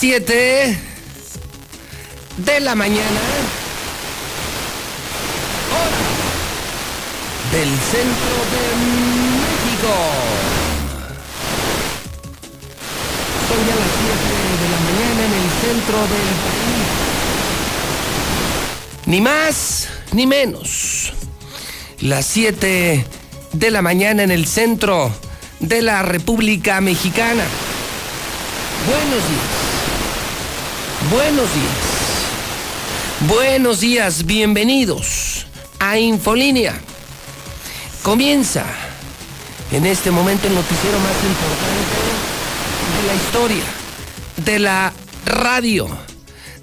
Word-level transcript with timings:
7 0.00 0.78
de 2.38 2.60
la 2.60 2.74
mañana. 2.74 3.20
Hora 5.76 6.04
del 7.52 7.68
centro 7.68 8.36
de 8.50 8.62
México. 9.36 9.92
Son 13.46 13.60
ya 13.66 13.76
las 13.76 13.92
7 14.00 14.24
de 14.62 14.68
la 14.70 14.80
mañana 14.88 15.20
en 15.26 15.34
el 15.34 15.48
centro 15.60 15.98
del 15.98 16.28
país. 16.46 16.88
Ni 19.04 19.20
más 19.20 19.88
ni 20.12 20.26
menos. 20.26 21.12
Las 22.00 22.24
7 22.24 23.04
de 23.52 23.70
la 23.70 23.82
mañana 23.82 24.22
en 24.22 24.30
el 24.30 24.46
centro 24.46 25.12
de 25.58 25.82
la 25.82 26.00
República 26.00 26.80
Mexicana. 26.80 27.44
Buenos 28.86 29.28
días. 29.28 29.59
Buenos 31.10 31.52
días. 31.52 31.74
Buenos 33.28 33.80
días, 33.80 34.26
bienvenidos 34.26 35.44
a 35.80 35.98
Infolínea. 35.98 36.80
Comienza 38.04 38.64
en 39.72 39.86
este 39.86 40.12
momento 40.12 40.46
el 40.46 40.54
noticiero 40.54 41.00
más 41.00 41.16
importante 41.24 42.00
de 42.96 43.06
la 43.08 43.14
historia, 43.16 43.64
de 44.36 44.58
la 44.60 44.92
radio, 45.26 45.88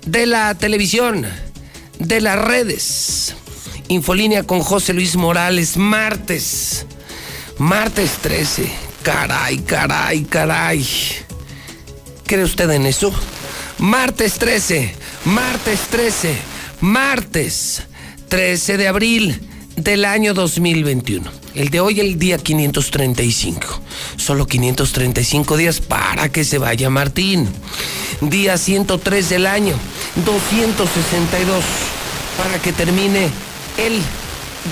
de 0.06 0.26
la 0.26 0.56
televisión, 0.56 1.28
de 2.00 2.22
las 2.22 2.40
redes. 2.40 3.36
Infolínea 3.90 4.44
con 4.44 4.62
José 4.62 4.94
Luis 4.94 5.18
Morales, 5.18 5.76
martes. 5.76 6.86
Martes 7.58 8.12
13. 8.22 8.72
Caray, 9.04 9.58
caray, 9.58 10.24
caray. 10.24 10.88
¿Cree 12.26 12.46
usted 12.46 12.70
en 12.70 12.86
eso? 12.86 13.12
Martes 13.80 14.40
13. 14.40 14.96
Martes 15.26 15.82
13. 15.92 16.36
Martes 16.82 17.84
13 18.28 18.78
de 18.78 18.88
abril 18.88 19.40
del 19.76 20.06
año 20.06 20.34
2021. 20.34 21.30
El 21.54 21.70
de 21.70 21.80
hoy, 21.80 22.00
el 22.00 22.18
día 22.18 22.40
535. 22.40 23.82
Solo 24.16 24.48
535 24.48 25.58
días 25.58 25.80
para 25.80 26.30
que 26.30 26.44
se 26.44 26.58
vaya 26.58 26.90
Martín. 26.90 27.48
Día 28.22 28.58
103 28.58 29.30
del 29.30 29.46
año. 29.46 29.76
262 30.26 31.64
para 32.38 32.60
que 32.60 32.74
termine 32.74 33.30
el 33.78 34.02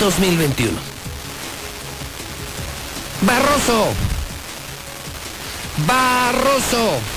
2021. 0.00 0.72
Barroso. 3.22 3.86
Barroso. 5.86 7.15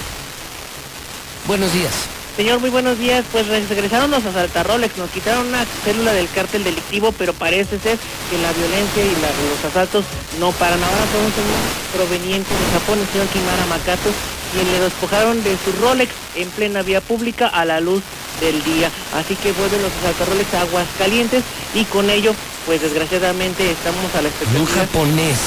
Buenos 1.47 1.73
días. 1.73 1.93
Señor, 2.37 2.59
muy 2.59 2.69
buenos 2.69 2.97
días. 2.97 3.25
Pues 3.31 3.47
regresaron 3.47 4.11
los 4.11 4.23
asaltarrolex, 4.25 4.97
nos 4.97 5.09
quitaron 5.09 5.47
una 5.47 5.65
célula 5.83 6.13
del 6.13 6.29
cártel 6.29 6.63
delictivo, 6.63 7.11
pero 7.11 7.33
parece 7.33 7.77
ser 7.79 7.97
que 8.29 8.37
la 8.37 8.53
violencia 8.53 9.03
y 9.03 9.11
la, 9.21 9.27
los 9.27 9.65
asaltos 9.65 10.05
no 10.39 10.51
paran. 10.53 10.81
Ahora 10.81 11.05
son 11.11 11.25
un 11.25 11.33
señor 11.33 11.59
proveniente 11.93 12.49
de 12.49 12.79
Japón, 12.79 12.99
el 12.99 13.07
señor 13.09 13.27
Kimara 13.27 13.65
Makato, 13.65 14.09
quien 14.53 14.71
le 14.71 14.79
despojaron 14.79 15.43
de 15.43 15.57
su 15.65 15.71
Rolex 15.81 16.13
en 16.35 16.49
plena 16.51 16.81
vía 16.81 17.01
pública 17.01 17.47
a 17.47 17.65
la 17.65 17.81
luz 17.81 18.03
del 18.39 18.63
día. 18.63 18.89
Así 19.15 19.35
que 19.35 19.51
vuelven 19.51 19.81
los 19.81 19.91
asaltarrolex 20.01 20.53
a 20.53 20.61
aguas 20.61 20.87
calientes 20.97 21.43
y 21.73 21.83
con 21.85 22.09
ello, 22.09 22.33
pues 22.65 22.81
desgraciadamente 22.81 23.69
estamos 23.69 24.15
a 24.15 24.21
la 24.21 24.29
expectativa. 24.29 24.61
Un 24.61 24.67
japonés. 24.67 25.37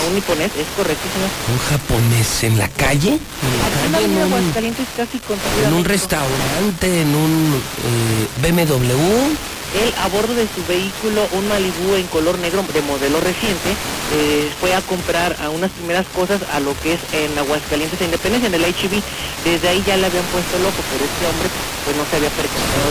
A 0.00 0.08
un 0.08 0.14
niponés, 0.14 0.50
es 0.56 0.66
correcto, 0.76 1.04
señor. 1.12 1.28
Un 1.52 1.58
japonés 1.58 2.44
en 2.44 2.58
la 2.58 2.68
calle. 2.68 3.18
En 3.20 3.52
la 3.60 3.66
en 3.84 3.92
calle, 3.92 4.66
en 4.66 4.72
un, 4.72 4.86
casi 4.96 5.20
en 5.66 5.74
un 5.74 5.84
restaurante, 5.84 7.02
en 7.02 7.14
un 7.14 7.62
eh, 7.84 8.48
BMW. 8.48 9.50
Él 9.70 9.94
a 10.02 10.08
bordo 10.08 10.34
de 10.34 10.48
su 10.48 10.64
vehículo, 10.66 11.28
un 11.32 11.46
Malibu 11.48 11.94
en 11.94 12.06
color 12.08 12.38
negro 12.38 12.64
de 12.74 12.82
modelo 12.82 13.20
reciente, 13.20 13.70
eh, 14.16 14.50
fue 14.58 14.74
a 14.74 14.80
comprar 14.80 15.36
a 15.40 15.50
unas 15.50 15.70
primeras 15.70 16.06
cosas 16.08 16.40
a 16.52 16.58
lo 16.58 16.74
que 16.80 16.94
es 16.94 17.00
en 17.12 17.38
Aguascalientes 17.38 18.00
e 18.00 18.04
Independencia, 18.04 18.48
en 18.48 18.54
el 18.54 18.64
HB. 18.64 18.98
Desde 19.44 19.68
ahí 19.68 19.84
ya 19.86 19.96
le 19.96 20.06
habían 20.06 20.24
puesto 20.32 20.58
loco, 20.58 20.80
pero 20.90 21.04
este 21.04 21.22
hombre 21.28 21.48
pues 21.84 21.96
no 21.96 22.02
se 22.10 22.16
había 22.16 22.30
percatado 22.30 22.88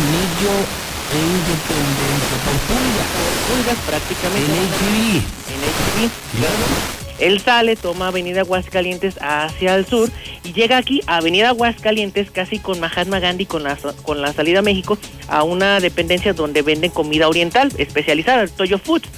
Anillo 0.00 0.83
e 1.14 1.18
Independencia. 1.18 2.36
Por 2.44 2.58
pulga. 2.68 3.04
Pulgas 3.48 3.78
En 3.78 3.84
prácticamente. 3.86 4.50
HB. 4.50 5.16
en 5.52 5.60
HB. 6.08 7.04
Él 7.20 7.40
sale, 7.40 7.76
toma 7.76 8.08
Avenida 8.08 8.40
Aguascalientes 8.40 9.18
hacia 9.20 9.76
el 9.76 9.86
sur 9.86 10.10
y 10.42 10.52
llega 10.52 10.78
aquí 10.78 11.00
a 11.06 11.18
Avenida 11.18 11.50
Aguascalientes 11.50 12.30
casi 12.32 12.58
con 12.58 12.80
Mahatma 12.80 13.20
Gandhi 13.20 13.46
con 13.46 13.62
la, 13.62 13.76
con 14.02 14.20
la 14.20 14.32
salida 14.32 14.58
a 14.58 14.62
México 14.62 14.98
a 15.28 15.44
una 15.44 15.78
dependencia 15.78 16.32
donde 16.32 16.62
venden 16.62 16.90
comida 16.90 17.28
oriental 17.28 17.70
especializada, 17.78 18.42
el 18.42 18.50
Toyo 18.50 18.78
Foods. 18.78 19.08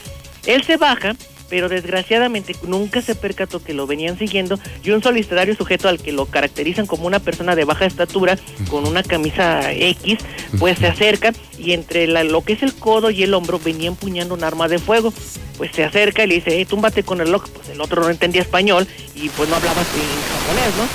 Él 0.45 0.63
se 0.63 0.77
baja, 0.77 1.17
pero 1.49 1.69
desgraciadamente 1.69 2.55
nunca 2.67 3.01
se 3.03 3.15
percató 3.15 3.62
que 3.62 3.75
lo 3.75 3.87
venían 3.87 4.19
siguiendo 4.19 4.59
y 4.83 4.91
un 4.91 5.03
solitario 5.03 5.55
sujeto 5.57 5.89
al 5.89 5.99
que 6.01 6.12
lo 6.12 6.27
caracterizan 6.27 6.87
como 6.87 7.07
una 7.07 7.21
persona 7.21 7.55
de 7.55 7.65
baja 7.65 7.87
estatura 7.87 8.39
con 8.71 8.87
una 8.87 9.03
camisa 9.03 9.73
X, 9.73 10.19
pues 10.59 10.79
se 10.79 10.87
acerca 10.89 11.33
y 11.59 11.73
entre 11.73 12.07
la- 12.07 12.25
lo 12.25 12.43
que 12.43 12.53
es 12.55 12.62
el 12.62 12.75
codo 12.75 13.11
y 13.11 13.23
el 13.23 13.33
hombro 13.34 13.59
venía 13.59 13.89
empuñando 13.89 14.34
un 14.34 14.45
arma 14.45 14.69
de 14.69 14.79
fuego. 14.79 15.12
Pues 15.57 15.71
se 15.75 15.84
acerca 15.84 16.23
y 16.25 16.27
le 16.27 16.34
dice, 16.37 16.51
hey, 16.53 16.67
túmbate 16.67 17.03
con 17.03 17.21
el 17.23 17.31
loco. 17.33 17.49
Pues 17.55 17.71
el 17.71 17.81
otro 17.81 18.03
no 18.03 18.11
entendía 18.11 18.43
español 18.43 18.87
y 19.15 19.31
pues 19.31 19.49
no 19.49 19.57
hablaba 19.57 19.81
en 19.81 19.87
japonés, 19.87 20.77
¿no? 20.77 20.87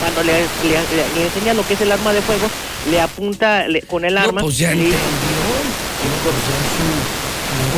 Cuando 0.00 0.22
le, 0.22 0.32
le- 0.32 1.16
le- 1.16 1.24
enseña 1.26 1.54
lo 1.54 1.66
que 1.66 1.74
es 1.74 1.80
el 1.80 1.90
arma 1.90 2.12
de 2.12 2.22
fuego, 2.22 2.46
le 2.90 3.00
apunta 3.00 3.66
le- 3.66 3.82
con 3.82 4.04
el 4.04 4.16
arma. 4.16 4.42
Pues 4.42 4.56
ya 4.58 4.70
entendió. 4.70 4.94
un 4.96 5.02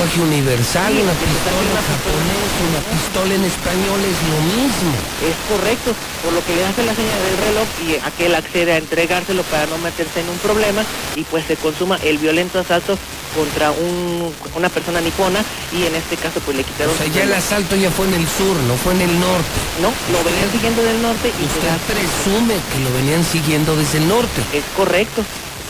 lenguaje 0.00 0.20
universal. 0.20 0.92
Sí, 0.92 1.00
Una 1.02 1.12
pistola 1.12 1.68
en 1.70 1.84
japonés, 1.90 2.50
una 2.70 2.80
pistola 2.90 3.34
en 3.34 3.44
español 3.44 4.00
es 4.00 4.18
lo 4.30 4.38
mismo. 4.56 4.92
Es 5.28 5.36
correcto, 5.48 5.94
por 6.24 6.32
lo 6.32 6.44
que 6.44 6.54
le 6.56 6.64
hace 6.64 6.82
la 6.84 6.94
señal 6.94 7.20
del 7.22 7.36
reloj 7.46 7.68
y 7.86 8.06
aquel 8.06 8.34
accede 8.34 8.72
a 8.72 8.76
entregárselo 8.78 9.42
para 9.44 9.66
no 9.66 9.78
meterse 9.78 10.20
en 10.20 10.28
un 10.28 10.38
problema 10.38 10.84
y 11.16 11.22
pues 11.24 11.44
se 11.46 11.56
consuma 11.56 11.96
el 12.02 12.18
violento 12.18 12.58
asalto 12.58 12.98
contra 13.34 13.70
un, 13.70 14.32
una 14.56 14.68
persona 14.68 15.00
nipona 15.00 15.44
y 15.72 15.84
en 15.84 15.94
este 15.94 16.16
caso 16.16 16.40
pues 16.40 16.56
le 16.56 16.64
quitaron 16.64 16.94
O 16.94 16.96
sea, 16.98 17.06
ya 17.06 17.22
el 17.22 17.32
asalto 17.32 17.76
ya 17.76 17.90
fue 17.90 18.06
en 18.08 18.14
el 18.14 18.26
sur, 18.26 18.56
no 18.66 18.74
fue 18.76 18.94
en 18.94 19.02
el 19.02 19.20
norte. 19.20 19.58
No, 19.80 19.92
lo 20.12 20.24
venían 20.24 20.50
siguiendo 20.50 20.82
del 20.82 21.00
norte 21.02 21.28
y 21.28 21.44
Usted 21.44 21.68
da- 21.68 21.78
presume 21.86 22.54
que 22.72 22.80
lo 22.80 22.92
venían 22.96 23.24
siguiendo 23.24 23.76
desde 23.76 23.98
el 23.98 24.08
norte. 24.08 24.40
Es 24.52 24.64
correcto. 24.76 25.22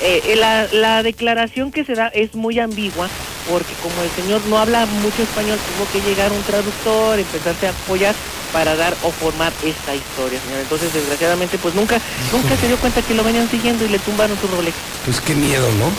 Eh, 0.03 0.23
eh, 0.29 0.37
la, 0.37 0.67
la 0.73 1.03
declaración 1.03 1.71
que 1.73 1.85
se 1.85 1.95
da 1.95 2.07
es 2.09 2.35
muy 2.35 2.59
ambigua 2.59 3.09
porque 3.49 3.73
como 3.83 3.95
el 4.03 4.11
señor 4.11 4.41
no 4.49 4.59
habla 4.59 4.87
mucho 4.87 5.23
español, 5.23 5.59
tuvo 5.77 5.91
que 5.93 6.07
llegar 6.09 6.33
un 6.33 6.43
traductor, 6.43 7.19
empezarse 7.19 7.67
a 7.67 7.71
apoyar 7.71 8.15
para 8.53 8.75
dar 8.77 8.97
o 9.03 9.11
formar 9.13 9.53
esta 9.65 9.95
historia, 9.95 10.41
señor. 10.45 10.61
Entonces, 10.61 10.93
desgraciadamente, 10.93 11.57
pues 11.59 11.75
nunca, 11.75 12.01
nunca 12.33 12.57
se 12.57 12.67
dio 12.69 12.77
cuenta 12.79 13.01
que 13.03 13.15
lo 13.15 13.23
venían 13.25 13.49
siguiendo 13.49 13.85
y 13.85 13.89
le 13.89 13.99
tumbaron 14.01 14.37
su 14.41 14.49
Rolex. 14.49 14.77
Pues 15.05 15.21
qué 15.21 15.35
miedo, 15.35 15.69
¿no? 15.79 15.91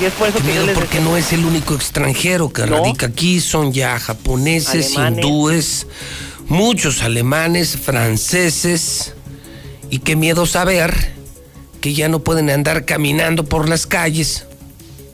Y 0.00 0.04
es 0.06 0.12
por 0.14 0.28
eso 0.28 0.38
Qué 0.38 0.42
que 0.44 0.48
yo 0.48 0.54
miedo 0.54 0.66
les 0.66 0.74
porque 0.74 0.96
decía, 0.98 1.10
no 1.10 1.16
es 1.16 1.32
el 1.32 1.44
único 1.44 1.74
extranjero 1.74 2.52
que 2.52 2.66
No. 2.66 2.78
radica 2.78 3.06
aquí, 3.06 3.40
son 3.40 3.72
ya 3.72 3.98
japoneses, 4.00 4.96
Alemanes. 4.96 5.24
hindúes, 5.24 5.86
muchos 6.48 7.02
alemanes, 7.02 7.76
franceses, 7.78 9.12
y 9.90 10.00
qué 10.00 10.16
miedo 10.16 10.46
saber 10.46 11.12
que 11.80 11.94
ya 11.94 12.08
no 12.08 12.18
pueden 12.20 12.50
andar 12.50 12.84
caminando 12.86 13.44
por 13.44 13.68
las 13.68 13.86
calles 13.86 14.46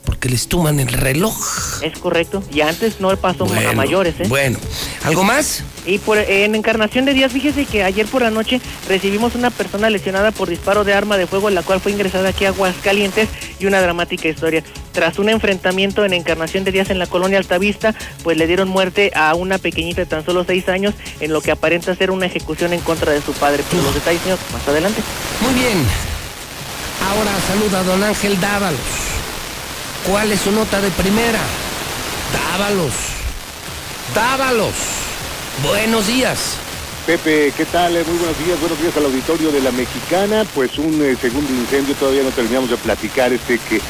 porque 0.04 0.28
les 0.28 0.48
tuman 0.48 0.80
el 0.80 0.88
reloj. 0.88 1.34
Es 1.82 1.98
correcto. 1.98 2.42
Y 2.52 2.60
antes 2.62 3.00
no 3.00 3.14
pasó 3.16 3.44
a 3.44 3.48
Bueno, 3.48 3.74
mayores, 3.74 4.14
¿eh? 4.20 4.24
Bueno, 4.28 4.58
¿algo 5.04 5.24
más? 5.24 5.62
Y 5.86 5.98
por, 5.98 6.18
en 6.18 6.54
Encarnación 6.54 7.04
de 7.04 7.14
Díaz, 7.14 7.32
fíjese 7.32 7.64
que 7.64 7.82
ayer 7.82 8.06
por 8.06 8.22
la 8.22 8.30
noche 8.30 8.60
recibimos 8.88 9.34
una 9.34 9.50
persona 9.50 9.90
lesionada 9.90 10.30
por 10.30 10.48
disparo 10.48 10.84
de 10.84 10.94
arma 10.94 11.16
de 11.16 11.26
fuego, 11.26 11.50
la 11.50 11.62
cual 11.62 11.80
fue 11.80 11.92
ingresada 11.92 12.30
aquí 12.30 12.44
a 12.44 12.48
Aguascalientes 12.48 13.28
y 13.58 13.66
una 13.66 13.80
dramática 13.80 14.28
historia. 14.28 14.62
Tras 14.92 15.18
un 15.18 15.28
enfrentamiento 15.28 16.04
en 16.04 16.12
Encarnación 16.12 16.64
de 16.64 16.72
Díaz 16.72 16.90
en 16.90 16.98
la 16.98 17.06
colonia 17.06 17.38
Altavista, 17.38 17.94
pues 18.22 18.36
le 18.36 18.46
dieron 18.46 18.68
muerte 18.68 19.10
a 19.14 19.34
una 19.34 19.58
pequeñita 19.58 20.02
de 20.02 20.06
tan 20.06 20.24
solo 20.24 20.44
seis 20.44 20.68
años 20.68 20.94
en 21.20 21.32
lo 21.32 21.40
que 21.40 21.50
aparenta 21.50 21.94
ser 21.94 22.10
una 22.10 22.26
ejecución 22.26 22.72
en 22.72 22.80
contra 22.80 23.12
de 23.12 23.22
su 23.22 23.32
padre. 23.32 23.64
Pero 23.70 23.82
los 23.82 23.94
detalles, 23.94 24.22
señor, 24.22 24.38
más 24.52 24.66
adelante. 24.66 25.02
Muy 25.40 25.54
bien. 25.54 25.78
Ahora 27.08 27.30
saluda 27.48 27.80
a 27.80 27.82
don 27.84 28.02
Ángel 28.02 28.40
Dávalos. 28.40 28.80
¿Cuál 30.06 30.32
es 30.32 30.40
su 30.40 30.50
nota 30.50 30.80
de 30.80 30.90
primera? 30.90 31.40
Dávalos. 32.32 32.92
Dávalos. 34.14 34.74
Buenos 35.62 36.06
días. 36.06 36.56
Pepe, 37.06 37.52
¿qué 37.54 37.66
tal? 37.66 37.96
Eh, 37.96 38.04
Muy 38.06 38.16
buenos 38.16 38.38
días, 38.38 38.58
buenos 38.60 38.80
días 38.80 38.96
al 38.96 39.04
auditorio 39.04 39.52
de 39.52 39.60
la 39.60 39.70
Mexicana. 39.72 40.46
Pues 40.54 40.78
un 40.78 41.02
eh, 41.02 41.16
segundo 41.20 41.52
incendio, 41.52 41.94
todavía 41.96 42.22
no 42.22 42.30
terminamos 42.30 42.70
de 42.70 42.78
platicar 42.78 43.30
este 43.32 43.58
que 43.58 43.80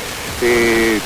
eh, 0.43 0.99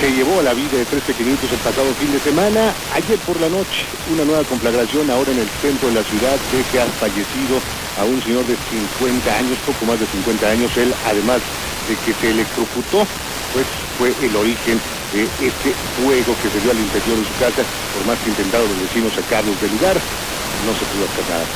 se 0.00 0.12
llevó 0.12 0.40
a 0.40 0.42
la 0.42 0.54
vida 0.54 0.78
de 0.78 0.84
tres 0.86 1.02
pequeñitos 1.02 1.52
el 1.52 1.58
pasado 1.58 1.92
fin 2.00 2.10
de 2.10 2.20
semana. 2.20 2.72
Ayer 2.94 3.18
por 3.20 3.38
la 3.40 3.48
noche, 3.50 3.84
una 4.12 4.24
nueva 4.24 4.44
conflagración 4.44 5.10
ahora 5.10 5.32
en 5.32 5.38
el 5.38 5.48
centro 5.60 5.88
de 5.88 5.96
la 5.96 6.04
ciudad 6.04 6.36
de 6.52 6.62
que 6.72 6.80
ha 6.80 6.86
fallecido 6.96 7.60
a 8.00 8.04
un 8.04 8.22
señor 8.22 8.46
de 8.46 8.56
50 9.00 9.36
años, 9.36 9.58
poco 9.66 9.84
más 9.84 10.00
de 10.00 10.06
50 10.06 10.48
años. 10.48 10.76
Él, 10.78 10.94
además 11.06 11.40
de 11.88 11.96
que 12.04 12.18
se 12.20 12.30
electrocutó, 12.30 13.06
pues 13.52 13.66
fue 13.98 14.12
el 14.22 14.36
origen 14.36 14.80
de 15.12 15.24
este 15.24 15.72
fuego 15.96 16.36
que 16.42 16.50
se 16.50 16.60
dio 16.60 16.70
al 16.70 16.78
interior 16.78 17.18
de 17.18 17.24
su 17.24 17.34
casa. 17.40 17.62
Por 17.94 18.06
más 18.06 18.18
que 18.20 18.30
intentaron 18.30 18.68
los 18.68 18.80
vecinos 18.82 19.12
sacarlos 19.14 19.60
del 19.60 19.72
lugar, 19.72 19.96
no 20.66 20.72
se 20.76 20.84
pudo 20.92 21.04
hacer 21.06 21.24
nada. 21.28 21.46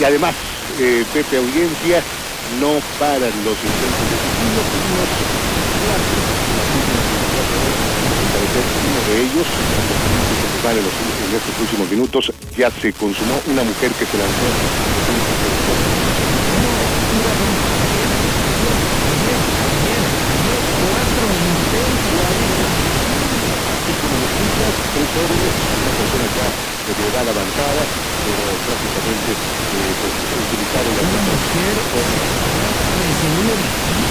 Y 0.00 0.04
además, 0.04 0.34
eh, 0.80 1.04
Pepe 1.12 1.36
Audiencia, 1.38 2.02
no 2.60 2.78
paran 2.98 3.32
los 3.44 3.56
intentos 3.58 4.06
de. 4.10 4.26
Uno 8.56 9.00
de 9.08 9.22
ellos, 9.22 9.46
en 10.66 11.36
estos 11.36 11.60
últimos 11.60 11.90
minutos, 11.90 12.32
ya 12.56 12.70
se 12.70 12.92
consumó 12.92 13.40
una 13.46 13.62
mujer 13.62 13.92
que 13.92 14.06
se 14.06 14.18
lanzó. 14.18 14.95
Jóvenes, 25.16 25.54
una 25.56 25.92
persona 25.96 26.26
ya 26.36 26.46
de 26.86 27.04
edad 27.08 27.26
avanzada, 27.26 27.82
pero 28.22 28.44
prácticamente 28.68 29.30
eh, 29.32 29.92
pues, 29.96 30.12
utilizaron 30.44 30.92
la 30.92 31.02
mujer 31.02 31.74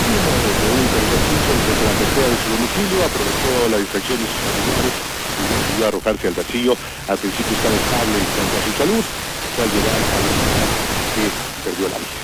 desde 0.05 0.67
un 0.69 0.85
ejercicio 0.85 1.51
desde 1.65 1.85
la 1.85 1.95
tercera 1.97 2.27
de 2.29 2.37
su 2.41 2.47
domicilio, 2.57 2.97
aprovechó 3.05 3.51
la 3.69 3.77
distracción 3.77 4.17
de 4.17 4.25
sus 4.25 4.39
familiares 4.45 4.95
y 4.95 5.43
decidió 5.45 5.81
arrojarse 5.89 6.25
al 6.29 6.35
vacío. 6.35 6.71
Al 7.09 7.19
principio 7.21 7.53
estaba 7.53 7.75
estable 7.75 8.15
en 8.17 8.27
cuanto 8.33 8.53
a 8.55 8.61
su 8.65 8.71
salud, 8.75 9.03
fue 9.05 9.61
al 9.65 9.71
llegar 9.73 9.93
a 9.93 10.01
la 10.01 10.31
que 11.13 11.25
perdió 11.65 11.85
la 11.89 11.99
vida. 12.01 12.21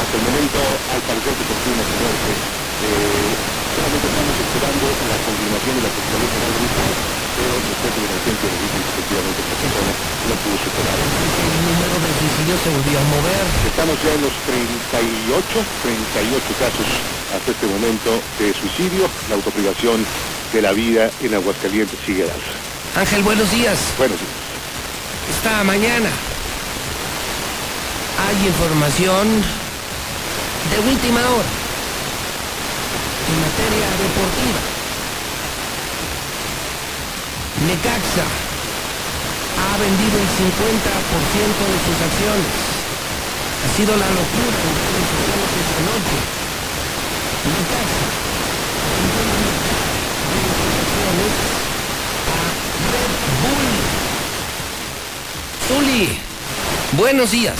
Hasta 0.00 0.14
el 0.16 0.24
momento, 0.24 0.58
al 0.92 1.02
parecer, 1.04 1.32
se 1.36 1.44
confirma 1.44 1.82
su 1.84 1.94
muerte. 2.00 2.30
Eh, 2.32 3.51
Solamente 3.72 4.04
estamos 4.04 4.36
esperando 4.36 4.84
la 4.84 5.18
confirmación 5.24 5.72
de 5.80 5.82
la 5.82 5.92
Fiscalía 5.96 6.28
General 6.28 6.52
del 6.52 6.66
Estado, 6.68 6.94
pero 7.32 7.52
después 7.72 7.90
de 7.92 8.00
la 8.02 8.08
emergencia 8.12 8.46
de 8.52 8.56
que 8.60 8.80
efectivamente 8.92 9.38
esta 9.40 9.56
persona 9.64 9.92
no 10.28 10.34
pudo 10.44 10.56
superar. 10.60 10.98
El 11.00 11.60
número 11.64 11.96
de 12.04 12.10
suicidios 12.20 12.58
se 12.60 12.68
volvió 12.68 12.96
a 13.00 13.04
mover. 13.16 13.44
Estamos 13.64 13.96
ya 14.04 14.12
en 14.12 14.22
los 14.28 14.34
38, 14.44 15.56
38 15.88 16.52
casos 16.60 16.88
hasta 17.32 17.48
este 17.48 17.66
momento 17.72 18.10
de 18.36 18.46
suicidio. 18.52 19.08
La 19.32 19.40
autoprivación 19.40 20.04
de 20.04 20.60
la 20.60 20.72
vida 20.76 21.08
en 21.24 21.32
Aguascalientes 21.32 21.96
sigue 22.04 22.28
al 22.28 22.36
Ángel, 22.92 23.24
buenos 23.24 23.48
días. 23.48 23.80
Buenos 23.96 24.20
días. 24.20 24.36
Esta 25.32 25.64
mañana 25.64 26.12
hay 28.20 28.36
información 28.52 29.40
de 29.40 30.76
última 30.92 31.24
hora 31.24 31.61
en 33.32 33.40
materia 33.40 33.88
deportiva. 33.96 34.60
Necaxa 37.64 38.28
ha 39.62 39.72
vendido 39.80 40.16
el 40.20 40.28
50% 40.28 41.60
de 41.72 41.78
sus 41.86 41.98
acciones. 42.08 42.52
Ha 43.62 43.68
sido 43.76 43.96
la 43.96 44.10
locura 44.10 44.56
en 44.68 44.74
redes 44.84 45.06
sociales 45.16 45.50
esta 45.64 45.80
noche. 45.88 46.18
Necaxa 47.56 48.06
acciones 50.82 51.34
a 52.28 52.40
Red 52.92 53.12
Bull. 53.42 53.72
Zuli, 55.68 56.04
buenos 56.92 57.30
días. 57.30 57.56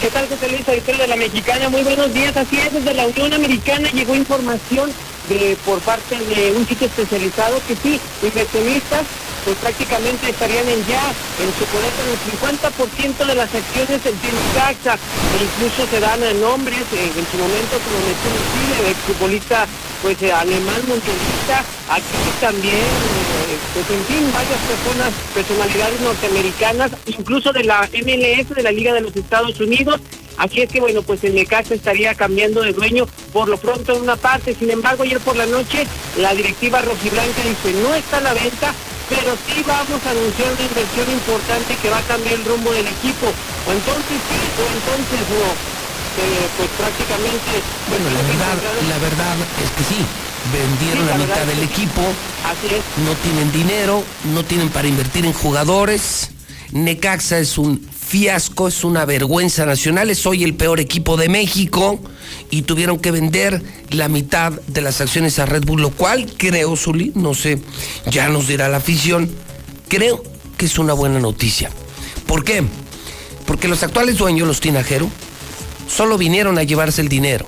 ¿Qué 0.00 0.10
tal, 0.10 0.28
José 0.28 0.48
Luis, 0.50 0.68
editor 0.68 0.96
de 0.98 1.06
la 1.06 1.16
Mexicana? 1.16 1.68
Muy 1.68 1.82
buenos 1.82 2.12
días. 2.12 2.36
Así 2.36 2.58
es, 2.58 2.72
desde 2.72 2.94
la 2.94 3.06
Unión 3.06 3.32
Americana 3.32 3.88
llegó 3.90 4.14
información 4.14 4.92
de 5.28 5.56
por 5.64 5.80
parte 5.80 6.16
de 6.18 6.52
un 6.52 6.66
sitio 6.66 6.86
especializado 6.86 7.60
que 7.66 7.76
sí, 7.76 8.00
inversionistas 8.22 9.02
pues 9.44 9.56
prácticamente 9.58 10.30
estarían 10.30 10.66
en 10.68 10.84
ya 10.86 11.04
en 11.36 11.52
su 11.58 11.64
poder 11.68 11.92
el 12.08 12.16
50% 12.32 13.26
de 13.26 13.34
las 13.34 13.54
acciones 13.54 14.00
en 14.04 14.14
Necaxa 14.16 14.94
e 14.96 15.44
incluso 15.44 15.86
se 15.90 16.00
dan 16.00 16.20
nombres 16.40 16.80
eh, 16.92 17.12
en 17.12 17.26
su 17.28 17.36
momento 17.36 17.76
como 17.84 17.96
Nestor 18.08 18.32
Chile, 18.52 18.88
el 18.88 18.96
futbolista 18.96 19.66
pues 20.04 20.22
alemán 20.22 20.82
mundialista, 20.86 21.64
aquí 21.88 22.04
también 22.38 22.74
eh, 22.74 23.56
pues 23.72 23.88
en 23.88 24.04
fin 24.04 24.32
varias 24.34 24.60
personas, 24.68 25.14
personalidades 25.32 25.98
norteamericanas, 26.02 26.90
incluso 27.06 27.54
de 27.54 27.64
la 27.64 27.88
MLS, 27.88 28.54
de 28.54 28.62
la 28.62 28.70
Liga 28.70 28.92
de 28.92 29.00
los 29.00 29.16
Estados 29.16 29.58
Unidos, 29.60 30.00
Así 30.36 30.60
es 30.60 30.68
que 30.68 30.80
bueno, 30.80 31.00
pues 31.02 31.22
el 31.22 31.36
Necaxa 31.36 31.74
estaría 31.74 32.12
cambiando 32.16 32.62
de 32.62 32.72
dueño 32.72 33.06
por 33.32 33.48
lo 33.48 33.56
pronto 33.56 33.94
en 33.94 34.02
una 34.02 34.16
parte. 34.16 34.52
Sin 34.52 34.68
embargo, 34.68 35.04
ayer 35.04 35.20
por 35.20 35.36
la 35.36 35.46
noche 35.46 35.86
la 36.18 36.34
directiva 36.34 36.82
rojiblanca 36.82 37.40
dice 37.44 37.80
no 37.80 37.94
está 37.94 38.18
a 38.18 38.20
la 38.20 38.34
venta, 38.34 38.74
pero 39.08 39.36
sí 39.46 39.62
vamos 39.64 40.04
a 40.04 40.10
anunciar 40.10 40.52
una 40.52 40.66
inversión 40.66 41.08
importante 41.12 41.76
que 41.80 41.88
va 41.88 41.98
a 41.98 42.02
cambiar 42.02 42.34
el 42.34 42.44
rumbo 42.44 42.72
del 42.72 42.88
equipo. 42.88 43.26
O 43.30 43.72
entonces 43.72 44.18
sí, 44.26 44.38
o 44.58 44.66
entonces 44.74 45.20
no. 45.30 45.83
Pues 46.56 46.70
prácticamente... 46.78 47.52
Pues, 47.88 48.00
bueno, 48.00 48.14
la 48.14 48.22
verdad, 48.22 48.56
la 48.88 48.98
verdad 48.98 49.36
es 49.62 49.70
que 49.72 49.94
sí. 49.94 50.00
Vendieron 50.52 51.06
la, 51.06 51.16
mitad 51.16 51.46
del 51.46 51.62
equipo. 51.62 52.02
Así 52.44 52.74
es. 52.74 53.04
No 53.04 53.14
tienen 53.22 53.50
dinero, 53.52 54.04
no 54.34 54.44
tienen 54.44 54.68
para 54.68 54.86
invertir 54.86 55.24
en 55.24 55.32
jugadores. 55.32 56.30
Necaxa 56.72 57.38
es 57.38 57.56
un 57.56 57.80
fiasco, 57.80 58.68
es 58.68 58.84
una 58.84 59.04
vergüenza 59.04 59.64
nacional, 59.64 60.10
es 60.10 60.26
hoy 60.26 60.44
el 60.44 60.54
peor 60.54 60.80
equipo 60.80 61.16
de 61.16 61.28
México 61.28 61.98
y 62.50 62.62
tuvieron 62.62 62.98
que 62.98 63.10
vender 63.10 63.62
la 63.90 64.08
mitad 64.08 64.52
de 64.52 64.82
las 64.82 65.00
acciones 65.00 65.38
a 65.38 65.46
Red 65.46 65.64
Bull, 65.64 65.80
lo 65.80 65.90
cual 65.90 66.26
creo, 66.36 66.76
Zuli, 66.76 67.12
no 67.14 67.34
sé, 67.34 67.60
ya 68.10 68.28
nos 68.28 68.46
dirá 68.46 68.68
la 68.68 68.76
afición, 68.78 69.30
creo 69.88 70.22
que 70.56 70.66
es 70.66 70.78
una 70.78 70.92
buena 70.92 71.18
noticia. 71.18 71.70
¿Por 72.26 72.44
qué? 72.44 72.62
Porque 73.46 73.68
los 73.68 73.82
actuales 73.82 74.18
dueños, 74.18 74.46
los 74.46 74.60
Tinajero, 74.60 75.08
solo 75.88 76.18
vinieron 76.18 76.58
a 76.58 76.62
llevarse 76.62 77.00
el 77.00 77.08
dinero. 77.08 77.46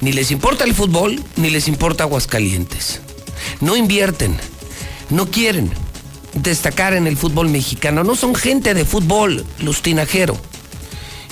Ni 0.00 0.12
les 0.12 0.30
importa 0.30 0.64
el 0.64 0.74
fútbol, 0.74 1.22
ni 1.36 1.50
les 1.50 1.68
importa 1.68 2.04
Aguascalientes. 2.04 3.00
No 3.60 3.76
invierten, 3.76 4.36
no 5.10 5.30
quieren 5.30 5.70
destacar 6.34 6.94
en 6.94 7.06
el 7.06 7.16
fútbol 7.16 7.48
mexicano. 7.48 8.04
No 8.04 8.16
son 8.16 8.34
gente 8.34 8.74
de 8.74 8.84
fútbol, 8.84 9.44
los 9.58 9.82
tinajero. 9.82 10.36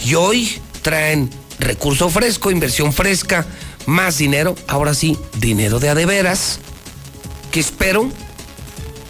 Y 0.04 0.14
hoy 0.14 0.58
traen 0.82 1.30
recurso 1.58 2.08
fresco, 2.10 2.50
inversión 2.50 2.92
fresca, 2.92 3.46
más 3.86 4.18
dinero, 4.18 4.54
ahora 4.66 4.94
sí, 4.94 5.16
dinero 5.38 5.80
de 5.80 5.88
adeveras, 5.88 6.60
que 7.50 7.60
espero 7.60 8.10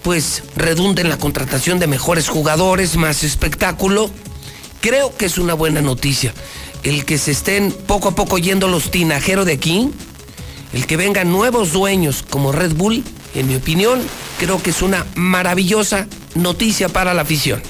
pues 0.03 0.45
redunde 0.57 1.03
en 1.03 1.11
la 1.11 1.19
contratación 1.19 1.79
de 1.79 1.87
mejores 1.87 2.29
jugadores, 2.29 2.97
más 2.97 3.25
espectáculo. 3.25 4.11
Creo 4.81 5.15
que 5.15 5.27
es 5.27 5.37
una 5.37 5.55
buena 5.55 5.83
noticia. 5.83 6.33
El 6.83 7.05
que 7.05 7.19
se 7.19 7.33
estén 7.33 7.73
poco 7.73 8.09
a 8.09 8.15
poco 8.15 8.39
yendo 8.39 8.69
los 8.69 8.91
tinajeros 8.91 9.47
de 9.47 9.53
aquí, 9.55 9.91
el 10.73 10.87
que 10.87 10.97
vengan 10.97 11.33
nuevos 11.33 11.73
dueños 11.73 12.25
como 12.29 12.53
Red 12.53 12.75
Bull, 12.75 13.03
en 13.35 13.49
mi 13.49 13.57
opinión, 13.57 14.01
creo 14.39 14.63
que 14.63 14.71
es 14.71 14.83
una 14.83 15.07
maravillosa 15.15 16.07
noticia 16.35 16.89
para 16.89 17.15
la 17.15 17.23
afición. 17.23 17.63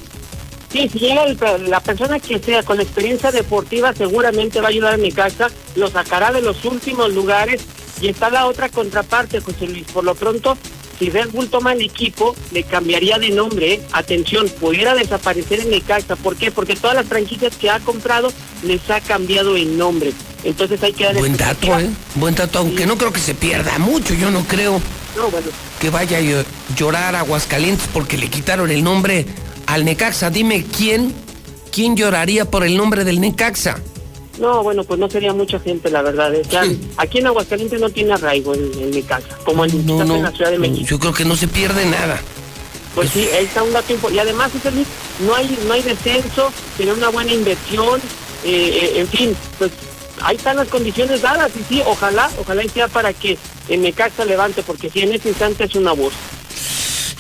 Sí, 0.71 0.89
si 0.93 0.99
llega 0.99 1.25
la 1.59 1.81
persona 1.81 2.21
que 2.21 2.39
sea 2.39 2.63
con 2.63 2.81
experiencia 2.81 3.33
deportiva 3.33 3.95
seguramente 3.95 4.61
va 4.61 4.67
a 4.67 4.71
ayudar 4.71 4.95
a 4.95 4.99
mi 4.99 5.11
casa, 5.13 5.49
lo 5.77 5.89
sacará 5.89 6.31
de 6.31 6.43
los 6.43 6.63
últimos 6.67 7.15
lugares 7.15 7.63
y 8.03 8.09
está 8.09 8.29
la 8.29 8.47
otra 8.47 8.69
contraparte, 8.69 9.41
José 9.41 9.67
Luis. 9.67 9.87
Por 9.93 10.05
lo 10.05 10.15
pronto, 10.15 10.59
si 10.99 11.11
Red 11.11 11.31
Bull 11.31 11.49
toma 11.49 11.73
el 11.73 11.83
equipo, 11.83 12.35
le 12.53 12.65
cambiaría 12.65 13.19
de 13.19 13.31
nombre. 13.31 13.75
¿eh? 13.75 13.83
Atención, 13.93 14.49
pudiera 14.61 14.95
desaparecer 14.95 15.61
en 15.61 15.81
casa. 15.81 16.17
¿Por 16.17 16.37
qué? 16.37 16.51
Porque 16.51 16.75
todas 16.75 16.97
las 16.97 17.07
franquicias 17.07 17.57
que 17.57 17.71
ha 17.71 17.79
comprado 17.81 18.33
les 18.65 18.89
ha 18.91 19.01
cambiado 19.01 19.57
el 19.57 19.79
nombre. 19.79 20.13
Entonces 20.45 20.83
hay 20.83 20.93
que 20.93 21.05
dar... 21.05 21.17
Buen 21.17 21.37
dato, 21.37 21.79
¿eh? 21.79 21.89
Buen 22.15 22.35
dato, 22.35 22.59
aunque 22.61 22.87
no 22.87 22.97
creo 22.97 23.13
que 23.13 23.21
se 23.21 23.35
pierda 23.35 23.79
mucho, 23.79 24.15
yo 24.15 24.31
no 24.31 24.45
creo 24.45 24.81
que 25.81 25.91
vaya 25.91 26.19
a 26.19 26.45
llorar 26.77 27.15
a 27.17 27.21
Aguascalientes 27.21 27.89
porque 27.93 28.17
le 28.17 28.29
quitaron 28.29 28.71
el 28.71 28.85
nombre 28.85 29.27
al 29.67 29.85
Necaxa. 29.85 30.31
Dime 30.31 30.65
quién, 30.65 31.13
quién 31.73 31.97
lloraría 31.97 32.45
por 32.45 32.65
el 32.65 32.77
nombre 32.77 33.05
del 33.05 33.21
Necaxa. 33.21 33.81
No, 34.39 34.63
bueno, 34.63 34.85
pues 34.85 35.01
no 35.01 35.11
sería 35.11 35.33
mucha 35.33 35.59
gente, 35.59 35.91
la 35.91 36.03
verdad. 36.03 36.35
¿eh? 36.35 36.43
Aquí 36.97 37.19
en 37.19 37.27
Aguascalientes 37.27 37.81
no 37.81 37.91
tiene 37.91 38.13
arraigo 38.13 38.55
el, 38.55 38.91
Necaxa, 38.91 39.37
como 39.45 39.65
en, 39.65 40.23
la 40.23 40.31
Ciudad 40.31 40.51
de 40.51 40.59
México. 40.59 40.87
Yo 40.89 40.99
creo 40.99 41.13
que 41.13 41.25
no 41.25 41.37
se 41.37 41.49
pierde 41.49 41.85
nada. 41.87 42.21
Pues 42.95 43.11
sí, 43.11 43.29
ahí 43.37 43.45
está 43.45 43.63
un 43.63 43.73
dato 43.73 43.95
Y 44.11 44.19
además, 44.19 44.51
no 45.25 45.35
hay, 45.35 45.59
no 45.67 45.73
hay 45.73 45.83
descenso, 45.83 46.53
tiene 46.77 46.93
una 46.93 47.09
buena 47.11 47.33
inversión, 47.33 48.01
eh, 48.45 48.93
eh, 48.95 49.01
en 49.01 49.09
fin, 49.09 49.37
pues 49.59 49.71
ahí 50.23 50.37
están 50.37 50.57
las 50.57 50.69
condiciones 50.69 51.23
dadas 51.23 51.51
y 51.59 51.63
sí, 51.75 51.83
ojalá, 51.87 52.31
ojalá 52.41 52.63
sea 52.73 52.89
para 52.89 53.13
que 53.13 53.39
en 53.69 53.83
Necaxa 53.83 54.25
levante, 54.25 54.63
porque 54.63 54.91
si 54.91 55.01
en 55.01 55.13
este 55.13 55.29
instante 55.29 55.65
es 55.65 55.75
una 55.75 55.93
voz. 55.93 56.13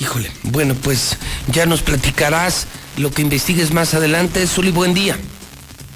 Híjole, 0.00 0.30
bueno, 0.44 0.74
pues 0.82 1.16
ya 1.48 1.66
nos 1.66 1.82
platicarás 1.82 2.66
lo 2.96 3.10
que 3.10 3.22
investigues 3.22 3.72
más 3.72 3.94
adelante. 3.94 4.46
Zuli, 4.46 4.70
buen 4.70 4.94
día. 4.94 5.18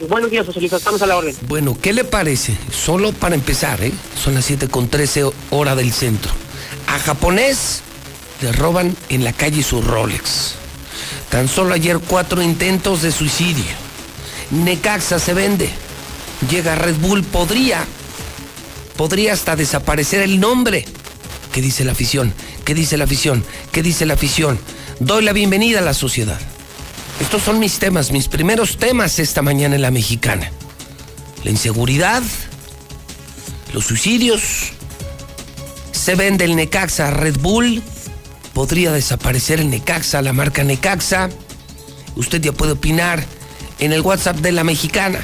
Buenos 0.09 0.31
días, 0.31 0.47
Luis, 0.57 0.73
estamos 0.73 1.01
a 1.03 1.07
la 1.07 1.17
orden. 1.17 1.35
Bueno, 1.47 1.77
¿qué 1.81 1.93
le 1.93 2.05
parece? 2.05 2.57
Solo 2.73 3.13
para 3.13 3.35
empezar, 3.35 3.83
¿eh? 3.83 3.93
Son 4.23 4.35
las 4.35 4.45
7 4.45 4.69
con 4.69 4.89
13 4.89 5.31
hora 5.51 5.77
del 5.77 5.93
centro. 5.93 6.33
A 6.89 6.99
japonés 6.99 7.83
le 8.41 8.53
roban 8.53 8.97
en 9.09 9.23
la 9.23 9.33
calle 9.33 9.63
su 9.63 9.81
Rolex. 9.81 10.55
Tan 11.31 11.49
solo 11.49 11.75
ayer 11.75 12.01
cuatro 12.01 12.43
intentos 12.43 13.03
de 13.03 13.13
suicidio. 13.13 13.65
Necaxa 14.51 15.19
se 15.19 15.35
vende. 15.35 15.71
Llega 16.51 16.75
Red 16.75 16.97
Bull, 16.97 17.23
podría, 17.23 17.85
podría 18.97 19.33
hasta 19.33 19.55
desaparecer 19.55 20.23
el 20.23 20.41
nombre. 20.41 20.85
¿Qué 21.53 21.63
dice 21.63 21.85
la 21.85 21.93
afición? 21.93 22.35
¿Qué 22.65 22.75
dice 22.75 22.97
la 22.97 23.05
afición? 23.05 23.45
¿Qué 23.71 23.83
dice 23.83 24.05
la 24.07 24.15
afición? 24.15 24.59
Doy 24.99 25.23
la 25.23 25.33
bienvenida 25.33 25.79
a 25.79 25.83
la 25.83 25.95
sociedad. 25.95 26.41
Estos 27.23 27.45
son 27.45 27.61
mis 27.61 27.79
temas, 27.79 28.11
mis 28.11 28.27
primeros 28.27 28.79
temas 28.79 29.21
esta 29.21 29.43
mañana 29.43 29.77
en 29.77 29.83
la 29.83 29.93
mexicana. 29.93 30.51
La 31.45 31.51
inseguridad, 31.51 32.21
los 33.73 33.85
suicidios, 33.85 34.73
se 35.93 36.17
vende 36.17 36.45
el 36.45 36.57
Necaxa 36.57 37.13
Red 37.13 37.39
Bull, 37.39 37.81
podría 38.53 38.91
desaparecer 38.91 39.61
el 39.61 39.71
Necaxa, 39.71 40.21
la 40.21 40.33
marca 40.33 40.65
Necaxa. 40.65 41.31
Usted 42.17 42.43
ya 42.43 42.51
puede 42.51 42.73
opinar 42.73 43.25
en 43.79 43.93
el 43.93 44.01
WhatsApp 44.01 44.39
de 44.39 44.51
la 44.51 44.65
mexicana, 44.65 45.21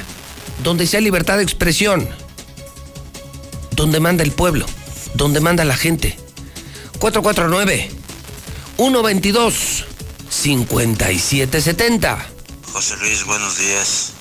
donde 0.63 0.87
sea 0.87 1.01
libertad 1.01 1.35
de 1.35 1.43
expresión, 1.43 2.07
donde 3.71 3.99
manda 3.99 4.23
el 4.23 4.31
pueblo, 4.31 4.65
donde 5.15 5.41
manda 5.41 5.65
la 5.65 5.75
gente. 5.75 6.17
449 6.97 7.91
122 8.77 9.85
5770. 10.29 12.17
José 12.71 12.97
Luis, 12.97 13.25
buenos 13.25 13.57
días. 13.57 14.13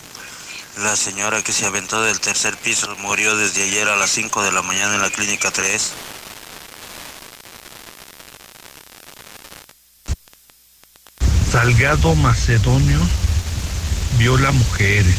La 0.82 0.96
señora 0.96 1.42
que 1.42 1.52
se 1.52 1.66
aventó 1.66 2.02
del 2.02 2.20
tercer 2.20 2.56
piso 2.56 2.94
murió 3.00 3.36
desde 3.36 3.64
ayer 3.64 3.88
a 3.88 3.96
las 3.96 4.10
5 4.10 4.42
de 4.42 4.52
la 4.52 4.62
mañana 4.62 4.94
en 4.94 5.02
la 5.02 5.10
clínica 5.10 5.50
3. 5.50 5.92
Salgado 11.50 12.14
Macedonio 12.14 13.00
viola 14.18 14.52
mujeres. 14.52 15.16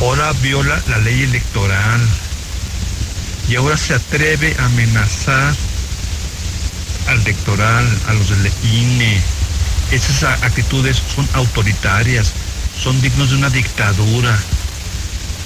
Ahora 0.00 0.32
viola 0.34 0.82
la 0.88 0.98
ley 0.98 1.22
electoral. 1.22 2.00
Y 3.48 3.56
ahora 3.56 3.76
se 3.76 3.94
atreve 3.94 4.56
a 4.58 4.66
amenazar 4.66 5.54
al 7.08 7.20
electoral, 7.20 7.86
a 8.08 8.14
los 8.14 8.28
del 8.30 8.52
INE. 8.72 9.20
Esas 9.90 10.42
actitudes 10.42 11.00
son 11.14 11.28
autoritarias, 11.34 12.32
son 12.82 13.00
dignos 13.00 13.30
de 13.30 13.36
una 13.36 13.50
dictadura. 13.50 14.36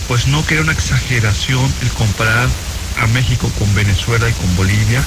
Pues 0.09 0.27
no 0.27 0.43
crea 0.43 0.63
una 0.63 0.73
exageración 0.73 1.73
el 1.83 1.91
comparar 1.91 2.49
a 2.99 3.07
México 3.09 3.51
con 3.59 3.73
Venezuela 3.75 4.29
y 4.29 4.33
con 4.33 4.57
Bolivia. 4.57 5.05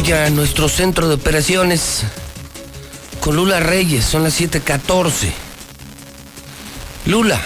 Voy 0.00 0.12
a 0.12 0.30
nuestro 0.30 0.68
centro 0.68 1.08
de 1.08 1.14
operaciones 1.16 2.04
con 3.18 3.34
Lula 3.34 3.58
Reyes, 3.58 4.04
son 4.04 4.22
las 4.22 4.40
7:14. 4.40 5.32
Lula, 7.04 7.40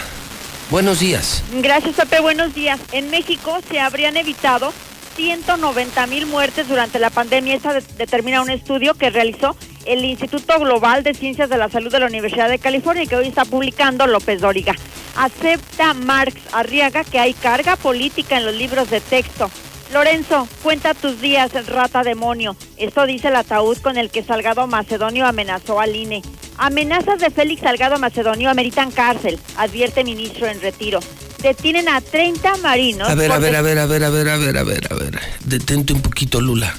buenos 0.69 1.01
días. 1.01 1.43
Gracias, 1.63 1.95
Pepe, 1.97 2.21
buenos 2.21 2.55
días. 2.55 2.79
En 2.93 3.09
México 3.09 3.59
se 3.71 3.81
habrían 3.81 4.19
evitado 4.19 4.75
190 5.17 6.07
mil 6.09 6.27
muertes 6.27 6.69
durante 6.69 6.99
la 6.99 7.09
pandemia. 7.09 7.55
Esta 7.55 7.81
determina 7.97 8.43
un 8.43 8.51
estudio 8.51 8.93
que 8.93 9.09
realizó 9.09 9.57
el 9.87 10.05
Instituto 10.05 10.59
Global 10.61 11.03
de 11.03 11.15
Ciencias 11.15 11.49
de 11.49 11.57
la 11.57 11.71
Salud 11.71 11.91
de 11.91 12.01
la 12.01 12.07
Universidad 12.07 12.51
de 12.51 12.59
California 12.59 13.07
que 13.07 13.17
hoy 13.17 13.29
está 13.29 13.47
publicando 13.47 14.07
López 14.07 14.43
Dóriga. 14.43 14.75
Acepta 15.17 15.95
Marx 15.95 16.37
Arriaga 16.53 17.03
que 17.03 17.19
hay 17.19 17.33
carga 17.33 17.77
política 17.77 18.37
en 18.37 18.45
los 18.45 18.55
libros 18.55 18.91
de 18.91 19.01
texto. 19.01 19.51
Lorenzo, 19.93 20.49
cuenta 20.63 20.95
tus 20.95 21.21
días, 21.21 21.51
rata 21.67 22.03
demonio. 22.03 22.57
Esto 22.79 23.05
dice 23.05 23.29
el 23.29 23.37
ataúd 23.37 23.77
con 23.79 23.99
el 23.99 24.11
que 24.11 24.23
Salgado 24.23 24.67
Macedonio 24.67 25.27
amenazó 25.27 25.81
al 25.81 25.95
INE. 25.95 26.23
Amenazas 26.57 27.19
de 27.19 27.31
Félix 27.31 27.61
Salgado 27.61 27.99
Macedonio 27.99 28.49
ameritan 28.49 28.91
cárcel, 28.91 29.39
advierte 29.57 30.03
ministro 30.03 30.47
en 30.47 30.61
retiro. 30.63 31.01
Detienen 31.43 31.91
a 31.91 32.01
30 32.01 32.57
marinos. 32.59 33.09
A 33.09 33.15
ver, 33.15 33.33
a 33.33 33.39
ver, 33.39 33.55
a 33.55 33.61
ver, 33.61 33.79
a 33.79 33.87
ver, 33.87 34.05
a 34.05 34.11
ver, 34.11 34.29
a 34.29 34.37
ver, 34.37 34.57
a 34.57 34.63
ver, 34.63 34.93
a 34.93 34.95
ver. 34.95 35.21
Detente 35.45 35.93
un 35.93 36.01
poquito, 36.01 36.41
Lula. 36.41 36.75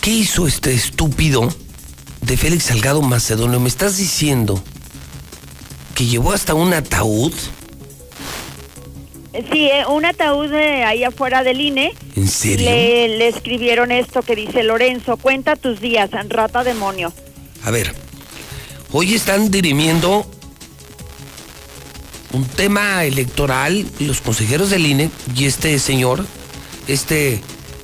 ¿Qué 0.00 0.10
hizo 0.10 0.46
este 0.46 0.72
estúpido 0.72 1.52
de 2.22 2.36
Félix 2.38 2.64
Salgado 2.64 3.02
Macedonio? 3.02 3.60
¿Me 3.60 3.68
estás 3.68 3.98
diciendo 3.98 4.62
que 5.94 6.06
llevó 6.06 6.32
hasta 6.32 6.54
un 6.54 6.72
ataúd? 6.72 7.34
Sí, 9.32 9.68
eh, 9.68 9.84
un 9.88 10.04
ataúd 10.04 10.52
ahí 10.52 11.04
afuera 11.04 11.44
del 11.44 11.60
INE. 11.60 11.92
¿En 12.16 12.26
serio? 12.26 12.68
Le, 12.68 13.08
le, 13.16 13.28
escribieron 13.28 13.92
esto 13.92 14.22
que 14.22 14.34
dice 14.34 14.64
Lorenzo, 14.64 15.16
cuenta 15.16 15.54
tus 15.56 15.80
días, 15.80 16.10
rata 16.28 16.64
demonio. 16.64 17.12
A 17.62 17.70
ver, 17.70 17.94
hoy 18.90 19.14
están 19.14 19.50
dirimiendo 19.50 20.26
un 22.32 22.44
tema 22.44 23.04
electoral 23.04 23.86
los 24.00 24.20
consejeros 24.20 24.70
del 24.70 24.86
INE 24.86 25.10
y 25.36 25.46
este 25.46 25.78
señor, 25.78 26.24
este 26.88 27.40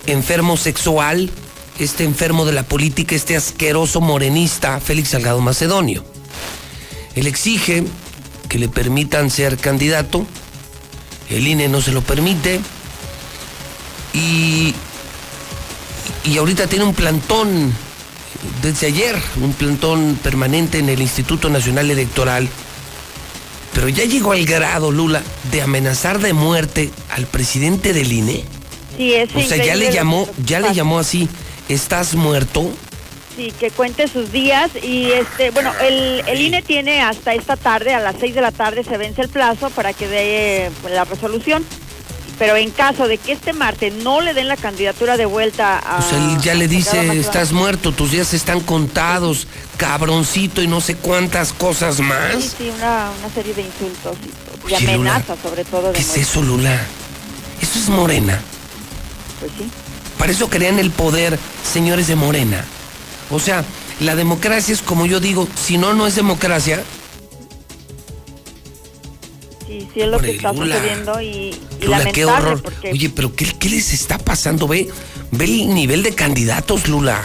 enfermo 0.06 0.56
sexual, 0.56 1.30
este 1.78 2.04
enfermo 2.04 2.44
de 2.44 2.52
la 2.52 2.64
política, 2.64 3.14
este 3.14 3.36
asqueroso 3.36 4.00
morenista, 4.00 4.80
Félix 4.80 5.10
Salgado 5.10 5.40
Macedonio. 5.40 6.04
Él 7.14 7.26
exige 7.26 7.84
que 8.48 8.58
le 8.58 8.68
permitan 8.68 9.30
ser 9.30 9.56
candidato 9.58 10.26
el 11.30 11.46
INE 11.46 11.68
no 11.68 11.80
se 11.80 11.92
lo 11.92 12.02
permite 12.02 12.60
y, 14.12 14.74
y 16.24 16.36
ahorita 16.38 16.66
tiene 16.66 16.84
un 16.84 16.94
plantón 16.94 17.72
desde 18.62 18.86
ayer, 18.86 19.16
un 19.40 19.52
plantón 19.52 20.18
permanente 20.22 20.78
en 20.78 20.88
el 20.88 21.00
Instituto 21.00 21.48
Nacional 21.48 21.90
Electoral, 21.90 22.48
pero 23.74 23.88
ya 23.88 24.04
llegó 24.04 24.32
al 24.32 24.44
grado, 24.46 24.90
Lula, 24.90 25.22
de 25.50 25.62
amenazar 25.62 26.18
de 26.18 26.32
muerte 26.32 26.90
al 27.10 27.26
presidente 27.26 27.92
del 27.92 28.12
INE. 28.12 28.44
Sí, 28.96 29.12
es 29.12 29.34
o 29.34 29.42
sea, 29.42 29.62
ya 29.62 29.74
le 29.74 29.92
llamó, 29.92 30.28
ya 30.44 30.60
le 30.60 30.72
llamó 30.72 30.98
así, 30.98 31.28
¿estás 31.68 32.14
muerto? 32.14 32.70
Sí, 33.36 33.52
que 33.60 33.70
cuente 33.70 34.08
sus 34.08 34.32
días 34.32 34.70
y 34.82 35.10
este, 35.10 35.50
bueno, 35.50 35.70
el, 35.82 36.22
el 36.26 36.40
INE 36.40 36.62
tiene 36.62 37.02
hasta 37.02 37.34
esta 37.34 37.56
tarde, 37.56 37.92
a 37.92 38.00
las 38.00 38.16
6 38.18 38.34
de 38.34 38.40
la 38.40 38.50
tarde 38.50 38.82
se 38.82 38.96
vence 38.96 39.20
el 39.20 39.28
plazo 39.28 39.68
para 39.70 39.92
que 39.92 40.08
dé 40.08 40.70
pues, 40.80 40.94
la 40.94 41.04
resolución. 41.04 41.62
Pero 42.38 42.56
en 42.56 42.70
caso 42.70 43.08
de 43.08 43.16
que 43.16 43.32
este 43.32 43.54
martes 43.54 43.94
no 43.94 44.20
le 44.20 44.34
den 44.34 44.48
la 44.48 44.56
candidatura 44.56 45.16
de 45.16 45.24
vuelta 45.24 45.78
a... 45.78 45.98
Pues 45.98 46.12
él 46.12 46.38
ya 46.42 46.54
le 46.54 46.68
dice, 46.68 47.18
estás 47.18 47.52
muerto, 47.52 47.92
tus 47.92 48.10
días 48.10 48.34
están 48.34 48.60
contados, 48.60 49.46
cabroncito 49.78 50.62
y 50.62 50.66
no 50.66 50.82
sé 50.82 50.96
cuántas 50.96 51.54
cosas 51.54 52.00
más. 52.00 52.34
Sí, 52.38 52.50
sí, 52.58 52.72
una, 52.76 53.10
una 53.18 53.34
serie 53.34 53.54
de 53.54 53.62
insultos 53.62 54.16
y, 54.68 54.72
y 54.72 54.74
amenazas 54.74 55.38
sobre 55.42 55.64
todo. 55.64 55.88
De 55.88 55.92
¿Qué 55.94 56.00
es 56.00 56.16
eso, 56.16 56.42
Lula? 56.42 56.78
Eso 57.62 57.78
es 57.78 57.88
Morena. 57.88 58.38
Pues 59.40 59.52
sí. 59.56 59.70
Para 60.18 60.32
eso 60.32 60.50
crean 60.50 60.78
el 60.78 60.90
poder, 60.90 61.38
señores 61.64 62.06
de 62.06 62.16
Morena. 62.16 62.64
O 63.30 63.40
sea, 63.40 63.64
la 64.00 64.14
democracia 64.14 64.72
es 64.72 64.82
como 64.82 65.06
yo 65.06 65.20
digo, 65.20 65.48
si 65.56 65.78
no, 65.78 65.94
no 65.94 66.06
es 66.06 66.14
democracia. 66.14 66.82
Sí, 69.66 69.88
sí 69.92 70.00
es 70.00 70.08
lo 70.08 70.18
que 70.18 70.36
está 70.36 70.52
Lula. 70.52 70.76
sucediendo 70.76 71.20
y, 71.20 71.26
y 71.80 71.84
Lula, 71.84 72.12
qué 72.12 72.24
horror. 72.24 72.62
porque 72.62 72.92
Oye, 72.92 73.10
pero 73.10 73.34
¿qué, 73.34 73.46
¿qué 73.46 73.68
les 73.68 73.92
está 73.92 74.16
pasando? 74.18 74.68
Ve, 74.68 74.88
ve 75.32 75.44
el 75.44 75.74
nivel 75.74 76.02
de 76.04 76.14
candidatos, 76.14 76.86
Lula. 76.88 77.20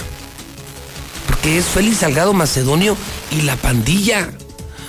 Porque 1.28 1.60
es 1.60 1.66
Félix 1.66 1.98
Salgado 1.98 2.34
Macedonio 2.34 2.98
y 3.32 3.42
la 3.44 3.56
pandilla. 3.58 4.32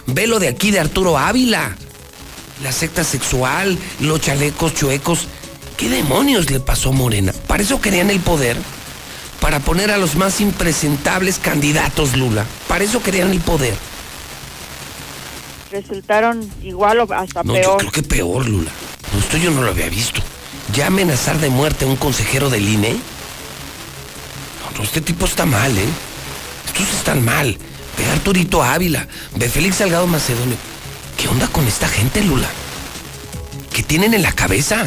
Ve 0.06 0.26
lo 0.26 0.38
de 0.38 0.48
aquí 0.48 0.70
de 0.70 0.80
Arturo 0.80 1.18
Ávila. 1.18 1.76
La 2.62 2.72
secta 2.72 3.04
sexual, 3.04 3.78
los 4.00 4.20
chalecos 4.20 4.74
chuecos. 4.74 5.26
¿Qué 5.76 5.88
demonios 5.90 6.50
le 6.50 6.60
pasó 6.60 6.88
a 6.90 6.92
Morena? 6.92 7.32
Para 7.48 7.62
eso 7.62 7.80
querían 7.80 8.08
el 8.08 8.20
poder. 8.20 8.56
Para 9.42 9.58
poner 9.58 9.90
a 9.90 9.98
los 9.98 10.14
más 10.14 10.40
impresentables 10.40 11.40
candidatos, 11.40 12.16
Lula. 12.16 12.46
Para 12.68 12.84
eso 12.84 13.02
querían 13.02 13.32
el 13.32 13.40
poder. 13.40 13.74
resultaron 15.72 16.48
igual 16.62 17.00
o 17.00 17.12
hasta 17.12 17.42
No, 17.42 17.60
yo 17.60 17.76
creo 17.76 17.90
que 17.90 18.04
peor, 18.04 18.48
Lula. 18.48 18.70
No, 19.12 19.18
esto 19.18 19.36
yo 19.38 19.50
no 19.50 19.62
lo 19.62 19.70
había 19.70 19.88
visto. 19.88 20.22
Ya 20.72 20.86
amenazar 20.86 21.40
de 21.40 21.50
muerte 21.50 21.84
a 21.84 21.88
un 21.88 21.96
consejero 21.96 22.50
del 22.50 22.68
INE. 22.68 22.92
No, 22.92 24.78
no, 24.78 24.84
este 24.84 25.00
tipo 25.00 25.26
está 25.26 25.44
mal, 25.44 25.76
¿eh? 25.76 25.88
Estos 26.66 26.94
están 26.94 27.24
mal. 27.24 27.58
Ve 27.98 28.06
a 28.06 28.12
Arturito 28.12 28.62
Ávila, 28.62 29.08
ve 29.34 29.48
Félix 29.48 29.76
Salgado 29.76 30.06
Macedonio. 30.06 30.56
¿Qué 31.16 31.26
onda 31.26 31.48
con 31.48 31.66
esta 31.66 31.88
gente, 31.88 32.22
Lula? 32.22 32.48
¿Qué 33.74 33.82
tienen 33.82 34.14
en 34.14 34.22
la 34.22 34.32
cabeza? 34.32 34.86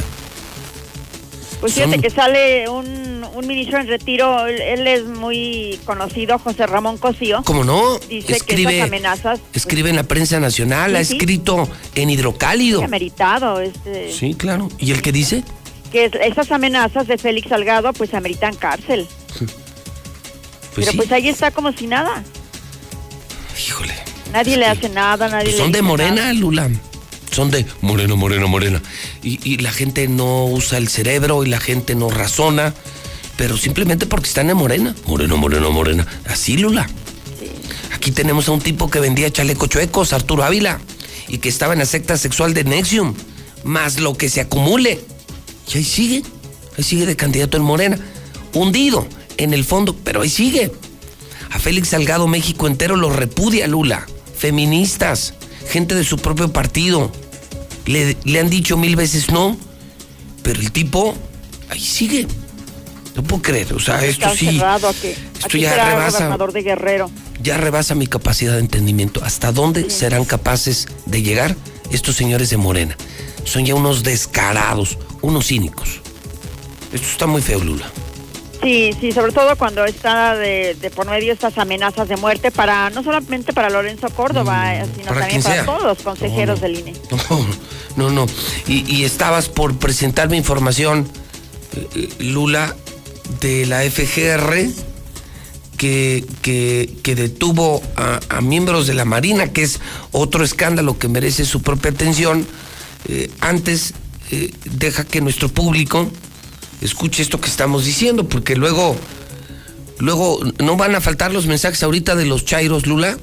Pues 1.60 1.74
fíjate 1.74 2.00
que 2.00 2.10
sale 2.10 2.70
un, 2.70 3.15
un 3.36 3.48
ministro 3.48 3.80
en 3.80 3.88
retiro, 3.88 4.46
él, 4.48 4.62
él 4.62 4.88
es 4.88 5.04
muy 5.06 5.80
conocido, 5.86 6.40
José 6.40 6.66
Ramón 6.68 6.98
Cosío. 6.98 7.42
¿Cómo 7.46 7.64
no? 7.64 7.98
Dice 8.10 8.28
que 8.28 8.34
escribe, 8.34 8.78
esas 8.78 8.88
amenazas, 8.88 9.40
pues, 9.40 9.56
escribe 9.66 9.90
en 9.90 9.96
la 9.98 10.04
prensa 10.04 10.40
nacional, 10.40 10.92
Sí, 10.92 10.98
ha 10.98 11.00
escrito 11.02 11.68
en 11.96 12.10
Hidrocálido. 12.10 12.84
ameritado, 12.84 13.60
este, 13.62 14.12
Sí, 14.14 14.34
claro. 14.36 14.70
¿Y 14.80 14.92
el 14.92 15.02
que 15.02 15.12
dice? 15.12 15.44
que 15.92 16.06
es- 16.06 16.14
esas 16.16 16.52
amenazas 16.52 17.08
de 17.08 17.18
Félix 17.18 17.48
Salgado 17.50 17.94
pues 17.94 18.14
ameritan 18.14 18.54
cárcel. 18.56 19.08
Pues 19.38 19.52
Pero 20.76 20.92
sí. 20.92 20.98
pues 20.98 21.12
ahí 21.14 21.30
está 21.30 21.52
como 21.52 21.72
si 21.72 21.88
nada. 21.88 22.22
Híjole. 23.66 23.94
Nadie 24.34 24.58
le 24.58 24.66
hace 24.66 24.90
nada, 24.90 25.30
nadie 25.30 25.46
Pues 25.46 25.56
le 25.56 25.62
son 25.62 25.72
de 25.72 25.82
morena, 25.82 26.16
nada. 26.16 26.34
Lula. 26.34 26.70
Son 27.32 27.52
de 27.52 27.66
moreno, 27.82 28.18
moreno, 28.18 28.48
morena. 28.48 28.82
Y, 29.24 29.40
y 29.50 29.58
la 29.58 29.72
gente 29.72 30.08
no 30.08 30.46
usa 30.46 30.78
el 30.78 30.88
cerebro 30.90 31.44
y 31.44 31.48
la 31.50 31.60
gente 31.60 31.96
no 31.96 32.10
razona, 32.10 32.74
pero 33.38 33.58
simplemente 33.58 34.06
porque 34.06 34.28
están 34.28 34.50
en 34.50 34.58
morena. 34.58 34.96
Moreno, 35.06 35.38
moreno, 35.38 35.72
morena. 35.72 36.08
Así, 36.26 36.58
Lula. 36.58 36.88
Aquí 37.94 38.12
tenemos 38.12 38.48
a 38.48 38.52
un 38.52 38.62
tipo 38.62 38.90
que 38.90 39.00
vendía 39.00 39.32
chaleco 39.32 39.68
chuecos, 39.68 40.14
Arturo 40.14 40.44
Ávila, 40.44 40.80
y 41.28 41.40
que 41.40 41.50
estaba 41.50 41.74
en 41.74 41.80
la 41.80 41.86
secta 41.86 42.18
sexual 42.18 42.54
de 42.54 42.64
Nexium, 42.64 43.14
más 43.64 44.00
lo 44.00 44.14
que 44.14 44.30
se 44.30 44.42
acumule. 44.42 45.00
Y 45.74 45.78
ahí 45.78 45.84
sigue, 45.84 46.24
ahí 46.78 46.84
sigue 46.84 47.06
de 47.06 47.16
candidato 47.16 47.58
en 47.58 47.64
Morena, 47.64 48.00
hundido 48.54 49.08
en 49.38 49.54
el 49.54 49.64
fondo, 49.64 49.96
pero 50.04 50.22
ahí 50.22 50.30
sigue. 50.30 50.72
A 51.52 51.60
Félix 51.60 51.90
Salgado 51.90 52.28
México 52.28 52.68
entero 52.68 52.96
lo 52.96 53.10
repudia 53.10 53.68
Lula, 53.68 54.06
feministas, 54.38 55.34
gente 55.70 55.96
de 55.96 56.04
su 56.04 56.18
propio 56.18 56.52
partido. 56.54 57.12
Le, 57.86 58.18
le 58.24 58.40
han 58.40 58.50
dicho 58.50 58.78
mil 58.78 58.96
veces 58.96 59.30
no, 59.32 59.58
pero 60.44 60.60
el 60.60 60.72
tipo 60.72 61.16
ahí 61.70 61.80
sigue. 61.80 62.28
No 63.16 63.24
puedo 63.24 63.42
creer, 63.42 63.74
o 63.74 63.80
sea, 63.80 64.04
esto 64.04 64.26
Está 64.26 64.38
sí, 64.38 64.46
cerrado 64.58 64.90
a 64.90 64.94
que 64.94 65.12
esto 65.12 65.46
aquí 65.46 65.62
ya 65.62 65.90
rebasa, 65.90 66.38
de 66.38 66.62
Guerrero. 66.62 67.10
ya 67.42 67.56
rebasa 67.58 67.96
mi 67.96 68.08
capacidad 68.08 68.54
de 68.54 68.60
entendimiento. 68.60 69.24
¿Hasta 69.24 69.52
dónde 69.54 69.90
serán 69.90 70.26
capaces 70.26 70.88
de 71.06 71.22
llegar 71.22 71.56
estos 71.92 72.16
señores 72.16 72.50
de 72.50 72.58
Morena? 72.58 72.98
Son 73.46 73.66
ya 73.66 73.74
unos 73.76 74.04
descarados, 74.04 74.98
unos 75.22 75.48
cínicos. 75.48 76.02
Esto 76.92 77.08
está 77.08 77.26
muy 77.28 77.42
feo, 77.42 77.60
Lula. 77.64 77.86
Sí, 78.64 78.92
sí, 79.00 79.12
sobre 79.12 79.32
todo 79.32 79.56
cuando 79.58 79.86
está 79.86 80.36
de, 80.36 80.76
de 80.82 80.90
por 80.90 81.06
medio 81.08 81.32
estas 81.32 81.58
amenazas 81.58 82.08
de 82.08 82.18
muerte 82.18 82.52
para 82.52 82.90
no 82.90 83.04
solamente 83.04 83.54
para 83.54 83.70
Lorenzo 83.70 84.10
Córdoba, 84.10 84.76
eh, 84.76 84.86
sino 84.96 85.06
Mm, 85.06 85.14
para 85.14 85.20
también 85.22 85.44
para 85.44 85.66
todos 85.66 85.84
los 85.84 85.98
consejeros 86.00 86.60
No, 86.62 86.68
no. 86.68 86.74
del 86.74 86.80
INE. 86.80 86.94
No, 87.98 88.10
no, 88.10 88.26
no. 88.26 88.26
Y, 88.68 88.84
y 88.94 89.06
estabas 89.06 89.48
por 89.50 89.78
presentarme 89.78 90.36
información, 90.36 91.08
eh, 91.76 91.88
eh, 91.96 92.10
Lula, 92.20 92.76
de 93.40 93.66
la 93.66 93.82
FGR 93.82 94.70
que, 95.78 96.26
que, 96.42 97.16
detuvo 97.16 97.82
a, 97.96 98.20
a 98.30 98.42
miembros 98.42 98.88
de 98.88 98.94
la 98.94 99.06
Marina, 99.06 99.52
que 99.52 99.64
es 99.64 99.80
otro 100.12 100.44
escándalo 100.44 100.98
que 100.98 101.08
merece 101.08 101.46
su 101.46 101.62
propia 101.62 101.92
atención. 101.92 102.48
Eh, 103.08 103.30
antes, 103.42 103.94
eh, 104.32 104.52
deja 104.66 105.04
que 105.04 105.22
nuestro 105.22 105.50
público 105.50 106.10
escuche 106.82 107.22
esto 107.22 107.40
que 107.40 107.50
estamos 107.50 107.86
diciendo, 107.86 108.28
porque 108.28 108.56
luego, 108.56 108.96
luego 110.00 110.40
no 110.60 110.78
van 110.78 110.96
a 110.96 111.02
faltar 111.02 111.34
los 111.34 111.46
mensajes 111.46 111.84
ahorita 111.84 112.16
de 112.16 112.26
los 112.26 112.46
Chairos, 112.46 112.88
Lula 112.88 113.18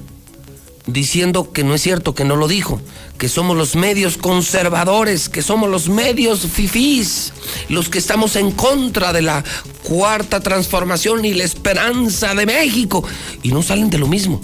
diciendo 0.85 1.51
que 1.51 1.63
no 1.63 1.73
es 1.73 1.81
cierto, 1.81 2.13
que 2.13 2.25
no 2.25 2.35
lo 2.35 2.47
dijo, 2.47 2.81
que 3.17 3.29
somos 3.29 3.55
los 3.55 3.75
medios 3.75 4.17
conservadores, 4.17 5.29
que 5.29 5.41
somos 5.41 5.69
los 5.69 5.89
medios 5.89 6.41
fifís, 6.41 7.33
los 7.69 7.89
que 7.89 7.99
estamos 7.99 8.35
en 8.35 8.51
contra 8.51 9.13
de 9.13 9.21
la 9.21 9.43
cuarta 9.83 10.41
transformación 10.41 11.23
y 11.25 11.33
la 11.33 11.43
esperanza 11.43 12.35
de 12.35 12.45
México. 12.45 13.03
Y 13.43 13.51
no 13.51 13.63
salen 13.63 13.89
de 13.89 13.97
lo 13.97 14.07
mismo, 14.07 14.41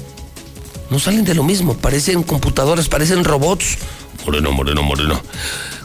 no 0.89 0.99
salen 0.99 1.25
de 1.25 1.35
lo 1.35 1.43
mismo, 1.43 1.75
parecen 1.75 2.23
computadoras, 2.23 2.87
parecen 2.87 3.23
robots. 3.23 3.77
Moreno, 4.25 4.51
moreno, 4.51 4.83
moreno. 4.83 5.21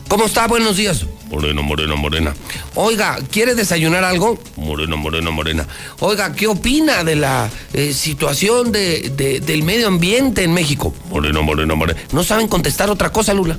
¿Cómo 0.08 0.26
está? 0.26 0.46
Buenos 0.46 0.76
días. 0.76 1.06
Moreno, 1.30 1.62
moreno, 1.62 1.96
morena. 1.96 2.34
Oiga, 2.74 3.18
¿quiere 3.30 3.54
desayunar 3.54 4.04
algo? 4.04 4.38
Moreno, 4.56 4.96
moreno, 4.96 5.32
morena. 5.32 5.66
Oiga, 6.00 6.32
¿qué 6.34 6.46
opina 6.46 7.02
de 7.02 7.16
la 7.16 7.50
eh, 7.72 7.92
situación 7.92 8.70
de, 8.70 9.10
de- 9.10 9.40
del 9.40 9.62
medio 9.64 9.88
ambiente 9.88 10.44
en 10.44 10.52
México? 10.52 10.94
Moreno, 11.10 11.42
moreno, 11.42 11.74
moreno. 11.74 11.98
No 12.12 12.22
saben 12.22 12.46
contestar 12.46 12.90
otra 12.90 13.10
cosa, 13.10 13.34
Lula. 13.34 13.58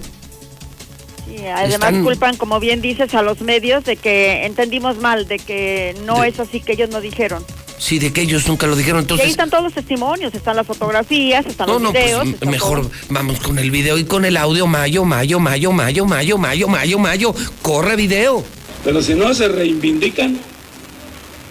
Sí, 1.28 1.38
además 1.46 1.74
Están- 1.74 2.04
culpan, 2.04 2.38
como 2.38 2.60
bien 2.60 2.82
dices, 2.82 3.14
a 3.16 3.22
los 3.24 3.42
medios 3.42 3.84
de 3.84 3.98
que 3.98 4.46
entendimos 4.46 4.98
mal, 4.98 5.28
de 5.28 5.40
que 5.40 5.96
no 6.06 6.22
De- 6.22 6.30
es 6.30 6.40
así 6.40 6.62
que 6.62 6.74
ellos 6.74 6.90
no 6.92 7.02
dijeron. 7.02 7.44
Sí, 7.78 8.00
de 8.00 8.14
que 8.14 8.22
ellos 8.22 8.48
nunca 8.48 8.68
lo 8.68 8.76
dijeron. 8.76 9.00
y 9.00 9.00
ahí 9.00 9.04
Entonces, 9.04 9.30
están 9.32 9.50
todos 9.50 9.64
los 9.66 9.74
testimonios, 9.74 10.34
están 10.34 10.56
las 10.56 10.66
fotografías, 10.66 11.46
están 11.46 11.68
no, 11.68 11.74
los 11.74 11.82
no, 11.84 11.92
pues 11.92 12.06
videos. 12.06 12.28
está 12.28 12.46
mejor 12.50 12.82
todo. 12.82 12.92
vamos 13.10 13.40
con 13.40 13.60
el 13.60 13.70
video 13.70 13.98
y 13.98 14.06
con 14.06 14.24
el 14.26 14.38
audio. 14.38 14.66
Mayo, 14.66 15.04
mayo, 15.04 15.40
mayo, 15.40 15.72
mayo, 15.72 16.06
mayo, 16.06 16.38
mayo, 16.38 16.68
mayo, 16.68 17.00
mayo. 17.00 17.36
Corre 17.62 17.96
video. 17.96 18.44
Pero 18.84 19.02
si 19.02 19.14
no 19.14 19.34
se 19.34 19.48
reivindican, 19.50 20.38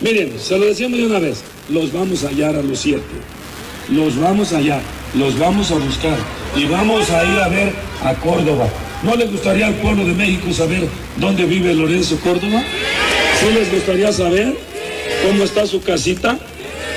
miren, 0.00 0.32
se 0.40 0.58
lo 0.58 0.64
decíamos 0.66 0.98
de 0.98 1.06
una 1.06 1.18
vez, 1.18 1.42
los 1.68 1.92
vamos 1.92 2.24
a 2.24 2.28
hallar 2.28 2.56
a 2.56 2.62
los 2.62 2.78
siete. 2.78 3.02
Los 3.90 4.18
vamos 4.18 4.52
a 4.52 4.56
hallar, 4.58 4.80
los 5.14 5.38
vamos 5.38 5.70
a 5.70 5.74
buscar 5.74 6.16
y 6.56 6.64
vamos 6.64 7.10
a 7.10 7.22
ir 7.24 7.38
a 7.38 7.48
ver 7.48 7.74
a 8.02 8.14
Córdoba. 8.14 8.66
¿No 9.02 9.14
les 9.14 9.30
gustaría 9.30 9.66
al 9.66 9.74
pueblo 9.74 10.06
de 10.06 10.14
México 10.14 10.50
saber 10.54 10.88
dónde 11.18 11.44
vive 11.44 11.74
Lorenzo 11.74 12.18
Córdoba? 12.20 12.62
¿Sí 13.40 13.52
les 13.52 13.70
gustaría 13.70 14.10
saber 14.10 14.56
cómo 15.24 15.44
está 15.44 15.66
su 15.66 15.80
casita 15.80 16.38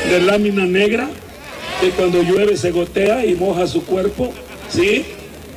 de 0.09 0.21
lámina 0.21 0.65
negra? 0.65 1.09
Que 1.79 1.91
cuando 1.91 2.21
llueve 2.21 2.57
se 2.57 2.71
gotea 2.71 3.25
y 3.25 3.35
moja 3.35 3.67
su 3.67 3.83
cuerpo. 3.85 4.33
¿Sí? 4.69 5.05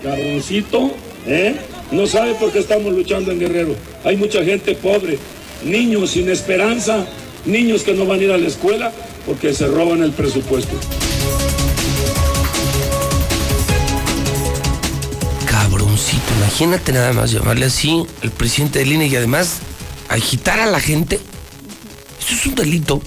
Cabroncito, 0.03 0.93
¿eh? 1.27 1.57
No 1.91 2.07
sabe 2.07 2.35
por 2.35 2.53
qué 2.53 2.61
estamos 2.61 2.93
luchando 2.93 3.33
en 3.33 3.41
Guerrero. 3.41 3.75
Hay 4.05 4.17
mucha 4.17 4.45
gente 4.45 4.75
pobre, 4.75 5.19
niños 5.65 6.11
sin 6.11 6.31
esperanza, 6.31 7.07
niños 7.45 7.83
que 7.83 7.95
no 7.95 8.07
van 8.07 8.21
a 8.21 8.23
ir 8.23 8.31
a 8.31 8.39
la 8.39 8.47
escuela 8.47 8.93
porque 9.27 9.53
se 9.53 9.67
roban 9.67 10.03
el 10.03 10.13
presupuesto. 10.13 10.77
Cabroncito, 15.47 16.23
imagínate 16.39 16.93
nada 16.93 17.13
más 17.13 17.33
llamarle 17.33 17.67
así 17.67 18.05
el 18.23 18.31
presidente 18.31 18.79
del 18.79 18.93
INE 18.93 19.09
y 19.09 19.17
además 19.17 19.59
agitar 20.09 20.61
a 20.61 20.67
la 20.67 20.81
gente. 20.81 21.19
Eso 22.21 22.35
es 22.35 22.47
un 22.47 22.55
delito. 22.55 23.03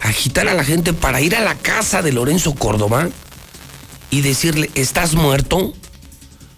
Agitar 0.00 0.46
a 0.48 0.54
la 0.54 0.64
gente 0.64 0.92
para 0.92 1.20
ir 1.20 1.34
a 1.34 1.40
la 1.40 1.56
casa 1.56 2.02
de 2.02 2.12
Lorenzo 2.12 2.54
Córdoba 2.54 3.08
y 4.10 4.20
decirle, 4.20 4.70
¿estás 4.74 5.14
muerto? 5.14 5.74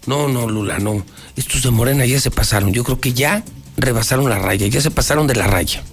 No, 0.05 0.27
no, 0.27 0.47
Lula, 0.49 0.79
no. 0.79 1.03
Estos 1.35 1.63
de 1.63 1.71
Morena 1.71 2.05
ya 2.05 2.19
se 2.19 2.29
pasaron. 2.31 2.71
Yo 2.73 2.83
creo 2.83 2.99
que 2.99 3.13
ya 3.13 3.43
rebasaron 3.77 4.29
la 4.29 4.37
raya, 4.37 4.67
ya 4.67 4.81
se 4.81 4.91
pasaron 4.91 5.25
de 5.27 5.35
la 5.35 5.47
raya. 5.47 5.83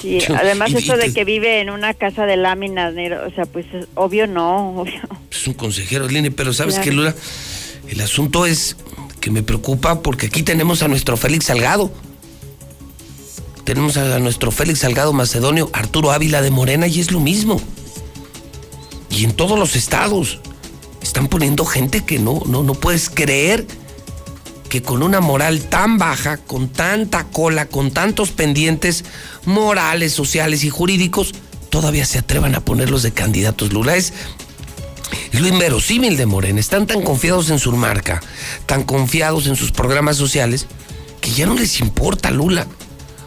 Sí, 0.00 0.18
además 0.34 0.70
y- 0.70 0.76
eso 0.78 0.96
y 0.96 0.98
de 0.98 1.12
que 1.12 1.24
vive 1.24 1.60
en 1.60 1.70
una 1.70 1.92
casa 1.94 2.24
de 2.24 2.36
láminas, 2.36 2.94
o 2.94 3.34
sea, 3.34 3.44
pues 3.44 3.66
es 3.74 3.86
obvio 3.94 4.26
no, 4.26 4.80
obvio. 4.80 5.00
Es 5.30 5.46
un 5.46 5.54
consejero 5.54 6.06
del 6.06 6.16
INE, 6.16 6.30
pero 6.30 6.52
¿sabes 6.52 6.74
Claro. 6.76 6.84
qué, 6.90 6.96
Lula? 6.96 7.14
El 7.88 8.00
asunto 8.00 8.46
es 8.46 8.76
que 9.20 9.30
me 9.30 9.42
preocupa 9.42 10.00
porque 10.02 10.26
aquí 10.26 10.42
tenemos 10.42 10.82
a 10.82 10.88
nuestro 10.88 11.16
Félix 11.16 11.46
Salgado. 11.46 11.92
Tenemos 13.70 13.96
a 13.98 14.18
nuestro 14.18 14.50
Félix 14.50 14.80
Salgado 14.80 15.12
Macedonio, 15.12 15.70
Arturo 15.72 16.10
Ávila 16.10 16.42
de 16.42 16.50
Morena, 16.50 16.88
y 16.88 16.98
es 16.98 17.12
lo 17.12 17.20
mismo. 17.20 17.60
Y 19.10 19.22
en 19.22 19.30
todos 19.30 19.56
los 19.56 19.76
estados 19.76 20.40
están 21.00 21.28
poniendo 21.28 21.64
gente 21.64 22.04
que 22.04 22.18
no, 22.18 22.42
no, 22.46 22.64
no 22.64 22.74
puedes 22.74 23.08
creer 23.08 23.64
que 24.68 24.82
con 24.82 25.04
una 25.04 25.20
moral 25.20 25.60
tan 25.60 25.98
baja, 25.98 26.38
con 26.38 26.68
tanta 26.68 27.28
cola, 27.28 27.66
con 27.66 27.92
tantos 27.92 28.32
pendientes 28.32 29.04
morales, 29.44 30.12
sociales 30.12 30.64
y 30.64 30.70
jurídicos, 30.70 31.32
todavía 31.68 32.06
se 32.06 32.18
atrevan 32.18 32.56
a 32.56 32.64
ponerlos 32.64 33.04
de 33.04 33.12
candidatos. 33.12 33.72
Lula 33.72 33.94
es 33.94 34.12
lo 35.30 35.46
inverosímil 35.46 36.16
de 36.16 36.26
Morena. 36.26 36.58
Están 36.58 36.88
tan 36.88 37.02
confiados 37.02 37.50
en 37.50 37.60
su 37.60 37.70
marca, 37.70 38.20
tan 38.66 38.82
confiados 38.82 39.46
en 39.46 39.54
sus 39.54 39.70
programas 39.70 40.16
sociales, 40.16 40.66
que 41.20 41.30
ya 41.30 41.46
no 41.46 41.54
les 41.54 41.78
importa 41.78 42.32
Lula. 42.32 42.66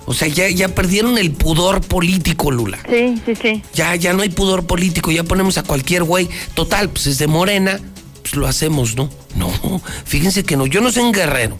O 0.05 0.13
sea, 0.13 0.27
ya, 0.27 0.49
ya 0.49 0.67
perdieron 0.69 1.17
el 1.17 1.31
pudor 1.31 1.81
político, 1.81 2.51
Lula. 2.51 2.79
Sí, 2.89 3.21
sí, 3.25 3.33
sí. 3.41 3.63
Ya, 3.73 3.95
ya 3.95 4.13
no 4.13 4.21
hay 4.21 4.29
pudor 4.29 4.65
político, 4.65 5.11
ya 5.11 5.23
ponemos 5.23 5.57
a 5.57 5.63
cualquier 5.63 6.03
güey. 6.03 6.29
Total, 6.55 6.89
pues 6.89 7.07
es 7.07 7.17
de 7.19 7.27
Morena. 7.27 7.79
pues 8.21 8.35
lo 8.35 8.47
hacemos, 8.47 8.95
¿no? 8.95 9.09
No, 9.35 9.81
fíjense 10.05 10.43
que 10.43 10.57
no, 10.57 10.65
yo 10.65 10.81
no 10.81 10.91
sé 10.91 11.01
en 11.01 11.11
Guerrero, 11.11 11.57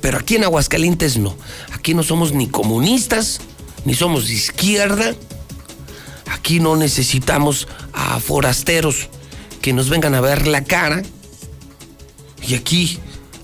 pero 0.00 0.18
aquí 0.18 0.36
en 0.36 0.44
Aguascalientes 0.44 1.16
no. 1.16 1.36
Aquí 1.72 1.94
no 1.94 2.02
somos 2.02 2.32
ni 2.32 2.48
comunistas, 2.48 3.40
ni 3.84 3.94
somos 3.94 4.28
de 4.28 4.34
izquierda. 4.34 5.14
Aquí 6.30 6.60
no 6.60 6.76
necesitamos 6.76 7.68
a 7.92 8.18
forasteros 8.20 9.08
que 9.60 9.72
nos 9.72 9.88
vengan 9.90 10.14
a 10.14 10.20
ver 10.20 10.46
la 10.46 10.64
cara. 10.64 11.02
Y 12.46 12.54
aquí, 12.54 12.98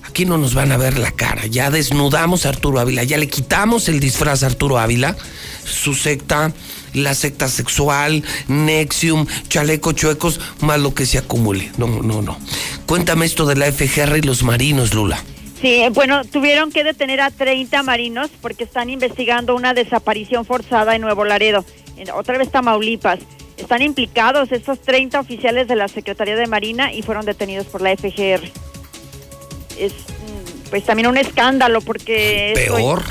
aquí 0.09 0.25
no 0.25 0.39
nos 0.39 0.55
van 0.55 0.73
a 0.73 0.77
ver 0.77 0.99
la 0.99 1.13
cara. 1.13 1.47
Ya 1.47 1.71
desnudamos 1.71 2.47
a 2.47 2.49
Arturo 2.49 2.81
Ávila, 2.81 3.05
ya 3.05 3.19
le 3.19 3.29
quitamos 3.29 3.89
el 3.89 4.01
disfraz 4.01 4.43
a 4.43 4.47
Arturo 4.47 4.79
Ávila, 4.79 5.17
su 5.65 5.95
secta, 5.95 6.53
la 6.95 7.15
secta 7.15 7.49
sexual, 7.49 8.25
Nexium, 8.49 9.27
chaleco 9.49 9.93
chuecos, 9.93 10.41
más 10.61 10.81
lo 10.81 10.95
que 10.95 11.07
se 11.07 11.19
acumule. 11.19 11.71
No, 11.77 11.87
no, 11.87 12.23
no. 12.23 12.39
Cuéntame 12.87 13.27
esto 13.27 13.47
de 13.47 13.57
la 13.57 13.71
FGR 13.71 14.17
y 14.19 14.23
los 14.23 14.43
marinos, 14.43 14.95
Lula. 14.95 15.23
Sí, 15.61 15.83
bueno, 15.93 16.25
tuvieron 16.25 16.71
que 16.71 16.85
detener 16.85 17.21
a 17.21 17.31
30 17.31 17.83
marinos 17.83 18.31
porque 18.41 18.65
están 18.65 18.91
investigando 18.91 19.57
una 19.57 19.75
desaparición 19.75 20.45
forzada 20.45 20.95
en 20.95 21.03
Nuevo 21.03 21.25
Laredo, 21.25 21.65
otra 22.15 22.39
vez 22.39 22.51
Tamaulipas. 22.51 23.21
Están 23.57 23.83
implicados 23.83 24.53
estos 24.53 24.81
30 24.81 25.19
oficiales 25.19 25.67
de 25.67 25.75
la 25.75 25.89
Secretaría 25.89 26.37
de 26.37 26.47
Marina 26.47 26.93
y 26.93 27.03
fueron 27.03 27.27
detenidos 27.27 27.67
por 27.67 27.83
la 27.83 27.95
FGR. 27.97 28.51
Es 29.79 29.93
pues 30.71 30.85
también 30.85 31.09
un 31.09 31.17
escándalo 31.17 31.81
porque... 31.81 32.53
Peor. 32.55 33.03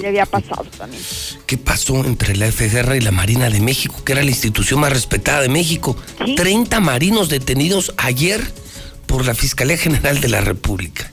Ya 0.00 0.08
había 0.08 0.26
pasado 0.26 0.64
también. 0.76 1.02
¿Qué 1.46 1.58
pasó 1.58 1.96
entre 2.04 2.36
la 2.36 2.50
FGR 2.50 2.96
y 2.96 3.00
la 3.00 3.10
Marina 3.10 3.50
de 3.50 3.60
México, 3.60 4.02
que 4.04 4.12
era 4.12 4.22
la 4.22 4.30
institución 4.30 4.80
más 4.80 4.92
respetada 4.92 5.42
de 5.42 5.48
México? 5.48 5.96
30 6.36 6.80
marinos 6.80 7.28
detenidos 7.28 7.94
ayer 7.98 8.40
por 9.06 9.26
la 9.26 9.34
Fiscalía 9.34 9.76
General 9.76 10.20
de 10.20 10.28
la 10.28 10.40
República. 10.40 11.10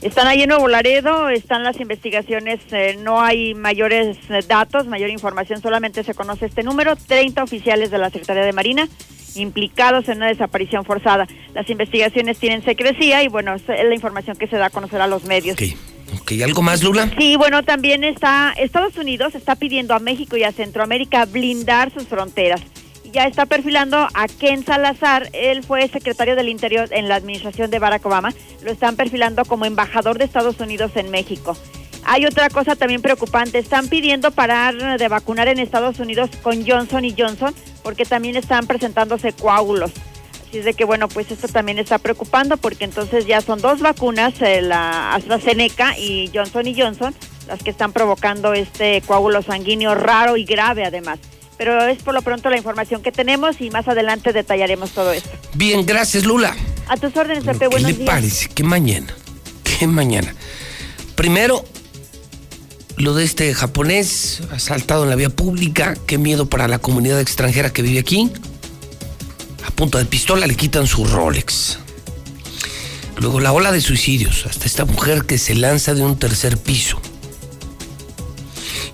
Están 0.00 0.26
ahí 0.26 0.42
en 0.42 0.48
Nuevo 0.48 0.66
Laredo, 0.66 1.28
están 1.28 1.62
las 1.62 1.78
investigaciones, 1.78 2.58
eh, 2.72 2.98
no 3.00 3.20
hay 3.20 3.54
mayores 3.54 4.16
eh, 4.30 4.40
datos, 4.48 4.88
mayor 4.88 5.10
información, 5.10 5.62
solamente 5.62 6.02
se 6.02 6.12
conoce 6.12 6.46
este 6.46 6.64
número, 6.64 6.96
30 6.96 7.44
oficiales 7.44 7.92
de 7.92 7.98
la 7.98 8.10
Secretaría 8.10 8.42
de 8.42 8.52
Marina 8.52 8.88
implicados 9.34 10.08
en 10.08 10.18
una 10.18 10.28
desaparición 10.28 10.84
forzada. 10.84 11.26
Las 11.54 11.68
investigaciones 11.70 12.38
tienen 12.38 12.64
secrecía 12.64 13.22
y 13.22 13.28
bueno, 13.28 13.54
es 13.54 13.66
la 13.66 13.94
información 13.94 14.36
que 14.36 14.46
se 14.46 14.56
da 14.56 14.66
a 14.66 14.70
conocer 14.70 15.00
a 15.00 15.06
los 15.06 15.24
medios. 15.24 15.56
Ok, 16.20 16.32
¿algo 16.44 16.62
más, 16.62 16.82
Lula? 16.82 17.10
Sí, 17.16 17.36
bueno, 17.36 17.62
también 17.62 18.04
está, 18.04 18.52
Estados 18.56 18.96
Unidos 18.96 19.34
está 19.34 19.56
pidiendo 19.56 19.94
a 19.94 19.98
México 19.98 20.36
y 20.36 20.44
a 20.44 20.52
Centroamérica 20.52 21.24
blindar 21.24 21.92
sus 21.92 22.04
fronteras 22.04 22.60
ya 23.12 23.26
está 23.26 23.46
perfilando 23.46 23.96
a 23.96 24.26
Ken 24.26 24.64
Salazar. 24.64 25.28
Él 25.32 25.62
fue 25.62 25.86
secretario 25.88 26.34
del 26.34 26.48
Interior 26.48 26.88
en 26.90 27.08
la 27.08 27.16
administración 27.16 27.70
de 27.70 27.78
Barack 27.78 28.04
Obama. 28.06 28.32
Lo 28.64 28.72
están 28.72 28.96
perfilando 28.96 29.44
como 29.44 29.66
embajador 29.66 30.18
de 30.18 30.24
Estados 30.24 30.58
Unidos 30.60 30.92
en 30.96 31.10
México. 31.10 31.56
Hay 32.04 32.26
otra 32.26 32.48
cosa 32.48 32.74
también 32.74 33.02
preocupante. 33.02 33.58
Están 33.58 33.88
pidiendo 33.88 34.32
parar 34.32 34.98
de 34.98 35.08
vacunar 35.08 35.48
en 35.48 35.58
Estados 35.58 36.00
Unidos 36.00 36.30
con 36.42 36.66
Johnson 36.66 37.04
y 37.04 37.14
Johnson 37.16 37.54
porque 37.82 38.04
también 38.04 38.36
están 38.36 38.66
presentándose 38.66 39.32
coágulos. 39.32 39.92
Así 40.48 40.58
es 40.58 40.64
de 40.64 40.74
que, 40.74 40.84
bueno, 40.84 41.08
pues 41.08 41.30
esto 41.30 41.48
también 41.48 41.78
está 41.78 41.98
preocupando 41.98 42.56
porque 42.56 42.84
entonces 42.84 43.26
ya 43.26 43.40
son 43.40 43.60
dos 43.60 43.80
vacunas, 43.80 44.34
eh, 44.40 44.60
la 44.60 45.14
AstraZeneca 45.14 45.98
y 45.98 46.30
Johnson 46.34 46.66
y 46.66 46.80
Johnson, 46.80 47.14
las 47.48 47.62
que 47.62 47.70
están 47.70 47.92
provocando 47.92 48.52
este 48.52 49.02
coágulo 49.02 49.42
sanguíneo 49.42 49.94
raro 49.94 50.36
y 50.36 50.44
grave 50.44 50.84
además 50.84 51.18
pero 51.62 51.80
es 51.86 52.02
por 52.02 52.12
lo 52.12 52.22
pronto 52.22 52.50
la 52.50 52.56
información 52.56 53.02
que 53.02 53.12
tenemos 53.12 53.60
y 53.60 53.70
más 53.70 53.86
adelante 53.86 54.32
detallaremos 54.32 54.90
todo 54.90 55.12
esto. 55.12 55.30
Bien, 55.54 55.86
gracias 55.86 56.24
Lula. 56.24 56.56
A 56.88 56.96
tus 56.96 57.16
órdenes, 57.16 57.44
Pepe, 57.44 57.68
buenos 57.68 57.92
¿Qué 57.92 57.98
le 57.98 58.04
parece? 58.04 58.48
¿Qué 58.48 58.64
mañana? 58.64 59.14
¿Qué 59.62 59.86
mañana? 59.86 60.34
Primero, 61.14 61.64
lo 62.96 63.14
de 63.14 63.24
este 63.24 63.54
japonés 63.54 64.42
asaltado 64.50 65.04
en 65.04 65.10
la 65.10 65.16
vía 65.16 65.30
pública, 65.30 65.96
qué 66.06 66.18
miedo 66.18 66.48
para 66.48 66.68
la 66.68 66.78
comunidad 66.78 67.20
extranjera 67.20 67.72
que 67.72 67.82
vive 67.82 67.98
aquí. 67.98 68.30
A 69.66 69.70
punto 69.70 69.98
de 69.98 70.04
pistola 70.04 70.46
le 70.46 70.56
quitan 70.56 70.86
su 70.86 71.04
Rolex. 71.04 71.78
Luego 73.18 73.40
la 73.40 73.52
ola 73.52 73.72
de 73.72 73.80
suicidios, 73.80 74.46
hasta 74.46 74.66
esta 74.66 74.84
mujer 74.84 75.24
que 75.24 75.38
se 75.38 75.54
lanza 75.54 75.94
de 75.94 76.02
un 76.02 76.18
tercer 76.18 76.58
piso. 76.58 77.00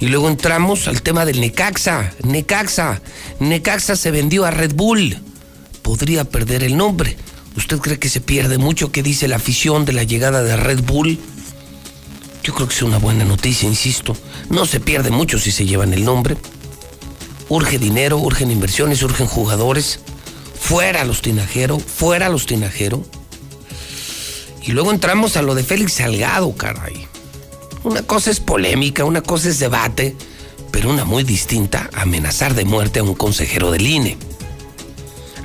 Y 0.00 0.06
luego 0.08 0.28
entramos 0.28 0.86
al 0.86 1.02
tema 1.02 1.24
del 1.24 1.40
Necaxa. 1.40 2.12
Necaxa. 2.22 3.00
Necaxa 3.40 3.96
se 3.96 4.10
vendió 4.10 4.44
a 4.44 4.50
Red 4.50 4.74
Bull. 4.74 5.16
Podría 5.82 6.24
perder 6.24 6.62
el 6.62 6.76
nombre. 6.76 7.16
¿Usted 7.56 7.78
cree 7.78 7.98
que 7.98 8.08
se 8.08 8.20
pierde 8.20 8.58
mucho? 8.58 8.92
¿Qué 8.92 9.02
dice 9.02 9.26
la 9.26 9.36
afición 9.36 9.84
de 9.84 9.92
la 9.92 10.04
llegada 10.04 10.42
de 10.42 10.56
Red 10.56 10.82
Bull? 10.82 11.18
Yo 12.42 12.54
creo 12.54 12.68
que 12.68 12.74
es 12.74 12.82
una 12.82 12.98
buena 12.98 13.24
noticia, 13.24 13.68
insisto. 13.68 14.16
No 14.48 14.64
se 14.66 14.80
pierde 14.80 15.10
mucho 15.10 15.38
si 15.38 15.50
se 15.52 15.66
llevan 15.66 15.92
el 15.92 16.04
nombre. 16.04 16.36
Urge 17.48 17.78
dinero, 17.78 18.18
urgen 18.18 18.50
inversiones, 18.50 19.02
urgen 19.02 19.26
jugadores. 19.26 20.00
Fuera 20.58 21.04
los 21.04 21.22
tinajeros, 21.22 21.82
fuera 21.82 22.28
los 22.28 22.46
tinajeros. 22.46 23.00
Y 24.62 24.72
luego 24.72 24.92
entramos 24.92 25.36
a 25.36 25.42
lo 25.42 25.54
de 25.54 25.64
Félix 25.64 25.94
Salgado, 25.94 26.54
caray. 26.54 27.06
Una 27.84 28.02
cosa 28.02 28.30
es 28.30 28.40
polémica, 28.40 29.04
una 29.04 29.22
cosa 29.22 29.48
es 29.48 29.58
debate, 29.58 30.14
pero 30.70 30.90
una 30.90 31.04
muy 31.04 31.24
distinta, 31.24 31.88
amenazar 31.94 32.54
de 32.54 32.64
muerte 32.64 33.00
a 33.00 33.02
un 33.02 33.14
consejero 33.14 33.70
del 33.70 33.86
INE. 33.86 34.18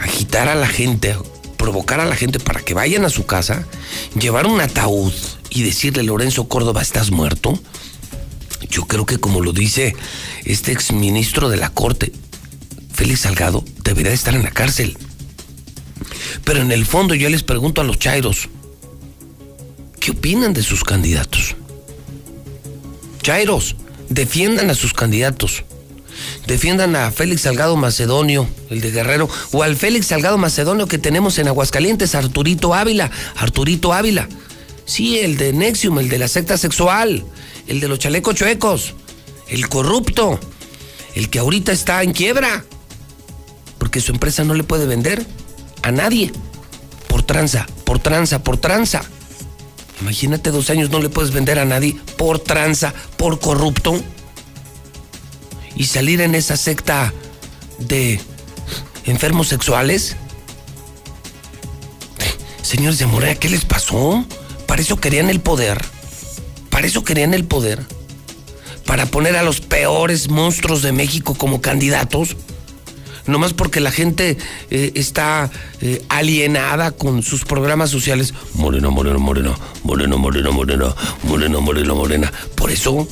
Agitar 0.02 0.50
a 0.50 0.56
la 0.56 0.68
gente, 0.68 1.16
provocar 1.64 2.02
a 2.02 2.06
la 2.06 2.18
gente 2.18 2.42
para 2.42 2.60
que 2.60 2.74
vayan 2.74 3.06
a 3.06 3.10
su 3.10 3.26
casa, 3.26 3.66
llevar 4.20 4.48
un 4.48 4.60
ataúd 4.60 5.14
y 5.50 5.64
decirle, 5.64 6.04
Lorenzo 6.04 6.50
Córdoba, 6.50 6.82
estás 6.82 7.10
muerto. 7.10 7.58
Yo 8.70 8.86
creo 8.86 9.06
que 9.06 9.18
como 9.18 9.40
lo 9.40 9.54
dice 9.54 9.96
este 10.44 10.74
exministro 10.74 11.48
de 11.48 11.56
la 11.56 11.70
Corte, 11.70 12.12
Félix 12.94 13.22
Salgado, 13.22 13.64
debería 13.82 14.12
estar 14.12 14.36
en 14.36 14.44
la 14.44 14.52
cárcel. 14.52 14.98
Pero 16.44 16.60
en 16.60 16.74
el 16.74 16.86
fondo 16.86 17.16
yo 17.16 17.30
les 17.30 17.44
pregunto 17.44 17.80
a 17.80 17.86
los 17.86 17.98
chairos, 17.98 18.50
¿qué 20.02 20.12
opinan 20.12 20.54
de 20.54 20.64
sus 20.64 20.84
candidatos? 20.84 21.56
Chairos, 23.22 23.78
defiendan 24.10 24.70
a 24.70 24.76
sus 24.76 24.94
candidatos. 24.94 25.64
Defiendan 26.48 26.96
a 26.96 27.12
Félix 27.12 27.42
Salgado 27.42 27.76
Macedonio, 27.76 28.48
el 28.70 28.82
de 28.82 28.92
Guerrero, 28.92 29.30
o 29.52 29.64
al 29.64 29.76
Félix 29.76 30.08
Salgado 30.08 30.38
Macedonio 30.38 30.88
que 30.88 30.98
tenemos 30.98 31.38
en 31.40 31.48
Aguascalientes, 31.48 32.16
Arturito 32.16 32.74
Ávila. 32.74 33.12
Arturito 33.36 33.94
Ávila. 33.94 34.28
Sí, 34.86 35.20
el 35.20 35.38
de 35.38 35.54
Nexium, 35.54 36.00
el 36.00 36.10
de 36.10 36.20
la 36.20 36.28
secta 36.28 36.58
sexual, 36.58 37.24
el 37.68 37.80
de 37.80 37.88
los 37.88 38.00
chalecos 38.00 38.36
chuecos, 38.36 38.94
el 39.48 39.70
corrupto, 39.70 40.40
el 41.16 41.30
que 41.30 41.40
ahorita 41.40 41.72
está 41.72 42.04
en 42.04 42.12
quiebra, 42.12 42.66
porque 43.78 44.02
su 44.02 44.12
empresa 44.12 44.44
no 44.44 44.54
le 44.54 44.64
puede 44.64 44.86
vender 44.86 45.26
a 45.82 45.92
nadie. 45.92 46.32
Por 47.08 47.24
tranza, 47.24 47.68
por 47.86 48.00
tranza, 48.00 48.44
por 48.44 48.58
tranza. 48.58 49.04
Imagínate 50.02 50.52
dos 50.52 50.70
años 50.70 50.90
no 50.90 51.00
le 51.00 51.10
puedes 51.10 51.32
vender 51.32 51.60
a 51.60 51.66
nadie 51.66 51.96
por 52.18 52.40
tranza, 52.40 52.94
por 53.18 53.40
corrupto. 53.40 54.02
Y 55.76 55.86
salir 55.86 56.22
en 56.22 56.36
esa 56.36 56.58
secta 56.58 57.14
de 57.80 58.20
enfermos 59.06 59.48
sexuales. 59.48 60.16
Señores 62.62 63.00
de 63.00 63.06
Morena, 63.06 63.36
¿qué 63.36 63.50
les 63.50 63.66
pasó? 63.66 64.26
Para 64.68 64.82
eso 64.82 64.98
querían 64.98 65.30
el 65.30 65.42
poder. 65.42 65.84
Para 66.70 66.88
eso 66.88 67.04
querían 67.04 67.34
el 67.34 67.46
poder. 67.46 67.82
Para 68.86 69.06
poner 69.06 69.36
a 69.36 69.44
los 69.44 69.62
peores 69.62 70.30
monstruos 70.30 70.82
de 70.82 70.92
México 70.92 71.36
como 71.36 71.62
candidatos 71.62 72.36
nomás 73.26 73.54
porque 73.54 73.80
la 73.80 73.92
gente 73.92 74.38
eh, 74.70 74.92
está 74.96 75.50
eh, 75.82 76.04
alienada 76.10 76.92
con 76.92 77.24
sus 77.24 77.46
programas 77.46 77.90
sociales. 77.90 78.34
Morena, 78.54 78.90
morena, 78.90 79.18
morena, 79.18 79.56
morena, 79.84 80.18
morena, 80.18 80.52
morena, 80.52 80.96
morena, 81.24 81.60
morena, 81.60 81.94
morena. 81.94 82.34
Por 82.56 82.72
eso. 82.72 83.08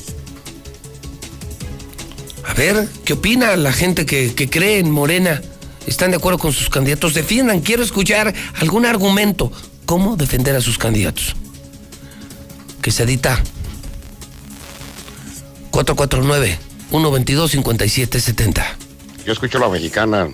A 2.52 2.54
ver, 2.54 2.86
¿qué 3.06 3.14
opina 3.14 3.56
la 3.56 3.72
gente 3.72 4.04
que, 4.04 4.34
que 4.34 4.50
cree 4.50 4.78
en 4.78 4.90
Morena? 4.90 5.40
¿Están 5.86 6.10
de 6.10 6.18
acuerdo 6.18 6.38
con 6.38 6.52
sus 6.52 6.68
candidatos? 6.68 7.14
Defiendan, 7.14 7.60
quiero 7.60 7.82
escuchar 7.82 8.34
algún 8.56 8.84
argumento. 8.84 9.50
¿Cómo 9.86 10.16
defender 10.16 10.54
a 10.54 10.60
sus 10.60 10.76
candidatos? 10.76 11.34
Quesadita. 12.82 13.42
449 15.70 16.58
122 16.90 17.50
5770 17.52 18.76
yo 19.24 19.32
escucho 19.32 19.56
a 19.56 19.62
la 19.62 19.68
mexicana. 19.68 20.28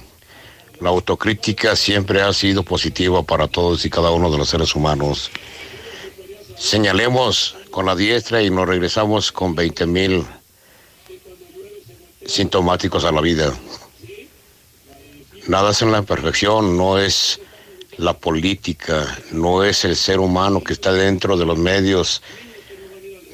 La 0.80 0.90
autocrítica 0.90 1.76
siempre 1.76 2.22
ha 2.22 2.32
sido 2.32 2.64
positiva 2.64 3.22
para 3.22 3.46
todos 3.46 3.84
y 3.84 3.90
cada 3.90 4.10
uno 4.10 4.28
de 4.28 4.38
los 4.38 4.48
seres 4.48 4.74
humanos. 4.74 5.30
Señalemos 6.56 7.56
con 7.70 7.86
la 7.86 7.94
diestra 7.94 8.42
y 8.42 8.50
nos 8.50 8.66
regresamos 8.66 9.30
con 9.30 9.54
20 9.54 9.86
mil 9.86 10.26
sintomáticos 12.28 13.04
a 13.04 13.10
la 13.10 13.20
vida. 13.20 13.52
Nada 15.48 15.70
es 15.70 15.82
en 15.82 15.90
la 15.90 16.02
perfección, 16.02 16.76
no 16.76 16.98
es 16.98 17.40
la 17.96 18.12
política, 18.12 19.18
no 19.32 19.64
es 19.64 19.84
el 19.84 19.96
ser 19.96 20.20
humano 20.20 20.62
que 20.62 20.74
está 20.74 20.92
dentro 20.92 21.36
de 21.36 21.46
los 21.46 21.58
medios 21.58 22.22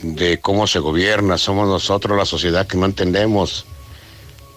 de 0.01 0.39
cómo 0.41 0.67
se 0.67 0.79
gobierna, 0.79 1.39
somos 1.39 1.69
nosotros 1.69 2.17
la 2.17 2.25
sociedad 2.25 2.67
que 2.67 2.77
no 2.77 2.87
entendemos 2.87 3.67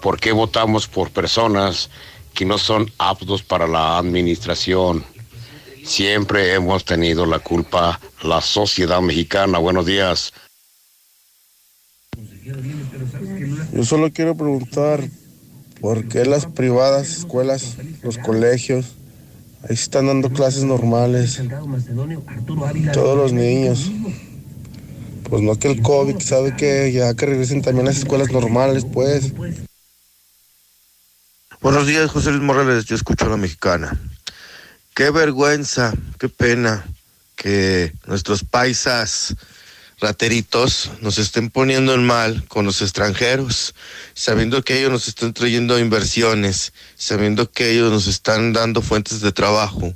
por 0.01 0.19
qué 0.19 0.31
votamos 0.31 0.87
por 0.87 1.09
personas 1.09 1.89
que 2.33 2.45
no 2.45 2.57
son 2.57 2.91
aptos 2.99 3.41
para 3.41 3.67
la 3.67 3.97
administración. 3.97 5.03
Siempre 5.83 6.53
hemos 6.53 6.85
tenido 6.85 7.25
la 7.25 7.39
culpa 7.39 7.99
la 8.21 8.41
sociedad 8.41 9.01
mexicana. 9.01 9.57
Buenos 9.57 9.85
días. 9.85 10.33
Yo 13.73 13.83
solo 13.83 14.11
quiero 14.11 14.35
preguntar 14.35 15.03
por 15.81 16.07
qué 16.07 16.25
las 16.25 16.45
privadas, 16.45 17.09
escuelas, 17.09 17.75
los 18.03 18.17
colegios, 18.17 18.95
ahí 19.63 19.73
están 19.73 20.07
dando 20.07 20.29
clases 20.29 20.63
normales. 20.63 21.41
Todos 22.93 23.17
los 23.17 23.33
niños. 23.33 23.91
Pues 25.29 25.41
no 25.41 25.59
que 25.59 25.69
el 25.69 25.81
COVID, 25.81 26.19
sabe 26.19 26.55
que 26.55 26.91
ya 26.93 27.13
que 27.13 27.25
regresen 27.25 27.61
también 27.61 27.85
las 27.85 27.97
escuelas 27.97 28.31
normales, 28.31 28.85
pues. 28.85 29.33
Buenos 31.61 31.85
días, 31.85 32.09
José 32.09 32.31
Luis 32.31 32.43
Morales. 32.43 32.85
Yo 32.85 32.95
escucho 32.95 33.25
a 33.25 33.29
la 33.29 33.37
mexicana. 33.37 33.99
Qué 34.95 35.09
vergüenza, 35.11 35.93
qué 36.17 36.29
pena 36.29 36.85
que 37.35 37.93
nuestros 38.07 38.43
paisas 38.43 39.35
rateritos 39.99 40.91
nos 41.01 41.17
estén 41.17 41.49
poniendo 41.49 41.93
en 41.93 42.05
mal 42.05 42.45
con 42.47 42.65
los 42.65 42.81
extranjeros, 42.81 43.73
sabiendo 44.13 44.63
que 44.63 44.77
ellos 44.77 44.91
nos 44.91 45.07
están 45.07 45.33
trayendo 45.33 45.79
inversiones, 45.79 46.73
sabiendo 46.95 47.51
que 47.51 47.71
ellos 47.71 47.91
nos 47.91 48.07
están 48.07 48.53
dando 48.53 48.81
fuentes 48.81 49.21
de 49.21 49.31
trabajo. 49.31 49.93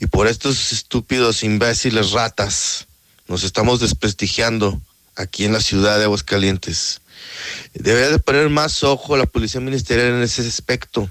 Y 0.00 0.06
por 0.06 0.28
estos 0.28 0.72
estúpidos 0.72 1.42
imbéciles 1.42 2.12
ratas 2.12 2.86
nos 3.28 3.44
estamos 3.44 3.80
desprestigiando 3.80 4.80
aquí 5.14 5.44
en 5.44 5.52
la 5.52 5.60
ciudad 5.60 5.98
de 5.98 6.04
Aguascalientes. 6.04 7.00
Debería 7.74 8.10
de 8.10 8.18
poner 8.18 8.48
más 8.48 8.82
ojo 8.82 9.16
la 9.16 9.26
policía 9.26 9.60
ministerial 9.60 10.08
en 10.08 10.22
ese 10.22 10.46
aspecto. 10.46 11.08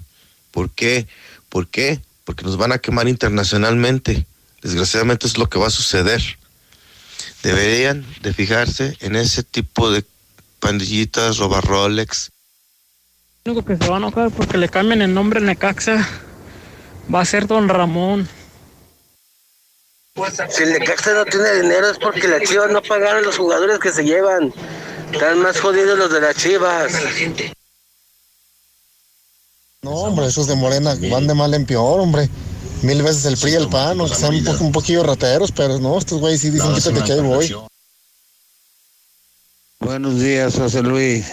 ¿Por 0.51 0.71
qué? 0.71 1.07
¿Por 1.49 1.67
qué? 1.67 2.01
Porque 2.23 2.43
nos 2.43 2.57
van 2.57 2.71
a 2.71 2.79
quemar 2.79 3.07
internacionalmente. 3.07 4.25
Desgraciadamente 4.61 5.27
es 5.27 5.37
lo 5.37 5.49
que 5.49 5.59
va 5.59 5.67
a 5.67 5.71
suceder 5.71 6.37
deberían 7.43 8.05
de 8.21 8.33
fijarse 8.33 8.97
en 9.01 9.15
ese 9.15 9.43
tipo 9.43 9.91
de 9.91 10.03
pandillitas, 10.59 11.37
roba 11.37 11.61
Rolex. 11.61 12.31
Lo 13.43 13.51
único 13.51 13.67
que 13.67 13.77
se 13.77 13.89
va 13.89 13.97
a 13.97 13.99
enojar 13.99 14.31
porque 14.31 14.57
le 14.57 14.69
cambien 14.69 15.01
el 15.01 15.13
nombre 15.13 15.39
en 15.39 15.47
Necaxa 15.47 16.07
va 17.13 17.19
a 17.19 17.25
ser 17.25 17.45
Don 17.45 17.67
Ramón. 17.67 18.27
Si 20.49 20.63
el 20.63 20.71
Necaxa 20.71 21.13
no 21.13 21.25
tiene 21.25 21.61
dinero 21.61 21.89
es 21.89 21.97
porque 21.99 22.27
las 22.27 22.43
Chivas 22.43 22.71
no 22.71 22.81
pagaron 22.81 23.23
los 23.23 23.37
jugadores 23.37 23.79
que 23.79 23.91
se 23.91 24.03
llevan. 24.03 24.53
Están 25.11 25.39
más 25.41 25.59
jodidos 25.59 25.99
los 25.99 26.11
de 26.11 26.21
las 26.21 26.35
Chivas. 26.37 26.93
No, 29.81 29.91
hombre, 29.91 30.27
esos 30.27 30.47
de 30.47 30.55
Morena 30.55 30.95
van 31.11 31.27
de 31.27 31.33
mal 31.33 31.53
en 31.53 31.65
peor, 31.65 31.99
hombre 31.99 32.29
mil 32.83 33.01
veces 33.01 33.25
el 33.25 33.37
PRI 33.37 33.51
y 33.51 33.55
el 33.55 33.69
PAN, 33.69 33.99
o 34.01 34.07
sean 34.07 34.35
un, 34.35 34.43
poco, 34.43 34.63
un 34.63 34.71
poquillo 34.71 35.03
rateros, 35.03 35.51
pero 35.51 35.79
no, 35.79 35.97
estos 35.97 36.19
güeyes 36.19 36.41
sí 36.41 36.49
dicen 36.49 36.73
quítate 36.73 37.03
que 37.03 37.13
ahí 37.13 37.21
voy. 37.21 37.55
Buenos 39.79 40.19
días, 40.19 40.55
José 40.55 40.81
Luis. 40.81 41.25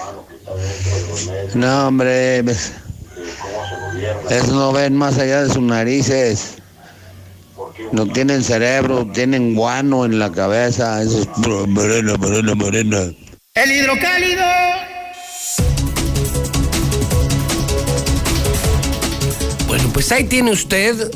No, 1.55 1.89
hombre, 1.89 2.41
esos 4.31 4.49
no 4.49 4.73
ven 4.73 4.97
más 4.97 5.19
allá 5.19 5.45
de 5.45 5.53
sus 5.53 5.63
narices. 5.63 6.55
No 7.93 8.07
tienen 8.07 8.45
cerebro, 8.45 9.07
tienen 9.13 9.55
guano 9.55 10.05
en 10.05 10.19
la 10.19 10.31
cabeza. 10.31 11.03
Esos 11.03 11.27
morena, 11.39 12.17
morena, 12.17 12.55
morena. 12.55 13.13
El 13.55 13.73
hidrocálido. 13.73 14.45
Bueno, 19.67 19.91
pues 19.93 20.11
ahí 20.13 20.25
tiene 20.25 20.53
usted 20.53 21.11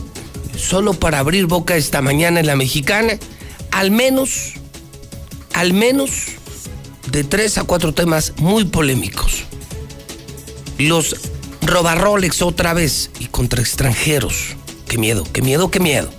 solo 0.65 0.95
para 0.95 1.19
abrir 1.19 1.47
boca 1.47 1.77
esta 1.77 2.01
mañana 2.01 2.41
en 2.41 2.47
la 2.47 2.57
mexicana, 2.57 3.19
al 3.71 3.91
menos, 3.91 4.55
al 5.53 5.73
menos 5.73 6.11
de 7.11 7.23
tres 7.23 7.59
a 7.59 7.65
cuatro 7.65 7.93
temas 7.93 8.33
muy 8.39 8.65
polémicos. 8.65 9.45
Los 10.79 11.17
robarrolex 11.63 12.43
otra 12.43 12.75
vez 12.75 13.11
y 13.21 13.27
contra 13.27 13.61
extranjeros. 13.61 14.57
Qué 14.89 14.99
miedo, 14.99 15.25
qué 15.33 15.43
miedo, 15.43 15.71
qué 15.71 15.81
miedo. 15.81 16.11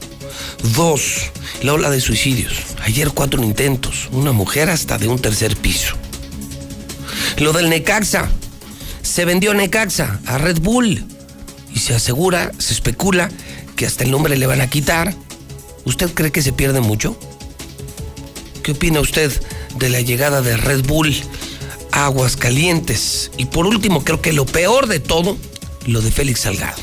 Dos, 0.75 1.31
la 1.61 1.73
ola 1.73 1.89
de 1.89 1.99
suicidios. 1.99 2.53
Ayer 2.81 3.11
cuatro 3.11 3.43
intentos, 3.43 4.09
una 4.11 4.31
mujer 4.31 4.69
hasta 4.69 4.97
de 4.97 5.07
un 5.07 5.19
tercer 5.19 5.57
piso. 5.57 5.95
Lo 7.37 7.51
del 7.51 7.69
Necaxa. 7.69 8.29
Se 9.01 9.23
vendió 9.23 9.53
Necaxa 9.53 10.19
a 10.25 10.37
Red 10.37 10.59
Bull 10.59 11.05
y 11.73 11.79
se 11.79 11.93
asegura, 11.93 12.51
se 12.57 12.73
especula 12.73 13.29
que 13.75 13.85
hasta 13.85 14.03
el 14.03 14.11
nombre 14.11 14.37
le 14.37 14.47
van 14.47 14.61
a 14.61 14.69
quitar. 14.69 15.13
¿Usted 15.85 16.13
cree 16.13 16.31
que 16.31 16.41
se 16.41 16.53
pierde 16.53 16.81
mucho? 16.81 17.17
¿Qué 18.63 18.71
opina 18.71 18.99
usted 18.99 19.31
de 19.77 19.89
la 19.89 20.01
llegada 20.01 20.41
de 20.41 20.57
Red 20.57 20.85
Bull 20.85 21.15
a 21.91 22.05
Aguascalientes? 22.05 23.31
Y 23.37 23.45
por 23.45 23.67
último, 23.67 24.03
creo 24.03 24.21
que 24.21 24.33
lo 24.33 24.45
peor 24.45 24.87
de 24.87 24.99
todo, 24.99 25.37
lo 25.85 26.01
de 26.01 26.11
Félix 26.11 26.41
Salgado. 26.41 26.81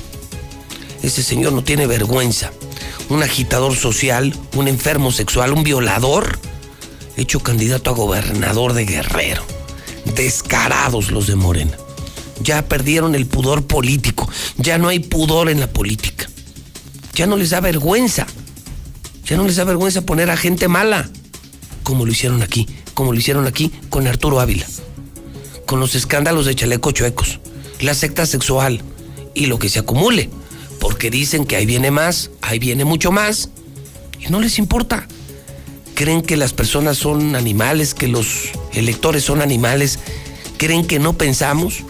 Ese 1.03 1.23
señor 1.23 1.53
no 1.53 1.65
tiene 1.65 1.87
vergüenza. 1.87 2.53
Un 3.09 3.23
agitador 3.23 3.75
social, 3.75 4.33
un 4.55 4.69
enfermo 4.69 5.11
sexual, 5.11 5.53
un 5.53 5.65
violador, 5.65 6.39
hecho 7.17 7.41
candidato 7.41 7.91
a 7.91 7.95
gobernador 7.95 8.75
de 8.75 8.85
Guerrero. 8.85 9.43
Descarados 10.15 11.11
los 11.11 11.27
de 11.27 11.35
Morena. 11.35 11.77
Ya 12.41 12.63
perdieron 12.63 13.15
el 13.15 13.27
pudor 13.27 13.67
político. 13.67 14.29
Ya 14.57 14.79
no 14.79 14.89
hay 14.89 15.01
pudor 15.01 15.51
en 15.51 15.61
la 15.61 15.67
política 15.67 16.29
ya 17.14 17.27
no 17.27 17.37
les 17.37 17.51
da 17.51 17.61
vergüenza. 17.61 18.27
Ya 19.25 19.37
no 19.37 19.44
les 19.44 19.57
da 19.57 19.64
vergüenza 19.64 20.03
poner 20.03 20.31
a 20.31 20.37
gente 20.37 20.68
mala, 20.68 21.09
como 21.83 22.05
lo 22.05 22.12
hicieron 22.12 22.42
aquí, 22.42 22.66
como 22.94 23.12
lo 23.12 23.18
hicieron 23.18 23.46
aquí 23.46 23.70
con 23.88 24.07
Arturo 24.07 24.40
Ávila, 24.40 24.66
con 25.66 25.81
los 25.81 25.94
escándalos 25.94 26.46
de 26.46 26.55
chaleco 26.55 26.90
chuecos, 26.90 27.40
la 27.81 27.94
secta 27.94 28.27
sexual 28.27 28.83
y 29.35 29.46
lo 29.46 29.59
que 29.59 29.68
se 29.68 29.79
acumule, 29.79 30.29
porque 30.81 31.11
dicen 31.11 31.44
que 31.44 31.57
ahí 31.57 31.66
viene 31.66 31.90
más, 31.90 32.31
ahí 32.40 32.59
viene 32.59 32.85
mucho 32.85 33.12
más, 33.12 33.51
y 34.18 34.31
no 34.31 34.40
les 34.40 34.59
importa. 34.59 35.07
Creen 35.94 36.22
que 36.22 36.37
las 36.37 36.53
personas 36.53 36.98
son 36.98 37.37
animales, 37.37 37.94
que 37.94 38.09
los 38.09 38.51
electores 38.72 39.25
son 39.25 39.40
animales, 39.40 39.98
creen 40.57 40.87
que 40.87 40.98
no 40.98 41.16
pensamos, 41.16 41.85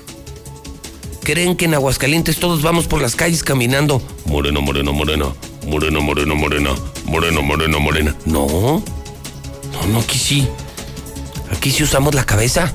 creen 1.22 1.56
que 1.56 1.66
en 1.66 1.74
Aguascalientes 1.74 2.38
todos 2.38 2.62
vamos 2.62 2.86
por 2.86 3.00
las 3.00 3.16
calles 3.16 3.42
caminando 3.42 4.02
moreno, 4.26 4.60
moreno, 4.60 4.92
morena, 4.92 5.26
moreno, 5.66 6.00
moreno, 6.00 6.34
morena, 6.34 6.70
moreno, 7.04 7.42
moreno, 7.42 7.80
morena. 7.80 8.16
No, 8.24 8.82
no, 9.72 9.86
no, 9.86 10.00
aquí 10.00 10.18
sí. 10.18 10.48
Aquí 11.50 11.70
sí 11.70 11.82
usamos 11.82 12.14
la 12.14 12.24
cabeza. 12.24 12.72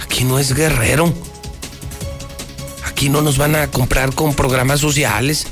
Aquí 0.00 0.24
no 0.24 0.38
es 0.38 0.54
guerrero. 0.54 1.12
Aquí 2.86 3.08
no 3.08 3.22
nos 3.22 3.38
van 3.38 3.56
a 3.56 3.68
comprar 3.70 4.14
con 4.14 4.34
programas 4.34 4.80
sociales 4.80 5.46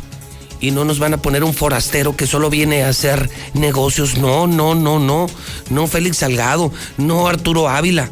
y 0.61 0.71
no 0.71 0.85
nos 0.85 0.99
van 0.99 1.15
a 1.15 1.23
poner 1.23 1.43
un 1.43 1.55
forastero 1.55 2.15
que 2.17 2.27
solo 2.27 2.51
viene 2.51 2.85
a 2.85 2.89
hacer 2.89 3.31
negocios. 3.55 4.19
No, 4.19 4.47
no, 4.47 4.75
no, 4.75 4.99
no. 4.99 5.27
No 5.71 5.87
Félix 5.87 6.19
Salgado, 6.19 6.73
no 6.97 7.27
Arturo 7.27 7.69
Ávila. 7.69 8.11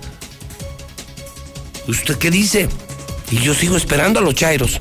¿Usted 1.87 2.19
qué 2.19 2.31
dice? 2.31 2.69
Y 3.31 3.39
yo 3.39 3.55
sigo 3.55 3.77
esperando 3.77 4.21
a 4.21 4.23
los 4.23 4.35
chairos. 4.35 4.81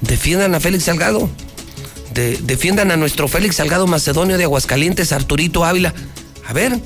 Defiendan 0.00 0.54
a 0.54 0.60
Félix 0.60 0.84
Salgado. 0.84 1.28
defiendan 2.12 2.90
a 2.90 2.96
nuestro 2.96 3.26
Félix 3.26 3.56
Salgado 3.56 3.86
Macedonio 3.86 4.38
de 4.38 4.44
Aguascalientes, 4.44 5.12
Arturito 5.12 5.64
Ávila. 5.64 5.94
A 6.46 6.52
ver, 6.52 6.78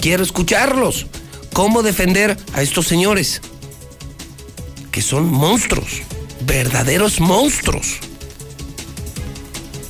quiero 0.00 0.22
escucharlos. 0.22 1.06
¿Cómo 1.52 1.82
defender 1.82 2.36
a 2.54 2.62
estos 2.62 2.86
señores? 2.86 3.42
Que 4.90 5.02
son 5.02 5.30
monstruos, 5.30 6.02
verdaderos 6.46 7.20
monstruos. 7.20 7.98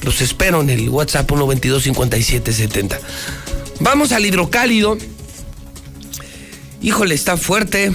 Los 0.03 0.21
espero 0.21 0.61
en 0.61 0.71
el 0.71 0.89
WhatsApp 0.89 1.29
122 1.29 1.87
Vamos 3.79 4.13
al 4.13 4.27
hidrocálido. 4.27 4.99
Híjole, 6.81 7.15
está 7.15 7.37
fuerte. 7.37 7.93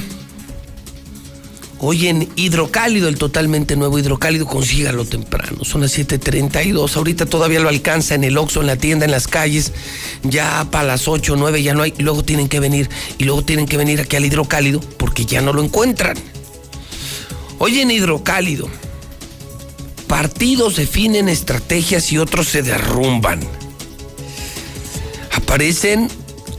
Hoy 1.80 2.08
en 2.08 2.28
Hidrocálido, 2.36 3.08
el 3.08 3.20
totalmente 3.20 3.76
nuevo 3.76 4.00
Hidrocálido, 4.00 4.48
consígalo 4.48 5.06
temprano. 5.06 5.63
Son 5.63 5.82
las 5.82 5.92
7:32. 5.92 6.98
Ahorita 6.98 7.28
todavía 7.28 7.60
lo 7.60 7.70
alcanza 7.70 8.16
en 8.16 8.24
el 8.24 8.38
Oxxo, 8.38 8.62
en 8.62 8.68
la 8.68 8.78
tienda, 8.78 9.06
en 9.06 9.12
las 9.12 9.28
calles. 9.28 9.74
Ya 10.24 10.68
para 10.72 10.88
las 10.88 11.08
8 11.08 11.34
o 11.34 11.36
9 11.36 11.62
ya 11.62 11.76
no 11.76 11.84
hay. 11.84 11.94
Luego 12.00 12.24
tienen 12.24 12.50
que 12.50 12.60
venir. 12.60 12.90
Y 13.20 13.26
luego 13.26 13.44
tienen 13.44 13.68
que 13.68 13.78
venir 13.78 14.02
aquí 14.02 14.16
al 14.16 14.26
Hidrocálido 14.26 14.80
porque 14.80 15.26
ya 15.26 15.42
no 15.42 15.54
lo 15.54 15.63
encuentran. 15.63 16.18
Hoy 17.60 17.80
en 17.80 17.92
Hidrocálido, 17.92 18.68
partidos 20.08 20.78
definen 20.78 21.30
estrategias 21.30 22.12
y 22.12 22.18
otros 22.18 22.48
se 22.48 22.63
derrumban. 22.63 23.40
Aparecen 25.32 26.10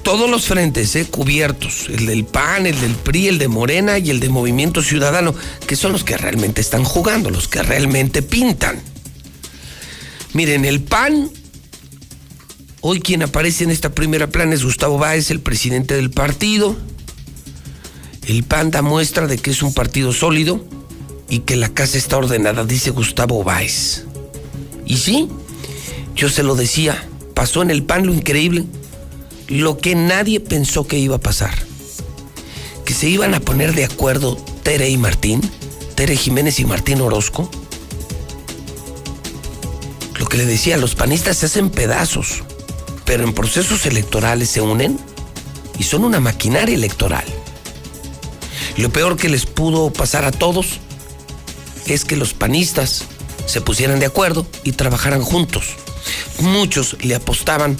todos 0.09 0.31
los 0.31 0.47
frentes 0.47 0.97
eh, 0.97 1.05
cubiertos, 1.05 1.90
el 1.90 2.07
del 2.07 2.25
PAN, 2.25 2.66
el 2.66 2.81
del 2.81 2.94
PRI, 2.94 3.29
el 3.29 3.38
de 3.38 3.47
Morena 3.47 3.99
y 3.99 4.09
el 4.09 4.21
de 4.21 4.31
Movimiento 4.31 4.81
Ciudadano, 4.81 5.35
que 5.66 5.77
son 5.77 5.92
los 5.92 6.03
que 6.03 6.16
realmente 6.16 6.62
están 6.62 6.83
jugando, 6.83 7.29
los 7.29 7.47
que 7.47 7.62
realmente 7.62 8.23
pintan. 8.23 8.81
Miren, 10.33 10.64
el 10.64 10.81
PAN, 10.81 11.29
hoy 12.81 13.01
quien 13.01 13.23
aparece 13.23 13.64
en 13.64 13.71
esta 13.71 13.90
primera 13.90 14.29
plana 14.29 14.55
es 14.55 14.64
Gustavo 14.64 14.97
Báez, 14.97 15.31
el 15.31 15.40
presidente 15.40 15.94
del 15.94 16.11
partido. 16.11 16.75
El 18.27 18.44
PAN 18.44 18.71
da 18.71 18.81
muestra 18.81 19.27
de 19.27 19.37
que 19.37 19.51
es 19.51 19.62
un 19.62 19.75
partido 19.75 20.14
sólido 20.14 20.64
y 21.29 21.40
que 21.40 21.55
la 21.55 21.68
casa 21.68 21.99
está 21.99 22.16
ordenada, 22.16 22.64
dice 22.64 22.88
Gustavo 22.92 23.44
Báez. 23.44 24.07
Y 24.87 24.97
sí, 24.97 25.29
yo 26.16 26.31
se 26.31 26.42
lo 26.42 26.55
decía, 26.55 27.07
pasó 27.35 27.61
en 27.61 27.71
el 27.71 27.83
PAN 27.83 28.07
lo 28.07 28.14
increíble, 28.14 28.64
lo 29.48 29.78
que 29.78 29.94
nadie 29.94 30.40
pensó 30.40 30.87
que 30.87 30.98
iba 30.98 31.16
a 31.16 31.20
pasar. 31.20 31.54
Que 32.84 32.94
se 32.94 33.08
iban 33.08 33.34
a 33.34 33.40
poner 33.40 33.74
de 33.74 33.84
acuerdo 33.84 34.37
Tere 34.62 34.88
y 34.90 34.98
Martín, 34.98 35.40
Tere 35.94 36.16
Jiménez 36.16 36.61
y 36.61 36.64
Martín 36.64 37.00
Orozco. 37.00 37.50
Lo 40.18 40.26
que 40.26 40.37
le 40.37 40.46
decía, 40.46 40.76
los 40.76 40.94
panistas 40.94 41.38
se 41.38 41.46
hacen 41.46 41.70
pedazos, 41.70 42.42
pero 43.04 43.24
en 43.24 43.32
procesos 43.32 43.87
electorales 43.87 44.50
se 44.50 44.61
unen 44.61 44.98
y 45.78 45.84
son 45.84 46.04
una 46.04 46.20
maquinaria 46.20 46.74
electoral. 46.74 47.24
Lo 48.76 48.90
peor 48.90 49.16
que 49.16 49.28
les 49.28 49.46
pudo 49.46 49.90
pasar 49.92 50.24
a 50.24 50.30
todos 50.30 50.78
es 51.87 52.04
que 52.04 52.16
los 52.16 52.34
panistas 52.34 53.04
se 53.46 53.62
pusieran 53.62 53.98
de 53.98 54.06
acuerdo 54.06 54.46
y 54.62 54.72
trabajaran 54.72 55.22
juntos. 55.22 55.76
Muchos 56.40 56.96
le 57.02 57.14
apostaban 57.14 57.76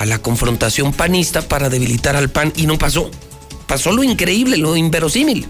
a 0.00 0.06
la 0.06 0.18
confrontación 0.18 0.94
panista 0.94 1.42
para 1.42 1.68
debilitar 1.68 2.16
al 2.16 2.30
PAN 2.30 2.54
y 2.56 2.66
no 2.66 2.78
pasó. 2.78 3.10
Pasó 3.66 3.92
lo 3.92 4.02
increíble, 4.02 4.56
lo 4.56 4.74
inverosímil, 4.74 5.46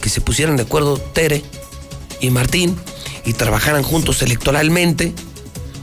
que 0.00 0.08
se 0.08 0.20
pusieran 0.20 0.56
de 0.56 0.62
acuerdo 0.62 0.98
Tere 0.98 1.42
y 2.20 2.30
Martín 2.30 2.76
y 3.26 3.32
trabajaran 3.32 3.82
juntos 3.82 4.22
electoralmente. 4.22 5.12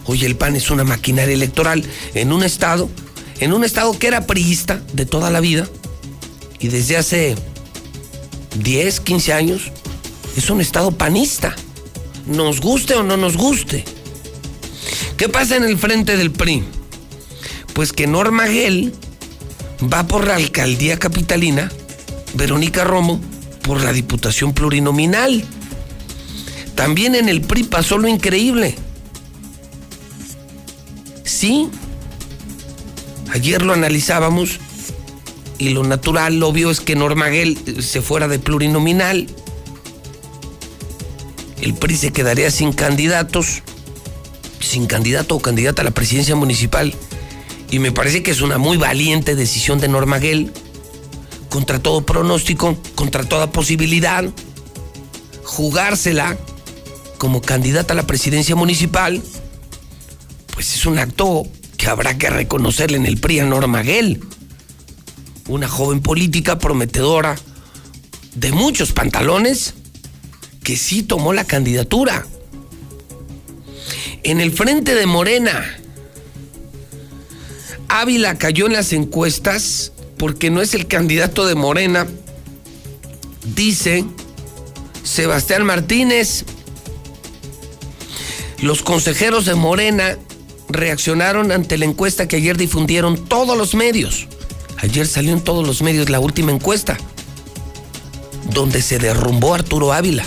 Hoy 0.05 0.23
el 0.23 0.37
PAN 0.37 0.55
es 0.55 0.71
una 0.71 0.85
maquinaria 0.85 1.33
electoral 1.33 1.83
en 2.13 2.31
un 2.31 2.43
estado, 2.43 2.89
en 3.41 3.51
un 3.51 3.65
estado 3.65 3.99
que 3.99 4.07
era 4.07 4.25
priista 4.25 4.81
de 4.93 5.05
toda 5.05 5.29
la 5.29 5.41
vida 5.41 5.67
y 6.57 6.69
desde 6.69 6.95
hace 6.95 7.35
10, 8.59 9.01
15 9.01 9.33
años, 9.33 9.73
es 10.37 10.49
un 10.49 10.61
Estado 10.61 10.91
panista. 10.91 11.53
Nos 12.27 12.61
guste 12.61 12.95
o 12.95 13.03
no 13.03 13.17
nos 13.17 13.35
guste. 13.35 13.83
¿Qué 15.17 15.27
pasa 15.27 15.57
en 15.57 15.65
el 15.65 15.77
frente 15.77 16.15
del 16.15 16.31
PRI? 16.31 16.78
Pues 17.79 17.93
que 17.93 18.07
Norma 18.07 18.45
Gell 18.45 18.93
va 19.81 20.05
por 20.05 20.27
la 20.27 20.35
alcaldía 20.35 20.99
capitalina, 20.99 21.71
Verónica 22.33 22.83
Romo 22.83 23.21
por 23.61 23.81
la 23.81 23.93
diputación 23.93 24.51
plurinominal. 24.51 25.45
También 26.75 27.15
en 27.15 27.29
el 27.29 27.39
PRI 27.39 27.63
pasó 27.63 27.97
lo 27.97 28.09
increíble. 28.09 28.75
Sí, 31.23 31.69
ayer 33.31 33.61
lo 33.61 33.71
analizábamos 33.71 34.59
y 35.57 35.69
lo 35.69 35.85
natural, 35.85 36.37
lo 36.37 36.49
obvio 36.49 36.71
es 36.71 36.81
que 36.81 36.97
Norma 36.97 37.27
Gell 37.27 37.81
se 37.81 38.01
fuera 38.01 38.27
de 38.27 38.39
plurinominal. 38.39 39.25
El 41.61 41.75
PRI 41.75 41.95
se 41.95 42.11
quedaría 42.11 42.51
sin 42.51 42.73
candidatos, 42.73 43.63
sin 44.59 44.85
candidato 44.85 45.35
o 45.35 45.39
candidata 45.39 45.81
a 45.81 45.85
la 45.85 45.91
presidencia 45.91 46.35
municipal. 46.35 46.93
Y 47.71 47.79
me 47.79 47.91
parece 47.91 48.23
que 48.23 48.31
es 48.31 48.41
una 48.41 48.57
muy 48.57 48.77
valiente 48.77 49.35
decisión 49.35 49.79
de 49.79 49.87
Norma 49.87 50.19
Gell, 50.19 50.51
contra 51.49 51.79
todo 51.79 52.05
pronóstico, 52.05 52.77
contra 52.95 53.23
toda 53.23 53.51
posibilidad, 53.51 54.23
jugársela 55.43 56.37
como 57.17 57.41
candidata 57.41 57.93
a 57.93 57.95
la 57.95 58.07
presidencia 58.07 58.55
municipal, 58.55 59.21
pues 60.53 60.75
es 60.75 60.85
un 60.85 60.99
acto 60.99 61.43
que 61.77 61.87
habrá 61.87 62.17
que 62.17 62.29
reconocerle 62.29 62.97
en 62.97 63.05
el 63.05 63.19
PRI 63.19 63.39
a 63.39 63.45
Norma 63.45 63.83
Gell 63.83 64.21
una 65.49 65.67
joven 65.67 66.01
política 66.01 66.59
prometedora 66.59 67.35
de 68.35 68.51
muchos 68.51 68.93
pantalones 68.93 69.73
que 70.63 70.77
sí 70.77 71.03
tomó 71.03 71.33
la 71.33 71.43
candidatura. 71.43 72.25
En 74.23 74.39
el 74.39 74.51
frente 74.51 74.93
de 74.93 75.07
Morena, 75.07 75.79
Ávila 77.89 78.37
cayó 78.37 78.67
en 78.67 78.73
las 78.73 78.93
encuestas 78.93 79.91
porque 80.17 80.49
no 80.51 80.61
es 80.61 80.73
el 80.75 80.87
candidato 80.87 81.45
de 81.47 81.55
Morena, 81.55 82.07
dice 83.55 84.05
Sebastián 85.03 85.65
Martínez. 85.65 86.45
Los 88.61 88.83
consejeros 88.83 89.45
de 89.45 89.55
Morena 89.55 90.17
reaccionaron 90.69 91.51
ante 91.51 91.77
la 91.77 91.85
encuesta 91.85 92.27
que 92.27 92.35
ayer 92.35 92.57
difundieron 92.57 93.25
todos 93.25 93.57
los 93.57 93.73
medios. 93.73 94.27
Ayer 94.77 95.07
salió 95.07 95.33
en 95.33 95.41
todos 95.41 95.65
los 95.65 95.81
medios 95.81 96.09
la 96.09 96.19
última 96.19 96.51
encuesta, 96.51 96.97
donde 98.53 98.81
se 98.81 98.99
derrumbó 98.99 99.55
Arturo 99.55 99.93
Ávila. 99.93 100.23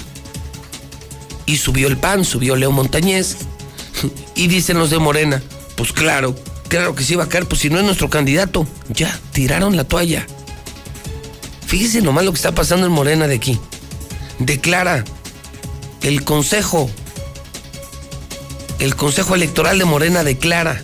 Y 1.47 1.59
subió 1.59 1.89
el 1.89 1.97
PAN, 1.97 2.25
subió 2.25 2.57
Leo 2.57 2.73
Montañez. 2.73 3.37
Y 4.35 4.47
dicen 4.47 4.79
los 4.79 4.89
de 4.89 4.99
Morena, 4.99 5.43
pues 5.77 5.93
claro, 5.93 6.35
claro 6.73 6.95
que 6.95 7.05
sí 7.05 7.15
va 7.15 7.25
a 7.25 7.29
caer, 7.29 7.47
pues 7.47 7.61
si 7.61 7.69
no 7.69 7.79
es 7.79 7.85
nuestro 7.85 8.09
candidato. 8.09 8.67
Ya, 8.89 9.21
tiraron 9.33 9.77
la 9.77 9.85
toalla. 9.85 10.27
Fíjese 11.67 12.01
nomás 12.01 12.25
lo 12.25 12.33
que 12.33 12.39
está 12.39 12.53
pasando 12.53 12.87
en 12.87 12.93
Morena 12.93 13.27
de 13.27 13.35
aquí. 13.35 13.61
Declara 14.39 15.05
el 16.01 16.25
Consejo, 16.25 16.91
el 18.79 18.97
Consejo 18.97 19.35
Electoral 19.35 19.79
de 19.79 19.85
Morena 19.85 20.25
declara, 20.25 20.83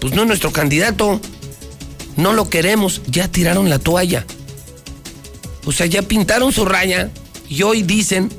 pues 0.00 0.14
no 0.14 0.22
es 0.22 0.28
nuestro 0.28 0.52
candidato 0.52 1.20
no 2.16 2.32
lo 2.32 2.48
queremos, 2.48 3.02
ya 3.06 3.28
tiraron 3.28 3.68
la 3.68 3.78
toalla. 3.78 4.24
O 5.64 5.72
sea, 5.72 5.86
ya 5.86 6.02
pintaron 6.02 6.52
su 6.52 6.64
raya 6.64 7.10
y 7.48 7.62
hoy 7.62 7.82
dicen 7.82 8.30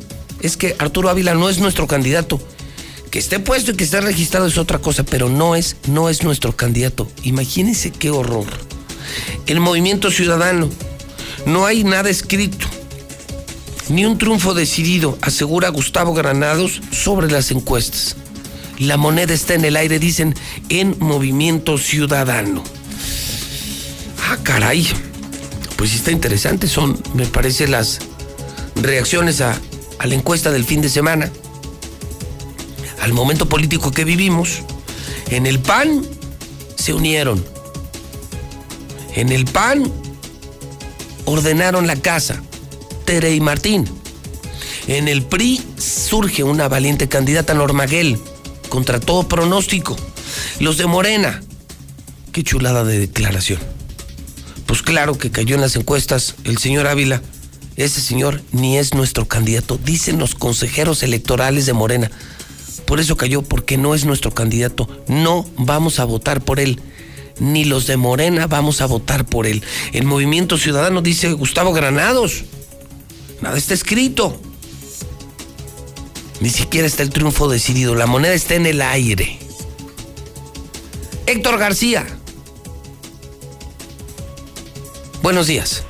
es 0.42 0.56
que 0.56 0.76
Arturo 0.80 1.10
Ávila 1.10 1.34
no 1.34 1.50
es 1.50 1.60
nuestro 1.60 1.88
candidato. 1.88 2.40
Que 3.12 3.20
esté 3.20 3.40
puesto 3.40 3.72
y 3.72 3.76
que 3.76 3.84
esté 3.84 4.00
registrado 4.00 4.48
es 4.48 4.58
otra 4.58 4.80
cosa, 4.80 5.04
pero 5.04 5.28
no 5.28 5.56
es, 5.56 5.76
no 5.86 6.08
es 6.08 6.24
nuestro 6.24 6.56
candidato. 6.56 7.12
Imagínense 7.24 7.92
qué 7.92 8.10
horror. 8.10 8.48
El 9.48 9.60
movimiento 9.60 10.10
ciudadano, 10.12 10.70
no 11.46 11.66
hay 11.66 11.84
nada 11.84 12.10
escrito, 12.10 12.68
ni 13.90 14.06
un 14.06 14.18
triunfo 14.18 14.54
decidido, 14.54 15.18
asegura 15.22 15.68
Gustavo 15.70 16.14
Granados 16.14 16.82
sobre 16.92 17.30
las 17.30 17.52
encuestas. 17.52 18.16
La 18.80 18.96
moneda 18.96 19.34
está 19.34 19.56
en 19.56 19.66
el 19.66 19.76
aire, 19.76 20.00
dicen, 20.00 20.34
en 20.70 20.96
movimiento 21.00 21.78
ciudadano. 21.78 22.64
Ah, 24.26 24.38
caray. 24.42 24.88
Pues 25.76 25.94
está 25.94 26.12
interesante. 26.12 26.68
Son, 26.68 26.98
me 27.14 27.26
parece, 27.26 27.68
las 27.68 28.00
reacciones 28.76 29.42
a, 29.42 29.60
a 30.00 30.08
la 30.08 30.16
encuesta 30.16 30.52
del 30.52 30.64
fin 30.64 30.82
de 30.82 30.90
semana. 30.90 31.30
Al 33.02 33.14
momento 33.14 33.50
político 33.50 33.92
que 33.92 34.06
vivimos. 34.06 34.62
En 35.30 35.46
el 35.46 35.60
PAN 35.60 36.06
se 36.76 36.94
unieron. 36.94 37.44
En 39.16 39.32
el 39.32 39.46
PAN 39.46 39.92
ordenaron 41.26 41.88
la 41.88 41.96
casa. 41.96 42.42
Tere 43.06 43.34
y 43.34 43.42
Martín. 43.42 43.88
En 44.88 45.08
el 45.08 45.24
PRI 45.24 45.62
surge 45.78 46.44
una 46.44 46.68
valiente 46.68 47.08
candidata 47.08 47.54
Normaguel, 47.54 48.20
contra 48.70 49.00
todo 49.00 49.28
pronóstico. 49.28 49.96
Los 50.60 50.78
de 50.78 50.86
Morena. 50.86 51.42
Qué 52.32 52.44
chulada 52.44 52.84
de 52.84 53.00
declaración. 53.00 53.60
Pues 54.66 54.82
claro 54.82 55.18
que 55.18 55.32
cayó 55.32 55.56
en 55.56 55.62
las 55.62 55.76
encuestas 55.76 56.36
el 56.44 56.58
señor 56.58 56.88
Ávila. 56.88 57.22
Ese 57.78 58.02
señor 58.02 58.42
ni 58.52 58.78
es 58.78 58.94
nuestro 58.94 59.28
candidato, 59.28 59.80
dicen 59.84 60.20
los 60.20 60.36
consejeros 60.36 61.04
electorales 61.04 61.66
de 61.66 61.74
Morena. 61.74 62.12
Por 62.92 63.00
eso 63.00 63.16
cayó, 63.16 63.42
porque 63.42 63.78
no 63.78 63.96
es 63.96 64.04
nuestro 64.04 64.32
candidato. 64.32 64.86
No 65.08 65.46
vamos 65.56 66.02
a 66.02 66.04
votar 66.04 66.42
por 66.42 66.60
él. 66.60 66.82
Ni 67.40 67.64
los 67.64 67.88
de 67.88 67.96
Morena 67.96 68.48
vamos 68.48 68.82
a 68.82 68.86
votar 68.86 69.26
por 69.26 69.48
él. 69.48 69.64
El 69.94 70.04
Movimiento 70.04 70.58
Ciudadano 70.58 71.02
dice 71.02 71.32
Gustavo 71.32 71.72
Granados. 71.72 72.44
Nada 73.40 73.58
está 73.58 73.74
escrito. 73.74 74.42
Ni 76.42 76.50
siquiera 76.50 76.86
está 76.86 77.02
el 77.02 77.12
triunfo 77.12 77.48
decidido. 77.48 77.96
La 77.96 78.08
moneda 78.08 78.34
está 78.34 78.56
en 78.56 78.66
el 78.66 78.82
aire. 78.82 79.40
Héctor 81.28 81.60
García. 81.60 82.06
Buenos 85.24 85.48
días. 85.48 85.86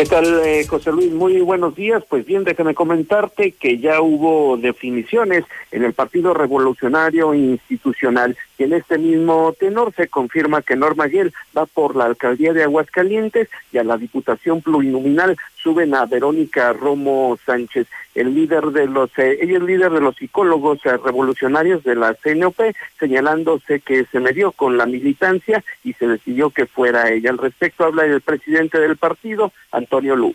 ¿Qué 0.00 0.06
tal, 0.06 0.40
eh, 0.46 0.66
José 0.66 0.92
Luis? 0.92 1.12
Muy 1.12 1.42
buenos 1.42 1.74
días. 1.76 2.02
Pues 2.08 2.24
bien, 2.24 2.42
déjame 2.42 2.74
comentarte 2.74 3.52
que 3.52 3.76
ya 3.76 4.00
hubo 4.00 4.56
definiciones 4.56 5.44
en 5.72 5.84
el 5.84 5.92
Partido 5.92 6.32
Revolucionario 6.32 7.34
Institucional 7.34 8.34
y 8.60 8.64
en 8.64 8.74
este 8.74 8.98
mismo 8.98 9.54
tenor 9.58 9.94
se 9.96 10.08
confirma 10.08 10.60
que 10.60 10.76
Norma 10.76 11.06
Guel 11.06 11.32
va 11.56 11.64
por 11.64 11.96
la 11.96 12.04
alcaldía 12.04 12.52
de 12.52 12.62
Aguascalientes 12.62 13.48
y 13.72 13.78
a 13.78 13.84
la 13.84 13.96
Diputación 13.96 14.60
Plurinominal 14.60 15.38
suben 15.62 15.94
a 15.94 16.04
Verónica 16.04 16.74
Romo 16.74 17.38
Sánchez, 17.46 17.86
el 18.14 18.34
líder 18.34 18.66
de 18.66 18.86
los, 18.86 19.10
eh, 19.18 19.38
ella 19.40 19.56
es 19.56 19.62
líder 19.62 19.92
de 19.92 20.02
los 20.02 20.14
psicólogos 20.14 20.78
eh, 20.84 20.94
revolucionarios 21.02 21.82
de 21.84 21.94
la 21.94 22.12
CNOP, 22.12 22.60
señalándose 22.98 23.80
que 23.80 24.04
se 24.12 24.20
medió 24.20 24.52
con 24.52 24.76
la 24.76 24.84
militancia 24.84 25.64
y 25.82 25.94
se 25.94 26.06
decidió 26.06 26.50
que 26.50 26.66
fuera 26.66 27.10
ella. 27.10 27.30
Al 27.30 27.38
respecto 27.38 27.84
habla 27.84 28.04
el 28.04 28.20
presidente 28.20 28.78
del 28.78 28.98
partido, 28.98 29.52
Antonio 29.72 30.16
Lu. 30.16 30.34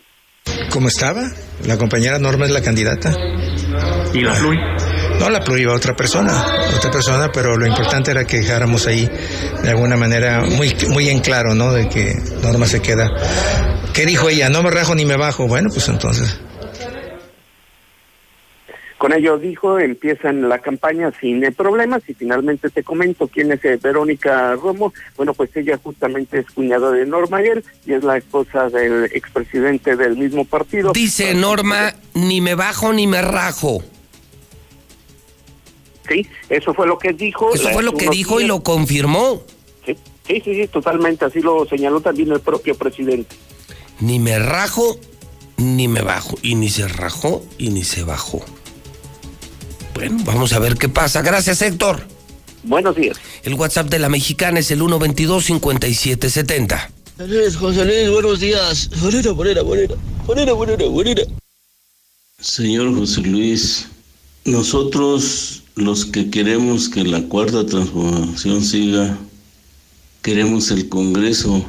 ¿Cómo 0.72 0.88
estaba? 0.88 1.22
La 1.64 1.78
compañera 1.78 2.18
Norma 2.18 2.46
es 2.46 2.50
la 2.50 2.62
candidata. 2.62 3.12
¿Y 4.12 4.22
la 4.22 4.34
Plui? 4.34 4.58
No, 5.18 5.30
la 5.30 5.42
iba 5.58 5.74
otra 5.74 5.94
persona, 5.94 6.32
otra 6.76 6.90
persona, 6.90 7.30
pero 7.32 7.56
lo 7.56 7.66
importante 7.66 8.10
era 8.10 8.24
que 8.24 8.38
dejáramos 8.38 8.86
ahí 8.86 9.08
de 9.62 9.70
alguna 9.70 9.96
manera 9.96 10.42
muy, 10.42 10.74
muy 10.88 11.08
en 11.08 11.20
claro, 11.20 11.54
¿no? 11.54 11.72
De 11.72 11.88
que 11.88 12.14
Norma 12.42 12.66
se 12.66 12.80
queda. 12.80 13.10
¿Qué 13.94 14.04
dijo 14.04 14.28
ella? 14.28 14.50
No 14.50 14.62
me 14.62 14.70
rajo 14.70 14.94
ni 14.94 15.06
me 15.06 15.16
bajo. 15.16 15.46
Bueno, 15.48 15.68
pues 15.72 15.88
entonces. 15.88 16.38
Con 18.98 19.12
ello 19.12 19.38
dijo, 19.38 19.78
empiezan 19.78 20.48
la 20.48 20.58
campaña 20.58 21.12
sin 21.20 21.42
problemas 21.54 22.02
y 22.08 22.14
finalmente 22.14 22.70
te 22.70 22.82
comento 22.82 23.28
quién 23.28 23.52
es 23.52 23.64
eh, 23.64 23.78
Verónica 23.82 24.54
Romo. 24.54 24.92
Bueno, 25.16 25.34
pues 25.34 25.54
ella 25.54 25.78
justamente 25.82 26.38
es 26.38 26.50
cuñada 26.50 26.90
de 26.92 27.04
Norma 27.04 27.40
Guel 27.40 27.62
y 27.84 27.92
es 27.92 28.02
la 28.02 28.16
esposa 28.16 28.68
del 28.68 29.04
expresidente 29.12 29.96
del 29.96 30.16
mismo 30.16 30.44
partido. 30.44 30.92
Dice 30.92 31.34
Norma, 31.34 31.94
ni 32.14 32.40
me 32.40 32.54
bajo 32.54 32.92
ni 32.92 33.06
me 33.06 33.20
rajo. 33.20 33.82
Sí, 36.08 36.26
eso 36.48 36.74
fue 36.74 36.86
lo 36.86 36.98
que 36.98 37.12
dijo. 37.12 37.54
Eso 37.54 37.70
fue 37.70 37.82
lo 37.82 37.94
que 37.94 38.08
dijo 38.08 38.40
y 38.40 38.46
lo 38.46 38.62
confirmó. 38.62 39.42
Sí, 39.84 39.96
sí, 40.26 40.42
sí, 40.44 40.54
sí, 40.54 40.68
totalmente. 40.68 41.24
Así 41.24 41.40
lo 41.40 41.66
señaló 41.66 42.00
también 42.00 42.32
el 42.32 42.40
propio 42.40 42.76
presidente. 42.76 43.36
Ni 44.00 44.18
me 44.18 44.38
rajo 44.38 44.98
ni 45.56 45.88
me 45.88 46.02
bajo. 46.02 46.38
Y 46.42 46.54
ni 46.54 46.70
se 46.70 46.88
rajó 46.88 47.44
y 47.58 47.70
ni 47.70 47.84
se 47.84 48.04
bajó. 48.04 48.44
Bueno, 49.94 50.18
vamos 50.24 50.52
a 50.52 50.58
ver 50.58 50.76
qué 50.76 50.88
pasa. 50.88 51.22
Gracias, 51.22 51.62
Héctor. 51.62 52.06
Buenos 52.62 52.96
días. 52.96 53.16
El 53.44 53.54
WhatsApp 53.54 53.88
de 53.88 53.98
la 53.98 54.08
mexicana 54.08 54.60
es 54.60 54.70
el 54.70 54.80
122-5770. 54.80 56.90
José 57.16 57.28
Luis, 57.28 57.56
José 57.56 57.84
Luis, 57.84 58.10
buenos 58.10 58.40
días. 58.40 58.90
Bonera, 59.00 59.32
bonera, 60.52 60.86
bonera. 60.86 61.22
Señor 62.38 62.94
José 62.94 63.22
Luis, 63.22 63.88
nosotros 64.44 65.62
los 65.76 66.06
que 66.06 66.30
queremos 66.30 66.88
que 66.88 67.04
la 67.04 67.22
cuarta 67.28 67.66
transformación 67.66 68.64
siga, 68.64 69.18
queremos 70.22 70.70
el 70.70 70.88
Congreso, 70.88 71.66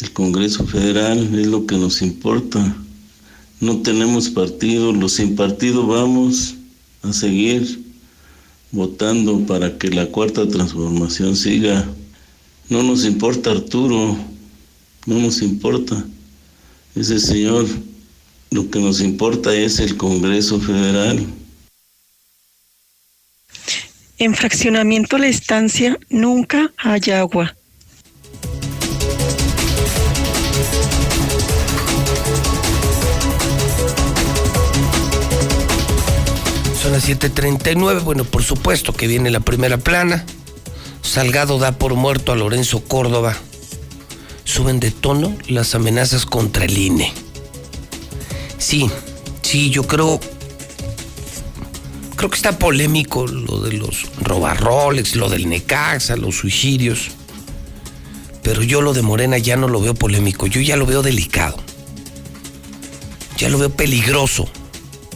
el 0.00 0.12
Congreso 0.12 0.66
Federal, 0.66 1.38
es 1.38 1.46
lo 1.46 1.64
que 1.64 1.76
nos 1.76 2.02
importa. 2.02 2.76
No 3.60 3.78
tenemos 3.78 4.28
partido, 4.28 4.92
los 4.92 5.12
sin 5.12 5.36
partido 5.36 5.86
vamos 5.86 6.56
a 7.02 7.12
seguir 7.12 7.80
votando 8.72 9.46
para 9.46 9.78
que 9.78 9.88
la 9.88 10.06
cuarta 10.06 10.48
transformación 10.48 11.36
siga. 11.36 11.88
No 12.68 12.82
nos 12.82 13.04
importa 13.04 13.52
Arturo, 13.52 14.16
no 15.06 15.18
nos 15.20 15.42
importa 15.42 16.04
ese 16.96 17.20
señor. 17.20 17.66
Lo 18.50 18.68
que 18.68 18.80
nos 18.80 19.00
importa 19.00 19.54
es 19.54 19.78
el 19.78 19.96
Congreso 19.96 20.58
Federal. 20.58 21.24
En 24.20 24.34
fraccionamiento 24.34 25.16
La 25.16 25.28
Estancia 25.28 25.96
nunca 26.08 26.72
hay 26.76 27.12
agua. 27.12 27.54
Son 36.82 36.90
las 36.90 37.04
7:39. 37.04 38.02
Bueno, 38.02 38.24
por 38.24 38.42
supuesto 38.42 38.92
que 38.92 39.06
viene 39.06 39.30
la 39.30 39.38
primera 39.38 39.76
plana. 39.76 40.24
Salgado 41.00 41.60
da 41.60 41.78
por 41.78 41.94
muerto 41.94 42.32
a 42.32 42.36
Lorenzo 42.36 42.82
Córdoba. 42.82 43.36
Suben 44.42 44.80
de 44.80 44.90
tono 44.90 45.36
las 45.46 45.76
amenazas 45.76 46.26
contra 46.26 46.64
el 46.64 46.76
INE. 46.76 47.12
Sí, 48.58 48.90
sí, 49.42 49.70
yo 49.70 49.84
creo. 49.84 50.18
Creo 52.18 52.30
que 52.30 52.36
está 52.36 52.58
polémico 52.58 53.28
lo 53.28 53.60
de 53.60 53.74
los 53.74 54.06
robarroles, 54.20 55.14
lo 55.14 55.28
del 55.28 55.48
Necaxa, 55.48 56.16
los 56.16 56.34
suicidios. 56.34 57.12
Pero 58.42 58.64
yo 58.64 58.82
lo 58.82 58.92
de 58.92 59.02
Morena 59.02 59.38
ya 59.38 59.54
no 59.54 59.68
lo 59.68 59.80
veo 59.80 59.94
polémico, 59.94 60.48
yo 60.48 60.60
ya 60.60 60.76
lo 60.76 60.84
veo 60.84 61.02
delicado. 61.02 61.56
Ya 63.36 63.48
lo 63.48 63.56
veo 63.56 63.70
peligroso 63.70 64.48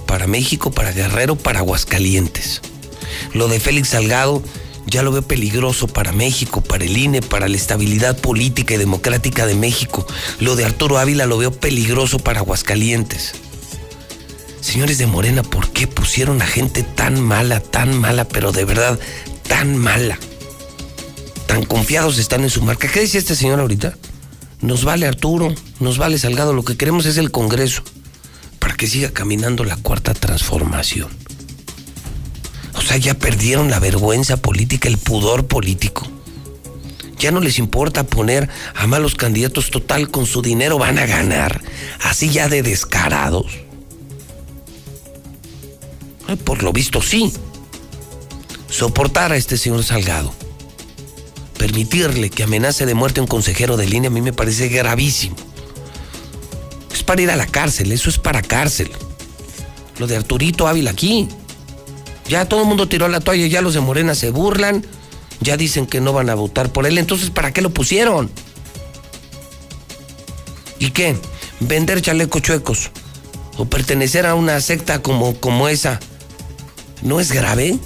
para 0.07 0.29
México, 0.29 0.71
para 0.71 0.93
Guerrero, 0.93 1.35
para 1.35 1.59
Aguascalientes. 1.59 2.61
Lo 3.35 3.49
de 3.49 3.59
Félix 3.59 3.89
Salgado 3.89 4.41
ya 4.87 5.03
lo 5.03 5.11
veo 5.11 5.23
peligroso 5.23 5.89
para 5.89 6.13
México, 6.13 6.61
para 6.61 6.85
el 6.85 6.97
INE, 6.97 7.21
para 7.21 7.49
la 7.49 7.57
estabilidad 7.57 8.17
política 8.17 8.75
y 8.75 8.79
democrática 8.79 9.45
de 9.47 9.57
México. 9.57 10.07
Lo 10.39 10.55
de 10.55 10.67
Arturo 10.67 10.99
Ávila 10.99 11.27
lo 11.27 11.37
veo 11.37 11.51
peligroso 11.51 12.21
para 12.21 12.39
Aguascalientes. 12.39 13.35
Señores 14.63 14.97
de 14.97 15.07
Morena, 15.07 15.43
¿por 15.43 15.71
qué 15.71 15.89
pusieron 15.89 16.41
a 16.41 16.47
gente 16.47 16.85
tan 16.85 17.21
mala, 17.21 17.59
tan 17.59 17.99
mala, 17.99 18.29
pero 18.29 18.53
de 18.53 18.65
verdad 18.65 18.99
tan 19.49 19.77
mala? 19.77 20.19
Tan 21.47 21.65
confiados 21.65 22.17
están 22.19 22.45
en 22.45 22.51
su 22.51 22.63
marca. 22.63 22.89
¿Qué 22.89 23.01
dice 23.01 23.19
este 23.19 23.35
señor 23.35 23.59
ahorita? 23.59 23.99
Nos 24.61 24.85
vale 24.85 25.09
Arturo, 25.09 25.53
nos 25.81 25.99
vale 25.99 26.17
Salgado, 26.17 26.53
lo 26.53 26.63
que 26.63 26.77
queremos 26.77 27.07
es 27.07 27.19
el 27.19 27.33
Congreso 27.33 27.83
para 28.61 28.75
que 28.75 28.87
siga 28.87 29.11
caminando 29.11 29.65
la 29.65 29.77
cuarta 29.77 30.15
transformación. 30.15 31.11
O 32.75 32.81
sea, 32.81 32.97
ya 32.99 33.15
perdieron 33.15 33.69
la 33.69 33.81
vergüenza 33.81 34.37
política, 34.37 34.89
el 34.89 34.97
pudor 34.97 35.49
político. 35.49 36.07
Ya 37.19 37.33
no 37.33 37.41
les 37.41 37.59
importa 37.59 38.05
poner 38.05 38.49
a 38.77 38.87
malos 38.87 39.17
candidatos 39.17 39.71
total, 39.71 40.09
con 40.09 40.25
su 40.25 40.41
dinero 40.41 40.79
van 40.79 41.01
a 41.01 41.07
ganar. 41.07 41.61
Así 42.01 42.31
ya 42.31 42.49
de 42.49 42.63
descarados. 42.63 43.47
Por 46.37 46.63
lo 46.63 46.73
visto 46.73 47.03
sí. 47.03 47.33
Soportar 48.69 49.33
a 49.33 49.37
este 49.37 49.57
señor 49.57 49.85
Salgado. 49.85 50.33
Permitirle 51.59 52.31
que 52.31 52.43
amenace 52.43 52.87
de 52.87 52.95
muerte 52.95 53.21
a 53.21 53.23
un 53.23 53.29
consejero 53.29 53.77
de 53.77 53.87
línea 53.87 54.09
a 54.09 54.13
mí 54.13 54.21
me 54.21 54.33
parece 54.33 54.69
gravísimo. 54.69 55.37
Es 56.93 57.03
para 57.03 57.23
ir 57.23 57.31
a 57.31 57.37
la 57.37 57.47
cárcel, 57.47 57.93
eso 57.93 58.11
es 58.11 58.19
para 58.19 58.43
cárcel. 58.43 58.91
Lo 59.99 60.07
de 60.07 60.17
Arturito 60.17 60.67
Ávila 60.67 60.91
aquí. 60.91 61.29
Ya 62.29 62.47
todo 62.47 62.63
el 62.63 62.69
mundo 62.69 62.89
tiró 62.89 63.09
la 63.09 63.21
toalla, 63.21 63.47
ya 63.47 63.61
los 63.61 63.75
de 63.75 63.81
Morena 63.81 64.15
se 64.15 64.31
burlan, 64.31 64.87
ya 65.41 65.57
dicen 65.57 65.87
que 65.87 66.01
no 66.01 66.13
van 66.13 66.31
a 66.31 66.35
votar 66.35 66.73
por 66.73 66.87
él, 66.87 66.99
entonces 66.99 67.31
¿para 67.31 67.53
qué 67.53 67.61
lo 67.61 67.71
pusieron? 67.71 68.31
¿Y 70.79 70.91
qué? 70.91 71.17
¿Vender 71.61 72.01
chalecos 72.01 72.43
chuecos? 72.43 72.91
¿O 73.59 73.67
pertenecer 73.67 74.27
a 74.27 74.35
una 74.35 74.61
secta 74.61 75.03
como, 75.03 75.35
como 75.39 75.69
esa? 75.69 76.01
¿No 77.03 77.19
es 77.19 77.33
grave? 77.33 77.79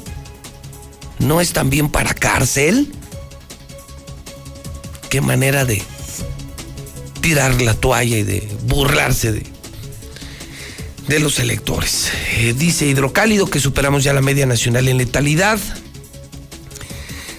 ¿No 1.18 1.40
es 1.40 1.52
también 1.52 1.88
para 1.88 2.12
cárcel? 2.12 2.92
¿Qué 5.08 5.20
manera 5.20 5.64
de 5.64 5.82
tirar 7.22 7.60
la 7.62 7.74
toalla 7.74 8.18
y 8.18 8.22
de 8.22 8.46
burlarse 8.64 9.32
de, 11.08 11.18
los 11.18 11.38
electores? 11.38 12.10
Eh, 12.36 12.54
dice 12.56 12.86
Hidrocálido 12.86 13.48
que 13.48 13.60
superamos 13.60 14.04
ya 14.04 14.12
la 14.12 14.20
media 14.20 14.44
nacional 14.44 14.88
en 14.88 14.98
letalidad. 14.98 15.58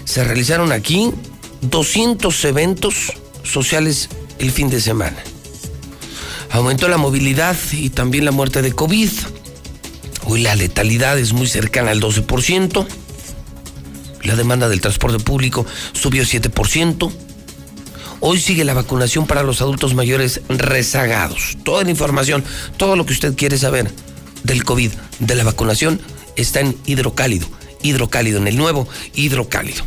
Se 0.04 0.24
realizaron 0.24 0.72
aquí 0.72 1.12
200 1.60 2.44
eventos 2.44 3.12
sociales 3.44 4.08
el 4.40 4.50
fin 4.50 4.68
de 4.70 4.80
semana. 4.80 5.18
Aumentó 6.50 6.88
la 6.88 6.96
movilidad 6.96 7.56
y 7.72 7.90
también 7.90 8.24
la 8.24 8.32
muerte 8.32 8.62
de 8.62 8.72
COVID. 8.72 9.10
Hoy 10.30 10.42
la 10.42 10.54
letalidad 10.54 11.18
es 11.18 11.32
muy 11.32 11.46
cercana 11.46 11.90
al 11.90 12.02
12%. 12.02 12.86
La 14.24 14.36
demanda 14.36 14.68
del 14.68 14.82
transporte 14.82 15.18
público 15.18 15.64
subió 15.94 16.22
7%. 16.22 17.10
Hoy 18.20 18.38
sigue 18.38 18.66
la 18.66 18.74
vacunación 18.74 19.26
para 19.26 19.42
los 19.42 19.62
adultos 19.62 19.94
mayores 19.94 20.42
rezagados. 20.50 21.56
Toda 21.64 21.82
la 21.82 21.90
información, 21.90 22.44
todo 22.76 22.94
lo 22.94 23.06
que 23.06 23.14
usted 23.14 23.36
quiere 23.36 23.56
saber 23.56 23.90
del 24.42 24.64
COVID, 24.64 24.92
de 25.20 25.34
la 25.34 25.44
vacunación, 25.44 25.98
está 26.36 26.60
en 26.60 26.76
hidrocálido. 26.84 27.48
Hidrocálido, 27.82 28.36
en 28.36 28.48
el 28.48 28.58
nuevo 28.58 28.86
hidrocálido. 29.14 29.82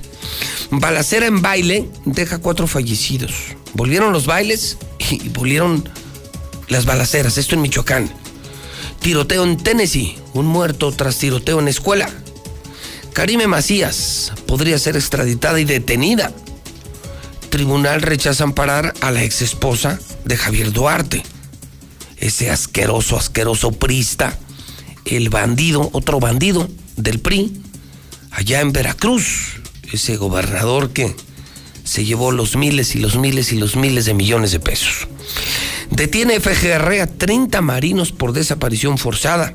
Balacera 0.72 1.28
en 1.28 1.44
baile 1.44 1.88
deja 2.06 2.40
cuatro 2.40 2.66
fallecidos. 2.66 3.32
Volvieron 3.76 4.12
los 4.12 4.26
bailes 4.26 4.80
y 5.12 5.30
volvieron 5.30 5.88
las 6.68 6.86
balaceras, 6.86 7.38
esto 7.38 7.54
en 7.54 7.62
Michoacán. 7.62 8.21
Tiroteo 9.02 9.44
en 9.44 9.58
Tennessee, 9.58 10.16
un 10.34 10.46
muerto 10.46 10.92
tras 10.92 11.18
tiroteo 11.18 11.60
en 11.60 11.68
escuela. 11.68 12.08
Karime 13.14 13.48
Macías 13.48 14.32
podría 14.46 14.78
ser 14.78 14.96
extraditada 14.96 15.60
y 15.60 15.66
detenida. 15.66 16.32
Tribunal 17.50 18.04
rechaza 18.04 18.44
amparar 18.44 18.94
a 19.02 19.10
la 19.10 19.24
exesposa 19.24 20.00
de 20.24 20.38
Javier 20.38 20.72
Duarte. 20.72 21.24
Ese 22.18 22.52
asqueroso, 22.52 23.18
asqueroso 23.18 23.72
prista, 23.72 24.38
el 25.06 25.30
bandido, 25.30 25.90
otro 25.94 26.20
bandido 26.20 26.70
del 26.96 27.20
PRI, 27.20 27.60
allá 28.30 28.62
en 28.62 28.72
Veracruz, 28.72 29.62
ese 29.92 30.16
gobernador 30.18 30.92
que 30.92 31.16
se 31.84 32.06
llevó 32.06 32.32
los 32.32 32.56
miles 32.56 32.96
y 32.96 33.00
los 33.00 33.16
miles 33.16 33.52
y 33.52 33.58
los 33.58 33.76
miles 33.76 34.06
de 34.06 34.14
millones 34.14 34.52
de 34.52 34.60
pesos. 34.60 35.08
Detiene 35.92 36.40
FGR 36.40 37.02
a 37.02 37.08
30 37.08 37.62
marinos 37.62 38.12
por 38.12 38.34
desaparición 38.34 38.98
forzada. 38.98 39.54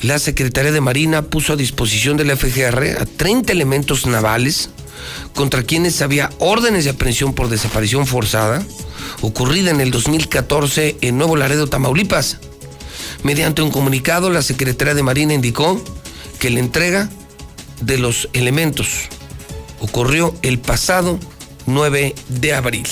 La 0.00 0.18
Secretaría 0.18 0.70
de 0.70 0.80
Marina 0.80 1.22
puso 1.22 1.54
a 1.54 1.56
disposición 1.56 2.16
de 2.16 2.24
la 2.24 2.36
FGR 2.36 3.00
a 3.00 3.06
30 3.06 3.52
elementos 3.52 4.06
navales 4.06 4.70
contra 5.34 5.62
quienes 5.62 6.02
había 6.02 6.30
órdenes 6.38 6.84
de 6.84 6.90
aprehensión 6.90 7.32
por 7.34 7.48
desaparición 7.48 8.06
forzada 8.06 8.64
ocurrida 9.22 9.70
en 9.70 9.80
el 9.80 9.90
2014 9.90 10.96
en 11.00 11.18
Nuevo 11.18 11.36
Laredo, 11.36 11.66
Tamaulipas. 11.66 12.38
Mediante 13.22 13.62
un 13.62 13.70
comunicado, 13.70 14.30
la 14.30 14.42
Secretaría 14.42 14.94
de 14.94 15.02
Marina 15.02 15.34
indicó 15.34 15.82
que 16.38 16.50
la 16.50 16.60
entrega 16.60 17.08
de 17.80 17.98
los 17.98 18.28
elementos 18.34 19.08
ocurrió 19.80 20.34
el 20.42 20.58
pasado 20.58 21.18
9 21.66 22.14
de 22.28 22.54
abril. 22.54 22.86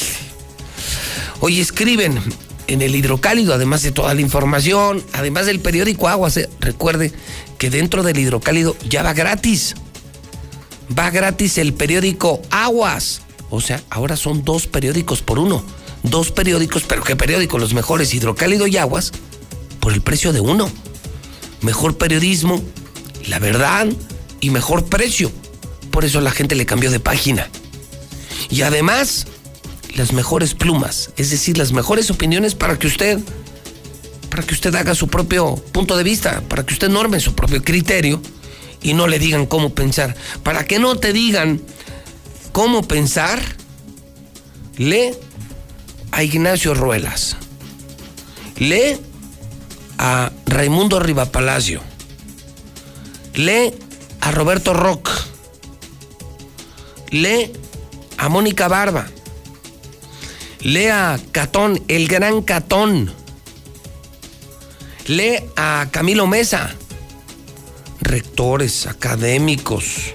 Hoy 1.40 1.60
escriben 1.60 2.20
en 2.66 2.82
el 2.82 2.94
hidrocálido, 2.94 3.54
además 3.54 3.82
de 3.82 3.92
toda 3.92 4.14
la 4.14 4.20
información, 4.20 5.02
además 5.12 5.46
del 5.46 5.60
periódico 5.60 6.08
Aguas, 6.08 6.38
recuerde 6.60 7.12
que 7.58 7.70
dentro 7.70 8.02
del 8.02 8.18
hidrocálido 8.18 8.76
ya 8.88 9.02
va 9.02 9.12
gratis. 9.12 9.74
Va 10.96 11.10
gratis 11.10 11.58
el 11.58 11.74
periódico 11.74 12.40
Aguas. 12.50 13.22
O 13.50 13.60
sea, 13.60 13.82
ahora 13.90 14.16
son 14.16 14.44
dos 14.44 14.66
periódicos 14.66 15.22
por 15.22 15.38
uno. 15.38 15.62
Dos 16.02 16.30
periódicos, 16.30 16.82
pero 16.82 17.02
¿qué 17.02 17.16
periódicos? 17.16 17.60
Los 17.60 17.74
mejores, 17.74 18.12
hidrocálido 18.14 18.66
y 18.66 18.76
Aguas, 18.76 19.12
por 19.80 19.92
el 19.92 20.02
precio 20.02 20.32
de 20.32 20.40
uno. 20.40 20.70
Mejor 21.62 21.96
periodismo, 21.96 22.62
la 23.26 23.38
verdad 23.38 23.86
y 24.40 24.50
mejor 24.50 24.84
precio. 24.86 25.30
Por 25.90 26.04
eso 26.04 26.20
la 26.20 26.30
gente 26.30 26.54
le 26.54 26.66
cambió 26.66 26.90
de 26.90 27.00
página. 27.00 27.48
Y 28.50 28.62
además, 28.62 29.26
las 29.94 30.12
mejores 30.12 30.54
plumas, 30.54 31.10
es 31.16 31.30
decir, 31.30 31.58
las 31.58 31.72
mejores 31.72 32.10
opiniones 32.10 32.54
para 32.54 32.78
que 32.78 32.86
usted 32.86 33.20
para 34.28 34.42
que 34.42 34.54
usted 34.54 34.74
haga 34.74 34.96
su 34.96 35.06
propio 35.06 35.54
punto 35.54 35.96
de 35.96 36.02
vista, 36.02 36.42
para 36.48 36.66
que 36.66 36.74
usted 36.74 36.88
norme 36.88 37.20
su 37.20 37.36
propio 37.36 37.62
criterio 37.62 38.20
y 38.82 38.92
no 38.92 39.06
le 39.06 39.20
digan 39.20 39.46
cómo 39.46 39.70
pensar. 39.70 40.16
Para 40.42 40.66
que 40.66 40.80
no 40.80 40.96
te 40.96 41.12
digan 41.12 41.60
cómo 42.50 42.82
pensar, 42.82 43.40
lee 44.76 45.12
a 46.10 46.24
Ignacio 46.24 46.74
Ruelas. 46.74 47.36
Lee 48.56 48.98
a 49.98 50.32
Raimundo 50.46 50.98
Rivapalacio. 50.98 51.80
Lee 53.34 53.72
a 54.20 54.32
Roberto 54.32 54.74
Rock. 54.74 55.10
Lee 57.10 57.52
a 58.18 58.28
Mónica 58.28 58.66
Barba. 58.66 59.06
Lee 60.64 60.86
a 60.86 61.20
Catón, 61.30 61.82
el 61.88 62.08
gran 62.08 62.40
Catón. 62.40 63.12
Lee 65.06 65.40
a 65.56 65.88
Camilo 65.90 66.26
Mesa. 66.26 66.74
Rectores, 68.00 68.86
académicos, 68.86 70.14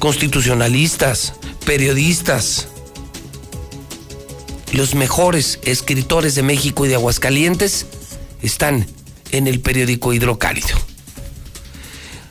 constitucionalistas, 0.00 1.34
periodistas, 1.64 2.66
los 4.72 4.96
mejores 4.96 5.60
escritores 5.62 6.34
de 6.34 6.42
México 6.42 6.84
y 6.84 6.88
de 6.88 6.96
Aguascalientes 6.96 7.86
están 8.42 8.84
en 9.30 9.46
el 9.46 9.60
periódico 9.60 10.12
Hidrocálido. 10.12 10.76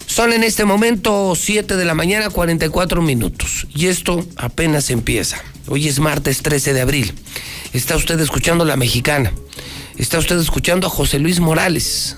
Son 0.06 0.34
en 0.34 0.44
este 0.44 0.66
momento 0.66 1.34
7 1.34 1.78
de 1.78 1.86
la 1.86 1.94
mañana 1.94 2.30
44 2.30 3.02
minutos 3.02 3.68
y 3.74 3.88
esto 3.88 4.26
apenas 4.36 4.90
empieza. 4.90 5.42
Hoy 5.68 5.88
es 5.88 5.99
martes 5.99 6.41
13 6.41 6.74
de 6.74 6.82
abril. 6.82 7.14
Está 7.74 7.95
usted 7.95 8.20
escuchando 8.20 8.66
La 8.66 8.78
Mexicana. 8.78 9.32
Está 9.97 10.18
usted 10.18 10.39
escuchando 10.39 10.88
a 10.88 10.89
José 10.89 11.20
Luis 11.20 11.39
Morales. 11.39 12.18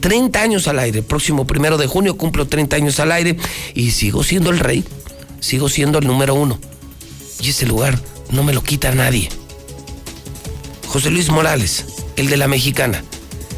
30 0.00 0.42
años 0.42 0.68
al 0.68 0.78
aire. 0.78 1.02
próximo 1.02 1.46
primero 1.46 1.78
de 1.78 1.86
junio 1.86 2.16
cumplo 2.16 2.46
30 2.46 2.76
años 2.76 3.00
al 3.00 3.12
aire 3.12 3.36
y 3.74 3.92
sigo 3.92 4.24
siendo 4.24 4.50
el 4.50 4.58
rey. 4.58 4.84
Sigo 5.40 5.68
siendo 5.68 5.98
el 5.98 6.06
número 6.06 6.34
uno. 6.34 6.58
Y 7.40 7.50
ese 7.50 7.66
lugar 7.66 7.98
no 8.30 8.42
me 8.42 8.52
lo 8.52 8.62
quita 8.62 8.94
nadie. 8.94 9.28
José 10.88 11.10
Luis 11.10 11.30
Morales, 11.30 11.86
el 12.16 12.28
de 12.28 12.36
La 12.36 12.48
Mexicana. 12.48 13.04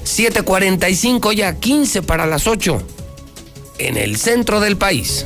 7:45 0.05 1.33
ya 1.33 1.59
15 1.59 2.03
para 2.03 2.27
las 2.27 2.47
8 2.47 2.83
en 3.79 3.97
el 3.97 4.17
centro 4.17 4.61
del 4.61 4.77
país. 4.77 5.25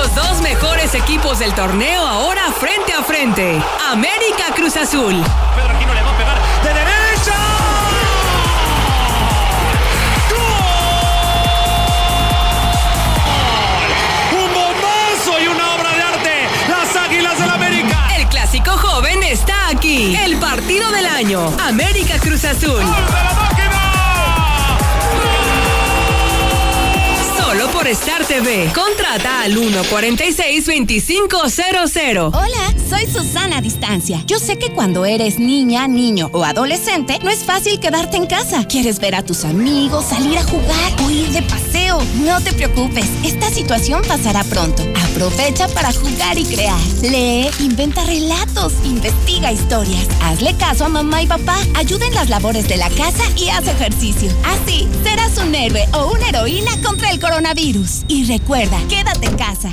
Los 0.00 0.14
dos 0.14 0.40
mejores 0.40 0.94
equipos 0.94 1.40
del 1.40 1.52
torneo 1.52 2.06
ahora 2.06 2.50
frente 2.58 2.94
a 2.94 3.02
frente. 3.02 3.60
América 3.90 4.44
Cruz 4.56 4.74
Azul. 4.78 5.22
Pedro 5.54 5.74
Aquino 5.76 5.92
le 5.92 6.02
va 6.02 6.10
a 6.10 6.16
pegar 6.16 6.38
de 6.62 6.68
derecha. 6.68 7.34
¡Gol! 10.30 10.40
Un 14.40 14.54
bombazo 14.54 15.38
y 15.38 15.48
una 15.48 15.74
obra 15.74 15.90
de 15.92 16.02
arte. 16.02 16.48
Las 16.70 16.96
Águilas 16.96 17.38
del 17.38 17.50
América. 17.50 18.08
El 18.16 18.26
clásico 18.28 18.70
joven 18.78 19.22
está 19.22 19.68
aquí. 19.68 20.16
El 20.16 20.38
partido 20.38 20.90
del 20.92 21.04
año. 21.04 21.54
América 21.62 22.18
Cruz 22.18 22.46
Azul. 22.46 22.80
¡Gol 27.90 27.98
de 27.98 27.98
la 27.98 27.98
máquina! 27.98 27.98
Solo 27.98 27.98
por 27.98 27.98
Star 27.98 28.24
TV. 28.24 28.70
Contrata 28.72 29.42
al 29.42 29.56
146-2500. 29.56 32.30
Hola, 32.32 32.72
soy 32.88 33.04
Susana 33.10 33.60
Distancia. 33.60 34.22
Yo 34.26 34.38
sé 34.38 34.56
que 34.58 34.72
cuando 34.72 35.04
eres 35.04 35.38
niña, 35.38 35.86
niño 35.88 36.30
o 36.32 36.44
adolescente, 36.44 37.18
no 37.22 37.28
es 37.30 37.44
fácil 37.44 37.78
quedarte 37.80 38.16
en 38.16 38.26
casa. 38.26 38.64
Quieres 38.64 38.98
ver 39.00 39.16
a 39.16 39.24
tus 39.24 39.44
amigos, 39.44 40.06
salir 40.06 40.38
a 40.38 40.44
jugar 40.44 40.92
o 41.04 41.10
ir 41.10 41.28
de 41.30 41.42
paseo. 41.42 41.89
No 41.98 42.40
te 42.40 42.52
preocupes, 42.52 43.06
esta 43.24 43.50
situación 43.50 44.02
pasará 44.06 44.44
pronto. 44.44 44.82
Aprovecha 45.10 45.68
para 45.68 45.92
jugar 45.92 46.38
y 46.38 46.44
crear. 46.44 46.78
Lee, 47.02 47.50
inventa 47.60 48.04
relatos, 48.04 48.72
investiga 48.84 49.52
historias. 49.52 50.06
Hazle 50.22 50.54
caso 50.56 50.84
a 50.84 50.88
mamá 50.88 51.22
y 51.22 51.26
papá. 51.26 51.56
Ayuda 51.74 52.06
en 52.06 52.14
las 52.14 52.28
labores 52.28 52.68
de 52.68 52.76
la 52.76 52.88
casa 52.90 53.24
y 53.36 53.48
haz 53.48 53.66
ejercicio. 53.66 54.30
Así, 54.44 54.88
serás 55.02 55.36
un 55.38 55.54
héroe 55.54 55.88
o 55.92 56.12
una 56.12 56.28
heroína 56.28 56.70
contra 56.82 57.10
el 57.10 57.20
coronavirus. 57.20 58.04
Y 58.08 58.24
recuerda, 58.24 58.78
quédate 58.88 59.26
en 59.26 59.36
casa. 59.36 59.72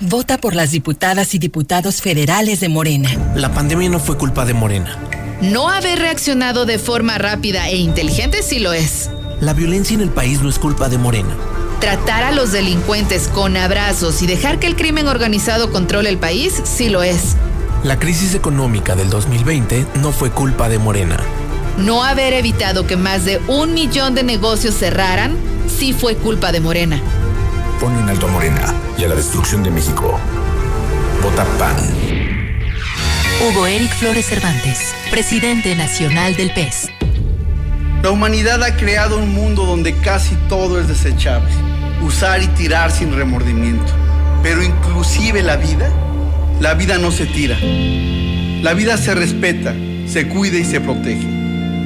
Vota 0.00 0.36
por 0.36 0.54
las 0.54 0.72
diputadas 0.72 1.34
y 1.34 1.38
diputados 1.38 2.02
federales 2.02 2.60
de 2.60 2.68
Morena. 2.68 3.08
La 3.34 3.54
pandemia 3.54 3.88
no 3.88 3.98
fue 3.98 4.18
culpa 4.18 4.44
de 4.44 4.52
Morena. 4.52 4.98
No 5.40 5.70
haber 5.70 5.98
reaccionado 5.98 6.66
de 6.66 6.78
forma 6.78 7.16
rápida 7.16 7.70
e 7.70 7.76
inteligente 7.76 8.42
sí 8.42 8.58
lo 8.58 8.74
es. 8.74 9.08
La 9.40 9.54
violencia 9.54 9.94
en 9.94 10.02
el 10.02 10.10
país 10.10 10.42
no 10.42 10.50
es 10.50 10.58
culpa 10.58 10.90
de 10.90 10.98
Morena. 10.98 11.34
Tratar 11.80 12.24
a 12.24 12.32
los 12.32 12.52
delincuentes 12.52 13.28
con 13.28 13.56
abrazos 13.56 14.20
y 14.20 14.26
dejar 14.26 14.58
que 14.58 14.66
el 14.66 14.76
crimen 14.76 15.08
organizado 15.08 15.72
controle 15.72 16.10
el 16.10 16.18
país 16.18 16.60
sí 16.64 16.90
lo 16.90 17.02
es. 17.02 17.34
La 17.82 17.98
crisis 17.98 18.34
económica 18.34 18.96
del 18.96 19.08
2020 19.08 19.86
no 20.02 20.12
fue 20.12 20.30
culpa 20.30 20.68
de 20.68 20.78
Morena. 20.78 21.18
No 21.78 22.04
haber 22.04 22.34
evitado 22.34 22.86
que 22.86 22.96
más 22.96 23.24
de 23.24 23.40
un 23.48 23.72
millón 23.72 24.14
de 24.14 24.24
negocios 24.24 24.74
cerraran 24.74 25.36
sí 25.68 25.94
fue 25.94 26.16
culpa 26.16 26.52
de 26.52 26.60
Morena. 26.60 27.00
Pone 27.80 28.00
en 28.00 28.08
alto 28.08 28.26
a 28.26 28.30
Morena 28.30 28.74
y 28.96 29.04
a 29.04 29.08
la 29.08 29.14
destrucción 29.14 29.62
de 29.62 29.70
México. 29.70 30.18
Vota 31.22 31.44
PAN. 31.58 31.76
Hugo 33.42 33.66
Eric 33.66 33.94
Flores 33.96 34.24
Cervantes, 34.24 34.94
presidente 35.10 35.76
nacional 35.76 36.34
del 36.36 36.54
PES. 36.54 36.88
La 38.02 38.10
humanidad 38.10 38.62
ha 38.62 38.76
creado 38.76 39.18
un 39.18 39.34
mundo 39.34 39.66
donde 39.66 39.92
casi 39.92 40.36
todo 40.48 40.80
es 40.80 40.88
desechable, 40.88 41.50
usar 42.02 42.42
y 42.42 42.48
tirar 42.48 42.90
sin 42.90 43.14
remordimiento. 43.14 43.92
Pero 44.42 44.62
inclusive 44.62 45.42
la 45.42 45.56
vida, 45.56 45.90
la 46.60 46.72
vida 46.72 46.96
no 46.96 47.10
se 47.10 47.26
tira. 47.26 47.58
La 48.62 48.72
vida 48.72 48.96
se 48.96 49.14
respeta, 49.14 49.74
se 50.06 50.28
cuida 50.28 50.56
y 50.56 50.64
se 50.64 50.80
protege. 50.80 51.26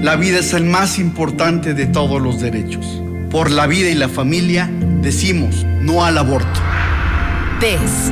La 0.02 0.14
vida 0.14 0.38
es 0.38 0.52
el 0.52 0.64
más 0.64 1.00
importante 1.00 1.74
de 1.74 1.86
todos 1.86 2.22
los 2.22 2.40
derechos. 2.40 3.02
Por 3.30 3.52
la 3.52 3.68
vida 3.68 3.88
y 3.88 3.94
la 3.94 4.08
familia 4.08 4.68
decimos 5.02 5.64
no 5.64 6.04
al 6.04 6.18
aborto. 6.18 6.60
PES. 7.60 8.10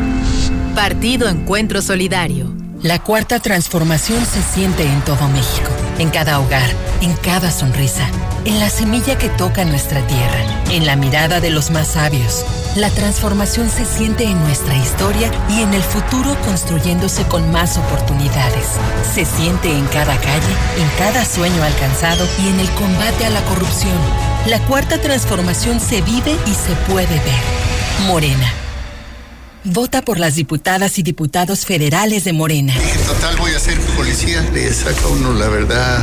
Partido 0.77 1.29
Encuentro 1.29 1.83
Solidario. 1.83 2.55
La 2.83 3.03
cuarta 3.03 3.41
transformación 3.41 4.25
se 4.25 4.41
siente 4.41 4.85
en 4.85 5.01
todo 5.01 5.27
México, 5.31 5.71
en 5.99 6.11
cada 6.11 6.39
hogar, 6.39 6.71
en 7.01 7.15
cada 7.17 7.51
sonrisa, 7.51 8.09
en 8.45 8.61
la 8.61 8.71
semilla 8.71 9.19
que 9.19 9.29
toca 9.29 9.65
nuestra 9.65 10.07
tierra, 10.07 10.63
en 10.71 10.87
la 10.87 10.95
mirada 10.95 11.41
de 11.41 11.51
los 11.51 11.73
más 11.73 11.89
sabios. 11.89 12.45
La 12.77 12.89
transformación 12.91 13.69
se 13.71 13.85
siente 13.85 14.23
en 14.23 14.39
nuestra 14.39 14.77
historia 14.77 15.33
y 15.51 15.63
en 15.63 15.75
el 15.75 15.83
futuro 15.83 16.37
construyéndose 16.45 17.25
con 17.25 17.51
más 17.51 17.77
oportunidades. 17.77 18.69
Se 19.13 19.25
siente 19.25 19.77
en 19.77 19.85
cada 19.87 20.17
calle, 20.21 20.55
en 20.79 20.89
cada 20.97 21.25
sueño 21.25 21.61
alcanzado 21.65 22.25
y 22.41 22.51
en 22.51 22.61
el 22.61 22.71
combate 22.71 23.27
a 23.27 23.31
la 23.31 23.43
corrupción. 23.47 24.28
La 24.47 24.61
cuarta 24.67 25.01
transformación 25.01 25.81
se 25.81 26.01
vive 26.01 26.37
y 26.47 26.55
se 26.55 26.75
puede 26.91 27.15
ver. 27.15 27.43
Morena. 28.07 28.51
Vota 29.65 30.01
por 30.01 30.19
las 30.19 30.37
diputadas 30.37 30.99
y 30.99 31.03
diputados 31.03 31.67
federales 31.67 32.25
de 32.25 32.33
Morena. 32.33 32.73
En 32.73 33.07
total 33.07 33.37
voy 33.37 33.53
a 33.53 33.59
ser 33.59 33.79
policía. 33.97 34.41
Le 34.55 34.73
saca 34.73 35.07
uno 35.09 35.35
la 35.35 35.49
verdad 35.49 36.03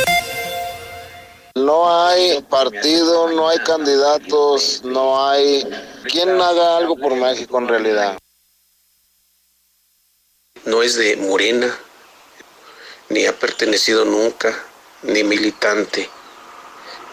No 1.71 1.89
hay 2.05 2.41
partido, 2.49 3.29
no 3.29 3.47
hay 3.47 3.57
candidatos, 3.59 4.81
no 4.83 5.25
hay 5.25 5.65
quien 6.03 6.29
haga 6.41 6.75
algo 6.75 6.97
por 6.97 7.15
México 7.15 7.57
en 7.59 7.69
realidad. 7.69 8.19
No 10.65 10.83
es 10.83 10.95
de 10.95 11.15
Morena, 11.15 11.73
ni 13.07 13.25
ha 13.25 13.39
pertenecido 13.39 14.03
nunca, 14.03 14.53
ni 15.03 15.23
militante, 15.23 16.09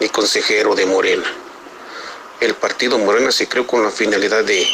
ni 0.01 0.09
consejero 0.09 0.75
de 0.75 0.85
Morena. 0.85 1.33
El 2.41 2.53
partido 2.55 2.97
Morena 2.97 3.31
se 3.31 3.47
creó 3.47 3.65
con 3.65 3.81
la 3.81 3.91
finalidad 3.91 4.43
de 4.43 4.67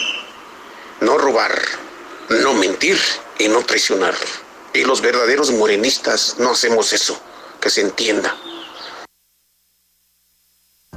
no 1.02 1.20
robar, 1.20 1.62
no 2.30 2.56
mentir 2.56 3.00
y 3.38 3.50
no 3.50 3.64
traicionar. 3.64 4.16
Y 4.74 4.84
los 4.84 5.02
verdaderos 5.02 5.52
morenistas 5.52 6.38
no 6.40 6.50
hacemos 6.50 6.92
eso, 6.92 7.16
que 7.62 7.70
se 7.70 7.82
entienda. 7.82 8.36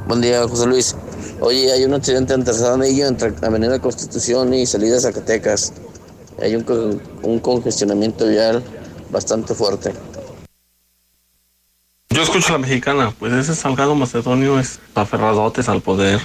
Buen 0.09 0.21
día, 0.23 0.49
José 0.49 0.67
Luis. 0.67 0.97
Oye, 1.41 1.71
hay 1.71 1.85
un 1.85 1.93
accidente 1.95 2.33
en 2.33 2.43
Terceranillo 2.43 3.07
entre 3.07 3.35
Avenida 3.47 3.79
Constitución 3.79 4.55
y 4.55 4.65
Salida 4.67 4.99
Zacatecas. 4.99 5.73
Hay 6.41 6.57
un, 6.57 6.63
con- 6.63 7.01
un 7.23 7.39
congestionamiento 7.41 8.27
vial 8.27 8.63
bastante 9.11 9.55
fuerte. 9.55 9.93
Yo 12.11 12.23
escucho 12.23 12.49
a 12.49 12.53
la 12.53 12.59
mexicana, 12.59 13.15
pues 13.19 13.33
ese 13.35 13.55
Salgado 13.55 13.95
Macedonio 13.95 14.59
es 14.59 14.81
aferradotes 14.95 15.69
al 15.69 15.83
poder. 15.83 16.21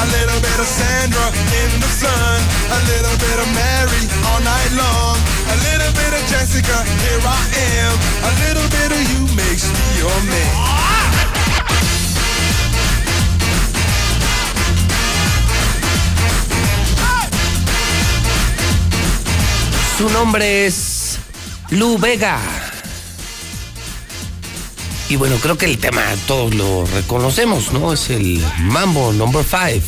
A 0.00 0.06
little 0.16 0.40
bit 0.40 0.58
of 0.58 0.66
Sandra 0.66 1.26
in 1.60 1.70
the 1.80 1.90
sun. 2.00 2.40
A 2.72 2.80
little 2.88 3.16
bit 3.20 3.36
of 3.36 3.48
Mary 3.52 4.04
all 4.28 4.40
night 4.40 4.72
long. 4.72 5.16
A 5.52 5.56
little 5.68 5.92
bit 5.92 6.12
of 6.16 6.22
Jessica, 6.32 6.76
here 7.04 7.20
I 7.20 7.42
am. 7.76 7.92
A 8.24 8.32
little 8.44 8.68
bit 8.76 8.90
of 8.96 9.02
you 9.12 9.20
makes 9.36 9.68
me 9.68 9.84
your 10.00 10.18
man. 10.32 10.80
Su 19.98 20.08
nombre 20.08 20.66
es 20.66 21.18
Lu 21.68 21.98
Vega. 21.98 22.59
Y 25.10 25.16
bueno, 25.16 25.36
creo 25.42 25.58
que 25.58 25.66
el 25.66 25.78
tema 25.78 26.04
todos 26.28 26.54
lo 26.54 26.86
reconocemos, 26.86 27.72
¿no? 27.72 27.92
Es 27.92 28.10
el 28.10 28.40
Mambo 28.60 29.12
Number 29.12 29.44
5. 29.44 29.84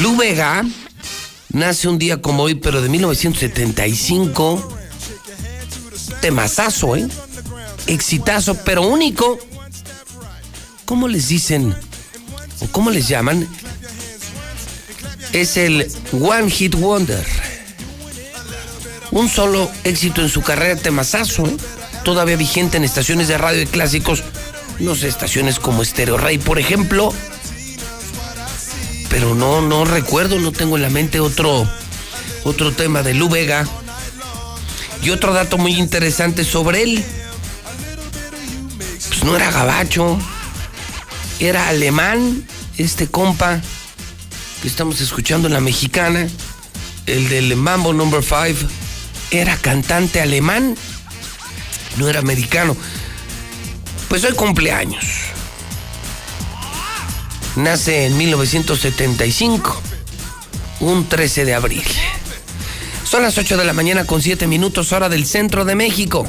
Lu 0.00 0.16
Vega 0.16 0.64
nace 1.52 1.86
un 1.86 1.96
día 1.96 2.20
como 2.20 2.42
hoy, 2.42 2.56
pero 2.56 2.82
de 2.82 2.88
1975. 2.88 4.76
Temazazo, 6.20 6.96
¿eh? 6.96 7.06
Exitazo, 7.86 8.56
pero 8.64 8.82
único. 8.82 9.38
¿Cómo 10.84 11.06
les 11.06 11.28
dicen? 11.28 11.72
¿O 12.58 12.66
cómo 12.72 12.90
les 12.90 13.06
llaman? 13.06 13.48
Es 15.32 15.56
el 15.56 15.86
One 16.10 16.50
Hit 16.50 16.74
Wonder. 16.74 17.24
Un 19.12 19.28
solo 19.28 19.70
éxito 19.84 20.22
en 20.22 20.28
su 20.28 20.42
carrera 20.42 20.74
temazazo, 20.74 21.46
¿eh? 21.46 21.56
Todavía 22.06 22.36
vigente 22.36 22.76
en 22.76 22.84
estaciones 22.84 23.26
de 23.26 23.36
radio 23.36 23.62
y 23.62 23.66
clásicos, 23.66 24.22
no 24.78 24.94
sé, 24.94 25.08
estaciones 25.08 25.58
como 25.58 25.84
Stereo 25.84 26.16
Rey, 26.16 26.38
por 26.38 26.60
ejemplo. 26.60 27.12
Pero 29.10 29.34
no, 29.34 29.60
no 29.60 29.84
recuerdo, 29.84 30.38
no 30.38 30.52
tengo 30.52 30.76
en 30.76 30.82
la 30.82 30.88
mente 30.88 31.18
otro, 31.18 31.68
otro 32.44 32.70
tema 32.70 33.02
de 33.02 33.12
Lu 33.12 33.28
Vega. 33.28 33.66
Y 35.02 35.10
otro 35.10 35.32
dato 35.32 35.58
muy 35.58 35.74
interesante 35.74 36.44
sobre 36.44 36.84
él. 36.84 37.04
Pues 39.08 39.24
no 39.24 39.34
era 39.34 39.50
gabacho, 39.50 40.16
era 41.40 41.66
alemán, 41.66 42.46
este 42.78 43.08
compa 43.08 43.60
que 44.62 44.68
estamos 44.68 45.00
escuchando 45.00 45.48
en 45.48 45.54
la 45.54 45.60
mexicana, 45.60 46.28
el 47.06 47.28
del 47.28 47.56
Mambo 47.56 47.92
Number 47.92 48.22
5, 48.22 48.70
era 49.32 49.56
cantante 49.56 50.20
alemán, 50.20 50.76
no 51.96 52.08
era 52.08 52.20
americano. 52.20 52.76
Pues 54.08 54.24
hoy 54.24 54.32
cumpleaños. 54.32 55.04
Nace 57.56 58.06
en 58.06 58.16
1975, 58.16 59.80
un 60.80 61.08
13 61.08 61.44
de 61.44 61.54
abril. 61.54 61.84
Son 63.04 63.22
las 63.22 63.38
8 63.38 63.56
de 63.56 63.64
la 63.64 63.72
mañana 63.72 64.04
con 64.04 64.20
7 64.20 64.46
minutos 64.46 64.92
hora 64.92 65.08
del 65.08 65.26
centro 65.26 65.64
de 65.64 65.74
México. 65.74 66.26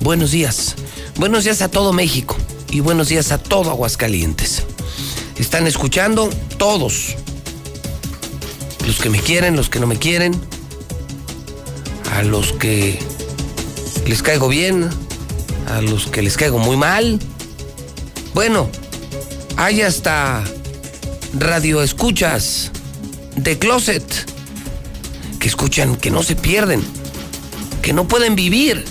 Buenos 0.00 0.32
días. 0.32 0.74
Buenos 1.16 1.44
días 1.44 1.62
a 1.62 1.68
todo 1.68 1.92
México 1.92 2.36
y 2.70 2.80
buenos 2.80 3.08
días 3.08 3.30
a 3.30 3.38
todo 3.38 3.70
Aguascalientes. 3.70 4.64
Están 5.36 5.66
escuchando 5.66 6.28
todos. 6.58 7.14
Los 8.86 8.98
que 8.98 9.10
me 9.10 9.20
quieren, 9.20 9.54
los 9.54 9.70
que 9.70 9.78
no 9.78 9.86
me 9.86 9.96
quieren. 9.96 10.34
A 12.12 12.22
los 12.22 12.52
que 12.52 12.98
les 14.06 14.22
caigo 14.22 14.48
bien, 14.48 14.90
a 15.68 15.80
los 15.80 16.06
que 16.06 16.22
les 16.22 16.36
caigo 16.36 16.58
muy 16.58 16.76
mal. 16.76 17.18
Bueno, 18.34 18.68
hay 19.56 19.82
hasta 19.82 20.42
radio 21.38 21.82
escuchas 21.82 22.70
de 23.36 23.58
closet 23.58 24.04
que 25.38 25.48
escuchan, 25.48 25.96
que 25.96 26.10
no 26.10 26.22
se 26.22 26.36
pierden, 26.36 26.82
que 27.82 27.92
no 27.92 28.08
pueden 28.08 28.34
vivir 28.34 28.84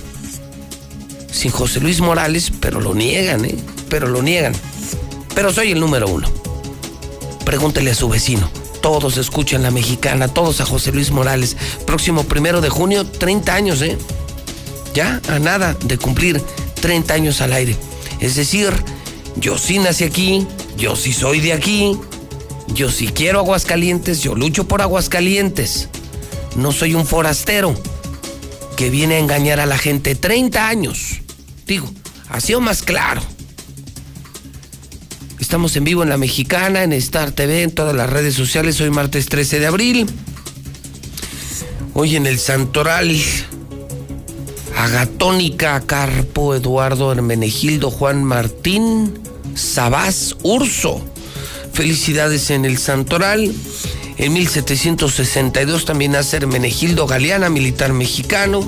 sin 1.31 1.51
José 1.51 1.79
Luis 1.79 1.99
Morales, 1.99 2.51
pero 2.59 2.79
lo 2.79 2.93
niegan, 2.93 3.43
¿eh? 3.45 3.57
Pero 3.89 4.07
lo 4.07 4.21
niegan. 4.21 4.53
Pero 5.35 5.51
soy 5.51 5.71
el 5.71 5.79
número 5.79 6.07
uno. 6.07 6.29
Pregúntele 7.43 7.91
a 7.91 7.95
su 7.95 8.07
vecino. 8.07 8.49
Todos 8.81 9.17
escuchan 9.17 9.63
la 9.63 9.71
mexicana, 9.71 10.27
todos 10.27 10.61
a 10.61 10.65
José 10.65 10.91
Luis 10.91 11.11
Morales. 11.11 11.57
Próximo 11.85 12.23
primero 12.23 12.61
de 12.61 12.69
junio, 12.69 13.05
30 13.05 13.53
años, 13.53 13.81
¿eh? 13.81 13.97
Ya 14.93 15.19
a 15.27 15.39
nada 15.39 15.75
de 15.83 15.97
cumplir 15.97 16.41
30 16.83 17.13
años 17.13 17.39
al 17.39 17.53
aire. 17.53 17.77
Es 18.19 18.35
decir, 18.35 18.69
yo 19.37 19.57
sí 19.57 19.79
nací 19.79 20.03
aquí, 20.03 20.45
yo 20.75 20.97
sí 20.97 21.13
soy 21.13 21.39
de 21.39 21.53
aquí, 21.53 21.97
yo 22.67 22.91
sí 22.91 23.07
quiero 23.07 23.39
Aguascalientes, 23.39 24.21
yo 24.21 24.35
lucho 24.35 24.67
por 24.67 24.81
Aguascalientes. 24.81 25.87
No 26.57 26.73
soy 26.73 26.93
un 26.93 27.05
forastero 27.05 27.73
que 28.75 28.89
viene 28.89 29.15
a 29.15 29.19
engañar 29.19 29.61
a 29.61 29.65
la 29.65 29.77
gente 29.77 30.13
30 30.13 30.67
años. 30.67 31.21
Digo, 31.65 31.89
ha 32.27 32.41
sido 32.41 32.59
más 32.59 32.83
claro. 32.83 33.21
Estamos 35.39 35.77
en 35.77 35.85
vivo 35.85 36.03
en 36.03 36.09
La 36.09 36.17
Mexicana, 36.17 36.83
en 36.83 36.91
Star 36.91 37.31
TV, 37.31 37.63
en 37.63 37.71
todas 37.71 37.95
las 37.95 38.09
redes 38.09 38.35
sociales. 38.35 38.81
Hoy 38.81 38.89
martes 38.89 39.27
13 39.27 39.61
de 39.61 39.67
abril. 39.67 40.05
Hoy 41.93 42.17
en 42.17 42.25
el 42.25 42.39
Santoral. 42.39 43.17
Agatónica, 44.77 45.81
Carpo, 45.81 46.55
Eduardo 46.55 47.11
Hermenegildo, 47.11 47.91
Juan 47.91 48.23
Martín, 48.23 49.19
Sabás, 49.55 50.35
Urso. 50.43 51.01
Felicidades 51.73 52.49
en 52.49 52.65
el 52.65 52.77
Santoral. 52.77 53.53
En 54.17 54.33
1762 54.33 55.85
también 55.85 56.11
nace 56.11 56.37
Hermenegildo 56.37 57.07
Galeana, 57.07 57.49
militar 57.49 57.93
mexicano. 57.93 58.61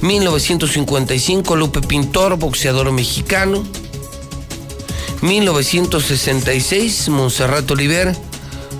1955 0.00 1.56
Lupe 1.56 1.80
Pintor, 1.80 2.36
boxeador 2.36 2.90
mexicano. 2.92 3.64
1966 5.22 7.08
Monserrat 7.08 7.68
Oliver, 7.70 8.16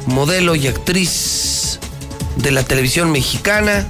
modelo 0.06 0.54
y 0.54 0.68
actriz 0.68 1.80
de 2.36 2.50
la 2.52 2.62
televisión 2.62 3.10
mexicana. 3.10 3.86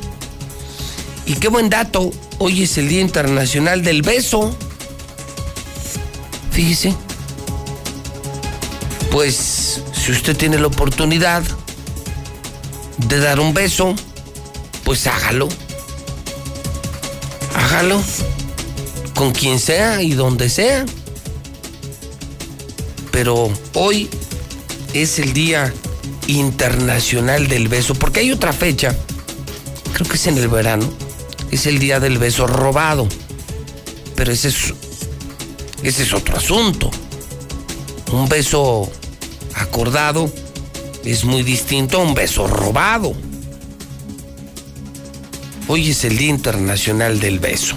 Y 1.27 1.35
qué 1.35 1.49
buen 1.49 1.69
dato, 1.69 2.11
hoy 2.39 2.63
es 2.63 2.79
el 2.79 2.89
Día 2.89 3.01
Internacional 3.01 3.83
del 3.83 4.03
Beso. 4.03 4.57
Fíjese. 6.51 6.95
Pues 9.11 9.83
si 9.93 10.13
usted 10.13 10.37
tiene 10.37 10.59
la 10.59 10.67
oportunidad 10.67 11.43
de 13.09 13.19
dar 13.19 13.41
un 13.41 13.55
beso, 13.55 13.95
pues 14.85 15.07
hágalo. 15.07 15.49
Hágalo. 17.55 18.03
Con 19.15 19.33
quien 19.33 19.59
sea 19.59 20.03
y 20.03 20.13
donde 20.13 20.49
sea. 20.49 20.87
Pero 23.11 23.51
hoy 23.75 24.09
es 24.95 25.19
el 25.19 25.33
Día 25.33 25.73
Internacional 26.29 27.49
del 27.49 27.69
Beso, 27.69 27.95
porque 27.95 28.21
hay 28.21 28.31
otra 28.31 28.53
fecha, 28.53 28.95
creo 29.93 30.07
que 30.07 30.17
es 30.17 30.27
en 30.27 30.39
el 30.39 30.49
verano, 30.49 30.89
es 31.51 31.67
el 31.67 31.79
Día 31.79 32.01
del 32.01 32.19
Beso 32.19 32.47
Robado. 32.47 33.09
Pero 34.15 34.33
ese 34.33 34.49
es, 34.49 34.75
ese 35.83 36.03
es 36.03 36.13
otro 36.13 36.37
asunto. 36.37 36.91
Un 38.13 38.29
beso 38.29 38.91
acordado 39.55 40.33
es 41.05 41.25
muy 41.25 41.43
distinto 41.43 41.99
a 41.99 42.03
un 42.03 42.15
beso 42.15 42.47
robado. 42.47 43.15
Hoy 45.69 45.91
es 45.91 46.05
el 46.05 46.17
Día 46.17 46.31
Internacional 46.31 47.21
del 47.21 47.39
Beso. 47.39 47.77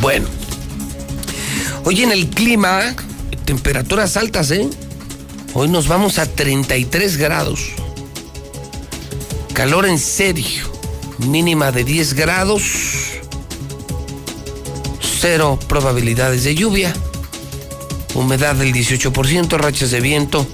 Bueno, 0.00 0.26
hoy 1.84 2.02
en 2.02 2.12
el 2.12 2.28
clima, 2.28 2.94
temperaturas 3.44 4.16
altas, 4.16 4.50
¿eh? 4.50 4.68
Hoy 5.52 5.68
nos 5.68 5.86
vamos 5.86 6.18
a 6.18 6.26
33 6.26 7.16
grados. 7.16 7.60
Calor 9.52 9.86
en 9.86 9.98
serio. 9.98 10.73
Mínima 11.18 11.72
de 11.72 11.84
10 11.84 12.14
grados. 12.14 12.62
Cero 15.20 15.58
probabilidades 15.68 16.44
de 16.44 16.54
lluvia. 16.54 16.92
Humedad 18.14 18.54
del 18.54 18.72
18%, 18.72 19.58
rachas 19.58 19.90
de 19.90 20.00
viento 20.00 20.46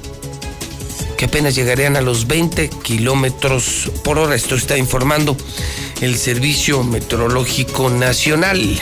que 1.20 1.26
apenas 1.26 1.54
llegarían 1.54 1.98
a 1.98 2.00
los 2.00 2.26
20 2.26 2.70
kilómetros 2.82 3.90
por 4.02 4.18
hora. 4.18 4.34
Esto 4.34 4.54
está 4.54 4.78
informando 4.78 5.36
el 6.00 6.16
Servicio 6.16 6.82
Meteorológico 6.82 7.90
Nacional. 7.90 8.80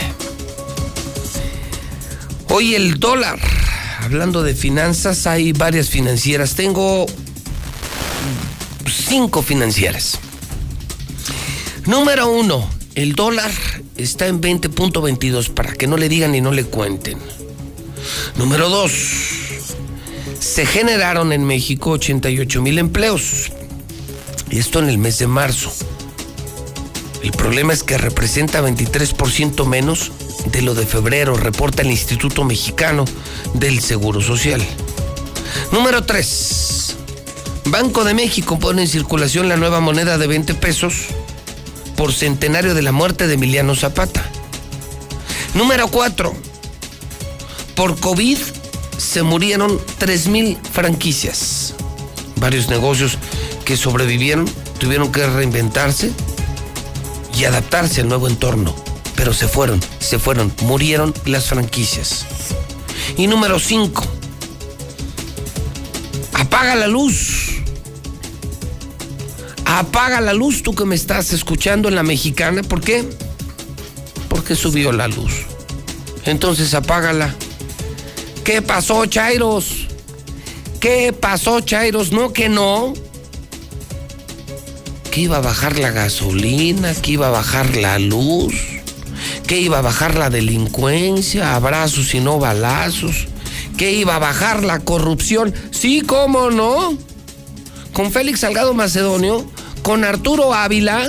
Hoy 2.48 2.76
el 2.76 3.00
dólar, 3.00 3.40
hablando 4.02 4.44
de 4.44 4.54
finanzas, 4.54 5.26
hay 5.26 5.52
varias 5.52 5.90
financieras. 5.90 6.54
Tengo 6.54 7.06
cinco 8.86 9.42
financieras. 9.42 10.20
Número 11.88 12.30
uno, 12.30 12.68
el 12.96 13.14
dólar 13.14 13.50
está 13.96 14.26
en 14.26 14.42
20.22 14.42 15.48
para 15.54 15.72
que 15.72 15.86
no 15.86 15.96
le 15.96 16.10
digan 16.10 16.34
y 16.34 16.42
no 16.42 16.52
le 16.52 16.64
cuenten. 16.64 17.16
Número 18.36 18.68
dos, 18.68 18.92
se 20.38 20.66
generaron 20.66 21.32
en 21.32 21.44
México 21.44 21.92
88 21.92 22.60
mil 22.60 22.78
empleos. 22.78 23.50
Y 24.50 24.58
esto 24.58 24.80
en 24.80 24.90
el 24.90 24.98
mes 24.98 25.18
de 25.18 25.28
marzo. 25.28 25.72
El 27.22 27.30
problema 27.30 27.72
es 27.72 27.82
que 27.82 27.96
representa 27.96 28.60
23% 28.60 29.64
menos 29.64 30.12
de 30.52 30.60
lo 30.60 30.74
de 30.74 30.84
febrero, 30.84 31.38
reporta 31.38 31.80
el 31.80 31.90
Instituto 31.90 32.44
Mexicano 32.44 33.06
del 33.54 33.80
Seguro 33.80 34.20
Social. 34.20 34.60
Número 35.72 36.04
3. 36.04 36.96
Banco 37.64 38.04
de 38.04 38.12
México 38.12 38.58
pone 38.58 38.82
en 38.82 38.88
circulación 38.88 39.48
la 39.48 39.56
nueva 39.56 39.80
moneda 39.80 40.18
de 40.18 40.26
20 40.26 40.52
pesos 40.52 41.06
por 41.98 42.14
centenario 42.14 42.74
de 42.76 42.82
la 42.82 42.92
muerte 42.92 43.26
de 43.26 43.34
Emiliano 43.34 43.74
Zapata. 43.74 44.24
Número 45.54 45.88
4. 45.88 46.32
Por 47.74 47.98
COVID 47.98 48.38
se 48.96 49.24
murieron 49.24 49.80
3.000 49.98 50.58
franquicias. 50.62 51.74
Varios 52.36 52.68
negocios 52.68 53.18
que 53.64 53.76
sobrevivieron 53.76 54.48
tuvieron 54.78 55.10
que 55.10 55.26
reinventarse 55.26 56.12
y 57.36 57.44
adaptarse 57.46 58.02
al 58.02 58.08
nuevo 58.08 58.28
entorno. 58.28 58.76
Pero 59.16 59.34
se 59.34 59.48
fueron, 59.48 59.80
se 59.98 60.20
fueron, 60.20 60.54
murieron 60.62 61.12
las 61.24 61.46
franquicias. 61.46 62.26
Y 63.16 63.26
número 63.26 63.58
5. 63.58 64.06
Apaga 66.34 66.76
la 66.76 66.86
luz. 66.86 67.47
Apaga 69.70 70.22
la 70.22 70.32
luz 70.32 70.62
tú 70.62 70.74
que 70.74 70.86
me 70.86 70.94
estás 70.94 71.34
escuchando 71.34 71.90
en 71.90 71.94
la 71.94 72.02
mexicana. 72.02 72.62
¿Por 72.62 72.80
qué? 72.80 73.06
Porque 74.30 74.56
subió 74.56 74.92
la 74.92 75.08
luz. 75.08 75.44
Entonces 76.24 76.72
apágala. 76.72 77.34
¿Qué 78.44 78.62
pasó, 78.62 79.04
Chairos? 79.04 79.88
¿Qué 80.80 81.12
pasó, 81.12 81.60
Chairos? 81.60 82.12
No, 82.12 82.32
que 82.32 82.48
no. 82.48 82.94
Que 85.10 85.20
iba 85.20 85.36
a 85.36 85.40
bajar 85.40 85.78
la 85.78 85.90
gasolina, 85.90 86.94
que 86.94 87.12
iba 87.12 87.28
a 87.28 87.30
bajar 87.30 87.76
la 87.76 87.98
luz, 87.98 88.54
que 89.46 89.60
iba 89.60 89.80
a 89.80 89.82
bajar 89.82 90.14
la 90.14 90.30
delincuencia, 90.30 91.54
abrazos 91.54 92.14
y 92.14 92.20
no 92.20 92.38
balazos, 92.38 93.28
que 93.76 93.92
iba 93.92 94.16
a 94.16 94.18
bajar 94.18 94.64
la 94.64 94.78
corrupción. 94.80 95.52
Sí, 95.72 96.00
cómo 96.00 96.50
no. 96.50 96.96
Con 97.92 98.12
Félix 98.12 98.40
Salgado 98.40 98.72
Macedonio, 98.72 99.44
con 99.88 100.04
Arturo 100.04 100.52
Ávila, 100.52 101.08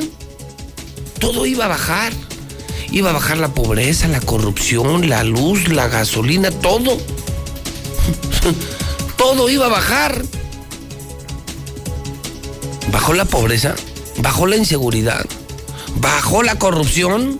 todo 1.19 1.45
iba 1.45 1.65
a 1.65 1.67
bajar. 1.67 2.13
Iba 2.91 3.09
a 3.09 3.13
bajar 3.13 3.37
la 3.37 3.49
pobreza, 3.49 4.07
la 4.07 4.21
corrupción, 4.21 5.09
la 5.09 5.25
luz, 5.25 5.67
la 5.67 5.89
gasolina, 5.89 6.49
todo. 6.49 6.97
todo 9.17 9.49
iba 9.49 9.65
a 9.65 9.67
bajar. 9.69 10.23
Bajó 12.89 13.11
la 13.11 13.25
pobreza, 13.25 13.75
bajó 14.19 14.47
la 14.47 14.55
inseguridad, 14.55 15.25
bajó 15.97 16.41
la 16.41 16.57
corrupción. 16.57 17.37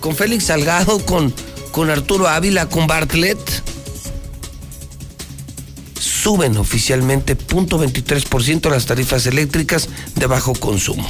Con 0.00 0.14
Félix 0.14 0.44
Salgado, 0.44 1.06
con, 1.06 1.32
con 1.72 1.88
Arturo 1.88 2.28
Ávila, 2.28 2.68
con 2.68 2.86
Bartlett. 2.86 3.62
Suben 6.28 6.58
oficialmente 6.58 7.38
0.23% 7.38 8.68
las 8.68 8.84
tarifas 8.84 9.24
eléctricas 9.24 9.88
de 10.14 10.26
bajo 10.26 10.52
consumo. 10.52 11.08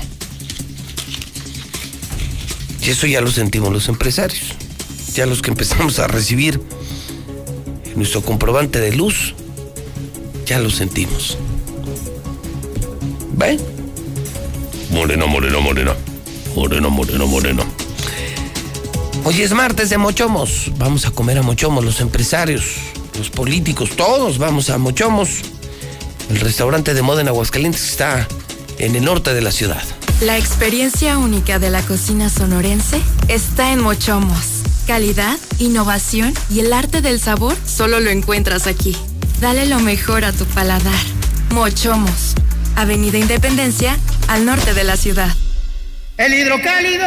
Y 2.81 2.91
eso 2.91 3.09
ya 3.09 3.21
lo 3.21 3.29
sentimos 3.29 3.73
los 3.73 3.89
empresarios. 3.89 4.55
Ya 5.15 5.27
los 5.27 5.43
que 5.43 5.51
empezamos 5.51 5.99
a 5.99 6.07
recibir 6.07 6.63
nuestro 7.97 8.23
comprobante 8.23 8.79
de 8.79 8.95
luz, 8.95 9.35
ya 10.47 10.61
lo 10.61 10.71
sentimos. 10.71 11.37
¿Ve? 13.33 13.59
Moreno, 14.93 15.27
moreno, 15.27 15.61
moreno. 15.61 15.95
Moreno, 16.55 16.91
moreno, 16.91 17.27
moreno. 17.27 17.65
Hoy 19.25 19.43
es 19.43 19.51
martes 19.53 19.91
de 19.91 19.99
Mochomos. 19.99 20.71
Vamos 20.77 21.07
a 21.07 21.11
comer 21.11 21.39
a 21.39 21.43
Mochomos, 21.43 21.85
los 21.85 22.01
empresarios, 22.01 22.77
los 23.19 23.31
políticos, 23.31 23.91
todos 23.97 24.39
vamos 24.39 24.71
a 24.71 24.79
Mochomos. 24.79 25.43
El 26.31 26.41
restaurante 26.41 26.95
de 26.95 27.03
moda 27.03 27.21
en 27.21 27.29
Aguascalientes 27.29 27.85
está 27.85 28.27
en 28.79 28.95
el 28.95 29.05
norte 29.05 29.35
de 29.35 29.41
la 29.41 29.51
ciudad. 29.51 29.83
La 30.21 30.39
experiencia 30.39 31.19
única 31.19 31.59
de 31.59 31.71
la 31.71 31.83
cocina 31.83 32.29
sonorense 32.29 33.01
está 33.29 33.73
en 33.73 33.81
Mochomos. 33.81 34.63
Calidad, 34.87 35.37
innovación 35.59 36.33
y 36.51 36.61
el 36.61 36.73
arte 36.73 37.01
del 37.01 37.21
sabor 37.21 37.57
solo 37.67 38.01
lo 38.01 38.11
encuentras 38.11 38.67
aquí. 38.67 38.97
Dale 39.41 39.67
lo 39.67 39.81
mejor 39.81 40.25
a 40.25 40.33
tu 40.33 40.45
paladar. 40.47 40.99
Mochomos, 41.51 42.35
Avenida 42.77 43.19
Independencia, 43.19 43.97
al 44.29 44.45
norte 44.45 44.75
de 44.75 44.85
la 44.85 44.97
ciudad. 44.97 45.35
El 46.17 46.35
hidrocálido. 46.35 47.07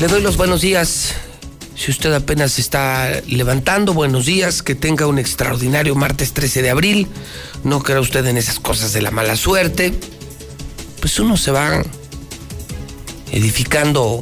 Le 0.00 0.06
doy 0.06 0.22
los 0.22 0.36
buenos 0.36 0.60
días. 0.60 1.12
Si 1.74 1.90
usted 1.90 2.12
apenas 2.12 2.60
está 2.60 3.20
levantando, 3.26 3.94
buenos 3.94 4.26
días, 4.26 4.62
que 4.62 4.76
tenga 4.76 5.08
un 5.08 5.18
extraordinario 5.18 5.96
martes 5.96 6.32
13 6.34 6.62
de 6.62 6.70
abril. 6.70 7.08
No 7.64 7.82
crea 7.82 7.98
usted 8.00 8.24
en 8.26 8.36
esas 8.36 8.60
cosas 8.60 8.92
de 8.92 9.02
la 9.02 9.10
mala 9.10 9.34
suerte. 9.34 9.92
Pues 11.00 11.18
uno 11.18 11.36
se 11.36 11.50
va 11.50 11.82
edificando 13.32 14.20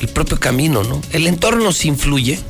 el 0.00 0.08
propio 0.08 0.40
camino, 0.40 0.82
¿no? 0.82 1.00
El 1.12 1.28
entorno 1.28 1.70
se 1.70 1.86
influye, 1.86 2.40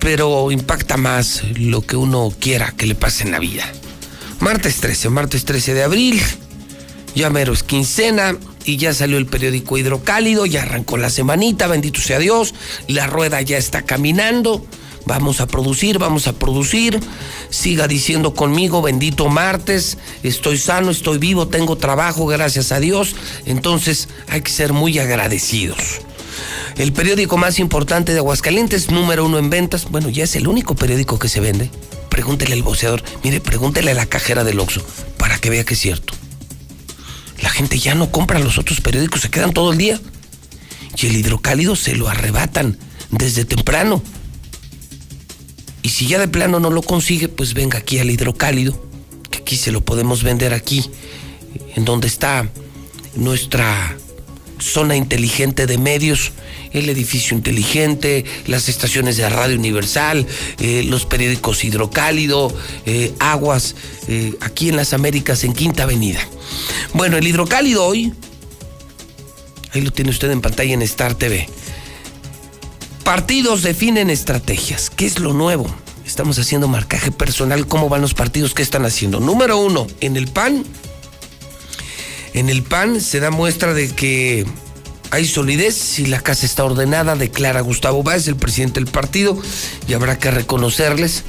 pero 0.00 0.50
impacta 0.50 0.96
más 0.96 1.44
lo 1.56 1.82
que 1.82 1.94
uno 1.94 2.34
quiera 2.40 2.74
que 2.76 2.86
le 2.86 2.96
pase 2.96 3.22
en 3.22 3.30
la 3.30 3.38
vida. 3.38 3.64
Martes 4.40 4.78
13, 4.78 5.08
martes 5.10 5.44
13 5.44 5.72
de 5.72 5.84
abril, 5.84 6.20
ya 7.14 7.30
mero 7.30 7.52
es 7.52 7.62
quincena 7.62 8.36
y 8.66 8.76
ya 8.76 8.92
salió 8.92 9.16
el 9.16 9.26
periódico 9.26 9.78
Hidrocálido, 9.78 10.44
ya 10.44 10.62
arrancó 10.62 10.96
la 10.96 11.08
semanita, 11.08 11.68
bendito 11.68 12.00
sea 12.00 12.18
Dios, 12.18 12.54
la 12.88 13.06
rueda 13.06 13.40
ya 13.40 13.56
está 13.56 13.82
caminando. 13.82 14.64
Vamos 15.06 15.40
a 15.40 15.46
producir, 15.46 15.98
vamos 15.98 16.26
a 16.26 16.32
producir. 16.32 17.00
Siga 17.48 17.86
diciendo 17.86 18.34
conmigo, 18.34 18.82
bendito 18.82 19.28
martes, 19.28 19.98
estoy 20.24 20.58
sano, 20.58 20.90
estoy 20.90 21.18
vivo, 21.18 21.46
tengo 21.46 21.76
trabajo, 21.76 22.26
gracias 22.26 22.72
a 22.72 22.80
Dios. 22.80 23.14
Entonces 23.46 24.08
hay 24.26 24.40
que 24.40 24.50
ser 24.50 24.72
muy 24.72 24.98
agradecidos. 24.98 25.78
El 26.76 26.92
periódico 26.92 27.36
más 27.36 27.60
importante 27.60 28.12
de 28.12 28.18
Aguascalientes, 28.18 28.90
número 28.90 29.24
uno 29.24 29.38
en 29.38 29.48
ventas, 29.48 29.88
bueno, 29.90 30.10
ya 30.10 30.24
es 30.24 30.34
el 30.34 30.48
único 30.48 30.74
periódico 30.74 31.20
que 31.20 31.28
se 31.28 31.40
vende. 31.40 31.70
Pregúntele 32.10 32.54
al 32.54 32.62
voceador, 32.64 33.02
mire, 33.22 33.40
pregúntele 33.40 33.92
a 33.92 33.94
la 33.94 34.06
cajera 34.06 34.42
del 34.42 34.58
Oxxo, 34.58 34.84
para 35.18 35.38
que 35.38 35.50
vea 35.50 35.64
que 35.64 35.74
es 35.74 35.80
cierto. 35.80 36.14
La 37.40 37.50
gente 37.50 37.78
ya 37.78 37.94
no 37.94 38.10
compra 38.10 38.38
los 38.38 38.58
otros 38.58 38.80
periódicos, 38.80 39.20
se 39.20 39.30
quedan 39.30 39.52
todo 39.52 39.72
el 39.72 39.78
día. 39.78 40.00
Y 40.96 41.06
el 41.06 41.16
hidrocálido 41.16 41.76
se 41.76 41.94
lo 41.94 42.08
arrebatan 42.08 42.78
desde 43.10 43.44
temprano. 43.44 44.02
Y 45.82 45.90
si 45.90 46.06
ya 46.06 46.18
de 46.18 46.28
plano 46.28 46.58
no 46.58 46.70
lo 46.70 46.82
consigue, 46.82 47.28
pues 47.28 47.54
venga 47.54 47.78
aquí 47.78 47.98
al 47.98 48.10
hidrocálido, 48.10 48.88
que 49.30 49.38
aquí 49.38 49.56
se 49.56 49.70
lo 49.70 49.84
podemos 49.84 50.22
vender 50.22 50.52
aquí, 50.52 50.90
en 51.76 51.84
donde 51.84 52.08
está 52.08 52.48
nuestra 53.14 53.96
zona 54.58 54.96
inteligente 54.96 55.66
de 55.66 55.78
medios, 55.78 56.32
el 56.72 56.88
edificio 56.88 57.36
inteligente, 57.36 58.24
las 58.46 58.68
estaciones 58.68 59.16
de 59.16 59.28
radio 59.28 59.56
universal, 59.56 60.26
eh, 60.58 60.84
los 60.84 61.06
periódicos 61.06 61.64
hidrocálido, 61.64 62.54
eh, 62.86 63.14
aguas, 63.18 63.74
eh, 64.08 64.34
aquí 64.40 64.68
en 64.68 64.76
las 64.76 64.92
Américas, 64.92 65.44
en 65.44 65.52
Quinta 65.52 65.84
Avenida. 65.84 66.20
Bueno, 66.94 67.16
el 67.16 67.26
hidrocálido 67.26 67.84
hoy, 67.84 68.12
ahí 69.72 69.80
lo 69.80 69.92
tiene 69.92 70.10
usted 70.10 70.30
en 70.30 70.40
pantalla 70.40 70.74
en 70.74 70.82
Star 70.82 71.14
TV. 71.14 71.48
Partidos 73.04 73.62
definen 73.62 74.10
estrategias. 74.10 74.90
¿Qué 74.90 75.06
es 75.06 75.20
lo 75.20 75.32
nuevo? 75.32 75.72
Estamos 76.04 76.38
haciendo 76.38 76.66
marcaje 76.66 77.12
personal. 77.12 77.66
¿Cómo 77.66 77.88
van 77.88 78.00
los 78.00 78.14
partidos? 78.14 78.54
¿Qué 78.54 78.62
están 78.62 78.84
haciendo? 78.84 79.20
Número 79.20 79.58
uno, 79.58 79.86
en 80.00 80.16
el 80.16 80.28
PAN. 80.28 80.64
En 82.36 82.48
el 82.50 82.62
PAN 82.62 83.00
se 83.00 83.18
da 83.18 83.30
muestra 83.30 83.74
de 83.74 83.88
que 83.88 84.46
hay 85.10 85.26
solidez 85.26 85.98
y 85.98 86.06
la 86.06 86.20
casa 86.20 86.46
está 86.46 86.64
ordenada, 86.64 87.16
declara 87.16 87.60
Gustavo 87.62 88.02
Báez, 88.02 88.28
el 88.28 88.36
presidente 88.36 88.78
del 88.78 88.90
partido, 88.90 89.36
y 89.88 89.94
habrá 89.94 90.18
que 90.18 90.30
reconocerles. 90.30 91.24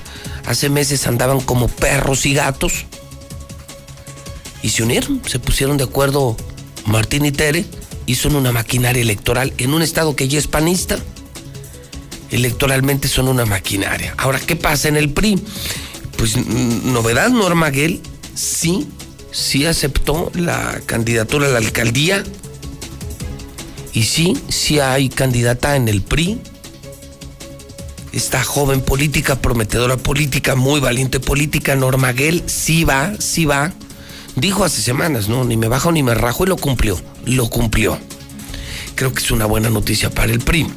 Hace 0.46 0.70
meses 0.70 1.08
andaban 1.08 1.40
como 1.40 1.70
perros 1.70 2.26
y 2.26 2.34
gatos 2.34 2.86
y 4.62 4.70
se 4.70 4.84
unieron, 4.84 5.22
se 5.26 5.40
pusieron 5.40 5.78
de 5.78 5.86
acuerdo 5.86 6.38
Martín 6.86 7.26
y 7.26 7.32
Tere 7.32 7.66
y 8.06 8.16
son 8.16 8.36
una 8.36 8.52
maquinaria 8.52 9.02
electoral 9.02 9.54
en 9.58 9.74
un 9.74 9.82
estado 9.82 10.16
que 10.16 10.28
ya 10.28 10.38
es 10.38 10.48
panista 10.48 11.00
electoralmente 12.32 13.08
son 13.08 13.28
una 13.28 13.46
maquinaria. 13.46 14.14
Ahora, 14.18 14.40
¿qué 14.40 14.56
pasa 14.56 14.88
en 14.88 14.98
el 14.98 15.12
PRI? 15.12 15.42
Pues 16.18 16.36
novedad, 16.46 17.30
Norma 17.30 17.70
Guel 17.70 18.02
sí, 18.36 18.88
sí 19.38 19.68
aceptó 19.68 20.32
la 20.34 20.82
candidatura 20.88 21.48
a 21.48 21.52
la 21.52 21.60
alcaldía 21.60 22.24
y 23.94 24.04
sí, 24.04 24.36
sí 24.50 24.80
hay 24.80 25.10
candidata 25.10 25.76
en 25.76 25.88
el 25.88 26.02
PRI. 26.02 26.42
Esta 28.14 28.44
joven 28.44 28.82
política, 28.82 29.40
prometedora 29.40 29.96
política, 29.98 30.56
muy 30.56 30.80
valiente 30.80 31.20
política, 31.20 31.76
Norma 31.76 32.14
Guel, 32.14 32.44
sí 32.48 32.84
va, 32.84 33.14
sí 33.20 33.46
va. 33.46 33.74
Dijo 34.36 34.64
hace 34.64 34.82
semanas, 34.82 35.30
no, 35.30 35.44
ni 35.44 35.56
me 35.56 35.68
bajo 35.68 35.92
ni 35.92 36.02
me 36.02 36.16
rajo 36.16 36.44
y 36.44 36.48
lo 36.48 36.58
cumplió, 36.58 37.00
lo 37.26 37.48
cumplió. 37.50 38.00
Creo 38.96 39.14
que 39.14 39.24
es 39.24 39.30
una 39.30 39.46
buena 39.46 39.70
noticia 39.70 40.10
para 40.10 40.32
el 40.32 40.40
PRI. 40.40 40.68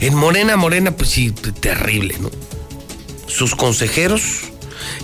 En 0.00 0.14
Morena, 0.14 0.56
Morena, 0.56 0.92
pues 0.92 1.10
sí, 1.10 1.30
terrible, 1.30 2.16
¿no? 2.20 2.30
sus 3.28 3.54
consejeros, 3.54 4.50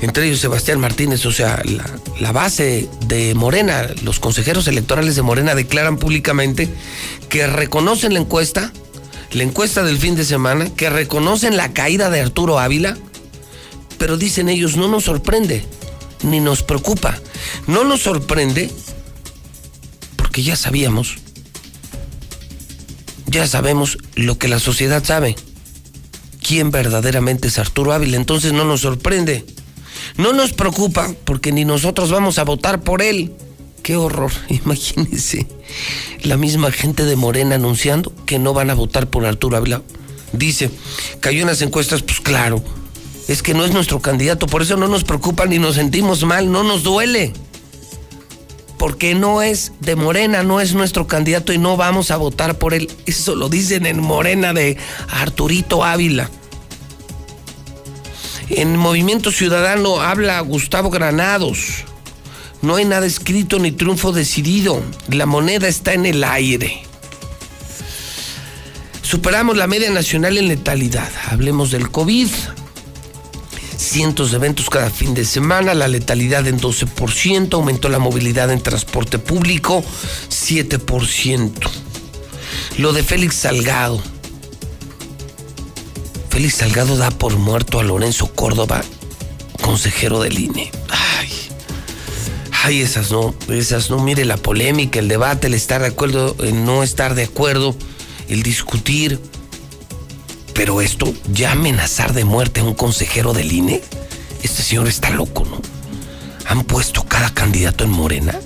entre 0.01 0.27
ellos 0.27 0.41
Sebastián 0.41 0.81
Martínez, 0.81 1.25
o 1.27 1.33
sea, 1.33 1.63
la, 2.21 2.33
base 2.33 2.89
de 3.07 3.35
Morena, 3.35 3.87
los 4.03 4.21
consejeros 4.21 4.67
electorales 4.69 5.17
de 5.17 5.23
Morena 5.23 5.55
declaran 5.55 5.99
públicamente 5.99 6.69
que 7.29 7.47
reconocen 7.47 8.15
la 8.15 8.21
encuesta, 8.21 8.73
la 9.33 9.43
encuesta 9.43 9.83
del 9.83 9.99
fin 9.99 10.15
de 10.15 10.25
semana, 10.25 10.71
que 10.75 10.91
reconocen 10.91 11.57
la 11.57 11.73
caída 11.73 12.11
de 12.11 12.21
Arturo 12.21 12.59
Ávila, 12.59 12.97
pero 13.99 14.17
dicen 14.17 14.49
ellos, 14.49 14.77
no 14.77 14.89
nos 14.89 15.05
sorprende, 15.05 15.65
ni 16.23 16.41
nos 16.41 16.63
preocupa. 16.63 17.19
No 17.67 17.85
nos 17.85 18.03
sorprende 18.03 18.71
porque 20.17 20.43
ya 20.43 20.57
sabíamos, 20.57 21.19
ya 23.27 23.47
sabemos 23.47 23.99
lo 24.15 24.37
que 24.37 24.49
la 24.49 24.59
sociedad 24.59 25.05
sabe, 25.05 25.37
quién 26.43 26.71
verdaderamente 26.71 27.49
es 27.49 27.59
Arturo 27.59 27.93
Ávila, 27.93 28.17
entonces 28.17 28.53
no 28.53 28.65
nos 28.65 28.83
sorprende. 28.83 29.45
No 30.17 30.33
nos 30.33 30.53
preocupa 30.53 31.13
porque 31.25 31.51
ni 31.51 31.65
nosotros 31.65 32.11
vamos 32.11 32.39
a 32.39 32.45
votar 32.45 32.83
por 32.83 33.03
él. 33.03 33.33
Qué 33.83 33.97
horror, 33.97 34.33
imagínense. 34.49 35.47
La 36.23 36.37
misma 36.37 36.71
gente 36.71 37.05
de 37.05 37.17
Morena 37.17 37.57
anunciando 37.57 38.13
que 38.25 38.39
no 38.39 38.55
van 38.55 38.71
a 38.71 38.75
votar 38.75 39.09
por 39.09 39.27
Arturo 39.27 39.57
Ávila. 39.57 39.83
Dice, 40.33 40.71
cayó 41.21 41.43
en 41.43 41.49
las 41.49 41.63
encuestas, 41.63 42.03
pues 42.03 42.21
claro, 42.21 42.63
es 43.29 43.43
que 43.43 43.55
no 43.55 43.65
es 43.65 43.73
nuestro 43.73 44.01
candidato, 44.01 44.47
por 44.47 44.63
eso 44.63 44.77
no 44.77 44.89
nos 44.89 45.05
preocupa 45.05 45.47
ni 45.47 45.59
nos 45.59 45.77
sentimos 45.77 46.25
mal, 46.25 46.51
no 46.51 46.63
nos 46.63 46.83
duele. 46.83 47.33
Porque 48.79 49.15
no 49.15 49.43
es 49.43 49.73
de 49.81 49.97
Morena, 49.97 50.43
no 50.43 50.61
es 50.61 50.75
nuestro 50.75 51.07
candidato 51.07 51.53
y 51.53 51.59
no 51.59 51.77
vamos 51.77 52.11
a 52.11 52.17
votar 52.17 52.59
por 52.59 52.75
él. 52.75 52.91
Eso 53.07 53.35
lo 53.35 53.49
dicen 53.49 53.87
en 53.87 54.01
Morena 54.01 54.53
de 54.53 54.77
Arturito 55.09 55.85
Ávila. 55.85 56.31
En 58.49 58.77
Movimiento 58.77 59.33
Ciudadano 59.33 60.01
habla 60.01 60.41
Gustavo 60.41 60.91
Granados. 60.91 61.85
No 62.63 62.77
hay 62.77 62.85
nada 62.85 63.07
escrito 63.07 63.59
ni 63.59 63.73
triunfo 63.73 64.13
decidido. 64.13 64.83
La 65.09 65.27
moneda 65.27 65.69
está 65.69 65.95
en 65.95 66.07
el 66.07 66.25
aire. 66.25 66.83
Superamos 69.03 69.57
la 69.57 69.67
media 69.67 69.91
nacional 69.91 70.39
en 70.39 70.49
letalidad. 70.49 71.11
Hablemos 71.31 71.71
del 71.71 71.91
COVID. 71.91 72.29
Cientos 73.77 74.31
de 74.31 74.37
eventos 74.37 74.71
cada 74.71 74.91
fin 74.91 75.15
de 75.15 75.25
semana, 75.25 75.75
la 75.75 75.89
letalidad 75.89 76.47
en 76.47 76.59
12%, 76.59 77.53
aumentó 77.55 77.89
la 77.89 77.99
movilidad 77.99 78.51
en 78.51 78.63
transporte 78.63 79.19
público 79.19 79.85
7%. 80.31 81.53
Lo 82.79 82.93
de 82.93 83.03
Félix 83.03 83.37
Salgado. 83.37 84.14
Félix 86.35 86.57
Salgado 86.57 86.97
da 86.97 87.13
por 87.13 87.37
muerto 87.37 87.79
a 87.79 87.85
Lorenzo 87.85 88.27
Córdoba, 88.27 88.83
consejero 89.61 90.21
del 90.21 90.37
INE. 90.37 90.73
Ay, 90.91 91.31
ay, 92.65 92.81
esas 92.81 93.13
no, 93.13 93.37
esas 93.49 93.89
no. 93.89 94.03
Mire 94.03 94.25
la 94.25 94.37
polémica, 94.37 94.99
el 94.99 95.07
debate, 95.07 95.47
el 95.47 95.55
estar 95.55 95.81
de 95.81 95.87
acuerdo, 95.87 96.35
el 96.41 96.65
no 96.65 96.83
estar 96.83 97.15
de 97.15 97.23
acuerdo, 97.23 97.77
el 98.29 98.43
discutir. 98.43 99.21
Pero 100.55 100.81
esto, 100.81 101.15
ya 101.33 101.53
amenazar 101.53 102.13
de 102.15 102.25
muerte 102.25 102.59
a 102.59 102.65
un 102.65 102.75
consejero 102.75 103.33
del 103.33 103.53
INE, 103.53 103.81
este 104.43 104.65
señor 104.65 104.89
está 104.89 105.11
loco, 105.11 105.45
¿no? 105.45 105.63
Han 106.49 106.65
puesto 106.65 107.05
cada 107.05 107.33
candidato 107.33 107.85
en 107.85 107.91
Morena. 107.91 108.37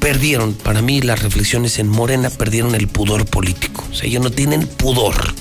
Perdieron, 0.00 0.52
para 0.52 0.82
mí 0.82 1.00
las 1.00 1.22
reflexiones 1.22 1.78
en 1.78 1.88
Morena 1.88 2.28
perdieron 2.28 2.74
el 2.74 2.88
pudor 2.88 3.24
político. 3.24 3.86
O 3.90 3.94
sea, 3.94 4.06
ellos 4.06 4.22
no 4.22 4.30
tienen 4.30 4.66
pudor. 4.66 5.32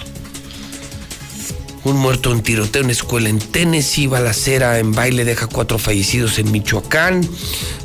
Un 1.84 1.98
muerto 1.98 2.32
en 2.32 2.42
tiroteo 2.42 2.84
en 2.84 2.92
escuela 2.92 3.30
en 3.30 3.40
Tennessee, 3.40 4.06
balacera 4.06 4.78
en 4.78 4.92
baile 4.92 5.26
deja 5.26 5.48
cuatro 5.48 5.80
fallecidos 5.80 6.38
en 6.38 6.52
Michoacán. 6.52 7.28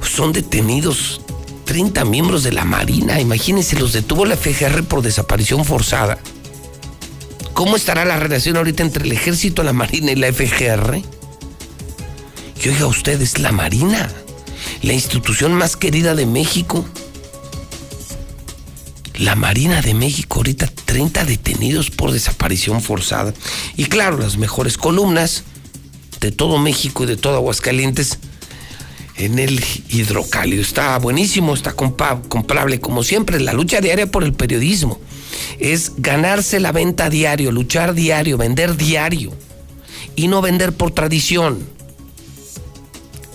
Son 0.02 0.32
detenidos 0.34 1.22
30 1.64 2.04
miembros 2.04 2.42
de 2.42 2.52
la 2.52 2.64
Marina. 2.64 3.20
Imagínense, 3.20 3.78
los 3.78 3.94
detuvo 3.94 4.26
la 4.26 4.36
FGR 4.36 4.84
por 4.84 5.00
desaparición 5.00 5.64
forzada. 5.64 6.18
¿Cómo 7.54 7.76
estará 7.76 8.04
la 8.04 8.18
relación 8.18 8.58
ahorita 8.58 8.82
entre 8.82 9.04
el 9.04 9.12
ejército, 9.12 9.62
la 9.62 9.72
Marina 9.72 10.12
y 10.12 10.16
la 10.16 10.30
FGR? 10.30 11.02
Y 12.62 12.68
oiga 12.68 12.86
usted, 12.86 13.20
es 13.22 13.38
la 13.38 13.50
Marina, 13.50 14.10
la 14.82 14.92
institución 14.92 15.54
más 15.54 15.74
querida 15.74 16.14
de 16.14 16.26
México. 16.26 16.84
La 19.18 19.34
Marina 19.34 19.80
de 19.80 19.94
México, 19.94 20.38
ahorita 20.38 20.66
30 20.66 21.24
detenidos 21.24 21.90
por 21.90 22.12
desaparición 22.12 22.82
forzada. 22.82 23.32
Y 23.76 23.86
claro, 23.86 24.18
las 24.18 24.36
mejores 24.36 24.76
columnas 24.76 25.44
de 26.20 26.32
todo 26.32 26.58
México 26.58 27.04
y 27.04 27.06
de 27.06 27.16
todo 27.16 27.36
Aguascalientes 27.36 28.18
en 29.16 29.38
el 29.38 29.62
hidrocálido. 29.88 30.60
Está 30.60 30.98
buenísimo, 30.98 31.54
está 31.54 31.72
comprable 31.72 32.80
como 32.80 33.02
siempre. 33.02 33.40
La 33.40 33.54
lucha 33.54 33.80
diaria 33.80 34.10
por 34.10 34.22
el 34.22 34.34
periodismo 34.34 35.00
es 35.58 35.92
ganarse 35.96 36.60
la 36.60 36.72
venta 36.72 37.08
diario, 37.08 37.52
luchar 37.52 37.94
diario, 37.94 38.36
vender 38.36 38.76
diario 38.76 39.32
y 40.14 40.28
no 40.28 40.42
vender 40.42 40.72
por 40.72 40.90
tradición. 40.90 41.66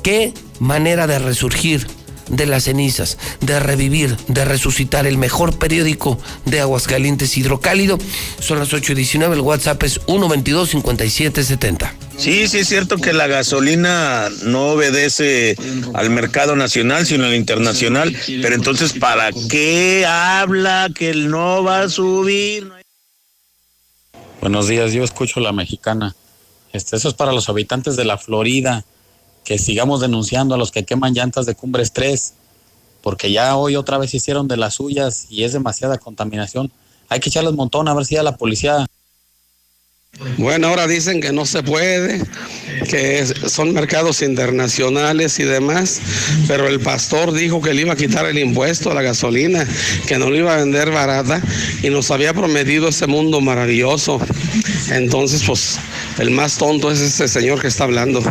¿Qué 0.04 0.34
manera 0.60 1.08
de 1.08 1.20
resurgir 1.20 1.88
de 2.32 2.46
las 2.46 2.64
cenizas, 2.64 3.18
de 3.42 3.60
revivir, 3.60 4.18
de 4.28 4.46
resucitar 4.46 5.06
el 5.06 5.18
mejor 5.18 5.58
periódico 5.58 6.18
de 6.46 6.62
Aguascalientes 6.62 7.38
Hidrocálido? 7.38 7.98
Son 8.40 8.60
las 8.60 8.74
8.19, 8.74 9.34
el 9.34 9.42
WhatsApp 9.42 9.84
es 9.84 10.02
122-5770. 10.08 11.92
Sí, 12.18 12.48
sí 12.48 12.60
es 12.60 12.68
cierto 12.68 12.98
que 12.98 13.14
la 13.14 13.28
gasolina 13.28 14.30
no 14.44 14.74
obedece 14.74 15.56
al 15.94 16.10
mercado 16.10 16.56
nacional, 16.56 17.06
sino 17.06 17.26
al 17.26 17.34
internacional, 17.34 18.16
pero 18.42 18.54
entonces 18.54 18.94
¿para 18.94 19.32
qué 19.50 20.06
habla 20.06 20.90
que 20.94 21.14
no 21.14 21.64
va 21.64 21.82
a 21.82 21.90
subir? 21.90 22.72
Buenos 24.40 24.68
días, 24.68 24.94
yo 24.94 25.04
escucho 25.04 25.40
la 25.40 25.52
mexicana. 25.52 26.16
Este, 26.74 26.96
eso 26.96 27.10
es 27.10 27.14
para 27.14 27.32
los 27.32 27.50
habitantes 27.50 27.96
de 27.96 28.06
la 28.06 28.18
Florida, 28.18 28.86
que 29.44 29.58
sigamos 29.58 30.02
denunciando 30.02 30.56
a 30.56 30.58
los 30.58 30.72
que 30.72 30.84
queman 30.84 31.14
llantas 31.14 31.46
de 31.46 31.56
Cumbres 31.56 31.92
3, 31.94 32.34
porque 33.02 33.32
ya 33.32 33.56
hoy 33.56 33.76
otra 33.76 33.98
vez 33.98 34.14
hicieron 34.14 34.48
de 34.48 34.58
las 34.58 34.76
suyas 34.76 35.26
y 35.30 35.44
es 35.44 35.54
demasiada 35.54 35.98
contaminación. 35.98 36.72
Hay 37.10 37.20
que 37.20 37.30
echarles 37.30 37.52
un 37.52 37.58
montón 37.58 37.88
a 37.88 37.94
ver 37.94 38.06
si 38.06 38.16
a 38.18 38.24
la 38.24 38.38
policía 38.38 38.86
bueno, 40.38 40.68
ahora 40.68 40.88
dicen 40.88 41.22
que 41.22 41.32
no 41.32 41.46
se 41.46 41.64
puede, 41.64 42.22
que 42.90 43.26
son 43.48 43.74
mercados 43.74 44.22
internacionales 44.22 45.40
y 45.40 45.44
demás, 45.44 46.02
pero 46.48 46.68
el 46.68 46.80
pastor 46.82 47.32
dijo 47.32 47.62
que 47.62 47.74
le 47.74 47.84
iba 47.84 47.94
a 47.94 47.96
quitar 47.96 48.26
el 48.26 48.38
impuesto 48.38 48.92
a 48.92 48.94
la 48.94 49.02
gasolina, 49.02 49.66
que 50.08 50.18
no 50.18 50.30
lo 50.30 50.36
iba 50.36 50.54
a 50.54 50.58
vender 50.58 50.92
barata 50.92 51.42
y 51.82 51.90
nos 51.90 52.12
había 52.12 52.34
prometido 52.34 52.90
ese 52.90 53.08
mundo 53.08 53.40
maravilloso. 53.40 54.20
Entonces, 54.90 55.44
pues, 55.46 55.80
el 56.20 56.30
más 56.32 56.58
tonto 56.58 56.92
es 56.92 57.00
ese 57.00 57.28
señor 57.28 57.62
que 57.62 57.68
está 57.68 57.86
hablando. 57.86 58.22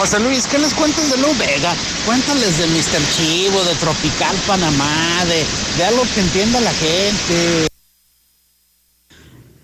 José 0.00 0.18
Luis, 0.18 0.46
¿qué 0.46 0.58
les 0.58 0.72
cuentan 0.72 1.10
de 1.10 1.18
Lu 1.18 1.28
Vega? 1.38 1.74
Cuéntales 2.06 2.56
de 2.56 2.66
Mr. 2.68 3.02
Chivo, 3.12 3.62
de 3.64 3.74
Tropical 3.74 4.34
Panamá, 4.46 5.26
de, 5.26 5.44
de 5.76 5.84
algo 5.84 6.04
que 6.14 6.22
entienda 6.22 6.58
la 6.58 6.72
gente. 6.72 7.68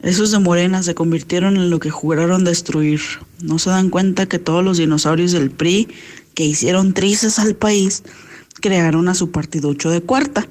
Esos 0.02 0.32
de 0.32 0.38
Morena 0.38 0.82
se 0.82 0.94
convirtieron 0.94 1.56
en 1.56 1.70
lo 1.70 1.80
que 1.80 1.88
juraron 1.88 2.44
destruir. 2.44 3.00
No 3.40 3.58
se 3.58 3.70
dan 3.70 3.88
cuenta 3.88 4.26
que 4.26 4.38
todos 4.38 4.62
los 4.62 4.76
dinosaurios 4.76 5.32
del 5.32 5.50
PRI 5.50 5.88
que 6.34 6.44
hicieron 6.44 6.92
trizas 6.92 7.38
al 7.38 7.54
país 7.54 8.02
crearon 8.60 9.08
a 9.08 9.14
su 9.14 9.30
partiducho 9.30 9.88
de 9.88 10.02
cuarta. 10.02 10.46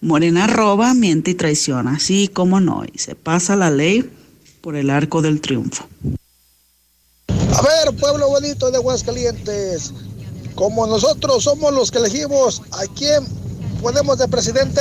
Morena 0.00 0.46
roba, 0.46 0.94
miente 0.94 1.32
y 1.32 1.34
traiciona, 1.34 1.96
así 1.96 2.28
como 2.28 2.60
no, 2.60 2.82
y 2.90 2.98
se 2.98 3.14
pasa 3.14 3.56
la 3.56 3.70
ley 3.70 4.08
por 4.62 4.74
el 4.74 4.88
arco 4.88 5.20
del 5.20 5.42
triunfo. 5.42 5.86
A 7.52 7.62
ver, 7.62 7.96
pueblo 7.96 8.28
bonito 8.28 8.70
de 8.70 8.78
Aguascalientes, 8.78 9.92
como 10.54 10.86
nosotros 10.86 11.44
somos 11.44 11.72
los 11.72 11.90
que 11.90 11.98
elegimos 11.98 12.62
a 12.72 12.82
quién 12.94 13.26
podemos 13.80 14.18
de 14.18 14.28
presidente, 14.28 14.80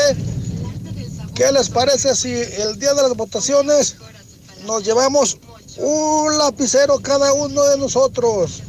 ¿Qué 1.35 1.51
les 1.51 1.69
parece 1.69 2.15
si 2.15 2.33
el 2.33 2.77
día 2.77 2.93
de 2.93 3.01
las 3.01 3.15
votaciones 3.15 3.95
nos 4.65 4.83
llevamos 4.83 5.39
un 5.77 6.37
lapicero 6.37 6.99
cada 6.99 7.33
uno 7.33 7.63
de 7.63 7.77
nosotros? 7.77 8.61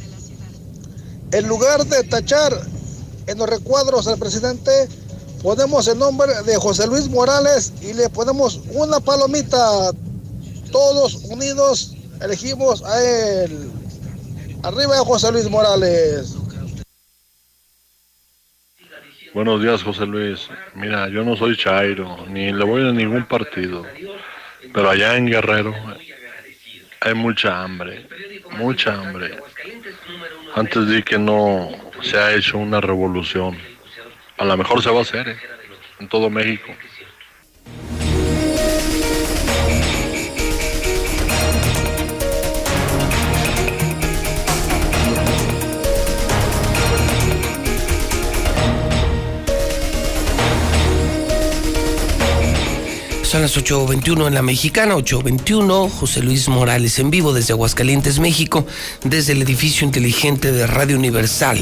En 1.31 1.47
lugar 1.47 1.85
de 1.85 2.03
tachar 2.03 2.59
en 3.27 3.37
los 3.37 3.49
recuadros 3.49 4.07
al 4.07 4.17
presidente, 4.17 4.87
ponemos 5.43 5.87
el 5.87 5.99
nombre 5.99 6.41
de 6.43 6.55
José 6.55 6.87
Luis 6.87 7.09
Morales 7.09 7.73
y 7.81 7.93
le 7.93 8.09
ponemos 8.09 8.61
una 8.73 8.99
palomita. 8.99 9.91
Todos 10.71 11.15
unidos 11.25 11.93
elegimos 12.21 12.81
a 12.83 13.03
él. 13.03 13.71
Arriba 14.63 14.95
José 14.99 15.29
Luis 15.29 15.49
Morales. 15.49 16.37
Buenos 19.33 19.61
días, 19.61 19.83
José 19.83 20.05
Luis. 20.05 20.47
Mira, 20.73 21.09
yo 21.09 21.25
no 21.25 21.35
soy 21.35 21.57
Chairo, 21.57 22.25
ni 22.29 22.53
le 22.53 22.63
voy 22.63 22.87
a 22.87 22.93
ningún 22.93 23.25
partido. 23.25 23.85
Pero 24.73 24.89
allá 24.89 25.17
en 25.17 25.25
Guerrero, 25.25 25.75
hay 27.01 27.13
mucha 27.13 27.61
hambre, 27.61 28.07
mucha 28.51 28.93
hambre. 28.93 29.37
Antes 30.55 30.87
di 30.87 31.03
que 31.03 31.19
no 31.19 31.69
se 32.01 32.17
ha 32.17 32.33
hecho 32.33 32.57
una 32.57 32.79
revolución. 32.79 33.57
A 34.37 34.45
lo 34.45 34.55
mejor 34.55 34.81
se 34.81 34.89
va 34.89 34.99
a 34.99 35.01
hacer 35.01 35.27
¿eh? 35.27 35.37
en 35.99 36.07
todo 36.07 36.29
México. 36.29 36.71
Son 53.33 53.41
las 53.41 53.57
8.21 53.57 54.27
en 54.27 54.35
la 54.35 54.43
mexicana, 54.43 54.93
8.21. 54.93 55.89
José 55.89 56.21
Luis 56.21 56.47
Morales 56.49 56.99
en 56.99 57.09
vivo 57.09 57.33
desde 57.33 57.53
Aguascalientes, 57.53 58.19
México, 58.19 58.63
desde 59.03 59.33
el 59.33 59.41
edificio 59.41 59.87
inteligente 59.87 60.51
de 60.51 60.67
Radio 60.67 60.99
Universal. 60.99 61.57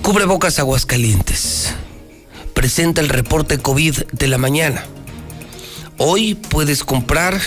Cubrebocas 0.00 0.58
Aguascalientes. 0.58 1.74
Presenta 2.54 3.02
el 3.02 3.10
reporte 3.10 3.58
COVID 3.58 4.04
de 4.10 4.26
la 4.26 4.38
mañana. 4.38 4.86
Hoy 5.98 6.34
puedes 6.34 6.82
comprar 6.82 7.38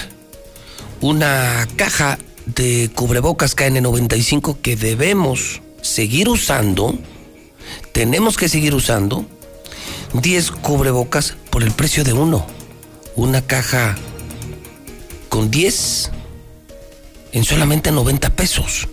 una 1.01 1.67
caja 1.75 2.19
de 2.45 2.91
cubrebocas 2.93 3.57
KN95 3.57 4.57
que 4.61 4.75
debemos 4.75 5.63
seguir 5.81 6.29
usando. 6.29 6.93
Tenemos 7.93 8.37
que 8.37 8.47
seguir 8.47 8.75
usando 8.75 9.25
10 10.21 10.51
cubrebocas 10.51 11.35
por 11.49 11.63
el 11.63 11.71
precio 11.71 12.03
de 12.03 12.13
uno. 12.13 12.45
Una 13.15 13.41
caja 13.41 13.95
con 15.29 15.49
10 15.51 16.11
en 17.33 17.43
solamente 17.43 17.91
90 17.91 18.29
pesos. 18.31 18.87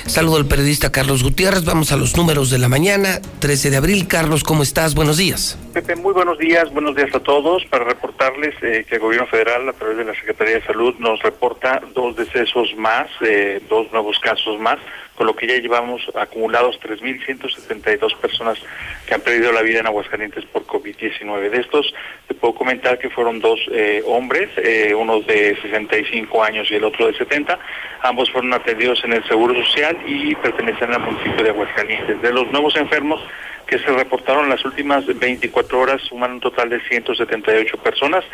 Saludo 0.06 0.36
al 0.36 0.46
periodista 0.46 0.92
Carlos 0.92 1.22
Gutiérrez. 1.22 1.64
Vamos 1.64 1.92
a 1.92 1.96
los 1.96 2.14
números 2.16 2.50
de 2.50 2.58
la 2.58 2.68
mañana, 2.68 3.22
13 3.38 3.70
de 3.70 3.78
abril. 3.78 4.06
Carlos, 4.06 4.44
¿cómo 4.44 4.62
estás? 4.62 4.94
Buenos 4.94 5.16
días. 5.16 5.56
Muy 5.78 6.12
buenos 6.12 6.38
días. 6.38 6.72
Buenos 6.72 6.96
días 6.96 7.14
a 7.14 7.20
todos. 7.20 7.64
Para 7.66 7.84
reportarles 7.84 8.52
eh, 8.62 8.84
que 8.88 8.96
el 8.96 9.00
gobierno 9.00 9.28
federal, 9.28 9.68
a 9.68 9.72
través 9.72 9.96
de 9.96 10.04
la 10.04 10.12
Secretaría 10.12 10.56
de 10.56 10.62
Salud, 10.62 10.96
nos 10.98 11.22
reporta 11.22 11.80
dos 11.94 12.16
decesos 12.16 12.74
más, 12.76 13.06
eh, 13.20 13.60
dos 13.68 13.90
nuevos 13.92 14.18
casos 14.18 14.58
más 14.58 14.78
con 15.14 15.28
lo 15.28 15.36
que 15.36 15.46
ya 15.46 15.56
llevamos 15.56 16.02
acumulados 16.14 16.80
3.172 16.80 18.16
personas 18.16 18.58
que 19.06 19.14
han 19.14 19.20
perdido 19.20 19.52
la 19.52 19.62
vida 19.62 19.80
en 19.80 19.86
Aguascalientes 19.86 20.44
por 20.46 20.64
COVID-19. 20.64 21.50
De 21.50 21.60
estos, 21.60 21.94
te 22.26 22.34
puedo 22.34 22.54
comentar 22.54 22.98
que 22.98 23.10
fueron 23.10 23.40
dos 23.40 23.60
eh, 23.72 24.02
hombres, 24.06 24.48
uno 24.96 25.20
de 25.20 25.56
65 25.62 26.42
años 26.42 26.68
y 26.70 26.74
el 26.74 26.84
otro 26.84 27.06
de 27.06 27.14
70. 27.16 27.58
Ambos 28.02 28.30
fueron 28.30 28.52
atendidos 28.52 29.02
en 29.04 29.12
el 29.12 29.24
Seguro 29.28 29.54
Social 29.64 29.96
y 30.06 30.34
pertenecen 30.36 30.92
al 30.92 31.00
municipio 31.00 31.42
de 31.42 31.50
Aguascalientes. 31.50 32.20
De 32.22 32.32
los 32.32 32.50
nuevos 32.52 32.76
enfermos, 32.76 33.20
que 33.68 33.78
se 33.78 33.92
reportaron 33.92 34.48
las 34.48 34.64
últimas 34.64 35.06
24 35.06 35.78
horas 35.78 36.00
suman 36.02 36.32
un 36.32 36.40
total 36.40 36.70
de 36.70 36.80
178 36.80 37.76
personas. 37.78 38.24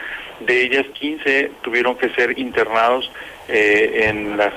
De 0.40 0.62
ellas, 0.62 0.86
15 0.94 1.50
tuvieron 1.62 1.96
que 1.96 2.08
ser 2.10 2.38
internados 2.38 3.10
eh, 3.48 4.04
en 4.08 4.36
las 4.36 4.52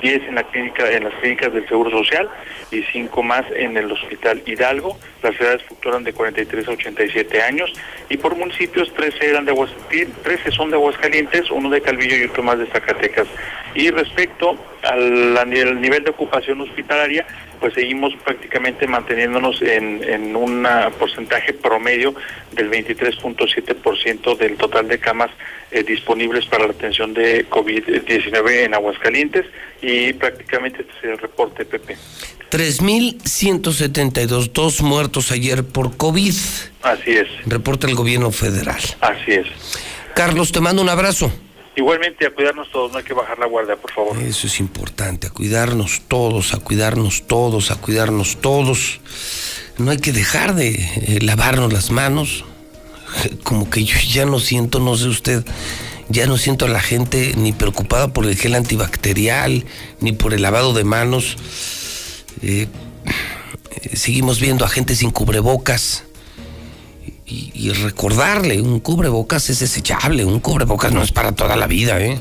10 0.00 0.28
en 0.28 0.34
la 0.34 0.44
clínica 0.44 0.90
en 0.90 1.04
las 1.04 1.14
clínicas 1.14 1.52
del 1.52 1.68
Seguro 1.68 1.90
Social 1.90 2.28
y 2.70 2.82
5 2.82 3.22
más 3.22 3.44
en 3.54 3.76
el 3.76 3.90
Hospital 3.92 4.42
Hidalgo. 4.46 4.98
Las 5.22 5.38
edades 5.40 5.62
fluctuaron 5.64 6.04
de 6.04 6.12
43 6.12 6.68
a 6.68 6.70
87 6.70 7.42
años 7.42 7.72
y 8.08 8.16
por 8.16 8.34
municipios 8.34 8.92
13 8.94 9.30
eran 9.30 9.44
de 9.44 9.52
Aguascalientes, 9.52 10.22
13 10.22 10.50
son 10.52 10.70
de 10.70 10.76
Aguascalientes, 10.76 11.50
uno 11.50 11.68
de 11.68 11.80
Calvillo 11.80 12.16
y 12.16 12.24
otro 12.24 12.42
más 12.42 12.58
de 12.58 12.66
Zacatecas. 12.66 13.26
Y 13.74 13.90
respecto 13.90 14.56
al 14.82 15.50
nivel 15.50 16.04
de 16.04 16.10
ocupación 16.10 16.60
hospitalaria, 16.60 17.26
pues 17.60 17.74
seguimos 17.74 18.14
prácticamente 18.24 18.86
manteniéndonos 18.86 19.60
en, 19.62 20.02
en 20.04 20.36
un 20.36 20.66
porcentaje 20.98 21.52
promedio 21.52 22.14
del 22.52 22.70
23.7% 22.70 24.36
del 24.36 24.56
total 24.56 24.88
de 24.88 24.98
camas 24.98 25.30
eh, 25.70 25.82
disponibles 25.82 26.46
para 26.46 26.66
la 26.66 26.72
atención 26.72 27.12
de 27.14 27.48
COVID-19 27.48 28.64
en 28.64 28.74
Aguascalientes 28.74 29.46
y 29.82 30.12
prácticamente 30.14 30.82
este 30.82 30.92
es 30.98 31.04
el 31.04 31.18
reporte, 31.18 31.64
Pepe. 31.64 31.96
3.172, 32.50 34.52
dos 34.52 34.80
muertos 34.80 35.32
ayer 35.32 35.64
por 35.64 35.96
COVID. 35.96 36.34
Así 36.82 37.12
es. 37.12 37.28
Reporta 37.46 37.86
el 37.86 37.94
gobierno 37.94 38.30
federal. 38.30 38.80
Así 39.00 39.32
es. 39.32 39.46
Carlos, 40.14 40.52
te 40.52 40.60
mando 40.60 40.80
un 40.80 40.88
abrazo. 40.88 41.30
Igualmente 41.78 42.26
a 42.26 42.30
cuidarnos 42.34 42.72
todos, 42.72 42.90
no 42.90 42.98
hay 42.98 43.04
que 43.04 43.14
bajar 43.14 43.38
la 43.38 43.46
guardia, 43.46 43.76
por 43.76 43.92
favor. 43.92 44.18
Eso 44.18 44.48
es 44.48 44.58
importante, 44.58 45.28
a 45.28 45.30
cuidarnos 45.30 46.00
todos, 46.08 46.52
a 46.52 46.58
cuidarnos 46.58 47.28
todos, 47.28 47.70
a 47.70 47.76
cuidarnos 47.76 48.40
todos. 48.40 48.98
No 49.76 49.92
hay 49.92 49.98
que 49.98 50.10
dejar 50.12 50.56
de 50.56 50.70
eh, 50.70 51.18
lavarnos 51.22 51.72
las 51.72 51.92
manos. 51.92 52.44
Como 53.44 53.70
que 53.70 53.84
yo 53.84 53.96
ya 54.08 54.26
no 54.26 54.40
siento, 54.40 54.80
no 54.80 54.96
sé 54.96 55.06
usted, 55.06 55.44
ya 56.08 56.26
no 56.26 56.36
siento 56.36 56.64
a 56.64 56.68
la 56.68 56.80
gente 56.80 57.34
ni 57.36 57.52
preocupada 57.52 58.12
por 58.12 58.26
el 58.26 58.34
gel 58.34 58.56
antibacterial, 58.56 59.64
ni 60.00 60.10
por 60.10 60.34
el 60.34 60.42
lavado 60.42 60.72
de 60.72 60.82
manos. 60.82 61.36
Eh, 62.42 62.66
eh, 63.70 63.96
seguimos 63.96 64.40
viendo 64.40 64.64
a 64.64 64.68
gente 64.68 64.96
sin 64.96 65.12
cubrebocas 65.12 66.07
y, 67.28 67.70
recordarle, 67.72 68.62
un 68.62 68.80
cubrebocas 68.80 69.50
es 69.50 69.60
desechable, 69.60 70.24
un 70.24 70.40
cubrebocas 70.40 70.92
no 70.92 71.02
es 71.02 71.12
para 71.12 71.32
toda 71.32 71.56
la 71.56 71.66
vida, 71.66 72.00
¿eh? 72.00 72.18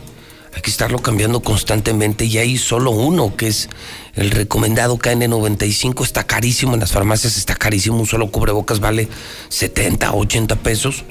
Hay 0.54 0.62
que 0.62 0.70
estarlo 0.70 1.00
cambiando 1.00 1.40
constantemente 1.42 2.26
y 2.26 2.38
hay 2.40 2.58
solo 2.58 2.92
uno, 2.92 3.38
que 3.38 3.48
es 3.48 3.70
el 4.16 4.32
recomendado 4.32 4.98
KN95, 4.98 6.04
está 6.04 6.26
carísimo, 6.26 6.74
en 6.74 6.82
las 6.82 6.92
farmacias 6.92 7.38
está 7.38 7.56
carísimo, 7.56 8.00
un 8.00 8.08
solo 8.08 8.32
cubrebocas 8.32 8.80
vale 8.80 9.08
70, 9.50 10.14
80 10.14 10.56
pesos. 10.58 11.04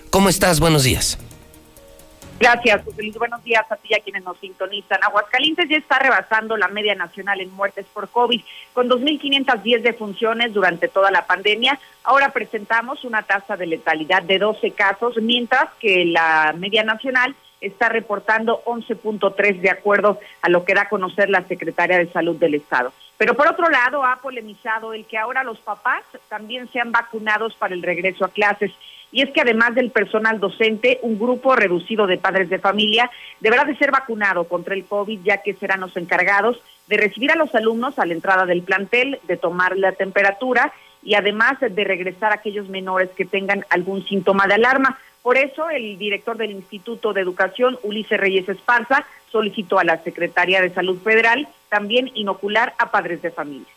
¿cómo 0.10 0.28
estás? 0.28 0.60
Buenos 0.60 0.84
días. 0.84 1.20
Gracias, 2.40 2.84
José 2.84 3.04
Luis. 3.04 3.18
Buenos 3.18 3.44
días 3.44 3.64
a 3.70 3.76
ti 3.76 3.90
y 3.92 3.96
a 3.96 4.00
quienes 4.00 4.24
nos 4.24 4.40
sintonizan. 4.40 5.04
Aguascalientes 5.04 5.70
ya 5.70 5.78
está 5.78 6.00
rebasando 6.00 6.58
la 6.58 6.68
media 6.68 6.96
nacional 6.96 7.42
en 7.42 7.52
muertes 7.52 7.86
por 7.94 8.10
COVID, 8.10 8.42
con 8.74 8.90
2.510 8.90 9.82
defunciones 9.82 10.54
durante 10.54 10.88
toda 10.88 11.12
la 11.12 11.28
pandemia. 11.28 11.80
Ahora 12.04 12.30
presentamos 12.30 13.04
una 13.06 13.22
tasa 13.22 13.56
de 13.56 13.68
letalidad 13.68 14.24
de 14.24 14.40
12 14.40 14.72
casos, 14.72 15.18
mientras 15.22 15.70
que 15.80 16.06
la 16.06 16.54
media 16.58 16.84
nacional 16.84 17.36
está 17.62 17.90
reportando 17.90 18.62
11.3 18.66 19.62
de 19.62 19.70
acuerdo 19.70 20.20
a 20.42 20.50
lo 20.50 20.64
que 20.64 20.74
da 20.74 20.84
a 20.84 20.90
conocer 20.90 21.30
la 21.30 21.44
Secretaria 21.44 21.98
de 21.98 22.12
Salud 22.12 22.36
del 22.36 22.56
Estado. 22.56 22.94
Pero 23.18 23.34
por 23.34 23.48
otro 23.48 23.68
lado, 23.70 24.06
ha 24.06 24.18
polemizado 24.18 24.94
el 24.94 25.06
que 25.06 25.18
ahora 25.18 25.44
los 25.44 25.60
papás 25.60 26.04
también 26.30 26.70
sean 26.72 26.92
vacunados 26.92 27.56
para 27.56 27.74
el 27.74 27.82
regreso 27.82 28.26
a 28.26 28.30
clases. 28.30 28.72
Y 29.12 29.22
es 29.22 29.32
que 29.32 29.42
además 29.42 29.74
del 29.74 29.90
personal 29.90 30.40
docente, 30.40 31.00
un 31.02 31.18
grupo 31.18 31.56
reducido 31.56 32.06
de 32.06 32.18
padres 32.18 32.50
de 32.50 32.60
familia 32.60 33.10
deberá 33.40 33.64
de 33.64 33.76
ser 33.78 33.90
vacunado 33.90 34.44
contra 34.44 34.76
el 34.76 34.86
COVID, 34.86 35.22
ya 35.24 35.42
que 35.42 35.54
serán 35.54 35.80
los 35.80 35.96
encargados 35.98 36.62
de 36.88 36.98
recibir 36.98 37.32
a 37.32 37.36
los 37.36 37.54
alumnos 37.56 37.98
a 37.98 38.06
la 38.06 38.14
entrada 38.14 38.46
del 38.46 38.62
plantel, 38.62 39.20
de 39.24 39.38
tomar 39.38 39.78
la 39.78 39.94
temperatura 39.94 40.74
y 41.04 41.16
además 41.16 41.58
de 41.60 41.84
regresar 41.84 42.32
a 42.32 42.36
aquellos 42.36 42.70
menores 42.70 43.10
que 43.16 43.26
tengan 43.26 43.66
algún 43.70 44.06
síntoma 44.06 44.46
de 44.46 44.56
alarma. 44.56 45.00
Por 45.28 45.38
eso, 45.38 45.70
el 45.70 45.98
director 45.98 46.38
del 46.38 46.52
Instituto 46.52 47.12
de 47.12 47.20
Educación, 47.20 47.78
Ulises 47.84 48.18
Reyes 48.18 48.48
Esparza, 48.48 49.06
solicitó 49.30 49.78
a 49.78 49.84
la 49.84 50.02
Secretaría 50.02 50.62
de 50.62 50.74
Salud 50.74 50.98
Federal 51.02 51.50
también 51.68 52.10
inocular 52.14 52.74
a 52.80 52.92
padres 52.92 53.22
de 53.22 53.30
familia. 53.30 53.68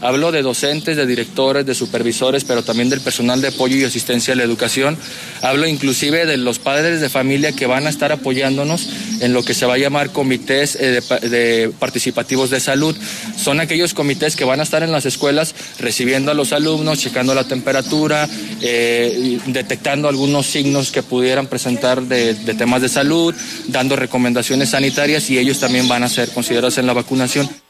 Hablo 0.00 0.30
de 0.30 0.42
docentes, 0.42 0.96
de 0.96 1.06
directores, 1.06 1.64
de 1.64 1.74
supervisores, 1.74 2.44
pero 2.44 2.62
también 2.62 2.90
del 2.90 3.00
personal 3.00 3.40
de 3.40 3.48
apoyo 3.48 3.76
y 3.76 3.84
asistencia 3.84 4.34
a 4.34 4.36
la 4.36 4.44
educación. 4.44 4.96
Hablo 5.42 5.66
inclusive 5.66 6.26
de 6.26 6.36
los 6.36 6.58
padres 6.58 7.00
de 7.00 7.08
familia 7.08 7.52
que 7.52 7.66
van 7.66 7.86
a 7.86 7.90
estar 7.90 8.12
apoyándonos 8.12 8.88
en 9.20 9.32
lo 9.32 9.42
que 9.42 9.54
se 9.54 9.66
va 9.66 9.74
a 9.74 9.78
llamar 9.78 10.10
comités 10.10 10.76
eh, 10.80 11.00
de, 11.22 11.72
participativos 11.78 12.50
de 12.50 12.60
salud. 12.60 12.96
Son 13.36 13.60
aquellos 13.60 13.94
comités 13.94 14.36
que 14.36 14.44
van 14.44 14.60
a 14.60 14.64
estar 14.64 14.82
en 14.82 14.92
las 14.92 15.06
escuelas 15.06 15.54
recibiendo 15.78 16.30
a 16.30 16.34
los 16.34 16.52
alumnos, 16.52 16.98
checando 16.98 17.34
la 17.34 17.44
temperatura, 17.44 18.28
eh, 18.60 19.38
detectando 19.46 20.08
algunos 20.08 20.46
signos 20.46 20.90
que 20.90 21.02
pudieran 21.02 21.46
presentar 21.46 22.02
de, 22.02 22.34
de 22.34 22.54
temas 22.54 22.82
de 22.82 22.88
salud, 22.88 23.34
dando 23.68 23.96
recomendaciones 23.96 24.70
sanitarias 24.70 25.30
y 25.30 25.38
ellos 25.38 25.58
también 25.58 25.88
van 25.88 26.02
a 26.02 26.08
ser 26.08 26.28
considerados 26.30 26.78
en 26.78 26.86
la 26.86 26.92
vacunación. 26.92 27.65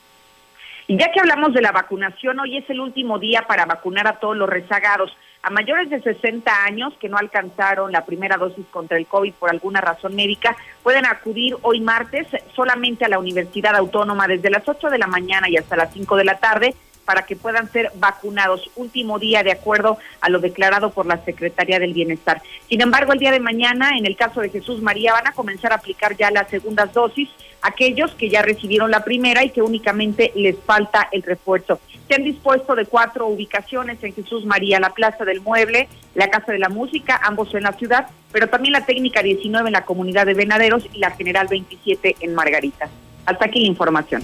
Y 0.88 0.96
ya 0.96 1.10
que 1.10 1.18
hablamos 1.18 1.52
de 1.52 1.62
la 1.62 1.72
vacunación, 1.72 2.38
hoy 2.38 2.58
es 2.58 2.70
el 2.70 2.80
último 2.80 3.18
día 3.18 3.42
para 3.42 3.66
vacunar 3.66 4.06
a 4.06 4.20
todos 4.20 4.36
los 4.36 4.48
rezagados. 4.48 5.16
A 5.42 5.50
mayores 5.50 5.90
de 5.90 6.00
60 6.00 6.64
años 6.64 6.94
que 7.00 7.08
no 7.08 7.18
alcanzaron 7.18 7.90
la 7.90 8.04
primera 8.04 8.36
dosis 8.36 8.64
contra 8.70 8.96
el 8.96 9.06
COVID 9.06 9.34
por 9.34 9.50
alguna 9.50 9.80
razón 9.80 10.14
médica, 10.14 10.56
pueden 10.84 11.04
acudir 11.06 11.56
hoy 11.62 11.80
martes 11.80 12.28
solamente 12.54 13.04
a 13.04 13.08
la 13.08 13.18
Universidad 13.18 13.74
Autónoma 13.74 14.28
desde 14.28 14.50
las 14.50 14.68
8 14.68 14.88
de 14.88 14.98
la 14.98 15.06
mañana 15.08 15.48
y 15.48 15.56
hasta 15.56 15.76
las 15.76 15.92
5 15.92 16.16
de 16.16 16.24
la 16.24 16.38
tarde 16.38 16.74
para 17.06 17.22
que 17.22 17.36
puedan 17.36 17.72
ser 17.72 17.90
vacunados. 17.94 18.68
Último 18.76 19.18
día 19.18 19.42
de 19.42 19.52
acuerdo 19.52 19.96
a 20.20 20.28
lo 20.28 20.40
declarado 20.40 20.90
por 20.90 21.06
la 21.06 21.24
Secretaría 21.24 21.78
del 21.78 21.94
Bienestar. 21.94 22.42
Sin 22.68 22.82
embargo, 22.82 23.14
el 23.14 23.18
día 23.18 23.30
de 23.30 23.40
mañana, 23.40 23.96
en 23.96 24.04
el 24.04 24.16
caso 24.16 24.42
de 24.42 24.50
Jesús 24.50 24.82
María, 24.82 25.12
van 25.12 25.28
a 25.28 25.32
comenzar 25.32 25.72
a 25.72 25.76
aplicar 25.76 26.14
ya 26.16 26.30
las 26.30 26.50
segundas 26.50 26.92
dosis 26.92 27.30
aquellos 27.62 28.12
que 28.14 28.28
ya 28.28 28.42
recibieron 28.42 28.90
la 28.90 29.04
primera 29.04 29.44
y 29.44 29.50
que 29.50 29.62
únicamente 29.62 30.32
les 30.34 30.56
falta 30.58 31.08
el 31.12 31.22
refuerzo. 31.22 31.80
Se 32.08 32.14
han 32.14 32.22
dispuesto 32.22 32.74
de 32.74 32.86
cuatro 32.86 33.26
ubicaciones 33.26 34.02
en 34.02 34.14
Jesús 34.14 34.44
María, 34.44 34.78
la 34.78 34.90
Plaza 34.90 35.24
del 35.24 35.40
Mueble, 35.40 35.88
la 36.14 36.30
Casa 36.30 36.52
de 36.52 36.58
la 36.58 36.68
Música, 36.68 37.20
ambos 37.24 37.52
en 37.54 37.64
la 37.64 37.72
ciudad, 37.72 38.06
pero 38.30 38.48
también 38.48 38.72
la 38.72 38.86
Técnica 38.86 39.22
19 39.22 39.68
en 39.68 39.72
la 39.72 39.84
comunidad 39.84 40.26
de 40.26 40.34
Venaderos 40.34 40.86
y 40.92 40.98
la 40.98 41.10
General 41.10 41.48
27 41.48 42.16
en 42.20 42.34
Margarita. 42.34 42.88
Hasta 43.26 43.46
aquí 43.46 43.60
la 43.60 43.66
información. 43.66 44.22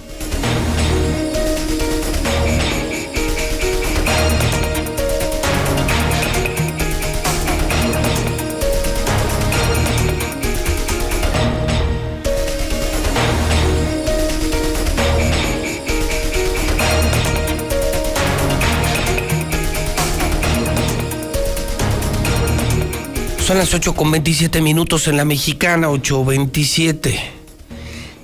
Son 23.45 23.57
las 23.57 23.73
8 23.73 23.93
con 23.93 24.09
27 24.09 24.61
minutos 24.61 25.09
en 25.09 25.17
la 25.17 25.25
mexicana, 25.25 25.89
8.27. 25.89 27.19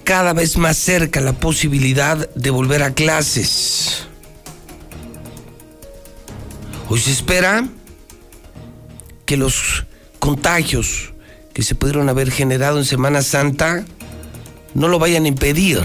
Cada 0.06 0.32
vez 0.32 0.56
más 0.56 0.78
cerca 0.78 1.20
la 1.20 1.34
posibilidad 1.34 2.30
de 2.36 2.50
volver 2.52 2.84
a 2.84 2.94
clases. 2.94 4.08
Hoy 6.88 7.02
se 7.02 7.12
espera 7.12 7.68
que 9.26 9.36
los 9.36 9.86
contagios 10.20 11.12
que 11.54 11.64
se 11.64 11.76
pudieron 11.76 12.08
haber 12.08 12.32
generado 12.32 12.78
en 12.78 12.86
Semana 12.86 13.22
Santa 13.22 13.84
no 14.74 14.88
lo 14.88 15.00
vayan 15.00 15.26
a 15.26 15.28
impedir. 15.28 15.82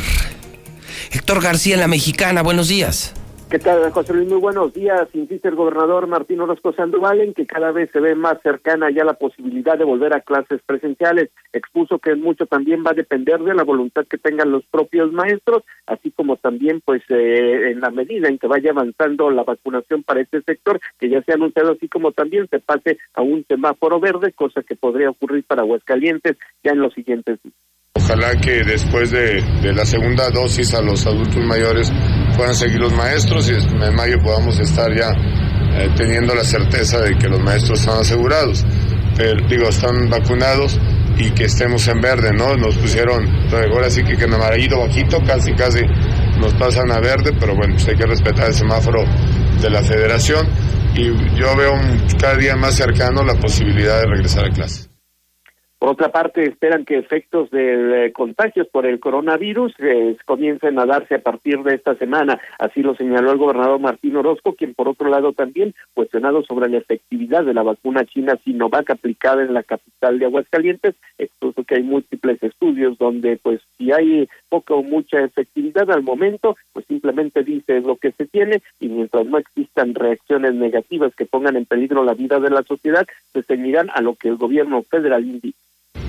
Héctor 1.10 1.42
García 1.42 1.74
en 1.74 1.80
la 1.80 1.88
mexicana, 1.88 2.42
buenos 2.42 2.68
días. 2.68 3.14
¿Qué 3.54 3.60
tal, 3.60 3.88
José 3.92 4.12
Luis? 4.12 4.28
Muy 4.28 4.40
buenos 4.40 4.74
días. 4.74 5.08
Insiste 5.12 5.46
el 5.46 5.54
gobernador 5.54 6.08
Martín 6.08 6.40
Orozco 6.40 6.72
Sandoval 6.72 7.20
en 7.20 7.34
que 7.34 7.46
cada 7.46 7.70
vez 7.70 7.88
se 7.92 8.00
ve 8.00 8.16
más 8.16 8.42
cercana 8.42 8.90
ya 8.90 9.04
la 9.04 9.14
posibilidad 9.14 9.78
de 9.78 9.84
volver 9.84 10.12
a 10.12 10.22
clases 10.22 10.60
presenciales. 10.66 11.30
Expuso 11.52 12.00
que 12.00 12.16
mucho 12.16 12.46
también 12.46 12.82
va 12.84 12.90
a 12.90 12.94
depender 12.94 13.38
de 13.38 13.54
la 13.54 13.62
voluntad 13.62 14.06
que 14.10 14.18
tengan 14.18 14.50
los 14.50 14.64
propios 14.64 15.12
maestros, 15.12 15.62
así 15.86 16.10
como 16.10 16.36
también, 16.36 16.82
pues, 16.84 17.04
eh, 17.10 17.70
en 17.70 17.80
la 17.80 17.92
medida 17.92 18.26
en 18.26 18.38
que 18.38 18.48
vaya 18.48 18.72
avanzando 18.72 19.30
la 19.30 19.44
vacunación 19.44 20.02
para 20.02 20.22
este 20.22 20.42
sector, 20.42 20.80
que 20.98 21.08
ya 21.08 21.22
se 21.22 21.30
ha 21.30 21.36
anunciado, 21.36 21.74
así 21.74 21.86
como 21.86 22.10
también 22.10 22.48
se 22.48 22.58
pase 22.58 22.98
a 23.14 23.22
un 23.22 23.44
semáforo 23.46 24.00
verde, 24.00 24.32
cosa 24.32 24.64
que 24.64 24.74
podría 24.74 25.10
ocurrir 25.10 25.44
para 25.44 25.62
Aguascalientes 25.62 26.36
ya 26.64 26.72
en 26.72 26.80
los 26.80 26.92
siguientes 26.92 27.40
días. 27.40 27.54
Ojalá 27.96 28.36
que 28.36 28.64
después 28.64 29.10
de, 29.12 29.42
la 29.72 29.86
segunda 29.86 30.28
dosis 30.28 30.74
a 30.74 30.82
los 30.82 31.06
adultos 31.06 31.42
mayores 31.42 31.90
puedan 32.36 32.54
seguir 32.54 32.78
los 32.78 32.92
maestros 32.92 33.48
y 33.48 33.54
en 33.54 33.94
mayo 33.94 34.20
podamos 34.20 34.58
estar 34.58 34.94
ya 34.94 35.10
eh, 35.12 35.88
teniendo 35.96 36.34
la 36.34 36.44
certeza 36.44 37.00
de 37.00 37.16
que 37.16 37.28
los 37.28 37.40
maestros 37.40 37.80
están 37.80 38.00
asegurados, 38.00 38.66
pero 39.16 39.46
digo, 39.48 39.68
están 39.68 40.10
vacunados 40.10 40.78
y 41.16 41.30
que 41.30 41.44
estemos 41.44 41.88
en 41.88 42.00
verde, 42.02 42.32
¿no? 42.32 42.56
Nos 42.56 42.76
pusieron, 42.76 43.26
ahora 43.52 43.88
sí 43.88 44.02
que, 44.04 44.22
en 44.22 44.34
amarillo 44.34 44.80
bajito, 44.80 45.18
casi, 45.24 45.54
casi 45.54 45.80
nos 46.38 46.52
pasan 46.54 46.92
a 46.92 47.00
verde, 47.00 47.32
pero 47.40 47.56
bueno, 47.56 47.74
pues 47.74 47.88
hay 47.88 47.96
que 47.96 48.06
respetar 48.06 48.48
el 48.48 48.54
semáforo 48.54 49.04
de 49.62 49.70
la 49.70 49.82
federación 49.82 50.46
y 50.94 51.06
yo 51.38 51.56
veo 51.56 51.72
cada 52.20 52.36
día 52.36 52.54
más 52.54 52.74
cercano 52.74 53.22
la 53.24 53.34
posibilidad 53.34 54.00
de 54.00 54.06
regresar 54.08 54.44
a 54.44 54.50
clase. 54.50 54.93
Por 55.84 55.92
otra 55.92 56.08
parte, 56.08 56.44
esperan 56.44 56.86
que 56.86 56.96
efectos 56.96 57.50
de 57.50 58.10
contagios 58.14 58.66
por 58.68 58.86
el 58.86 59.00
coronavirus 59.00 59.74
eh, 59.80 60.16
comiencen 60.24 60.78
a 60.78 60.86
darse 60.86 61.16
a 61.16 61.18
partir 61.18 61.62
de 61.62 61.74
esta 61.74 61.94
semana. 61.96 62.40
Así 62.58 62.82
lo 62.82 62.94
señaló 62.94 63.32
el 63.32 63.36
gobernador 63.36 63.78
Martín 63.78 64.16
Orozco, 64.16 64.54
quien 64.54 64.72
por 64.72 64.88
otro 64.88 65.10
lado 65.10 65.34
también 65.34 65.74
cuestionado 65.92 66.42
sobre 66.42 66.70
la 66.70 66.78
efectividad 66.78 67.44
de 67.44 67.52
la 67.52 67.62
vacuna 67.62 68.06
china 68.06 68.38
Sinovac 68.42 68.88
aplicada 68.88 69.42
en 69.42 69.52
la 69.52 69.62
capital 69.62 70.18
de 70.18 70.24
Aguascalientes, 70.24 70.94
expuso 71.18 71.64
que 71.64 71.74
hay 71.74 71.82
múltiples 71.82 72.42
estudios 72.42 72.96
donde 72.96 73.36
pues 73.36 73.60
si 73.76 73.92
hay 73.92 74.26
poca 74.48 74.72
o 74.72 74.82
mucha 74.82 75.20
efectividad 75.20 75.90
al 75.90 76.02
momento, 76.02 76.56
pues 76.72 76.86
simplemente 76.86 77.44
dice 77.44 77.82
lo 77.82 77.96
que 77.96 78.10
se 78.12 78.24
tiene 78.24 78.62
y 78.80 78.88
mientras 78.88 79.26
no 79.26 79.36
existan 79.36 79.94
reacciones 79.94 80.54
negativas 80.54 81.14
que 81.14 81.26
pongan 81.26 81.56
en 81.56 81.66
peligro 81.66 82.04
la 82.04 82.14
vida 82.14 82.40
de 82.40 82.48
la 82.48 82.62
sociedad, 82.62 83.06
se 83.34 83.42
ceñirán 83.42 83.90
a 83.92 84.00
lo 84.00 84.14
que 84.14 84.28
el 84.28 84.36
gobierno 84.36 84.82
federal 84.82 85.26
indica. 85.26 85.58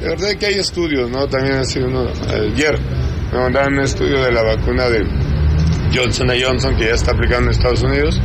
De 0.06 0.12
verdad 0.12 0.36
que 0.38 0.46
hay 0.46 0.54
estudios, 0.60 1.10
¿no? 1.10 1.28
También 1.28 1.56
ha 1.56 1.64
sido 1.64 1.88
uno, 1.88 2.08
ayer 2.30 2.78
me 3.32 3.40
mandaron 3.40 3.74
un 3.74 3.80
estudio 3.80 4.22
de 4.24 4.32
la 4.32 4.44
vacuna 4.44 4.88
de 4.88 5.04
Johnson 5.92 6.28
Johnson 6.40 6.76
que 6.76 6.86
ya 6.86 6.94
está 6.94 7.12
aplicando 7.12 7.46
en 7.46 7.52
Estados 7.52 7.82
Unidos 7.82 8.22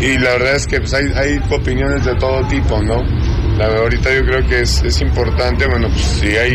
y 0.00 0.18
la 0.18 0.30
verdad 0.32 0.56
es 0.56 0.66
que 0.66 0.80
pues, 0.80 0.92
hay, 0.92 1.38
opiniones 1.50 2.04
de 2.04 2.16
todo 2.16 2.44
tipo, 2.48 2.82
¿no? 2.82 2.96
La, 3.56 3.66
ahorita 3.66 4.12
yo 4.12 4.22
creo 4.22 4.44
que 4.48 4.62
es, 4.62 4.82
es 4.82 5.00
importante, 5.02 5.66
bueno, 5.68 5.86
pues 5.88 6.02
si 6.02 6.36
hay 6.36 6.54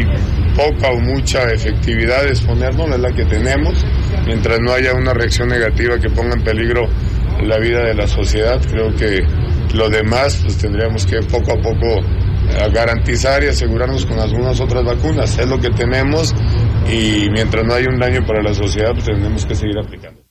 poca 0.57 0.89
o 0.89 0.99
mucha 0.99 1.43
efectividad, 1.53 2.27
exponernos, 2.27 2.89
es 2.89 2.99
la 2.99 3.11
que 3.11 3.23
tenemos, 3.23 3.85
mientras 4.25 4.59
no 4.59 4.73
haya 4.73 4.93
una 4.93 5.13
reacción 5.13 5.47
negativa 5.47 5.97
que 5.99 6.09
ponga 6.09 6.35
en 6.35 6.43
peligro 6.43 6.85
la 7.43 7.59
vida 7.59 7.85
de 7.85 7.93
la 7.93 8.07
sociedad, 8.07 8.59
creo 8.69 8.93
que 8.93 9.21
lo 9.73 9.89
demás 9.89 10.37
pues 10.43 10.57
tendríamos 10.57 11.05
que 11.05 11.21
poco 11.21 11.53
a 11.53 11.61
poco 11.61 12.01
garantizar 12.73 13.43
y 13.43 13.47
asegurarnos 13.47 14.05
con 14.05 14.19
algunas 14.19 14.59
otras 14.59 14.83
vacunas. 14.83 15.37
Es 15.37 15.47
lo 15.47 15.57
que 15.57 15.69
tenemos 15.69 16.33
y 16.87 17.29
mientras 17.29 17.65
no 17.65 17.73
haya 17.73 17.89
un 17.89 17.99
daño 17.99 18.25
para 18.25 18.41
la 18.41 18.53
sociedad, 18.53 18.91
pues 18.93 19.05
tenemos 19.05 19.45
que 19.45 19.55
seguir 19.55 19.77
aplicando. 19.77 20.21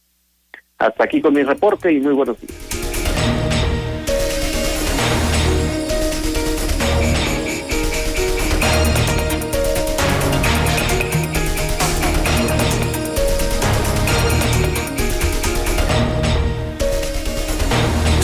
Hasta 0.79 1.05
aquí 1.05 1.21
con 1.21 1.35
mi 1.35 1.43
reporte 1.43 1.93
y 1.93 2.01
muy 2.01 2.15
buenos 2.15 2.41
días. 2.41 3.58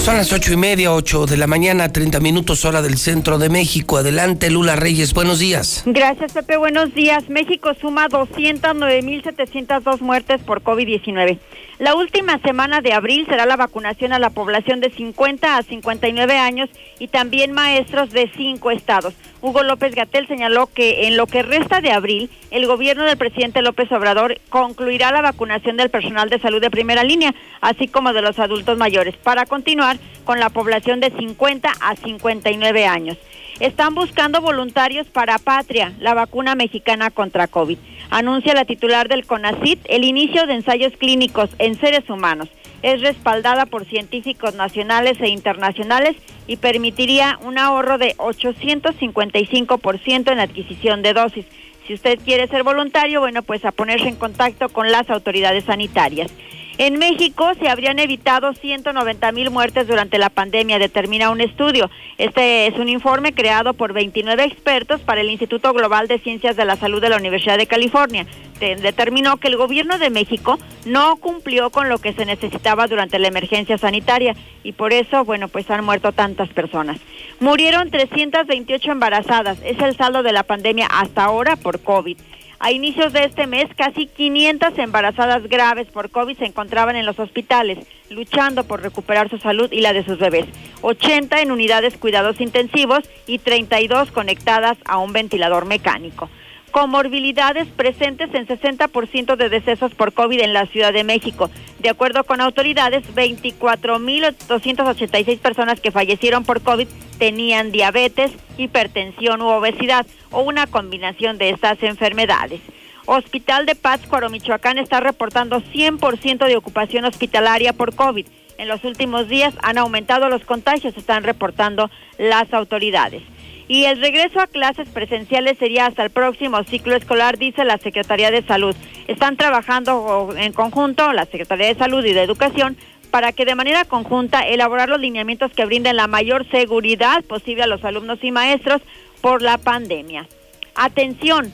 Son 0.04 0.16
las 0.18 0.30
ocho 0.34 0.52
y 0.52 0.58
media, 0.58 0.92
ocho 0.92 1.24
de 1.24 1.38
la 1.38 1.46
mañana, 1.46 1.88
30 1.88 2.20
minutos 2.20 2.66
hora 2.66 2.82
del 2.82 2.98
centro 2.98 3.38
de 3.38 3.48
México. 3.48 3.96
Adelante, 3.96 4.50
Lula 4.50 4.76
Reyes, 4.76 5.14
buenos 5.14 5.38
días. 5.38 5.82
Gracias, 5.86 6.32
Pepe, 6.32 6.58
buenos 6.58 6.92
días. 6.92 7.30
México 7.30 7.70
suma 7.80 8.10
209.702 8.10 10.00
muertes 10.02 10.42
por 10.42 10.62
COVID-19. 10.62 11.38
La 11.84 11.94
última 11.94 12.38
semana 12.38 12.80
de 12.80 12.94
abril 12.94 13.26
será 13.28 13.44
la 13.44 13.56
vacunación 13.56 14.14
a 14.14 14.18
la 14.18 14.30
población 14.30 14.80
de 14.80 14.88
50 14.88 15.58
a 15.58 15.62
59 15.62 16.38
años 16.38 16.70
y 16.98 17.08
también 17.08 17.52
maestros 17.52 18.08
de 18.08 18.30
cinco 18.34 18.70
estados. 18.70 19.12
Hugo 19.42 19.62
López 19.62 19.94
Gatel 19.94 20.26
señaló 20.26 20.66
que 20.66 21.06
en 21.08 21.18
lo 21.18 21.26
que 21.26 21.42
resta 21.42 21.82
de 21.82 21.92
abril, 21.92 22.30
el 22.50 22.66
gobierno 22.66 23.04
del 23.04 23.18
presidente 23.18 23.60
López 23.60 23.92
Obrador 23.92 24.40
concluirá 24.48 25.12
la 25.12 25.20
vacunación 25.20 25.76
del 25.76 25.90
personal 25.90 26.30
de 26.30 26.38
salud 26.38 26.62
de 26.62 26.70
primera 26.70 27.04
línea, 27.04 27.34
así 27.60 27.86
como 27.86 28.14
de 28.14 28.22
los 28.22 28.38
adultos 28.38 28.78
mayores, 28.78 29.18
para 29.18 29.44
continuar 29.44 29.98
con 30.24 30.40
la 30.40 30.48
población 30.48 31.00
de 31.00 31.10
50 31.10 31.70
a 31.82 31.96
59 31.96 32.86
años. 32.86 33.18
Están 33.60 33.94
buscando 33.94 34.40
voluntarios 34.40 35.06
para 35.08 35.38
Patria, 35.38 35.92
la 36.00 36.14
vacuna 36.14 36.54
mexicana 36.54 37.10
contra 37.10 37.46
COVID. 37.46 37.78
Anuncia 38.14 38.54
la 38.54 38.64
titular 38.64 39.08
del 39.08 39.26
CONACIT 39.26 39.80
el 39.88 40.04
inicio 40.04 40.46
de 40.46 40.54
ensayos 40.54 40.92
clínicos 40.96 41.50
en 41.58 41.74
seres 41.74 42.08
humanos. 42.08 42.48
es 42.82 43.00
respaldada 43.00 43.66
por 43.66 43.86
científicos 43.86 44.54
nacionales 44.54 45.20
e 45.20 45.30
internacionales 45.30 46.14
y 46.46 46.58
permitiría 46.58 47.40
un 47.42 47.58
ahorro 47.58 47.98
de 47.98 48.14
855% 48.18 50.30
en 50.30 50.36
la 50.36 50.44
adquisición 50.44 51.02
de 51.02 51.12
dosis. 51.12 51.44
Si 51.88 51.94
usted 51.94 52.20
quiere 52.24 52.46
ser 52.46 52.62
voluntario, 52.62 53.18
bueno, 53.18 53.42
pues 53.42 53.64
a 53.64 53.72
ponerse 53.72 54.06
en 54.06 54.14
contacto 54.14 54.68
con 54.68 54.92
las 54.92 55.10
autoridades 55.10 55.64
sanitarias. 55.64 56.30
En 56.76 56.98
México 56.98 57.52
se 57.60 57.68
habrían 57.68 58.00
evitado 58.00 58.52
190 58.52 59.30
mil 59.30 59.50
muertes 59.50 59.86
durante 59.86 60.18
la 60.18 60.28
pandemia, 60.28 60.80
determina 60.80 61.30
un 61.30 61.40
estudio. 61.40 61.88
Este 62.18 62.66
es 62.66 62.76
un 62.80 62.88
informe 62.88 63.32
creado 63.32 63.74
por 63.74 63.92
29 63.92 64.42
expertos 64.42 65.00
para 65.00 65.20
el 65.20 65.30
Instituto 65.30 65.72
Global 65.72 66.08
de 66.08 66.18
Ciencias 66.18 66.56
de 66.56 66.64
la 66.64 66.74
Salud 66.74 67.00
de 67.00 67.10
la 67.10 67.16
Universidad 67.16 67.58
de 67.58 67.68
California. 67.68 68.26
determinó 68.58 69.36
que 69.36 69.48
el 69.48 69.56
gobierno 69.56 69.98
de 69.98 70.10
México 70.10 70.58
no 70.84 71.14
cumplió 71.16 71.70
con 71.70 71.88
lo 71.88 71.98
que 71.98 72.12
se 72.12 72.26
necesitaba 72.26 72.88
durante 72.88 73.20
la 73.20 73.28
emergencia 73.28 73.78
sanitaria 73.78 74.34
y 74.64 74.72
por 74.72 74.92
eso, 74.92 75.24
bueno, 75.24 75.46
pues 75.46 75.70
han 75.70 75.84
muerto 75.84 76.10
tantas 76.10 76.48
personas. 76.48 76.98
Murieron 77.38 77.90
328 77.90 78.90
embarazadas, 78.90 79.58
es 79.64 79.78
el 79.78 79.96
saldo 79.96 80.24
de 80.24 80.32
la 80.32 80.42
pandemia 80.42 80.86
hasta 80.86 81.22
ahora 81.22 81.54
por 81.54 81.80
COVID. 81.80 82.16
A 82.58 82.72
inicios 82.72 83.12
de 83.12 83.24
este 83.24 83.46
mes, 83.46 83.66
casi 83.76 84.06
500 84.06 84.78
embarazadas 84.78 85.42
graves 85.48 85.88
por 85.88 86.10
COVID 86.10 86.38
se 86.38 86.46
encontraban 86.46 86.96
en 86.96 87.06
los 87.06 87.18
hospitales, 87.18 87.86
luchando 88.10 88.64
por 88.64 88.82
recuperar 88.82 89.28
su 89.28 89.38
salud 89.38 89.70
y 89.72 89.80
la 89.80 89.92
de 89.92 90.04
sus 90.04 90.18
bebés. 90.18 90.46
80 90.82 91.42
en 91.42 91.50
unidades 91.50 91.96
cuidados 91.96 92.40
intensivos 92.40 93.08
y 93.26 93.38
32 93.38 94.10
conectadas 94.12 94.76
a 94.84 94.98
un 94.98 95.12
ventilador 95.12 95.66
mecánico 95.66 96.28
comorbilidades 96.74 97.68
presentes 97.68 98.34
en 98.34 98.46
60% 98.48 99.36
de 99.36 99.48
decesos 99.48 99.94
por 99.94 100.12
COVID 100.12 100.40
en 100.40 100.52
la 100.52 100.66
Ciudad 100.66 100.92
de 100.92 101.04
México. 101.04 101.48
De 101.78 101.88
acuerdo 101.88 102.24
con 102.24 102.40
autoridades, 102.40 103.04
24.286 103.14 105.38
personas 105.38 105.78
que 105.78 105.92
fallecieron 105.92 106.42
por 106.42 106.62
COVID 106.62 106.88
tenían 107.20 107.70
diabetes, 107.70 108.32
hipertensión 108.58 109.40
u 109.40 109.50
obesidad 109.50 110.04
o 110.32 110.42
una 110.42 110.66
combinación 110.66 111.38
de 111.38 111.50
estas 111.50 111.80
enfermedades. 111.84 112.60
Hospital 113.06 113.66
de 113.66 113.76
Pátzcuaro, 113.76 114.28
Michoacán, 114.28 114.78
está 114.78 114.98
reportando 114.98 115.62
100% 115.62 116.48
de 116.48 116.56
ocupación 116.56 117.04
hospitalaria 117.04 117.72
por 117.72 117.94
COVID. 117.94 118.26
En 118.58 118.66
los 118.66 118.82
últimos 118.82 119.28
días 119.28 119.54
han 119.62 119.78
aumentado 119.78 120.28
los 120.28 120.44
contagios, 120.44 120.96
están 120.96 121.22
reportando 121.22 121.88
las 122.18 122.52
autoridades. 122.52 123.22
Y 123.66 123.84
el 123.84 124.00
regreso 124.00 124.40
a 124.40 124.46
clases 124.46 124.88
presenciales 124.88 125.56
sería 125.58 125.86
hasta 125.86 126.04
el 126.04 126.10
próximo 126.10 126.62
ciclo 126.64 126.94
escolar, 126.94 127.38
dice 127.38 127.64
la 127.64 127.78
Secretaría 127.78 128.30
de 128.30 128.42
Salud. 128.42 128.76
Están 129.08 129.36
trabajando 129.36 130.34
en 130.36 130.52
conjunto 130.52 131.12
la 131.12 131.24
Secretaría 131.24 131.68
de 131.68 131.74
Salud 131.74 132.04
y 132.04 132.12
de 132.12 132.22
Educación 132.22 132.76
para 133.10 133.32
que 133.32 133.44
de 133.44 133.54
manera 133.54 133.84
conjunta 133.84 134.40
elaborar 134.40 134.88
los 134.88 135.00
lineamientos 135.00 135.52
que 135.52 135.64
brinden 135.64 135.96
la 135.96 136.08
mayor 136.08 136.48
seguridad 136.50 137.22
posible 137.24 137.62
a 137.62 137.68
los 137.68 137.84
alumnos 137.84 138.18
y 138.22 138.32
maestros 138.32 138.82
por 139.20 139.40
la 139.40 139.56
pandemia. 139.56 140.26
Atención, 140.74 141.52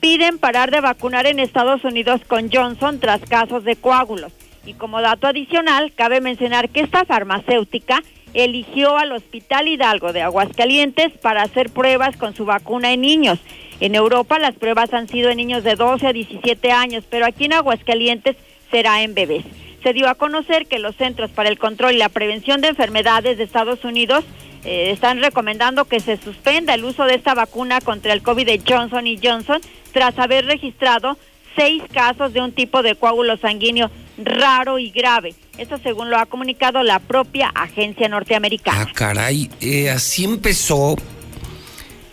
piden 0.00 0.38
parar 0.38 0.70
de 0.70 0.80
vacunar 0.80 1.26
en 1.26 1.40
Estados 1.40 1.84
Unidos 1.84 2.22
con 2.26 2.50
Johnson 2.50 3.00
tras 3.00 3.20
casos 3.22 3.64
de 3.64 3.76
coágulos. 3.76 4.32
Y 4.64 4.74
como 4.74 5.00
dato 5.00 5.26
adicional, 5.26 5.92
cabe 5.94 6.20
mencionar 6.20 6.68
que 6.68 6.80
esta 6.80 7.04
farmacéutica 7.04 8.02
eligió 8.34 8.96
al 8.96 9.12
Hospital 9.12 9.68
Hidalgo 9.68 10.12
de 10.12 10.22
Aguascalientes 10.22 11.12
para 11.20 11.42
hacer 11.42 11.70
pruebas 11.70 12.16
con 12.16 12.34
su 12.34 12.44
vacuna 12.44 12.92
en 12.92 13.00
niños. 13.00 13.38
En 13.80 13.94
Europa 13.94 14.38
las 14.38 14.54
pruebas 14.54 14.92
han 14.92 15.08
sido 15.08 15.30
en 15.30 15.38
niños 15.38 15.64
de 15.64 15.74
12 15.74 16.06
a 16.06 16.12
17 16.12 16.70
años, 16.70 17.04
pero 17.08 17.26
aquí 17.26 17.46
en 17.46 17.54
Aguascalientes 17.54 18.36
será 18.70 19.02
en 19.02 19.14
bebés. 19.14 19.44
Se 19.82 19.92
dio 19.92 20.08
a 20.08 20.14
conocer 20.14 20.66
que 20.66 20.78
los 20.78 20.96
Centros 20.96 21.30
para 21.30 21.48
el 21.48 21.58
Control 21.58 21.94
y 21.94 21.98
la 21.98 22.10
Prevención 22.10 22.60
de 22.60 22.68
Enfermedades 22.68 23.38
de 23.38 23.44
Estados 23.44 23.84
Unidos 23.84 24.24
eh, 24.64 24.90
están 24.90 25.20
recomendando 25.20 25.86
que 25.86 26.00
se 26.00 26.18
suspenda 26.18 26.74
el 26.74 26.84
uso 26.84 27.04
de 27.04 27.14
esta 27.14 27.34
vacuna 27.34 27.80
contra 27.80 28.12
el 28.12 28.22
COVID 28.22 28.46
de 28.46 28.60
Johnson 28.66 29.06
y 29.06 29.18
Johnson 29.22 29.60
tras 29.92 30.18
haber 30.18 30.44
registrado 30.44 31.16
seis 31.56 31.82
casos 31.92 32.34
de 32.34 32.42
un 32.42 32.52
tipo 32.52 32.82
de 32.82 32.94
coágulo 32.94 33.38
sanguíneo 33.38 33.90
raro 34.24 34.78
y 34.78 34.90
grave. 34.90 35.34
Esto 35.58 35.78
según 35.82 36.10
lo 36.10 36.18
ha 36.18 36.26
comunicado 36.26 36.82
la 36.82 36.98
propia 36.98 37.48
agencia 37.48 38.08
norteamericana. 38.08 38.86
Ah, 38.88 38.92
caray, 38.94 39.50
eh, 39.60 39.90
así 39.90 40.24
empezó, 40.24 40.96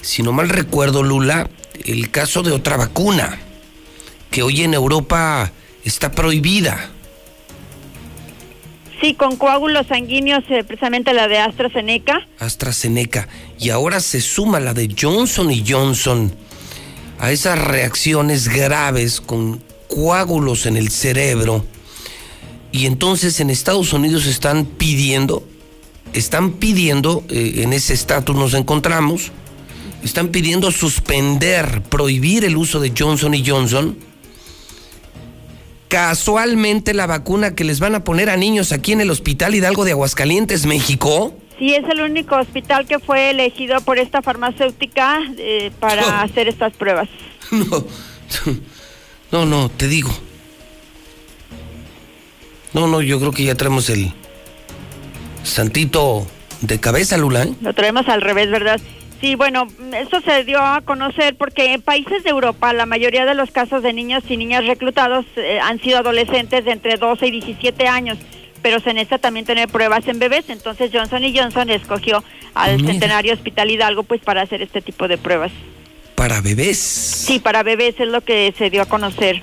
si 0.02 0.24
no 0.24 0.32
mal 0.32 0.50
recuerdo, 0.50 1.04
Lula, 1.04 1.50
el 1.86 2.12
caso 2.12 2.44
de 2.44 2.52
otra 2.52 2.78
vacuna, 2.78 3.40
que 4.32 4.44
hoy 4.44 4.64
en 4.64 4.74
Europa 4.74 5.52
está 5.84 6.12
prohibida. 6.12 6.92
Sí, 9.00 9.14
con 9.14 9.36
coágulos 9.36 9.88
sanguíneos, 9.88 10.44
eh, 10.50 10.64
precisamente 10.64 11.14
la 11.14 11.28
de 11.28 11.38
AstraZeneca. 11.38 12.28
AstraZeneca. 12.40 13.28
Y 13.60 13.70
ahora 13.70 14.00
se 14.00 14.22
suma 14.22 14.60
la 14.60 14.74
de 14.74 14.94
Johnson 15.00 15.52
y 15.52 15.64
Johnson 15.68 16.34
a 17.20 17.32
esas 17.32 17.60
reacciones 17.60 18.48
graves 18.48 19.22
con 19.22 19.62
coágulos 19.88 20.66
en 20.66 20.78
el 20.78 20.90
cerebro 20.90 21.66
y 22.78 22.86
entonces 22.86 23.40
en 23.40 23.50
Estados 23.50 23.92
Unidos 23.92 24.28
están 24.28 24.66
pidiendo, 24.66 25.44
están 26.14 26.52
pidiendo, 26.54 27.24
eh, 27.28 27.64
en 27.64 27.74
ese 27.74 27.96
estatus 27.96 28.36
nos 28.36 28.54
encontramos, 28.54 29.32
están 30.04 30.28
pidiendo 30.28 30.72
suspender, 30.72 31.82
prohibir 31.90 32.46
el 32.46 32.56
uso 32.56 32.80
de 32.80 32.94
Johnson 32.96 33.34
y 33.34 33.44
Johnson. 33.44 33.98
Casualmente 35.88 36.94
la 36.94 37.08
vacuna 37.08 37.56
que 37.56 37.64
les 37.64 37.80
van 37.80 37.96
a 37.96 38.04
poner 38.04 38.30
a 38.30 38.38
niños 38.38 38.72
aquí 38.72 38.92
en 38.92 39.02
el 39.02 39.10
Hospital 39.10 39.56
Hidalgo 39.56 39.84
de 39.84 39.92
Aguascalientes, 39.92 40.68
México. 40.68 41.36
Sí, 41.58 41.74
es 41.74 41.84
el 41.90 42.02
único 42.02 42.36
hospital 42.36 42.86
que 42.86 43.00
fue 43.00 43.32
elegido 43.32 43.82
por 43.82 43.98
esta 43.98 44.22
farmacéutica 44.22 45.20
eh, 45.40 45.72
para 45.80 46.22
hacer 46.22 46.48
estas 46.48 46.74
pruebas. 46.74 47.10
No, 47.50 47.86
no, 49.32 49.46
no, 49.48 49.70
te 49.70 49.88
digo, 49.88 50.12
no, 52.74 52.88
no, 52.88 53.02
yo 53.02 53.20
creo 53.20 53.32
que 53.32 53.44
ya 53.44 53.56
traemos 53.56 53.90
el 53.90 54.14
santito 55.44 56.28
de 56.62 56.80
cabeza, 56.80 57.18
Lula. 57.18 57.44
¿eh? 57.44 57.54
Lo 57.62 57.74
traemos 57.74 58.08
al 58.08 58.22
revés, 58.22 58.50
¿verdad? 58.50 58.80
Sí, 59.22 59.34
bueno, 59.34 59.68
esto 59.96 60.22
se 60.22 60.44
dio 60.44 60.60
a 60.62 60.82
conocer 60.82 61.36
porque 61.38 61.74
en 61.74 61.82
países 61.82 62.24
de 62.24 62.30
Europa 62.30 62.72
la 62.74 62.86
mayoría 62.86 63.26
de 63.26 63.34
los 63.34 63.50
casos 63.50 63.82
de 63.82 63.92
niños 63.92 64.24
y 64.30 64.38
niñas 64.38 64.68
reclutados 64.68 65.26
eh, 65.38 65.60
han 65.60 65.82
sido 65.82 65.98
adolescentes 65.98 66.66
de 66.66 66.72
entre 66.72 66.98
12 66.98 67.26
y 67.26 67.32
17 67.32 67.88
años, 67.88 68.20
pero 68.62 68.80
se 68.80 68.94
necesita 68.94 69.18
también 69.18 69.46
tener 69.46 69.70
pruebas 69.70 70.08
en 70.08 70.20
bebés, 70.20 70.46
entonces 70.50 70.92
Johnson 70.94 71.24
y 71.24 71.36
Johnson 71.36 71.72
escogió 71.72 72.24
al 72.54 72.80
Centenario 72.86 73.34
Hospital 73.34 73.72
Hidalgo 73.72 74.04
pues 74.04 74.22
para 74.22 74.44
hacer 74.44 74.62
este 74.62 74.82
tipo 74.82 75.08
de 75.08 75.18
pruebas. 75.18 75.52
¿Para 76.14 76.42
bebés? 76.42 76.78
Sí, 76.78 77.40
para 77.40 77.64
bebés 77.64 77.96
es 78.00 78.08
lo 78.08 78.22
que 78.22 78.54
se 78.56 78.70
dio 78.70 78.84
a 78.84 78.86
conocer. 78.86 79.42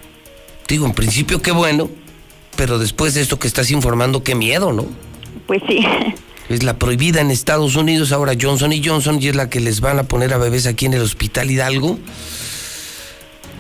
Digo, 0.69 0.87
en 0.87 0.93
principio 0.93 1.43
qué 1.43 1.51
bueno, 1.51 1.91
pero 2.57 2.79
después 2.79 3.15
de 3.15 3.21
esto 3.21 3.39
que 3.39 3.47
estás 3.47 3.71
informando, 3.71 4.23
qué 4.23 4.35
miedo, 4.35 4.73
¿no? 4.73 4.87
Pues 5.47 5.63
sí. 5.69 5.85
Es 6.49 6.63
la 6.63 6.79
prohibida 6.79 7.23
en 7.23 7.31
Estados 7.31 7.75
Unidos, 7.75 8.13
ahora 8.13 8.35
Johnson 8.39 8.71
y 8.71 8.85
Johnson, 8.85 9.19
y 9.19 9.29
es 9.29 9.35
la 9.35 9.49
que 9.49 9.61
les 9.61 9.81
van 9.81 9.99
a 9.99 10.03
poner 10.03 10.35
a 10.35 10.37
bebés 10.37 10.67
aquí 10.67 10.85
en 10.85 10.93
el 10.93 11.01
Hospital 11.01 11.51
Hidalgo. 11.51 11.99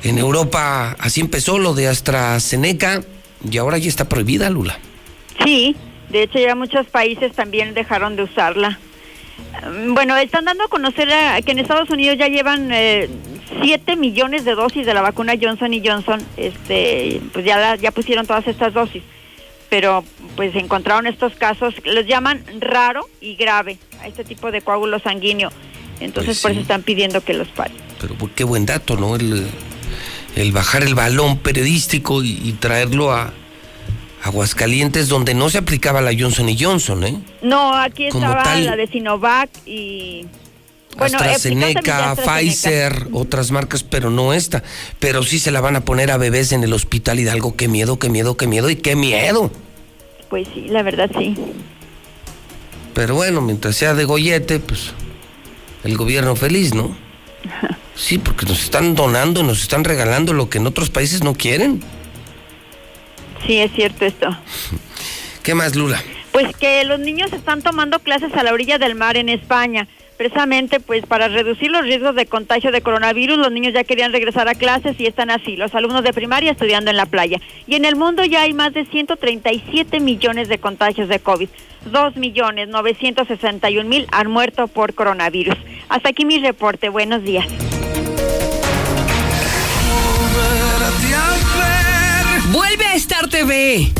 En 0.02 0.18
Europa 0.18 0.94
así 0.98 1.22
empezó 1.22 1.58
lo 1.58 1.72
de 1.72 1.88
AstraZeneca 1.88 3.02
y 3.50 3.56
ahora 3.56 3.78
ya 3.78 3.88
está 3.88 4.06
prohibida, 4.06 4.50
Lula. 4.50 4.78
Sí, 5.42 5.74
de 6.10 6.24
hecho 6.24 6.38
ya 6.38 6.54
muchos 6.54 6.86
países 6.88 7.32
también 7.32 7.72
dejaron 7.72 8.16
de 8.16 8.24
usarla. 8.24 8.78
Bueno, 9.88 10.16
están 10.16 10.44
dando 10.44 10.64
a 10.64 10.68
conocer 10.68 11.08
que 11.44 11.52
en 11.52 11.58
Estados 11.58 11.90
Unidos 11.90 12.18
ya 12.18 12.28
llevan 12.28 12.70
eh, 12.72 13.08
7 13.62 13.96
millones 13.96 14.44
de 14.44 14.54
dosis 14.54 14.86
de 14.86 14.94
la 14.94 15.02
vacuna 15.02 15.34
Johnson 15.40 15.72
y 15.72 15.86
Johnson, 15.86 16.20
este, 16.36 17.20
pues 17.32 17.44
ya, 17.44 17.76
ya 17.76 17.90
pusieron 17.90 18.26
todas 18.26 18.46
estas 18.46 18.74
dosis. 18.74 19.02
Pero 19.70 20.04
pues 20.36 20.54
encontraron 20.54 21.06
estos 21.06 21.34
casos, 21.34 21.74
los 21.84 22.06
llaman 22.06 22.44
raro 22.60 23.08
y 23.20 23.36
grave, 23.36 23.78
a 24.00 24.08
este 24.08 24.24
tipo 24.24 24.50
de 24.50 24.60
coágulo 24.60 24.98
sanguíneo. 24.98 25.50
Entonces 26.00 26.40
pues 26.40 26.42
por 26.42 26.50
eso 26.50 26.60
están 26.60 26.82
pidiendo 26.82 27.22
que 27.22 27.34
los 27.34 27.48
paren. 27.48 27.76
Pero 28.00 28.14
pues, 28.16 28.32
qué 28.34 28.44
buen 28.44 28.66
dato, 28.66 28.96
¿no? 28.96 29.16
El, 29.16 29.46
el 30.36 30.52
bajar 30.52 30.82
el 30.82 30.94
balón 30.94 31.38
periodístico 31.38 32.22
y, 32.22 32.52
traerlo 32.60 33.12
a, 33.12 33.32
Aguascalientes, 34.24 35.08
donde 35.08 35.34
no 35.34 35.50
se 35.50 35.58
aplicaba 35.58 36.00
la 36.00 36.10
Johnson 36.18 36.48
y 36.48 36.58
Johnson, 36.58 37.04
¿eh? 37.04 37.22
No, 37.42 37.74
aquí 37.74 38.06
estaba 38.06 38.42
la 38.56 38.74
de 38.74 38.86
Sinovac 38.86 39.50
y 39.66 40.26
bueno, 40.96 41.18
AstraZeneca, 41.18 42.16
Pfizer, 42.16 43.08
otras 43.12 43.50
marcas, 43.50 43.82
pero 43.82 44.08
no 44.08 44.32
esta. 44.32 44.62
Pero 44.98 45.22
sí 45.22 45.38
se 45.38 45.50
la 45.50 45.60
van 45.60 45.76
a 45.76 45.84
poner 45.84 46.10
a 46.10 46.16
bebés 46.16 46.52
en 46.52 46.64
el 46.64 46.72
hospital 46.72 47.20
Hidalgo. 47.20 47.54
Qué 47.54 47.68
miedo, 47.68 47.98
qué 47.98 48.08
miedo, 48.08 48.38
qué 48.38 48.46
miedo 48.46 48.70
y 48.70 48.76
qué 48.76 48.96
miedo. 48.96 49.50
Pues 50.30 50.48
sí, 50.54 50.68
la 50.68 50.82
verdad 50.82 51.10
sí. 51.18 51.34
Pero 52.94 53.16
bueno, 53.16 53.42
mientras 53.42 53.76
sea 53.76 53.92
de 53.92 54.04
gollete, 54.04 54.58
pues 54.58 54.94
el 55.84 55.98
gobierno 55.98 56.34
feliz, 56.34 56.74
¿no? 56.74 56.96
Sí, 57.96 58.18
porque 58.18 58.44
nos 58.44 58.60
están 58.64 58.96
donando, 58.96 59.44
nos 59.44 59.62
están 59.62 59.84
regalando 59.84 60.32
lo 60.32 60.50
que 60.50 60.58
en 60.58 60.66
otros 60.66 60.90
países 60.90 61.22
no 61.22 61.32
quieren. 61.32 61.80
Sí, 63.46 63.58
es 63.58 63.72
cierto 63.72 64.04
esto. 64.04 64.36
¿Qué 65.42 65.54
más, 65.54 65.76
Lula? 65.76 66.02
Pues 66.32 66.54
que 66.56 66.84
los 66.84 66.98
niños 66.98 67.32
están 67.32 67.62
tomando 67.62 67.98
clases 67.98 68.34
a 68.34 68.42
la 68.42 68.52
orilla 68.52 68.78
del 68.78 68.94
mar 68.94 69.16
en 69.16 69.28
España. 69.28 69.86
Precisamente, 70.16 70.78
pues 70.80 71.04
para 71.06 71.28
reducir 71.28 71.70
los 71.70 71.82
riesgos 71.82 72.14
de 72.14 72.26
contagio 72.26 72.70
de 72.70 72.80
coronavirus, 72.80 73.36
los 73.36 73.50
niños 73.50 73.74
ya 73.74 73.84
querían 73.84 74.12
regresar 74.12 74.48
a 74.48 74.54
clases 74.54 74.98
y 74.98 75.06
están 75.06 75.30
así, 75.30 75.56
los 75.56 75.74
alumnos 75.74 76.04
de 76.04 76.12
primaria 76.12 76.52
estudiando 76.52 76.90
en 76.90 76.96
la 76.96 77.06
playa. 77.06 77.40
Y 77.66 77.74
en 77.74 77.84
el 77.84 77.96
mundo 77.96 78.24
ya 78.24 78.42
hay 78.42 78.52
más 78.52 78.72
de 78.72 78.86
137 78.86 80.00
millones 80.00 80.48
de 80.48 80.58
contagios 80.58 81.08
de 81.08 81.18
COVID. 81.18 81.48
2 81.90 82.16
millones 82.16 82.68
961 82.68 83.88
mil 83.88 84.06
han 84.12 84.30
muerto 84.30 84.68
por 84.68 84.94
coronavirus. 84.94 85.56
Hasta 85.88 86.10
aquí 86.10 86.24
mi 86.24 86.38
reporte. 86.38 86.88
Buenos 86.88 87.22
días. 87.24 87.46
Vuelve 92.54 92.86
a 92.86 92.94
Star 92.94 93.28
TV. 93.28 93.92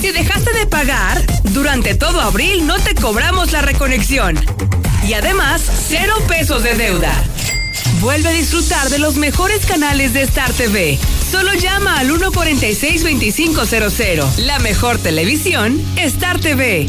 Si 0.00 0.12
dejaste 0.12 0.52
de 0.52 0.64
pagar, 0.68 1.20
durante 1.50 1.96
todo 1.96 2.20
abril 2.20 2.68
no 2.68 2.78
te 2.78 2.94
cobramos 2.94 3.50
la 3.50 3.62
reconexión. 3.62 4.38
Y 5.08 5.14
además, 5.14 5.60
cero 5.88 6.14
pesos 6.28 6.62
de 6.62 6.76
deuda. 6.76 7.12
Vuelve 7.98 8.28
a 8.28 8.32
disfrutar 8.32 8.90
de 8.90 9.00
los 9.00 9.16
mejores 9.16 9.66
canales 9.66 10.12
de 10.12 10.22
Star 10.22 10.52
TV. 10.52 10.96
Solo 11.32 11.52
llama 11.54 11.98
al 11.98 12.10
146-2500. 12.10 14.36
La 14.36 14.60
mejor 14.60 14.98
televisión, 14.98 15.84
Star 15.96 16.38
TV. 16.38 16.88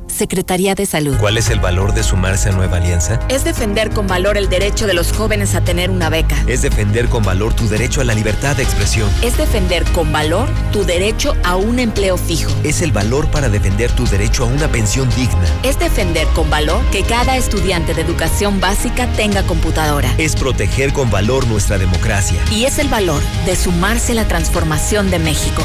Secretaría 0.21 0.75
de 0.75 0.85
Salud. 0.85 1.17
¿Cuál 1.17 1.39
es 1.39 1.49
el 1.49 1.59
valor 1.59 1.95
de 1.95 2.03
sumarse 2.03 2.49
a 2.49 2.51
Nueva 2.51 2.77
Alianza? 2.77 3.19
Es 3.27 3.43
defender 3.43 3.89
con 3.89 4.05
valor 4.05 4.37
el 4.37 4.49
derecho 4.49 4.85
de 4.85 4.93
los 4.93 5.11
jóvenes 5.11 5.55
a 5.55 5.61
tener 5.61 5.89
una 5.89 6.09
beca. 6.11 6.35
Es 6.45 6.61
defender 6.61 7.07
con 7.07 7.23
valor 7.23 7.55
tu 7.55 7.67
derecho 7.67 8.01
a 8.01 8.03
la 8.03 8.13
libertad 8.13 8.55
de 8.55 8.61
expresión. 8.61 9.09
Es 9.23 9.35
defender 9.35 9.83
con 9.93 10.11
valor 10.11 10.47
tu 10.71 10.83
derecho 10.83 11.35
a 11.43 11.55
un 11.55 11.79
empleo 11.79 12.17
fijo. 12.17 12.51
Es 12.63 12.83
el 12.83 12.91
valor 12.91 13.31
para 13.31 13.49
defender 13.49 13.91
tu 13.93 14.05
derecho 14.05 14.43
a 14.43 14.45
una 14.45 14.67
pensión 14.67 15.09
digna. 15.15 15.41
Es 15.63 15.79
defender 15.79 16.27
con 16.35 16.51
valor 16.51 16.85
que 16.91 17.01
cada 17.01 17.35
estudiante 17.35 17.95
de 17.95 18.03
educación 18.03 18.59
básica 18.59 19.07
tenga 19.13 19.41
computadora. 19.41 20.13
Es 20.19 20.35
proteger 20.35 20.93
con 20.93 21.09
valor 21.09 21.47
nuestra 21.47 21.79
democracia. 21.79 22.39
Y 22.51 22.65
es 22.65 22.77
el 22.77 22.89
valor 22.89 23.23
de 23.47 23.55
sumarse 23.55 24.11
a 24.11 24.15
la 24.15 24.27
transformación 24.27 25.09
de 25.09 25.17
México. 25.17 25.63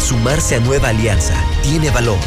Sumarse 0.00 0.56
a 0.56 0.58
Nueva 0.58 0.88
Alianza 0.88 1.40
tiene 1.62 1.90
valor. 1.90 2.18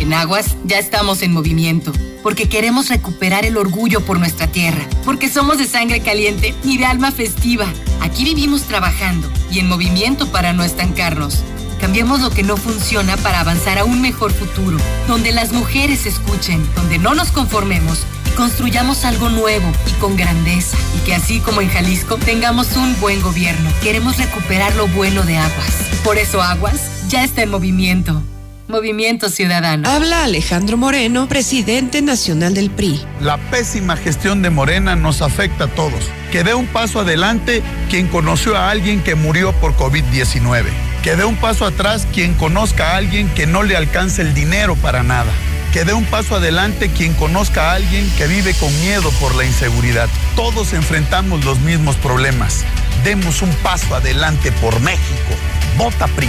En 0.00 0.14
Aguas 0.14 0.56
ya 0.64 0.78
estamos 0.78 1.20
en 1.20 1.30
movimiento, 1.30 1.92
porque 2.22 2.48
queremos 2.48 2.88
recuperar 2.88 3.44
el 3.44 3.58
orgullo 3.58 4.00
por 4.00 4.18
nuestra 4.18 4.46
tierra, 4.46 4.82
porque 5.04 5.28
somos 5.28 5.58
de 5.58 5.66
sangre 5.66 6.00
caliente 6.00 6.54
y 6.64 6.78
de 6.78 6.86
alma 6.86 7.12
festiva. 7.12 7.66
Aquí 8.00 8.24
vivimos 8.24 8.62
trabajando 8.62 9.30
y 9.50 9.58
en 9.58 9.68
movimiento 9.68 10.32
para 10.32 10.54
no 10.54 10.64
estancarnos. 10.64 11.44
Cambiemos 11.82 12.20
lo 12.20 12.30
que 12.30 12.42
no 12.42 12.56
funciona 12.56 13.18
para 13.18 13.40
avanzar 13.40 13.78
a 13.78 13.84
un 13.84 14.00
mejor 14.00 14.32
futuro, 14.32 14.78
donde 15.06 15.32
las 15.32 15.52
mujeres 15.52 16.06
escuchen, 16.06 16.66
donde 16.74 16.96
no 16.96 17.14
nos 17.14 17.30
conformemos 17.30 18.06
y 18.26 18.30
construyamos 18.30 19.04
algo 19.04 19.28
nuevo 19.28 19.70
y 19.86 20.00
con 20.00 20.16
grandeza. 20.16 20.78
Y 20.96 21.04
que 21.04 21.14
así 21.14 21.40
como 21.40 21.60
en 21.60 21.68
Jalisco 21.68 22.16
tengamos 22.16 22.74
un 22.74 22.98
buen 23.00 23.20
gobierno. 23.20 23.70
Queremos 23.82 24.16
recuperar 24.16 24.74
lo 24.76 24.88
bueno 24.88 25.24
de 25.24 25.36
Aguas. 25.36 25.74
Por 26.02 26.16
eso 26.16 26.40
Aguas 26.40 26.80
ya 27.08 27.22
está 27.22 27.42
en 27.42 27.50
movimiento. 27.50 28.22
Movimiento 28.70 29.28
Ciudadano. 29.28 29.88
Habla 29.88 30.24
Alejandro 30.24 30.76
Moreno, 30.76 31.28
presidente 31.28 32.00
nacional 32.00 32.54
del 32.54 32.70
PRI. 32.70 33.00
La 33.20 33.36
pésima 33.36 33.96
gestión 33.96 34.40
de 34.40 34.50
Morena 34.50 34.96
nos 34.96 35.20
afecta 35.20 35.64
a 35.64 35.68
todos. 35.68 36.04
Que 36.32 36.44
dé 36.44 36.54
un 36.54 36.66
paso 36.66 37.00
adelante 37.00 37.62
quien 37.90 38.06
conoció 38.06 38.56
a 38.56 38.70
alguien 38.70 39.02
que 39.02 39.16
murió 39.16 39.52
por 39.52 39.76
COVID-19. 39.76 40.66
Que 41.02 41.16
dé 41.16 41.24
un 41.24 41.36
paso 41.36 41.66
atrás 41.66 42.06
quien 42.14 42.34
conozca 42.34 42.92
a 42.92 42.96
alguien 42.96 43.28
que 43.34 43.46
no 43.46 43.62
le 43.62 43.76
alcance 43.76 44.22
el 44.22 44.32
dinero 44.32 44.76
para 44.76 45.02
nada. 45.02 45.32
Que 45.72 45.84
dé 45.84 45.92
un 45.92 46.04
paso 46.04 46.36
adelante 46.36 46.90
quien 46.90 47.14
conozca 47.14 47.72
a 47.72 47.74
alguien 47.74 48.08
que 48.16 48.26
vive 48.26 48.54
con 48.54 48.72
miedo 48.80 49.10
por 49.20 49.34
la 49.34 49.44
inseguridad. 49.44 50.08
Todos 50.36 50.72
enfrentamos 50.72 51.44
los 51.44 51.58
mismos 51.60 51.96
problemas. 51.96 52.64
Demos 53.04 53.42
un 53.42 53.50
paso 53.62 53.94
adelante 53.94 54.52
por 54.52 54.80
México. 54.80 55.34
Vota 55.76 56.06
PRI 56.08 56.28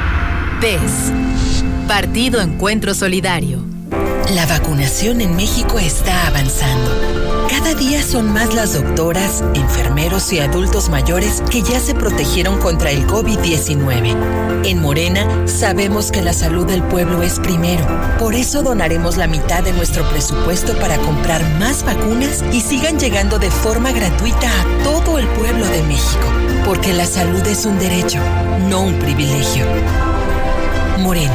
Partido 1.87 2.39
Encuentro 2.39 2.93
Solidario. 2.93 3.63
La 4.35 4.45
vacunación 4.45 5.19
en 5.19 5.35
México 5.35 5.79
está 5.79 6.27
avanzando. 6.27 6.91
Cada 7.49 7.73
día 7.73 8.03
son 8.03 8.31
más 8.31 8.53
las 8.53 8.75
doctoras, 8.75 9.43
enfermeros 9.55 10.31
y 10.31 10.39
adultos 10.39 10.89
mayores 10.89 11.41
que 11.49 11.63
ya 11.63 11.79
se 11.79 11.95
protegieron 11.95 12.59
contra 12.59 12.91
el 12.91 13.07
COVID-19. 13.07 14.63
En 14.63 14.79
Morena 14.79 15.47
sabemos 15.47 16.11
que 16.11 16.21
la 16.21 16.31
salud 16.31 16.67
del 16.67 16.83
pueblo 16.83 17.23
es 17.23 17.39
primero. 17.39 17.83
Por 18.19 18.35
eso 18.35 18.61
donaremos 18.61 19.17
la 19.17 19.25
mitad 19.25 19.63
de 19.63 19.73
nuestro 19.73 20.07
presupuesto 20.11 20.77
para 20.77 20.99
comprar 20.99 21.43
más 21.57 21.83
vacunas 21.83 22.43
y 22.53 22.61
sigan 22.61 22.99
llegando 22.99 23.39
de 23.39 23.49
forma 23.49 23.91
gratuita 23.91 24.47
a 24.47 24.83
todo 24.83 25.17
el 25.17 25.25
pueblo 25.29 25.65
de 25.65 25.81
México. 25.83 26.27
Porque 26.65 26.93
la 26.93 27.07
salud 27.07 27.41
es 27.47 27.65
un 27.65 27.79
derecho, 27.79 28.19
no 28.69 28.83
un 28.83 28.99
privilegio. 28.99 29.65
Morena, 31.01 31.33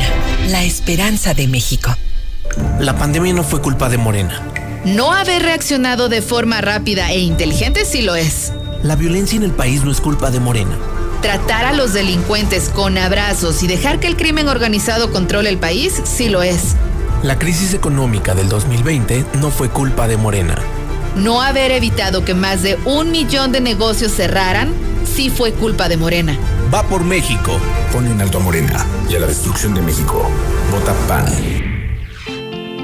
la 0.49 0.63
esperanza 0.63 1.35
de 1.35 1.49
México. 1.49 1.91
La 2.79 2.97
pandemia 2.97 3.33
no 3.33 3.43
fue 3.43 3.61
culpa 3.61 3.89
de 3.89 3.99
Morena. 3.99 4.41
No 4.85 5.13
haber 5.13 5.43
reaccionado 5.43 6.09
de 6.09 6.23
forma 6.23 6.61
rápida 6.61 7.11
e 7.11 7.19
inteligente 7.19 7.85
sí 7.85 8.03
lo 8.03 8.15
es. 8.15 8.53
La 8.85 8.95
violencia 8.95 9.37
en 9.37 9.43
el 9.43 9.51
país 9.51 9.83
no 9.83 9.91
es 9.91 10.01
culpa 10.01 10.31
de 10.31 10.39
Morena. 10.39 10.79
Tratar 11.21 11.65
a 11.65 11.73
los 11.73 11.93
delincuentes 11.93 12.69
con 12.69 12.97
abrazos 12.97 13.65
y 13.65 13.67
dejar 13.67 13.99
que 13.99 14.07
el 14.07 14.17
crimen 14.17 14.47
organizado 14.47 15.11
controle 15.11 15.51
el 15.51 15.59
país 15.59 16.01
sí 16.05 16.29
lo 16.29 16.45
es. 16.45 16.77
La 17.25 17.37
crisis 17.37 17.75
económica 17.75 18.37
del 18.37 18.49
2020 18.49 19.27
no 19.41 19.51
fue 19.51 19.69
culpa 19.69 20.07
de 20.07 20.17
Morena. 20.17 20.57
No 21.17 21.43
haber 21.43 21.73
evitado 21.73 22.25
que 22.25 22.35
más 22.35 22.63
de 22.63 22.79
un 22.85 23.11
millón 23.11 23.51
de 23.51 23.61
negocios 23.61 24.13
cerraran 24.13 24.73
sí 25.13 25.29
fue 25.29 25.53
culpa 25.53 25.89
de 25.89 25.97
Morena. 25.97 26.39
Va 26.73 26.83
por 26.83 27.05
México. 27.05 27.59
Pone 27.93 28.11
un 28.11 28.21
alto 28.21 28.39
a 28.39 28.41
Morena 28.41 28.87
y 29.09 29.15
a 29.15 29.21
la 29.21 29.27
destrucción 29.27 29.75
de 29.75 29.83
México. 29.83 30.29
Vota 30.73 30.93
PAN. 31.07 31.66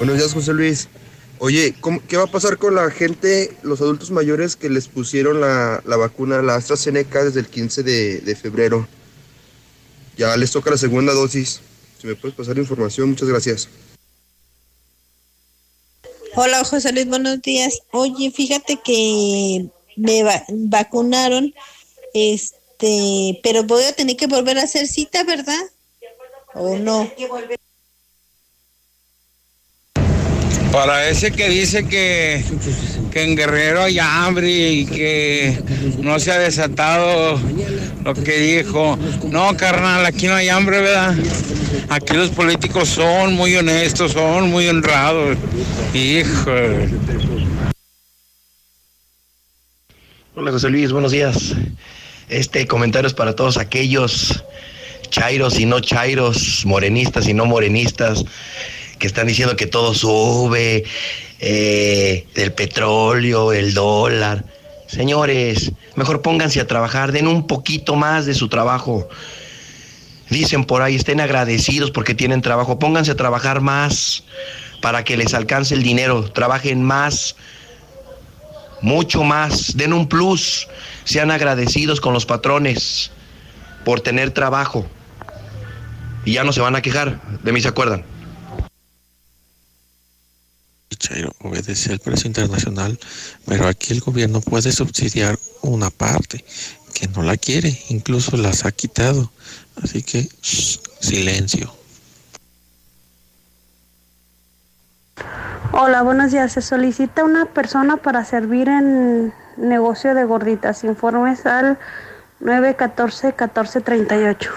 Buenos 0.00 0.16
días, 0.16 0.32
José 0.32 0.54
Luis. 0.54 0.88
Oye, 1.40 1.74
¿qué 2.08 2.16
va 2.16 2.22
a 2.24 2.26
pasar 2.26 2.56
con 2.56 2.74
la 2.74 2.90
gente, 2.90 3.54
los 3.62 3.82
adultos 3.82 4.10
mayores 4.10 4.56
que 4.56 4.70
les 4.70 4.88
pusieron 4.88 5.42
la, 5.42 5.82
vacuna, 5.84 6.40
la 6.40 6.54
AstraZeneca, 6.54 7.22
desde 7.22 7.40
el 7.40 7.48
15 7.48 7.82
de, 7.82 8.20
de, 8.20 8.34
febrero? 8.34 8.88
Ya 10.16 10.34
les 10.38 10.52
toca 10.52 10.70
la 10.70 10.78
segunda 10.78 11.12
dosis. 11.12 11.60
Si 12.00 12.06
me 12.06 12.14
puedes 12.14 12.34
pasar 12.34 12.56
información, 12.56 13.10
muchas 13.10 13.28
gracias. 13.28 13.68
Hola 16.34 16.64
José 16.64 16.92
Luis, 16.94 17.06
buenos 17.06 17.42
días. 17.42 17.80
Oye, 17.90 18.30
fíjate 18.30 18.80
que 18.82 19.68
me 19.96 20.22
va- 20.22 20.44
vacunaron, 20.48 21.52
este, 22.14 23.38
pero 23.42 23.64
voy 23.64 23.84
a 23.84 23.92
tener 23.92 24.16
que 24.16 24.28
volver 24.28 24.58
a 24.58 24.62
hacer 24.62 24.86
cita, 24.86 25.24
¿verdad? 25.24 25.60
¿O 26.54 26.78
no? 26.78 27.06
Para 30.72 31.08
ese 31.08 31.32
que 31.32 31.48
dice 31.48 31.86
que, 31.86 32.44
que 33.10 33.24
en 33.24 33.36
Guerrero 33.36 33.82
hay 33.82 33.98
hambre 33.98 34.48
y 34.48 34.86
que 34.86 35.58
no 35.98 36.18
se 36.20 36.30
ha 36.30 36.38
desatado 36.38 37.40
lo 38.04 38.14
que 38.14 38.38
dijo. 38.38 38.96
No, 39.30 39.56
carnal, 39.56 40.06
aquí 40.06 40.26
no 40.26 40.34
hay 40.34 40.48
hambre, 40.48 40.80
¿verdad? 40.80 41.16
Aquí 41.88 42.14
los 42.14 42.30
políticos 42.30 42.88
son 42.88 43.34
muy 43.34 43.56
honestos, 43.56 44.12
son 44.12 44.50
muy 44.50 44.68
honrados. 44.68 45.36
Hijo. 45.92 46.54
Hola 50.36 50.52
José 50.52 50.70
Luis, 50.70 50.92
buenos 50.92 51.10
días. 51.10 51.54
Este 52.28 52.66
comentario 52.68 53.08
es 53.08 53.14
para 53.14 53.34
todos 53.34 53.56
aquellos 53.56 54.44
chairos 55.10 55.58
y 55.58 55.66
no 55.66 55.80
chairos, 55.80 56.64
morenistas 56.64 57.26
y 57.26 57.34
no 57.34 57.44
morenistas, 57.44 58.24
que 59.00 59.08
están 59.08 59.26
diciendo 59.26 59.56
que 59.56 59.66
todo 59.66 59.94
sube, 59.94 60.84
eh, 61.40 62.26
el 62.36 62.52
petróleo, 62.52 63.52
el 63.52 63.74
dólar. 63.74 64.44
Señores, 64.86 65.72
mejor 65.96 66.22
pónganse 66.22 66.60
a 66.60 66.66
trabajar, 66.68 67.10
den 67.10 67.26
un 67.26 67.48
poquito 67.48 67.96
más 67.96 68.26
de 68.26 68.34
su 68.34 68.48
trabajo. 68.48 69.08
Dicen 70.28 70.64
por 70.64 70.82
ahí, 70.82 70.94
estén 70.94 71.20
agradecidos 71.20 71.90
porque 71.90 72.14
tienen 72.14 72.42
trabajo, 72.42 72.78
pónganse 72.78 73.10
a 73.10 73.16
trabajar 73.16 73.60
más 73.60 74.22
para 74.80 75.02
que 75.02 75.16
les 75.16 75.34
alcance 75.34 75.74
el 75.74 75.82
dinero, 75.82 76.30
trabajen 76.30 76.84
más 76.84 77.34
mucho 78.82 79.24
más, 79.24 79.76
den 79.76 79.92
un 79.92 80.08
plus, 80.08 80.68
sean 81.04 81.30
agradecidos 81.30 82.00
con 82.00 82.14
los 82.14 82.26
patrones 82.26 83.10
por 83.84 84.00
tener 84.00 84.30
trabajo. 84.30 84.86
Y 86.24 86.34
ya 86.34 86.44
no 86.44 86.52
se 86.52 86.60
van 86.60 86.76
a 86.76 86.82
quejar, 86.82 87.20
de 87.42 87.52
mí 87.52 87.60
se 87.60 87.68
acuerdan. 87.68 88.04
Chairo 90.96 91.32
obedece 91.40 91.92
al 91.92 92.00
precio 92.00 92.28
internacional, 92.28 92.98
pero 93.46 93.68
aquí 93.68 93.92
el 93.92 94.00
gobierno 94.00 94.40
puede 94.40 94.72
subsidiar 94.72 95.38
una 95.62 95.90
parte 95.90 96.44
que 96.94 97.06
no 97.08 97.22
la 97.22 97.36
quiere, 97.36 97.78
incluso 97.88 98.36
las 98.36 98.64
ha 98.64 98.72
quitado. 98.72 99.30
Así 99.82 100.02
que 100.02 100.28
shh, 100.42 100.80
silencio. 101.00 101.74
Hola, 105.72 106.02
buenos 106.02 106.32
días. 106.32 106.52
Se 106.52 106.62
solicita 106.62 107.22
una 107.24 107.46
persona 107.46 107.96
para 107.96 108.24
servir 108.24 108.68
en 108.68 109.32
negocio 109.56 110.14
de 110.14 110.24
gorditas. 110.24 110.84
Informes 110.84 111.46
al 111.46 111.78
914-1438. 112.40 114.50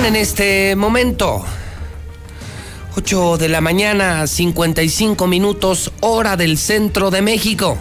En 0.05 0.15
este 0.15 0.75
momento 0.75 1.43
8 2.95 3.37
de 3.37 3.49
la 3.49 3.59
mañana, 3.59 4.27
55 4.27 5.25
minutos, 5.25 5.91
hora 5.99 6.37
del 6.37 6.59
centro 6.59 7.09
de 7.09 7.23
México. 7.23 7.75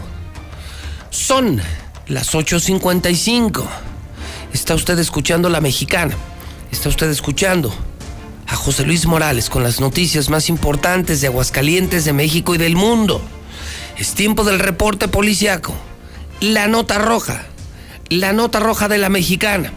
Son 1.11 1.61
las 2.07 2.33
8.55. 2.33 3.67
Está 4.55 4.75
usted 4.75 4.99
escuchando 5.01 5.51
la 5.51 5.61
mexicana. 5.61 6.17
Está 6.73 6.89
usted 6.89 7.11
escuchando 7.11 7.75
a 8.47 8.57
José 8.57 8.87
Luis 8.87 9.05
Morales 9.05 9.51
con 9.51 9.63
las 9.63 9.79
noticias 9.81 10.31
más 10.31 10.49
importantes 10.49 11.21
de 11.21 11.27
Aguascalientes, 11.27 12.07
de 12.07 12.15
México 12.15 12.55
y 12.55 12.59
del 12.59 12.75
mundo. 12.75 13.21
Es 13.99 14.15
tiempo 14.15 14.45
del 14.45 14.61
reporte 14.61 15.09
policiaco. 15.09 15.75
La 16.41 16.69
nota 16.69 16.97
roja. 16.97 17.45
La 18.09 18.33
nota 18.33 18.61
roja 18.61 18.89
de 18.89 18.97
la 18.97 19.11
mexicana. 19.11 19.75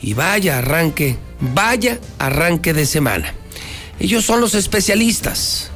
Y 0.00 0.14
vaya 0.14 0.58
arranque, 0.58 1.16
vaya 1.40 1.98
arranque 2.18 2.72
de 2.72 2.86
semana. 2.86 3.34
Ellos 3.98 4.24
son 4.24 4.40
los 4.40 4.54
especialistas. 4.54 5.70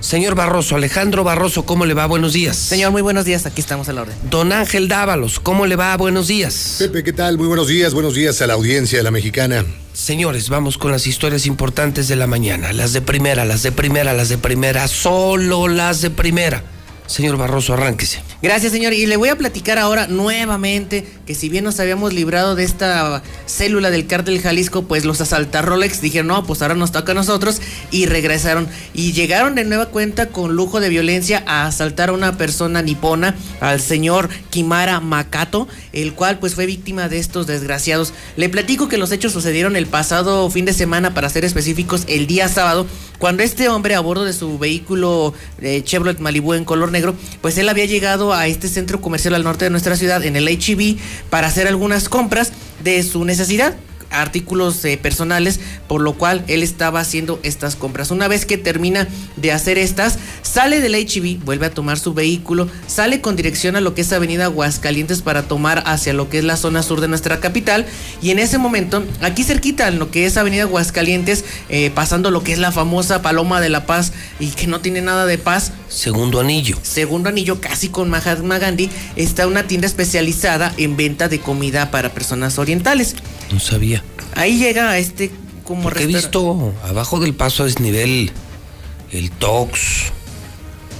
Señor 0.00 0.34
Barroso, 0.34 0.76
Alejandro 0.76 1.24
Barroso, 1.24 1.66
¿cómo 1.66 1.84
le 1.84 1.94
va? 1.94 2.06
Buenos 2.06 2.32
días. 2.32 2.56
Señor, 2.56 2.92
muy 2.92 3.02
buenos 3.02 3.24
días, 3.24 3.44
aquí 3.44 3.60
estamos 3.60 3.88
a 3.88 3.92
la 3.92 4.02
orden. 4.02 4.16
Don 4.30 4.52
Ángel 4.52 4.88
Dávalos, 4.88 5.40
¿cómo 5.40 5.66
le 5.66 5.74
va? 5.74 5.96
Buenos 5.96 6.28
días. 6.28 6.76
Pepe, 6.78 7.02
¿qué 7.02 7.12
tal? 7.12 7.38
Muy 7.38 7.48
buenos 7.48 7.66
días, 7.66 7.92
buenos 7.92 8.14
días 8.14 8.40
a 8.40 8.46
la 8.46 8.54
audiencia 8.54 8.98
de 8.98 9.04
la 9.04 9.10
mexicana. 9.10 9.64
Señores, 9.94 10.48
vamos 10.48 10.78
con 10.78 10.92
las 10.92 11.06
historias 11.06 11.46
importantes 11.46 12.06
de 12.08 12.16
la 12.16 12.26
mañana. 12.26 12.72
Las 12.72 12.92
de 12.92 13.00
primera, 13.00 13.44
las 13.44 13.62
de 13.62 13.72
primera, 13.72 14.12
las 14.12 14.28
de 14.28 14.38
primera, 14.38 14.86
solo 14.86 15.66
las 15.66 16.02
de 16.02 16.10
primera. 16.10 16.62
Señor 17.06 17.36
Barroso, 17.36 17.74
arránquese. 17.74 18.20
Gracias, 18.42 18.72
señor. 18.72 18.92
Y 18.92 19.06
le 19.06 19.16
voy 19.16 19.28
a 19.28 19.36
platicar 19.36 19.78
ahora 19.78 20.06
nuevamente 20.06 21.06
que 21.26 21.34
si 21.34 21.48
bien 21.48 21.64
nos 21.64 21.80
habíamos 21.80 22.12
librado 22.12 22.54
de 22.54 22.64
esta 22.64 23.22
célula 23.46 23.90
del 23.90 24.06
cártel 24.06 24.40
Jalisco, 24.40 24.82
pues 24.82 25.04
los 25.04 25.20
asaltar 25.20 25.64
Rolex 25.64 26.00
dijeron, 26.00 26.28
no, 26.28 26.44
pues 26.44 26.62
ahora 26.62 26.74
nos 26.74 26.92
toca 26.92 27.12
a 27.12 27.14
nosotros 27.14 27.60
y 27.90 28.06
regresaron. 28.06 28.68
Y 28.92 29.12
llegaron 29.12 29.54
de 29.54 29.64
nueva 29.64 29.86
cuenta 29.86 30.28
con 30.28 30.54
lujo 30.54 30.80
de 30.80 30.88
violencia 30.88 31.42
a 31.46 31.66
asaltar 31.66 32.10
a 32.10 32.12
una 32.12 32.36
persona 32.36 32.82
nipona, 32.82 33.36
al 33.60 33.80
señor 33.80 34.28
Kimara 34.50 35.00
Makato, 35.00 35.68
el 35.92 36.12
cual 36.14 36.38
pues 36.38 36.54
fue 36.54 36.66
víctima 36.66 37.08
de 37.08 37.18
estos 37.18 37.46
desgraciados. 37.46 38.12
Le 38.36 38.48
platico 38.48 38.88
que 38.88 38.98
los 38.98 39.12
hechos 39.12 39.32
sucedieron 39.32 39.76
el 39.76 39.86
pasado 39.86 40.48
fin 40.50 40.64
de 40.64 40.72
semana, 40.72 41.14
para 41.14 41.28
ser 41.30 41.44
específicos, 41.44 42.04
el 42.08 42.26
día 42.26 42.48
sábado, 42.48 42.86
cuando 43.18 43.42
este 43.42 43.68
hombre 43.68 43.94
a 43.94 44.00
bordo 44.00 44.24
de 44.24 44.32
su 44.32 44.58
vehículo 44.58 45.34
eh, 45.60 45.82
Chevrolet 45.82 46.18
Malibu 46.18 46.54
en 46.54 46.64
color 46.64 46.92
negro, 46.92 47.14
pues 47.40 47.58
él 47.58 47.68
había 47.68 47.86
llegado 47.86 48.32
a 48.32 48.46
este 48.46 48.68
centro 48.68 49.00
comercial 49.00 49.34
al 49.34 49.44
norte 49.44 49.64
de 49.64 49.70
nuestra 49.70 49.96
ciudad, 49.96 50.24
en 50.24 50.36
el 50.36 50.48
HEB, 50.48 50.96
para 51.30 51.48
hacer 51.48 51.66
algunas 51.66 52.08
compras 52.08 52.52
de 52.82 53.02
su 53.02 53.24
necesidad 53.24 53.74
artículos 54.10 54.84
eh, 54.84 54.96
personales, 54.96 55.60
por 55.88 56.00
lo 56.00 56.14
cual 56.14 56.44
él 56.48 56.62
estaba 56.62 57.00
haciendo 57.00 57.40
estas 57.42 57.76
compras. 57.76 58.10
Una 58.10 58.28
vez 58.28 58.46
que 58.46 58.58
termina 58.58 59.08
de 59.36 59.52
hacer 59.52 59.78
estas, 59.78 60.18
sale 60.42 60.80
del 60.80 60.94
HEB, 60.94 61.38
vuelve 61.44 61.66
a 61.66 61.70
tomar 61.70 61.98
su 61.98 62.14
vehículo, 62.14 62.68
sale 62.86 63.20
con 63.20 63.36
dirección 63.36 63.76
a 63.76 63.80
lo 63.80 63.94
que 63.94 64.02
es 64.02 64.12
Avenida 64.12 64.44
Aguascalientes 64.44 65.22
para 65.22 65.42
tomar 65.42 65.82
hacia 65.86 66.12
lo 66.12 66.28
que 66.28 66.38
es 66.38 66.44
la 66.44 66.56
zona 66.56 66.82
sur 66.82 67.00
de 67.00 67.08
nuestra 67.08 67.40
capital. 67.40 67.86
Y 68.22 68.30
en 68.30 68.38
ese 68.38 68.58
momento, 68.58 69.04
aquí 69.20 69.44
cerquita, 69.44 69.88
en 69.88 69.98
lo 69.98 70.10
que 70.10 70.26
es 70.26 70.36
Avenida 70.36 70.62
Aguascalientes, 70.62 71.44
eh, 71.68 71.90
pasando 71.94 72.30
lo 72.30 72.42
que 72.42 72.52
es 72.52 72.58
la 72.58 72.72
famosa 72.72 73.22
Paloma 73.22 73.60
de 73.60 73.68
la 73.68 73.86
Paz 73.86 74.12
y 74.40 74.50
que 74.50 74.66
no 74.66 74.80
tiene 74.80 75.00
nada 75.00 75.26
de 75.26 75.38
paz. 75.38 75.72
Segundo 75.88 76.40
anillo. 76.40 76.78
Segundo 76.82 77.28
anillo, 77.28 77.60
casi 77.60 77.88
con 77.88 78.10
Mahatma 78.10 78.58
Gandhi, 78.58 78.90
está 79.16 79.46
una 79.46 79.66
tienda 79.66 79.86
especializada 79.86 80.72
en 80.76 80.96
venta 80.96 81.28
de 81.28 81.40
comida 81.40 81.90
para 81.90 82.12
personas 82.12 82.58
orientales. 82.58 83.16
No 83.50 83.60
sabía. 83.60 83.95
Ahí 84.34 84.58
llega 84.58 84.90
a 84.90 84.98
este 84.98 85.30
como 85.64 85.82
Porque 85.82 86.04
he 86.04 86.06
visto 86.06 86.72
abajo 86.84 87.18
del 87.20 87.34
paso 87.34 87.64
a 87.64 87.66
desnivel 87.66 88.30
el 89.10 89.30
Tox, 89.30 90.12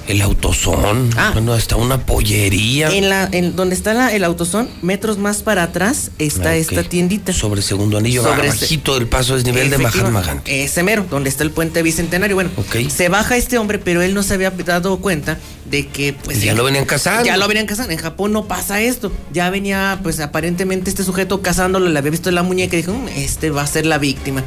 el 0.08 0.22
Autosón, 0.22 1.10
Ah. 1.16 1.30
bueno, 1.32 1.52
hasta 1.52 1.76
una 1.76 2.04
pollería. 2.06 2.88
En 2.96 3.08
la, 3.08 3.28
en 3.32 3.56
donde 3.56 3.74
está 3.74 3.92
la- 3.94 4.12
el 4.14 4.24
autosón, 4.24 4.68
metros 4.82 5.18
más 5.18 5.42
para 5.42 5.62
atrás 5.64 6.10
está 6.18 6.50
Ah, 6.50 6.56
esta 6.56 6.82
tiendita. 6.84 7.32
Sobre 7.32 7.62
segundo 7.62 7.98
anillo, 7.98 8.22
Sobre 8.22 8.48
bajito 8.48 8.94
del 8.98 9.08
paso 9.08 9.34
desnivel 9.34 9.70
de 9.70 9.78
Mahatma 9.78 10.22
Gandhi. 10.22 10.50
Ese 10.50 10.82
mero, 10.82 11.04
donde 11.10 11.28
está 11.28 11.42
el 11.42 11.50
puente 11.50 11.82
bicentenario. 11.82 12.36
Bueno, 12.36 12.50
se 12.88 13.08
baja 13.08 13.36
este 13.36 13.58
hombre, 13.58 13.78
pero 13.78 14.02
él 14.02 14.14
no 14.14 14.22
se 14.22 14.34
había 14.34 14.50
dado 14.50 14.98
cuenta 14.98 15.38
de 15.64 15.88
que 15.88 16.12
pues 16.12 16.40
Ya 16.42 16.52
él- 16.52 16.56
lo 16.58 16.62
venían 16.64 16.84
cazando. 16.84 17.24
Ya 17.24 17.36
lo 17.36 17.48
venían 17.48 17.66
cazando. 17.66 17.92
En 17.92 17.98
Japón 17.98 18.32
no 18.32 18.44
pasa 18.46 18.80
esto. 18.80 19.10
Ya 19.32 19.50
venía, 19.50 19.98
pues 20.02 20.20
aparentemente 20.20 20.90
este 20.90 21.02
sujeto 21.02 21.42
cazándolo, 21.42 21.88
le 21.88 21.98
había 21.98 22.10
visto 22.12 22.30
la 22.30 22.42
muñeca 22.44 22.76
y 22.76 22.82
dijo, 22.82 22.92
"Mm, 22.94 23.08
este 23.16 23.50
va 23.50 23.62
a 23.62 23.66
ser 23.66 23.86
la 23.86 23.98
víctima. 23.98 24.44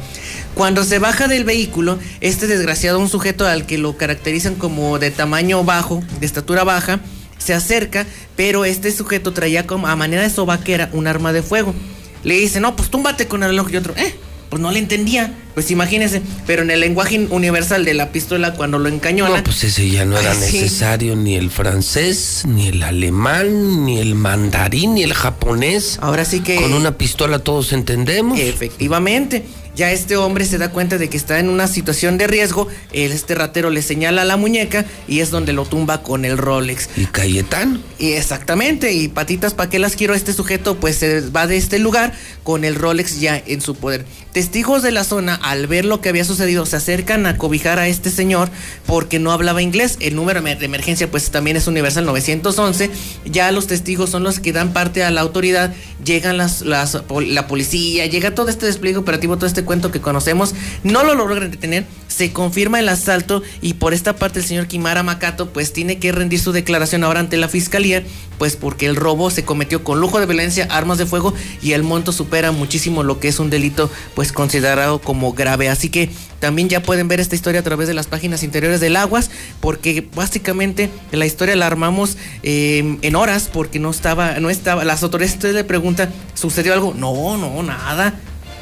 Cuando 0.54 0.82
se 0.84 0.98
baja 0.98 1.28
del 1.28 1.44
vehículo, 1.44 1.98
este 2.20 2.46
desgraciado, 2.46 2.98
un 2.98 3.08
sujeto 3.08 3.46
al 3.46 3.66
que 3.66 3.78
lo 3.78 3.96
caracterizan 3.96 4.54
como 4.54 4.98
de 4.98 5.10
tamaño 5.10 5.49
bajo, 5.58 6.02
de 6.20 6.26
estatura 6.26 6.64
baja, 6.64 7.00
se 7.38 7.54
acerca, 7.54 8.06
pero 8.36 8.64
este 8.64 8.92
sujeto 8.92 9.32
traía 9.32 9.66
como 9.66 9.88
a 9.88 9.96
manera 9.96 10.22
de 10.22 10.30
sobaquera 10.30 10.90
un 10.92 11.06
arma 11.06 11.32
de 11.32 11.42
fuego. 11.42 11.74
Le 12.22 12.34
dice, 12.34 12.60
no, 12.60 12.76
pues 12.76 12.90
túmbate 12.90 13.26
con 13.26 13.42
el 13.42 13.50
reloj 13.50 13.70
y 13.72 13.76
otro, 13.76 13.94
eh, 13.96 14.14
pues 14.50 14.60
no 14.60 14.70
le 14.70 14.78
entendía. 14.78 15.34
Pues 15.54 15.70
imagínense, 15.70 16.22
pero 16.46 16.62
en 16.62 16.70
el 16.70 16.80
lenguaje 16.80 17.26
universal 17.30 17.84
de 17.84 17.94
la 17.94 18.12
pistola 18.12 18.54
cuando 18.54 18.78
lo 18.78 18.88
encañona. 18.88 19.38
No, 19.38 19.44
pues 19.44 19.64
ese 19.64 19.88
ya 19.90 20.04
no 20.04 20.18
era 20.18 20.32
Ay, 20.32 20.38
sí. 20.38 20.58
necesario 20.58 21.16
ni 21.16 21.34
el 21.36 21.50
francés, 21.50 22.42
ni 22.46 22.68
el 22.68 22.82
alemán, 22.82 23.84
ni 23.84 23.98
el 23.98 24.14
mandarín, 24.14 24.94
ni 24.94 25.02
el 25.02 25.14
japonés. 25.14 25.98
Ahora 26.00 26.24
sí 26.24 26.40
que 26.40 26.56
Con 26.56 26.72
una 26.74 26.96
pistola 26.96 27.38
todos 27.40 27.72
entendemos. 27.72 28.38
Efectivamente. 28.38 29.44
Ya 29.76 29.92
este 29.92 30.16
hombre 30.16 30.44
se 30.44 30.58
da 30.58 30.70
cuenta 30.70 30.98
de 30.98 31.08
que 31.08 31.16
está 31.16 31.38
en 31.38 31.48
una 31.48 31.68
situación 31.68 32.18
de 32.18 32.26
riesgo. 32.26 32.68
el- 32.92 33.12
Este 33.12 33.34
ratero 33.34 33.70
le 33.70 33.82
señala 33.82 34.24
la 34.24 34.36
muñeca 34.36 34.84
y 35.08 35.20
es 35.20 35.30
donde 35.30 35.52
lo 35.52 35.64
tumba 35.64 36.02
con 36.02 36.24
el 36.24 36.36
Rolex. 36.38 36.88
¿Y 36.96 37.06
Cayetano? 37.06 37.78
Y 37.98 38.12
exactamente. 38.12 38.92
Y 38.92 39.08
patitas, 39.08 39.54
¿para 39.54 39.70
qué 39.70 39.78
las 39.78 39.96
quiero? 39.96 40.14
Este 40.14 40.32
sujeto 40.32 40.76
pues 40.76 40.96
se 40.96 41.20
va 41.30 41.46
de 41.46 41.56
este 41.56 41.78
lugar 41.78 42.12
con 42.42 42.64
el 42.64 42.74
Rolex 42.74 43.20
ya 43.20 43.40
en 43.46 43.60
su 43.60 43.74
poder. 43.74 44.04
Testigos 44.32 44.82
de 44.82 44.90
la 44.92 45.04
zona, 45.04 45.34
al 45.34 45.66
ver 45.66 45.84
lo 45.84 46.00
que 46.00 46.08
había 46.08 46.24
sucedido, 46.24 46.66
se 46.66 46.76
acercan 46.76 47.26
a 47.26 47.36
cobijar 47.36 47.78
a 47.78 47.88
este 47.88 48.10
señor 48.10 48.48
porque 48.86 49.18
no 49.18 49.32
hablaba 49.32 49.62
inglés. 49.62 49.96
El 50.00 50.14
número 50.16 50.40
de 50.42 50.64
emergencia 50.64 51.10
pues 51.10 51.30
también 51.30 51.56
es 51.56 51.66
universal 51.66 52.04
911. 52.06 52.90
Ya 53.24 53.50
los 53.52 53.66
testigos 53.66 54.10
son 54.10 54.22
los 54.24 54.40
que 54.40 54.52
dan 54.52 54.72
parte 54.72 55.02
a 55.04 55.10
la 55.10 55.20
autoridad. 55.20 55.74
Llegan 56.04 56.36
las, 56.38 56.62
las, 56.62 56.96
la 57.26 57.46
policía, 57.46 58.06
llega 58.06 58.34
todo 58.34 58.48
este 58.48 58.66
despliegue 58.66 58.98
operativo, 58.98 59.36
todo 59.36 59.46
este 59.46 59.59
cuento 59.64 59.90
que 59.90 60.00
conocemos. 60.00 60.54
No 60.84 61.04
lo 61.04 61.14
logran 61.14 61.50
detener. 61.50 61.86
Se 62.08 62.32
confirma 62.32 62.80
el 62.80 62.88
asalto 62.88 63.42
y 63.62 63.74
por 63.74 63.94
esta 63.94 64.16
parte 64.16 64.40
el 64.40 64.44
señor 64.44 64.66
Kimara 64.66 65.02
Makato 65.02 65.52
pues 65.52 65.72
tiene 65.72 65.98
que 65.98 66.12
rendir 66.12 66.40
su 66.40 66.52
declaración 66.52 67.04
ahora 67.04 67.20
ante 67.20 67.36
la 67.36 67.48
fiscalía 67.48 68.02
pues 68.38 68.56
porque 68.56 68.86
el 68.86 68.96
robo 68.96 69.30
se 69.30 69.44
cometió 69.44 69.84
con 69.84 70.00
lujo 70.00 70.18
de 70.18 70.26
violencia, 70.26 70.66
armas 70.70 70.98
de 70.98 71.06
fuego 71.06 71.34
y 71.62 71.72
el 71.72 71.82
monto 71.82 72.10
supera 72.10 72.52
muchísimo 72.52 73.02
lo 73.02 73.20
que 73.20 73.28
es 73.28 73.38
un 73.38 73.50
delito 73.50 73.90
pues 74.14 74.32
considerado 74.32 75.00
como 75.00 75.32
grave. 75.34 75.68
Así 75.68 75.90
que 75.90 76.10
también 76.40 76.68
ya 76.68 76.82
pueden 76.82 77.06
ver 77.06 77.20
esta 77.20 77.34
historia 77.34 77.60
a 77.60 77.64
través 77.64 77.86
de 77.86 77.94
las 77.94 78.06
páginas 78.06 78.42
interiores 78.42 78.80
del 78.80 78.96
Aguas 78.96 79.30
porque 79.60 80.08
básicamente 80.14 80.90
la 81.12 81.26
historia 81.26 81.54
la 81.54 81.66
armamos 81.66 82.16
eh, 82.42 82.98
en 83.02 83.14
horas 83.14 83.50
porque 83.52 83.78
no 83.78 83.90
estaba, 83.90 84.40
no 84.40 84.48
estaba, 84.50 84.84
las 84.84 85.02
autoridades 85.02 85.54
le 85.54 85.64
preguntan, 85.64 86.10
¿sucedió 86.34 86.72
algo? 86.72 86.94
No, 86.96 87.36
no, 87.36 87.62
nada. 87.62 88.18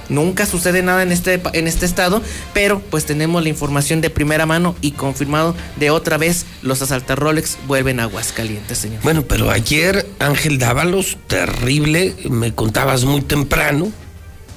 Nunca 0.09 0.47
sucede 0.47 0.83
nada 0.83 1.03
en 1.03 1.13
este, 1.13 1.41
en 1.53 1.67
este 1.67 1.87
estado, 1.87 2.23
pero 2.55 2.81
pues 2.81 3.05
tenemos 3.05 3.43
la 3.43 3.49
información 3.49 4.01
de 4.01 4.11
primera 4.11 4.47
mano 4.47 4.75
y 4.81 4.93
confirmado 4.93 5.55
de 5.77 5.91
otra 5.91 6.17
vez 6.17 6.47
los 6.63 6.83
asaltar 6.83 7.19
Rolex 7.19 7.59
vuelven 7.67 8.01
a 8.01 8.05
Aguascalientes, 8.05 8.79
señor. 8.79 9.03
Bueno, 9.03 9.25
pero 9.27 9.51
ayer 9.51 10.07
Ángel 10.19 10.59
Dávalos, 10.59 11.19
terrible, 11.27 12.15
me 12.29 12.55
contabas 12.55 13.05
muy 13.05 13.21
temprano, 13.21 13.93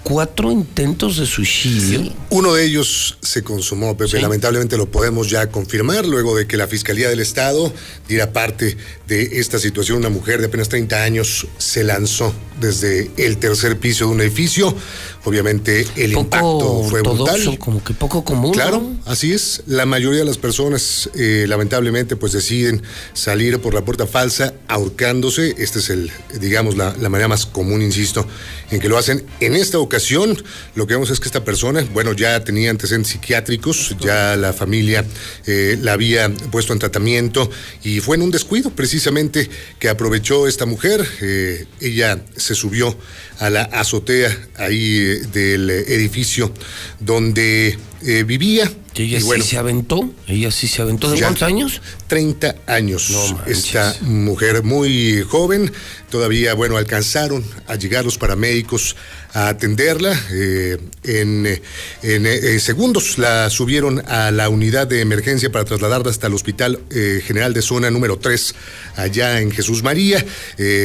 cuatro 0.04 0.52
intentos 0.52 1.18
de 1.18 1.26
suicidio. 1.26 2.12
Uno 2.30 2.54
de 2.54 2.66
ellos 2.66 3.18
se 3.22 3.44
consumó, 3.44 3.96
Pepe. 3.96 4.22
Lamentablemente 4.22 4.78
lo 4.78 4.90
podemos 4.90 5.30
ya 5.30 5.50
confirmar 5.50 6.06
luego 6.06 6.36
de 6.36 6.48
que 6.48 6.58
la 6.58 6.68
Fiscalía 6.68 7.10
del 7.10 7.20
Estado 7.20 7.74
diera 8.08 8.34
parte 8.34 8.78
de 9.08 9.40
esta 9.40 9.60
situación. 9.60 10.00
Una 10.00 10.10
mujer 10.10 10.40
de 10.40 10.48
apenas 10.48 10.70
30 10.70 11.04
años 11.04 11.48
se 11.58 11.84
lanzó 11.84 12.34
desde 12.60 13.12
el 13.18 13.38
tercer 13.38 13.78
piso 13.78 14.06
de 14.06 14.12
un 14.12 14.22
edificio. 14.22 14.76
Obviamente 15.24 15.86
el 15.98 16.14
impacto 16.14 16.84
fue 16.90 17.02
brutal. 17.02 17.58
como 17.60 17.84
que 17.84 17.94
poco 17.94 18.24
común. 18.24 18.54
Claro, 18.54 18.78
¿no? 18.78 19.00
así 19.06 19.34
es. 19.34 19.62
La 19.68 19.86
mayoría 19.86 20.20
de 20.20 20.26
las 20.26 20.38
personas, 20.38 21.10
eh, 21.16 21.46
lamentablemente, 21.48 22.16
pues 22.16 22.32
deciden 22.32 22.82
salir 23.14 23.60
por 23.60 23.76
la 23.76 23.86
puerta 23.86 24.08
falsa 24.08 24.54
ahorcándose. 24.68 25.54
Esta 25.60 25.78
es 25.80 25.90
el, 25.92 26.12
digamos, 26.40 26.76
la, 26.76 26.96
la 27.00 27.10
manera 27.10 27.28
más 27.28 27.46
común, 27.46 27.84
insisto, 27.84 28.26
en 28.72 28.80
que 28.80 28.90
lo 28.90 28.98
hacen. 28.98 29.24
En 29.40 29.56
esta 29.56 29.78
ocasión, 29.78 30.42
lo 30.74 30.88
que 30.88 30.96
vemos 30.96 31.12
es 31.12 31.20
que 31.20 31.28
esta 31.28 31.44
persona, 31.44 31.86
bueno, 31.94 32.14
ya 32.14 32.44
tenía 32.44 32.72
antecedentes 32.72 33.12
psiquiátricos, 33.12 33.96
ya 34.00 34.36
la 34.36 34.54
familia 34.54 35.06
eh, 35.46 35.78
la 35.82 35.94
había 35.94 36.30
puesto 36.30 36.74
en 36.74 36.80
tratamiento 36.80 37.50
y 37.84 38.00
fue 38.00 38.16
en 38.16 38.24
un 38.24 38.32
descuido 38.32 38.72
precisamente 38.72 39.50
que 39.78 39.90
aprovechó 39.90 40.48
esta 40.48 40.66
mujer. 40.66 41.08
Eh, 41.22 41.68
ella 41.80 42.24
se 42.36 42.56
subió 42.56 42.98
a 43.40 43.50
la 43.50 43.64
azotea 43.64 44.36
ahí 44.58 45.11
del 45.20 45.70
edificio 45.70 46.52
donde 47.00 47.78
eh, 48.04 48.24
vivía. 48.24 48.72
Y 48.94 49.04
ella 49.04 49.22
sí 49.22 49.42
se 49.42 49.58
aventó, 49.58 50.10
ella 50.28 50.52
sí 50.52 50.68
se 50.68 50.82
aventó. 50.82 51.10
¿De 51.10 51.20
cuántos 51.20 51.44
años? 51.44 51.82
30 52.08 52.56
años. 52.68 53.36
Esta 53.46 53.96
mujer 54.02 54.64
muy 54.64 55.22
joven, 55.22 55.72
todavía, 56.10 56.54
bueno, 56.54 56.76
alcanzaron 56.76 57.44
a 57.68 57.76
llegar 57.76 58.04
los 58.04 58.18
paramédicos 58.18 58.98
a 59.34 59.50
atenderla. 59.50 60.20
eh, 60.32 60.78
en 61.04 61.46
eh, 61.48 61.62
en, 62.04 62.26
eh, 62.26 62.60
segundos 62.60 63.18
la 63.18 63.50
subieron 63.50 64.04
a 64.08 64.32
la 64.32 64.50
unidad 64.50 64.88
de 64.88 65.02
emergencia 65.02 65.52
para 65.52 65.66
trasladarla 65.66 66.10
hasta 66.10 66.28
el 66.28 66.34
Hospital 66.34 66.80
General 67.24 67.54
de 67.54 67.62
Zona 67.62 67.90
número 67.90 68.18
3, 68.18 68.56
allá 68.98 69.40
en 69.40 69.52
Jesús 69.52 69.84
María, 69.84 70.24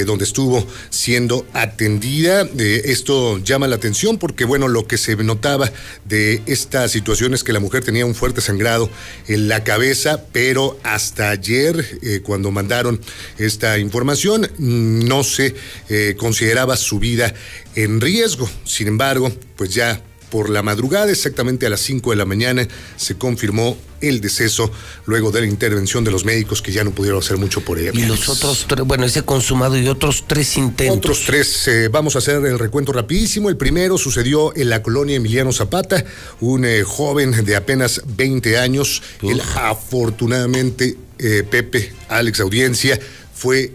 donde 0.07 0.25
estuvo 0.25 0.67
siendo 0.91 1.47
atendida. 1.53 2.49
Esto 2.57 3.39
llama 3.39 3.67
la 3.67 3.77
atención 3.77 4.19
porque, 4.19 4.45
bueno, 4.45 4.69
lo 4.69 4.87
que 4.87 4.99
se 4.99 5.17
notaba 5.17 5.71
de 6.05 6.43
esta 6.47 6.89
situación 6.89 7.06
es 7.13 7.45
que 7.45 7.53
la 7.53 7.61
mujer 7.61 7.85
tenía 7.85 8.05
un 8.05 8.15
fuerte 8.15 8.41
sangrado 8.41 8.91
en 9.29 9.49
la 9.49 9.63
cabeza, 9.63 10.25
pero 10.33 10.79
hasta 10.83 11.31
ayer, 11.31 11.99
eh, 12.03 12.21
cuando 12.23 12.51
mandaron 12.51 13.01
esta 13.39 13.79
información, 13.79 14.51
no 14.59 15.23
se 15.23 15.55
eh, 15.89 16.15
consideraba 16.19 16.77
su 16.77 16.99
vida 16.99 17.33
en 17.77 18.01
riesgo. 18.01 18.49
Sin 18.65 18.89
embargo, 18.89 19.31
pues 19.57 19.73
ya 19.73 20.03
por 20.37 20.51
la 20.51 20.63
madrugada, 20.63 21.11
exactamente 21.11 21.65
a 21.65 21.71
las 21.71 21.81
5 21.81 22.11
de 22.11 22.17
la 22.17 22.27
mañana, 22.27 22.69
se 22.99 23.17
confirmó 23.17 23.75
el 24.03 24.21
deceso 24.21 24.71
luego 25.07 25.31
de 25.31 25.41
la 25.41 25.47
intervención 25.47 26.05
de 26.05 26.11
los 26.11 26.27
médicos 26.27 26.61
que 26.61 26.73
ya 26.73 26.85
no 26.85 26.91
pudieron 26.91 27.21
hacer 27.21 27.39
mucho 27.39 27.63
por 27.63 27.79
ella. 27.79 27.91
Y 27.95 28.05
los 28.05 28.29
otros 28.29 28.67
tres, 28.69 28.85
bueno, 28.85 29.07
ese 29.07 29.23
consumado 29.23 29.79
y 29.79 29.89
otros 29.89 30.25
tres 30.27 30.59
intentos. 30.59 30.99
Otros 30.99 31.23
tres, 31.25 31.69
eh, 31.69 31.89
vamos 31.89 32.17
a 32.17 32.19
hacer 32.19 32.45
el 32.45 32.59
recuento 32.59 32.93
rapidísimo. 32.93 33.49
El 33.49 33.57
primero 33.57 33.97
sucedió 33.97 34.55
en 34.55 34.69
la 34.69 34.83
colonia 34.83 35.17
Emiliano 35.17 35.55
Zapata, 35.55 36.05
un 36.43 36.67
eh, 36.67 36.83
joven 36.83 37.43
de 37.43 37.57
apenas 37.57 38.03
20 38.05 38.59
años. 38.59 39.03
Él 39.23 39.41
afortunadamente, 39.55 40.99
eh, 41.19 41.45
Pepe, 41.51 41.95
Alex 42.11 42.41
Audiencia, 42.41 43.01
fue 43.33 43.73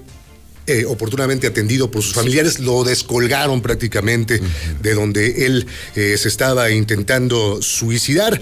eh, 0.67 0.85
oportunamente 0.85 1.47
atendido 1.47 1.89
por 1.89 2.03
sus 2.03 2.13
familiares, 2.13 2.59
lo 2.59 2.83
descolgaron 2.83 3.61
prácticamente 3.61 4.41
de 4.81 4.93
donde 4.93 5.45
él 5.45 5.65
eh, 5.95 6.15
se 6.17 6.27
estaba 6.27 6.69
intentando 6.69 7.61
suicidar. 7.61 8.39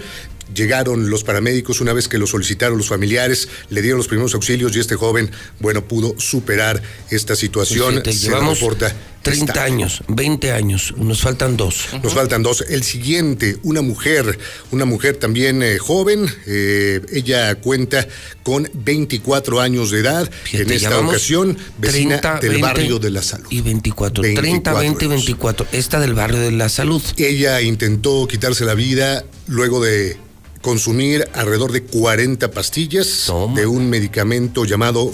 Llegaron 0.54 1.10
los 1.10 1.24
paramédicos 1.24 1.80
una 1.80 1.92
vez 1.92 2.08
que 2.08 2.18
lo 2.18 2.26
solicitaron 2.26 2.76
los 2.76 2.88
familiares, 2.88 3.48
le 3.70 3.82
dieron 3.82 3.98
los 3.98 4.08
primeros 4.08 4.34
auxilios 4.34 4.76
y 4.76 4.80
este 4.80 4.96
joven, 4.96 5.30
bueno, 5.60 5.86
pudo 5.86 6.14
superar 6.18 6.82
esta 7.10 7.36
situación. 7.36 8.02
Se 8.04 8.12
llevamos 8.12 8.60
reporta 8.60 8.94
30 9.22 9.44
estable. 9.44 9.60
años, 9.72 10.02
20 10.08 10.52
años, 10.52 10.94
nos 10.96 11.20
faltan 11.20 11.56
dos. 11.56 11.88
Nos 12.02 12.14
faltan 12.14 12.42
dos. 12.42 12.64
El 12.68 12.82
siguiente, 12.82 13.58
una 13.62 13.82
mujer, 13.82 14.38
una 14.70 14.84
mujer 14.84 15.16
también 15.16 15.62
eh, 15.62 15.78
joven. 15.78 16.26
eh, 16.46 17.00
ella 17.12 17.54
cuenta 17.56 18.06
con 18.42 18.68
24 18.72 19.60
años 19.60 19.90
de 19.90 20.00
edad. 20.00 20.30
Fíjate, 20.44 20.62
en 20.62 20.70
esta 20.72 20.98
ocasión, 20.98 21.58
vecina 21.78 22.20
30, 22.20 22.40
del 22.40 22.50
20 22.50 22.62
barrio 22.62 22.98
de 22.98 23.10
la 23.10 23.22
salud. 23.22 23.46
Y 23.50 23.60
24, 23.60 24.22
30, 24.22 24.40
24 24.40 24.80
20 24.80 25.04
y 25.04 25.08
años. 25.08 25.24
24. 25.26 25.66
Esta 25.72 26.00
del 26.00 26.14
barrio 26.14 26.40
de 26.40 26.52
la 26.52 26.68
salud. 26.68 27.02
Ella 27.16 27.60
intentó 27.60 28.26
quitarse 28.26 28.64
la 28.64 28.74
vida 28.74 29.24
luego 29.46 29.82
de 29.82 30.16
consumir 30.62 31.28
alrededor 31.34 31.72
de 31.72 31.82
40 31.82 32.50
pastillas 32.50 33.32
de 33.54 33.66
un 33.66 33.88
medicamento 33.88 34.64
llamado 34.64 35.10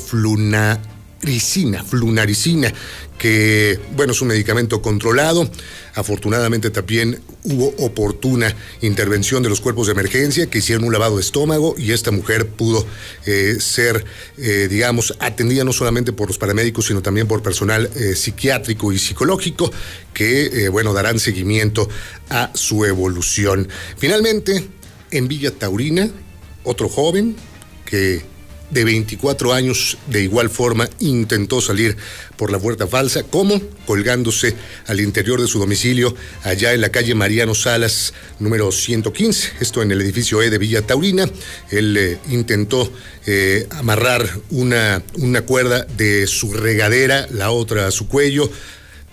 flunaricina, 1.18 1.82
flunaricina, 1.82 2.72
que, 3.18 3.80
bueno, 3.96 4.12
es 4.12 4.20
un 4.20 4.28
medicamento 4.28 4.82
controlado. 4.82 5.50
Afortunadamente 5.94 6.70
también 6.70 7.20
hubo 7.44 7.68
oportuna 7.78 8.54
intervención 8.82 9.42
de 9.42 9.48
los 9.48 9.60
cuerpos 9.60 9.86
de 9.86 9.94
emergencia 9.94 10.46
que 10.48 10.58
hicieron 10.58 10.84
un 10.84 10.92
lavado 10.92 11.16
de 11.16 11.22
estómago 11.22 11.74
y 11.78 11.92
esta 11.92 12.10
mujer 12.10 12.48
pudo 12.48 12.86
eh, 13.24 13.56
ser, 13.60 14.04
eh, 14.36 14.68
digamos, 14.68 15.14
atendida 15.18 15.64
no 15.64 15.72
solamente 15.72 16.12
por 16.12 16.28
los 16.28 16.38
paramédicos, 16.38 16.86
sino 16.86 17.00
también 17.00 17.26
por 17.26 17.42
personal 17.42 17.90
eh, 17.96 18.14
psiquiátrico 18.14 18.92
y 18.92 18.98
psicológico 18.98 19.72
que, 20.12 20.68
bueno, 20.70 20.92
darán 20.92 21.18
seguimiento 21.18 21.88
a 22.28 22.50
su 22.54 22.84
evolución. 22.84 23.68
Finalmente, 23.96 24.66
en 25.10 25.28
Villa 25.28 25.50
Taurina, 25.50 26.10
otro 26.64 26.88
joven 26.88 27.36
que 27.84 28.35
de 28.70 28.84
24 28.84 29.52
años, 29.52 29.98
de 30.08 30.22
igual 30.22 30.50
forma, 30.50 30.88
intentó 30.98 31.60
salir 31.60 31.96
por 32.36 32.50
la 32.50 32.58
puerta 32.58 32.86
falsa, 32.86 33.22
como 33.22 33.60
colgándose 33.86 34.54
al 34.86 35.00
interior 35.00 35.40
de 35.40 35.46
su 35.46 35.58
domicilio, 35.58 36.14
allá 36.42 36.74
en 36.74 36.80
la 36.80 36.90
calle 36.90 37.14
Mariano 37.14 37.54
Salas, 37.54 38.12
número 38.38 38.72
115, 38.72 39.52
esto 39.60 39.82
en 39.82 39.92
el 39.92 40.00
edificio 40.02 40.42
E 40.42 40.50
de 40.50 40.58
Villa 40.58 40.82
Taurina. 40.82 41.28
Él 41.70 41.96
eh, 41.96 42.18
intentó 42.30 42.92
eh, 43.26 43.66
amarrar 43.70 44.28
una, 44.50 45.02
una 45.14 45.42
cuerda 45.42 45.84
de 45.96 46.26
su 46.26 46.52
regadera, 46.52 47.26
la 47.30 47.50
otra 47.50 47.86
a 47.86 47.90
su 47.90 48.08
cuello. 48.08 48.50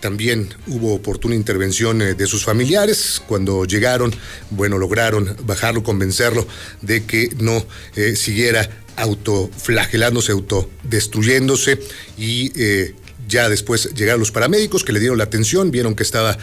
También 0.04 0.50
hubo 0.68 0.96
oportuna 0.96 1.34
intervención 1.34 2.02
eh, 2.02 2.14
de 2.14 2.28
sus 2.28 2.44
familiares. 2.44 3.22
Cuando 3.26 3.64
llegaron, 3.64 4.14
bueno, 4.50 4.78
lograron 4.78 5.34
bajarlo, 5.46 5.82
convencerlo 5.82 6.46
de 6.82 7.06
que 7.06 7.30
no 7.40 7.66
eh, 7.96 8.18
siguiera 8.18 8.70
autoflagelándose, 8.98 10.34
autodestruyéndose 10.34 11.80
y 12.18 12.52
eh, 12.62 12.96
ya 13.30 13.48
después 13.48 13.94
llegaron 13.94 14.20
los 14.20 14.32
paramédicos 14.32 14.84
que 14.84 14.92
le 14.92 15.00
dieron 15.00 15.18
la 15.18 15.24
atención, 15.24 15.72
vieron 15.72 15.96
que 15.96 16.04
estaba 16.04 16.38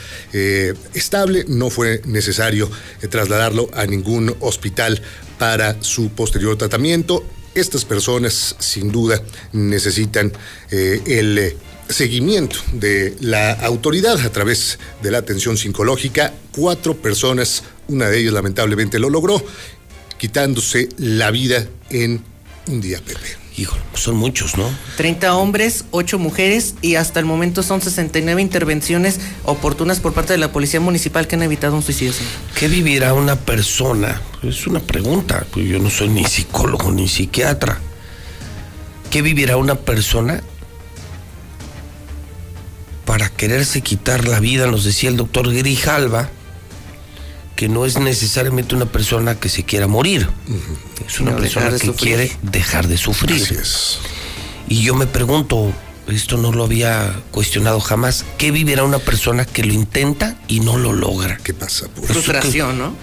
estable, 0.94 1.44
no 1.46 1.68
fue 1.68 2.00
necesario 2.06 2.70
trasladarlo 3.10 3.68
a 3.74 3.84
ningún 3.84 4.34
hospital 4.40 5.02
para 5.38 5.76
su 5.82 6.08
posterior 6.12 6.56
tratamiento. 6.56 7.26
Estas 7.54 7.84
personas 7.84 8.56
sin 8.58 8.90
duda 8.90 9.22
necesitan 9.52 10.32
el 10.70 11.54
seguimiento 11.90 12.56
de 12.72 13.16
la 13.20 13.52
autoridad 13.52 14.20
a 14.20 14.30
través 14.30 14.78
de 15.02 15.10
la 15.10 15.18
atención 15.18 15.56
psicológica. 15.56 16.32
Cuatro 16.52 16.96
personas, 16.96 17.64
una 17.88 18.08
de 18.08 18.18
ellas 18.20 18.32
lamentablemente 18.32 18.98
lo 18.98 19.10
logró, 19.10 19.44
quitándose 20.18 20.88
la 20.98 21.30
vida 21.30 21.66
en 21.90 22.22
un 22.66 22.80
día, 22.80 23.00
Pepe. 23.04 23.40
Híjole, 23.56 23.82
son 23.94 24.16
muchos, 24.16 24.56
¿no? 24.56 24.70
30 24.96 25.34
hombres, 25.34 25.84
8 25.90 26.18
mujeres 26.18 26.74
y 26.80 26.94
hasta 26.94 27.20
el 27.20 27.26
momento 27.26 27.62
son 27.62 27.82
69 27.82 28.40
intervenciones 28.40 29.18
oportunas 29.44 30.00
por 30.00 30.14
parte 30.14 30.32
de 30.32 30.38
la 30.38 30.52
Policía 30.52 30.80
Municipal 30.80 31.26
que 31.26 31.34
han 31.34 31.42
evitado 31.42 31.74
un 31.74 31.82
suicidio. 31.82 32.12
¿Qué 32.58 32.68
vivirá 32.68 33.12
una 33.12 33.36
persona? 33.36 34.22
Es 34.42 34.66
una 34.66 34.80
pregunta, 34.80 35.44
pues 35.50 35.66
yo 35.66 35.78
no 35.78 35.90
soy 35.90 36.08
ni 36.08 36.24
psicólogo 36.24 36.90
ni 36.92 37.08
psiquiatra. 37.08 37.78
¿Qué 39.10 39.20
vivirá 39.20 39.56
una 39.56 39.74
persona 39.74 40.42
para 43.10 43.28
quererse 43.28 43.80
quitar 43.80 44.28
la 44.28 44.38
vida? 44.38 44.68
Nos 44.68 44.84
decía 44.84 45.10
el 45.10 45.16
doctor 45.16 45.52
Grijalva 45.52 46.30
que 47.56 47.68
no 47.68 47.84
es 47.84 47.98
necesariamente 47.98 48.76
una 48.76 48.86
persona 48.86 49.34
que 49.34 49.48
se 49.48 49.64
quiera 49.64 49.88
morir, 49.88 50.28
es 51.08 51.18
una 51.18 51.34
persona 51.36 51.70
que 51.70 51.86
sufrir. 51.86 51.96
quiere 51.96 52.36
dejar 52.42 52.86
de 52.86 52.96
sufrir. 52.96 53.42
Así 53.42 53.54
es. 53.54 53.98
Y 54.68 54.82
yo 54.84 54.94
me 54.94 55.08
pregunto, 55.08 55.72
esto 56.06 56.36
no 56.36 56.52
lo 56.52 56.62
había 56.62 57.12
cuestionado 57.32 57.80
jamás, 57.80 58.24
¿qué 58.38 58.52
vivirá 58.52 58.84
una 58.84 59.00
persona 59.00 59.44
que 59.44 59.64
lo 59.64 59.72
intenta 59.72 60.38
y 60.46 60.60
no 60.60 60.76
lo 60.78 60.92
logra? 60.92 61.36
¿Qué 61.38 61.52
pasa? 61.52 61.88
Por 61.88 62.04
Frustración, 62.04 62.78
¿no? 62.78 62.94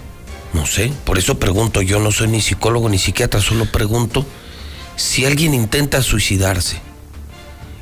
No 0.53 0.65
sé, 0.65 0.89
por 1.03 1.17
eso 1.17 1.38
pregunto, 1.38 1.81
yo 1.81 1.99
no 1.99 2.13
soy 2.13 2.29
ni 2.29 2.39
psicólogo 2.39 2.88
ni 2.88 2.97
psiquiatra, 2.97 3.41
solo 3.41 3.69
pregunto 3.69 4.25
si 4.95 5.25
alguien 5.25 5.53
intenta 5.53 6.01
suicidarse 6.01 6.79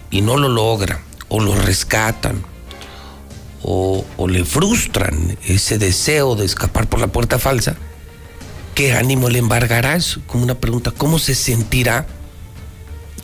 y 0.09 0.21
no 0.21 0.37
lo 0.37 0.49
logra, 0.49 1.03
o 1.35 1.41
lo 1.41 1.53
rescatan, 1.53 2.41
o, 3.61 4.05
le 4.29 4.45
frustran 4.45 5.37
ese 5.45 5.77
deseo 5.77 6.35
de 6.35 6.45
escapar 6.45 6.87
por 6.87 7.01
la 7.01 7.07
puerta 7.07 7.39
falsa, 7.39 7.75
¿qué 8.73 8.93
ánimo 8.93 9.27
le 9.27 9.39
embargará? 9.39 9.97
Es 9.97 10.19
como 10.27 10.43
una 10.43 10.55
pregunta, 10.55 10.91
¿cómo 10.91 11.19
se 11.19 11.35
sentirá? 11.35 12.07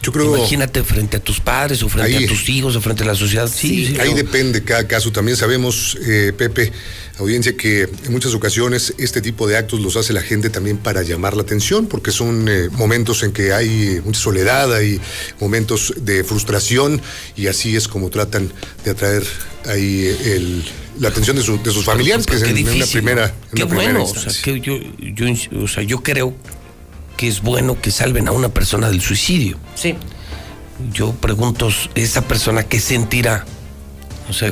Yo 0.04 0.12
creo. 0.12 0.36
Imagínate 0.36 0.84
frente 0.84 1.18
a 1.18 1.20
tus 1.20 1.40
padres, 1.40 1.84
o 1.84 1.90
frente 1.90 2.18
Ahí- 2.18 2.26
a 2.26 2.28
tus 2.28 2.50
hijos, 2.50 2.76
o 2.76 2.82
frente 2.82 3.04
a 3.04 3.06
la 3.06 3.16
sociedad. 3.16 3.48
Sí, 3.48 3.86
sí, 3.88 4.00
Ahí 4.00 4.10
yo- 4.10 4.16
depende 4.16 4.64
cada 4.64 4.88
caso. 4.88 5.12
También 5.12 5.38
sabemos, 5.38 5.98
eh, 6.08 6.34
Pepe, 6.36 6.72
audiencia, 7.20 7.56
que 7.56 7.84
en 7.84 8.12
muchas 8.12 8.34
ocasiones 8.34 8.96
este 8.98 9.22
tipo 9.22 9.48
de 9.48 9.58
actos 9.58 9.80
los 9.80 9.96
hace 9.98 10.12
la 10.14 10.22
gente 10.24 10.50
también 10.50 10.78
para 10.78 11.04
llamar 11.04 11.36
la 11.36 11.44
atención, 11.44 11.86
porque 11.86 12.12
son 12.12 12.48
eh, 12.50 12.70
momentos 12.72 13.22
en 13.22 13.32
que 13.32 13.54
hay 13.54 14.02
mucha 14.04 14.20
soledad, 14.20 14.74
hay 14.74 15.00
momentos 15.40 15.94
de 15.98 16.24
frustración, 16.24 17.00
y 17.36 17.46
así 17.48 17.76
es 17.76 17.88
como 17.88 18.10
tratan 18.10 18.52
de 18.84 18.92
atraer 18.92 19.24
ahí 19.66 20.06
el- 20.26 20.64
la 21.00 21.10
atención 21.10 21.36
de, 21.38 21.44
su- 21.44 21.62
de 21.62 21.72
sus 21.72 21.86
familiares, 21.86 22.26
que 22.26 22.36
es 22.36 22.42
en, 22.44 22.68
una 22.68 22.86
primera, 22.88 23.34
Qué 23.54 23.64
una 23.64 23.70
primera 23.76 23.92
bueno, 24.00 24.04
o 24.04 24.08
sea, 24.08 24.24
instancia. 24.32 24.42
que 24.44 24.60
yo, 24.62 24.78
yo, 25.00 25.26
ins- 25.26 25.64
o 25.64 25.68
sea, 25.68 25.84
yo 25.84 26.02
creo 26.02 26.36
que 27.22 27.28
es 27.28 27.44
bueno 27.44 27.80
que 27.80 27.92
salven 27.92 28.28
a 28.28 28.32
una 28.32 28.50
persona 28.50 28.90
del 28.90 29.00
suicidio. 29.00 29.56
Sí. 29.76 29.94
Yo 30.92 31.12
pregunto, 31.12 31.70
esa 31.94 32.24
persona 32.24 32.64
qué 32.64 32.80
sentirá, 32.80 33.46
o 34.28 34.34
sea, 34.34 34.52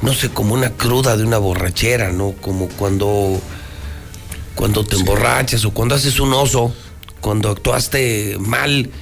no 0.00 0.14
sé, 0.14 0.28
como 0.28 0.54
una 0.54 0.70
cruda 0.70 1.16
de 1.16 1.24
una 1.24 1.38
borrachera, 1.38 2.12
¿no? 2.12 2.34
Como 2.40 2.68
cuando, 2.68 3.40
cuando 4.54 4.84
te 4.84 4.94
emborrachas 4.94 5.64
o 5.64 5.72
cuando 5.72 5.96
haces 5.96 6.20
un 6.20 6.32
oso, 6.32 6.72
cuando 7.20 7.50
actuaste 7.50 8.36
mal, 8.38 8.92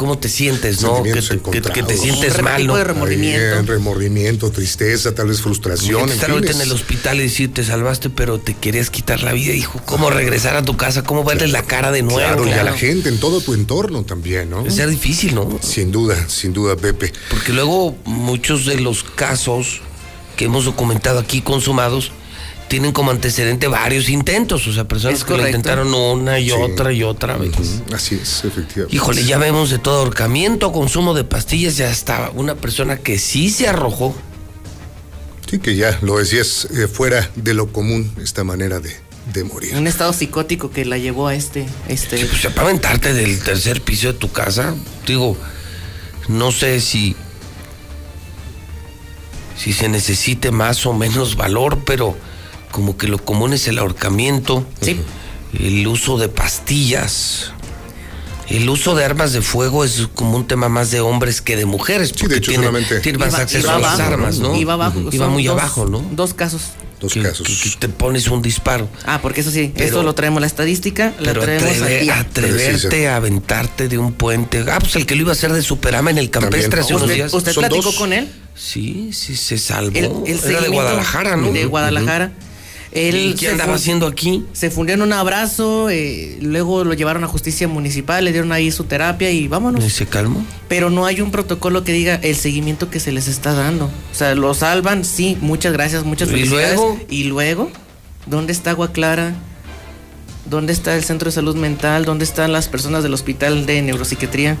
¿cómo 0.00 0.16
te 0.16 0.30
sientes, 0.30 0.80
no? 0.80 1.02
Que, 1.02 1.12
te- 1.12 1.20
que- 1.20 1.20
que 1.20 1.28
te 1.28 1.34
encontrados. 1.34 2.00
sientes 2.00 2.38
Un 2.38 2.44
mal, 2.44 2.66
¿no? 2.66 2.76
de 2.76 2.84
remordimiento. 2.84 3.58
Ahí, 3.58 3.66
remordimiento, 3.66 4.50
tristeza, 4.50 5.14
tal 5.14 5.28
vez 5.28 5.42
frustración. 5.42 6.04
En 6.04 6.08
estar 6.08 6.26
fin, 6.28 6.34
ahorita 6.36 6.52
es- 6.52 6.56
en 6.56 6.62
el 6.62 6.72
hospital 6.72 7.18
y 7.20 7.24
decir, 7.24 7.52
te 7.52 7.62
salvaste, 7.64 8.08
pero 8.08 8.38
te 8.40 8.54
querías 8.54 8.88
quitar 8.88 9.22
la 9.22 9.34
vida, 9.34 9.52
hijo. 9.52 9.78
¿Cómo 9.84 10.08
regresar 10.08 10.56
a 10.56 10.62
tu 10.62 10.74
casa? 10.78 11.02
¿Cómo 11.02 11.22
verle 11.22 11.48
la 11.48 11.64
cara 11.64 11.92
de 11.92 12.00
nuevo? 12.02 12.18
Claro, 12.18 12.46
y 12.48 12.52
a 12.52 12.56
la 12.56 12.62
Claro. 12.62 12.78
gente, 12.78 13.10
en 13.10 13.20
todo 13.20 13.42
tu 13.42 13.52
entorno 13.52 14.02
también, 14.04 14.48
¿no? 14.48 14.68
Ser 14.70 14.88
difícil, 14.88 15.34
¿no? 15.34 15.58
Sin 15.62 15.92
duda, 15.92 16.16
sin 16.30 16.54
duda, 16.54 16.76
Pepe. 16.76 17.12
Porque 17.28 17.52
luego 17.52 17.94
muchos 18.06 18.64
de 18.64 18.80
los 18.80 19.04
casos 19.04 19.82
que 20.36 20.46
hemos 20.46 20.64
documentado 20.64 21.18
aquí 21.18 21.42
consumados 21.42 22.12
tienen 22.70 22.92
como 22.92 23.10
antecedente 23.10 23.66
varios 23.66 24.08
intentos, 24.08 24.64
o 24.68 24.72
sea, 24.72 24.86
personas 24.86 25.24
que 25.24 25.36
lo 25.36 25.44
intentaron 25.44 25.92
una 25.92 26.38
y 26.38 26.50
Sí. 26.50 26.52
otra 26.52 26.92
y 26.92 27.02
otra 27.02 27.36
vez. 27.36 27.50
Así 27.92 28.14
es, 28.14 28.44
efectivamente. 28.44 28.94
Híjole, 28.94 29.24
ya 29.24 29.38
vemos 29.38 29.70
de 29.70 29.80
todo 29.80 29.98
ahorcamiento, 29.98 30.70
consumo 30.70 31.12
de 31.12 31.24
pastillas, 31.24 31.76
ya 31.76 31.90
hasta 31.90 32.30
una 32.32 32.54
persona 32.54 32.96
que 32.98 33.18
sí 33.18 33.50
se 33.50 33.66
arrojó. 33.66 34.14
Sí, 35.50 35.58
que 35.58 35.74
ya 35.74 35.98
lo 36.00 36.18
decías, 36.18 36.68
eh, 36.70 36.86
fuera 36.86 37.28
de 37.34 37.54
lo 37.54 37.72
común 37.72 38.08
esta 38.22 38.44
manera 38.44 38.78
de, 38.78 38.94
de 39.34 39.42
morir. 39.42 39.74
Un 39.74 39.88
estado 39.88 40.12
psicótico 40.12 40.70
que 40.70 40.84
la 40.84 40.96
llevó 40.96 41.26
a 41.26 41.34
este. 41.34 41.66
este 41.88 42.24
Pues 42.24 42.40
ya 42.40 42.50
para 42.50 42.68
aventarte 42.68 43.12
del 43.12 43.40
tercer 43.42 43.82
piso 43.82 44.06
de 44.12 44.14
tu 44.14 44.30
casa, 44.30 44.76
digo, 45.08 45.36
no 46.28 46.52
sé 46.52 46.80
si 46.80 47.16
si 49.58 49.72
se 49.72 49.88
necesite 49.88 50.52
más 50.52 50.86
o 50.86 50.92
menos 50.92 51.34
valor, 51.34 51.80
pero 51.84 52.16
como 52.70 52.96
que 52.96 53.08
lo 53.08 53.18
común 53.18 53.52
es 53.52 53.66
el 53.68 53.78
ahorcamiento, 53.78 54.66
el 55.58 55.86
uso 55.86 56.18
de 56.18 56.28
pastillas. 56.28 57.52
El 58.48 58.68
uso 58.68 58.96
de 58.96 59.04
armas 59.04 59.32
de 59.32 59.42
fuego 59.42 59.84
es 59.84 60.08
como 60.14 60.36
un 60.36 60.44
tema 60.48 60.68
más 60.68 60.90
de 60.90 61.00
hombres 61.00 61.40
que 61.40 61.54
de 61.56 61.66
mujeres. 61.66 62.10
porque 62.12 62.28
de 62.34 62.36
hecho, 62.38 62.50
tiene, 62.50 62.66
solamente- 62.66 62.98
tiene 63.00 63.18
más 63.18 63.28
Iba- 63.34 63.38
acceso 63.42 63.66
iba 63.68 63.76
a 63.76 63.78
las 63.78 63.92
abajo, 63.94 64.12
armas, 64.12 64.38
¿no? 64.38 64.56
Iba 64.56 64.72
abajo. 64.72 65.00
Iba 65.12 65.28
muy 65.28 65.44
dos- 65.44 65.56
abajo, 65.58 65.86
¿no? 65.86 66.04
Dos 66.10 66.34
casos. 66.34 66.62
Dos 67.00 67.14
que, 67.14 67.22
casos. 67.22 67.46
que- 67.46 67.70
que 67.70 67.76
te 67.78 67.88
pones 67.88 68.26
un 68.28 68.42
disparo. 68.42 68.88
Ah, 69.06 69.20
porque 69.22 69.40
eso 69.42 69.52
sí, 69.52 69.70
Pero- 69.72 69.86
esto 69.86 70.02
lo 70.02 70.14
traemos 70.16 70.40
la 70.40 70.48
estadística, 70.48 71.14
la 71.20 71.26
Pero 71.32 71.42
traemos 71.42 71.70
atreve- 71.76 72.10
atreverte 72.10 73.08
a 73.08 73.16
aventarte 73.16 73.88
de 73.88 73.98
un 73.98 74.12
puente. 74.14 74.64
Ah, 74.68 74.78
pues 74.80 74.96
el 74.96 75.06
que 75.06 75.14
lo 75.14 75.22
iba 75.22 75.30
a 75.30 75.34
hacer 75.34 75.52
de 75.52 75.62
Superama 75.62 76.10
en 76.10 76.18
el 76.18 76.28
campestre 76.30 76.62
También. 76.62 76.82
hace 76.84 76.92
unos 76.94 77.02
¿Usted, 77.04 77.14
días. 77.14 77.32
usted 77.32 77.54
platicó 77.54 77.82
dos. 77.82 77.94
con 77.94 78.12
él? 78.12 78.28
Sí, 78.56 79.10
sí, 79.12 79.36
se 79.36 79.58
salvó. 79.58 79.96
El, 79.96 80.10
el 80.26 80.44
Era 80.44 80.60
de 80.60 80.68
Guadalajara, 80.68 81.36
¿no? 81.36 81.52
De 81.52 81.64
Guadalajara. 81.66 82.32
Él 82.92 83.16
¿Y 83.16 83.34
qué 83.34 83.48
andaba 83.50 83.74
haciendo 83.74 84.06
aquí? 84.06 84.44
Se 84.52 84.70
fundió 84.70 84.94
en 84.94 85.02
un 85.02 85.12
abrazo, 85.12 85.90
eh, 85.90 86.38
luego 86.40 86.82
lo 86.84 86.94
llevaron 86.94 87.22
a 87.22 87.28
justicia 87.28 87.68
municipal, 87.68 88.24
le 88.24 88.32
dieron 88.32 88.50
ahí 88.50 88.72
su 88.72 88.84
terapia 88.84 89.30
y 89.30 89.46
vámonos. 89.46 89.84
¿Y 89.84 89.90
se 89.90 90.06
calmó? 90.06 90.44
Pero 90.68 90.90
no 90.90 91.06
hay 91.06 91.20
un 91.20 91.30
protocolo 91.30 91.84
que 91.84 91.92
diga 91.92 92.16
el 92.16 92.34
seguimiento 92.34 92.90
que 92.90 92.98
se 92.98 93.12
les 93.12 93.28
está 93.28 93.54
dando. 93.54 93.84
O 93.84 94.14
sea, 94.14 94.34
lo 94.34 94.52
salvan, 94.54 95.04
sí, 95.04 95.38
muchas 95.40 95.72
gracias, 95.72 96.04
muchas 96.04 96.28
¿Y 96.30 96.32
felicidades. 96.32 96.74
luego? 96.74 97.00
Y 97.08 97.24
luego, 97.24 97.70
¿dónde 98.26 98.52
está 98.52 98.70
Agua 98.70 98.92
Clara? 98.92 99.34
¿Dónde 100.46 100.72
está 100.72 100.96
el 100.96 101.04
centro 101.04 101.26
de 101.26 101.32
salud 101.32 101.54
mental? 101.54 102.04
¿Dónde 102.04 102.24
están 102.24 102.52
las 102.52 102.66
personas 102.66 103.04
del 103.04 103.14
hospital 103.14 103.66
de 103.66 103.82
neuropsiquiatría? 103.82 104.56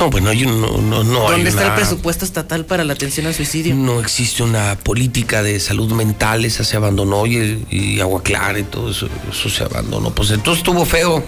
No, 0.00 0.10
bueno, 0.10 0.30
hay 0.30 0.44
un- 0.44 0.60
no, 0.60 0.78
no, 0.78 1.04
no 1.04 1.26
hay 1.28 1.32
¿Dónde 1.32 1.50
está 1.50 1.66
el 1.66 1.74
presupuesto 1.74 2.24
estatal 2.24 2.64
para 2.64 2.84
la 2.84 2.94
atención 2.94 3.26
al 3.26 3.34
suicidio? 3.34 3.74
No 3.74 4.00
existe 4.00 4.42
una 4.42 4.76
política 4.76 5.42
de 5.42 5.60
salud 5.60 5.92
mental, 5.92 6.44
esa 6.44 6.64
se 6.64 6.76
abandonó 6.76 7.26
y, 7.26 7.66
y 7.70 8.00
agua 8.00 8.22
clara 8.22 8.58
y 8.58 8.62
todo 8.62 8.90
eso, 8.90 9.08
eso 9.30 9.50
se 9.50 9.62
abandonó. 9.64 10.10
Pues 10.10 10.30
entonces 10.30 10.60
estuvo 10.60 10.84
feo. 10.86 11.22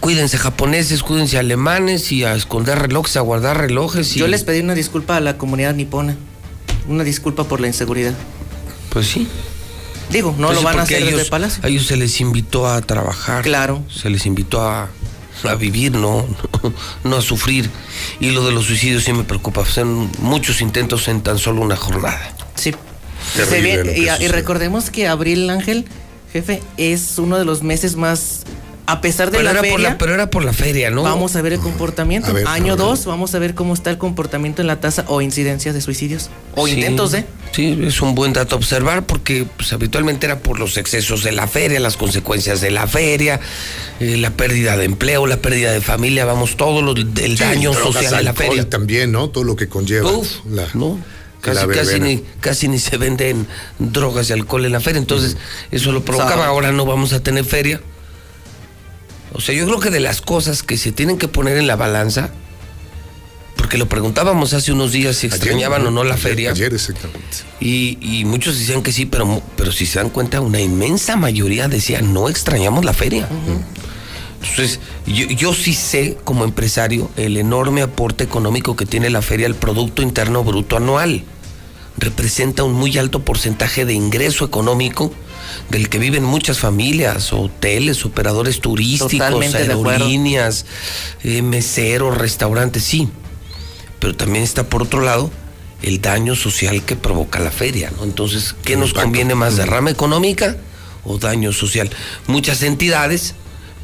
Cuídense 0.00 0.38
japoneses, 0.38 1.02
cuídense 1.02 1.38
alemanes 1.38 2.12
y 2.12 2.24
a 2.24 2.34
esconder 2.34 2.78
relojes, 2.78 3.16
a 3.16 3.20
guardar 3.20 3.58
relojes. 3.58 4.14
Y, 4.14 4.20
Yo 4.20 4.28
les 4.28 4.44
pedí 4.44 4.60
una 4.60 4.74
disculpa 4.74 5.16
a 5.16 5.20
la 5.20 5.38
comunidad 5.38 5.74
nipona. 5.74 6.16
Una 6.86 7.02
disculpa 7.02 7.44
por 7.44 7.60
la 7.60 7.66
inseguridad. 7.66 8.14
Pues 8.90 9.06
sí. 9.08 9.26
Digo, 10.10 10.34
no 10.38 10.46
Pues 10.48 10.58
lo 10.58 10.64
van 10.64 10.78
a 10.78 10.82
hacer 10.82 11.02
ellos, 11.02 11.16
desde 11.18 11.30
Palacio. 11.30 11.62
A 11.64 11.68
ellos 11.68 11.86
se 11.86 11.96
les 11.96 12.20
invitó 12.20 12.68
a 12.68 12.80
trabajar. 12.80 13.42
Claro. 13.42 13.82
Se 13.94 14.08
les 14.08 14.24
invitó 14.24 14.62
a, 14.62 14.88
a 15.44 15.54
vivir, 15.54 15.92
no, 15.92 16.26
no, 17.04 17.16
a 17.16 17.22
sufrir. 17.22 17.70
Y 18.20 18.30
lo 18.30 18.44
de 18.46 18.52
los 18.52 18.66
suicidios 18.66 19.04
sí 19.04 19.12
me 19.12 19.24
preocupa. 19.24 19.64
Son 19.64 20.10
muchos 20.20 20.60
intentos 20.60 21.08
en 21.08 21.22
tan 21.22 21.38
solo 21.38 21.60
una 21.60 21.76
jornada. 21.76 22.34
Sí. 22.54 22.74
y, 24.20 24.28
recordemos 24.28 24.90
que 24.90 25.06
Abril 25.06 25.48
Ángel, 25.50 25.86
jefe, 26.32 26.62
es 26.76 27.18
uno 27.18 27.38
de 27.38 27.44
los 27.44 27.62
meses 27.62 27.96
más 27.96 28.44
a 28.88 29.02
pesar 29.02 29.30
de 29.30 29.42
la 29.42 29.54
feria. 29.54 29.98
pero 29.98 30.14
era 30.14 30.30
por 30.30 30.42
la 30.42 30.54
feria, 30.54 30.90
¿no? 30.90 31.02
Vamos 31.02 31.36
a 31.36 31.42
ver 31.42 31.52
el 31.52 31.60
comportamiento. 31.60 32.34
Año 32.46 32.74
2, 32.74 33.04
vamos 33.04 33.34
a 33.34 33.38
ver 33.38 33.54
cómo 33.54 33.74
está 33.74 33.90
el 33.90 33.98
comportamiento 33.98 34.62
en 34.62 34.66
la 34.66 34.80
tasa 34.80 35.04
o 35.08 35.20
incidencias 35.20 35.74
de 35.74 35.82
suicidios. 35.82 36.30
O 36.54 36.66
intentos 36.66 37.12
de. 37.12 37.26
Sí, 37.52 37.78
es 37.82 38.00
un 38.00 38.14
buen 38.14 38.32
dato 38.32 38.56
observar 38.56 39.04
porque 39.04 39.46
pues, 39.56 39.74
habitualmente 39.74 40.24
era 40.24 40.38
por 40.38 40.58
los 40.58 40.78
excesos 40.78 41.22
de 41.22 41.32
la 41.32 41.46
feria, 41.46 41.80
las 41.80 41.98
consecuencias 41.98 42.62
de 42.62 42.70
la 42.70 42.86
feria, 42.86 43.40
eh, 44.00 44.16
la 44.16 44.30
pérdida 44.30 44.78
de 44.78 44.86
empleo, 44.86 45.26
la 45.26 45.36
pérdida 45.36 45.70
de 45.70 45.82
familia, 45.82 46.24
vamos, 46.24 46.56
todo 46.56 46.80
lo, 46.80 46.92
el 46.92 47.36
daño 47.36 47.74
social 47.74 48.16
de 48.16 48.22
la 48.22 48.32
feria. 48.32 48.70
También, 48.70 49.12
¿no? 49.12 49.28
Todo 49.28 49.44
lo 49.44 49.54
que 49.54 49.68
conlleva. 49.68 50.10
Uf, 50.10 50.44
¿no? 50.72 50.98
Casi, 51.42 51.66
casi, 51.68 52.00
ni, 52.00 52.24
casi 52.40 52.68
ni 52.68 52.78
se 52.78 52.96
venden 52.96 53.46
drogas 53.78 54.30
y 54.30 54.32
alcohol 54.32 54.64
en 54.64 54.72
la 54.72 54.80
feria, 54.80 54.98
entonces 54.98 55.36
eso 55.70 55.92
lo 55.92 56.04
provocaba. 56.04 56.46
Ahora 56.46 56.72
no 56.72 56.86
vamos 56.86 57.12
a 57.12 57.22
tener 57.22 57.44
feria 57.44 57.82
o 59.32 59.40
sea, 59.40 59.54
yo 59.54 59.66
creo 59.66 59.80
que 59.80 59.90
de 59.90 60.00
las 60.00 60.20
cosas 60.20 60.62
que 60.62 60.78
se 60.78 60.92
tienen 60.92 61.18
que 61.18 61.28
poner 61.28 61.56
en 61.58 61.66
la 61.66 61.76
balanza, 61.76 62.30
porque 63.56 63.76
lo 63.76 63.88
preguntábamos 63.88 64.54
hace 64.54 64.72
unos 64.72 64.92
días 64.92 65.16
si 65.16 65.26
extrañaban 65.26 65.86
o 65.86 65.90
no 65.90 66.04
la 66.04 66.16
feria. 66.16 66.52
Ayer, 66.52 66.72
exactamente. 66.72 67.38
Y, 67.60 68.24
muchos 68.24 68.58
decían 68.58 68.82
que 68.82 68.92
sí, 68.92 69.04
pero, 69.04 69.42
pero 69.56 69.72
si 69.72 69.84
se 69.84 69.98
dan 69.98 70.10
cuenta, 70.10 70.40
una 70.40 70.60
inmensa 70.60 71.16
mayoría 71.16 71.68
decía 71.68 72.00
no 72.00 72.28
extrañamos 72.28 72.84
la 72.84 72.94
feria. 72.94 73.28
Entonces, 74.40 74.78
yo, 75.06 75.26
yo, 75.26 75.52
sí 75.52 75.74
sé 75.74 76.16
como 76.24 76.44
empresario 76.44 77.10
el 77.16 77.36
enorme 77.36 77.82
aporte 77.82 78.22
económico 78.22 78.76
que 78.76 78.86
tiene 78.86 79.10
la 79.10 79.20
feria 79.20 79.46
al 79.46 79.56
Producto 79.56 80.00
Interno 80.00 80.44
Bruto 80.44 80.76
anual. 80.76 81.24
Representa 81.96 82.62
un 82.62 82.74
muy 82.74 82.96
alto 82.96 83.24
porcentaje 83.24 83.84
de 83.84 83.94
ingreso 83.94 84.44
económico 84.44 85.12
del 85.70 85.88
que 85.88 85.98
viven 85.98 86.24
muchas 86.24 86.58
familias, 86.58 87.32
hoteles, 87.32 88.04
operadores 88.04 88.60
turísticos, 88.60 89.54
aerolíneas, 89.54 90.66
eh, 91.22 91.42
meseros, 91.42 92.16
restaurantes, 92.16 92.84
sí. 92.84 93.08
Pero 93.98 94.14
también 94.14 94.44
está 94.44 94.68
por 94.68 94.82
otro 94.82 95.00
lado 95.00 95.30
el 95.82 96.00
daño 96.00 96.34
social 96.34 96.82
que 96.84 96.96
provoca 96.96 97.40
la 97.40 97.50
feria, 97.50 97.90
¿no? 97.96 98.04
Entonces, 98.04 98.54
¿qué 98.64 98.76
nos 98.76 98.92
conviene 98.92 99.34
más, 99.34 99.56
derrama 99.56 99.90
económica 99.90 100.56
o 101.04 101.18
daño 101.18 101.52
social? 101.52 101.90
Muchas 102.26 102.62
entidades, 102.62 103.34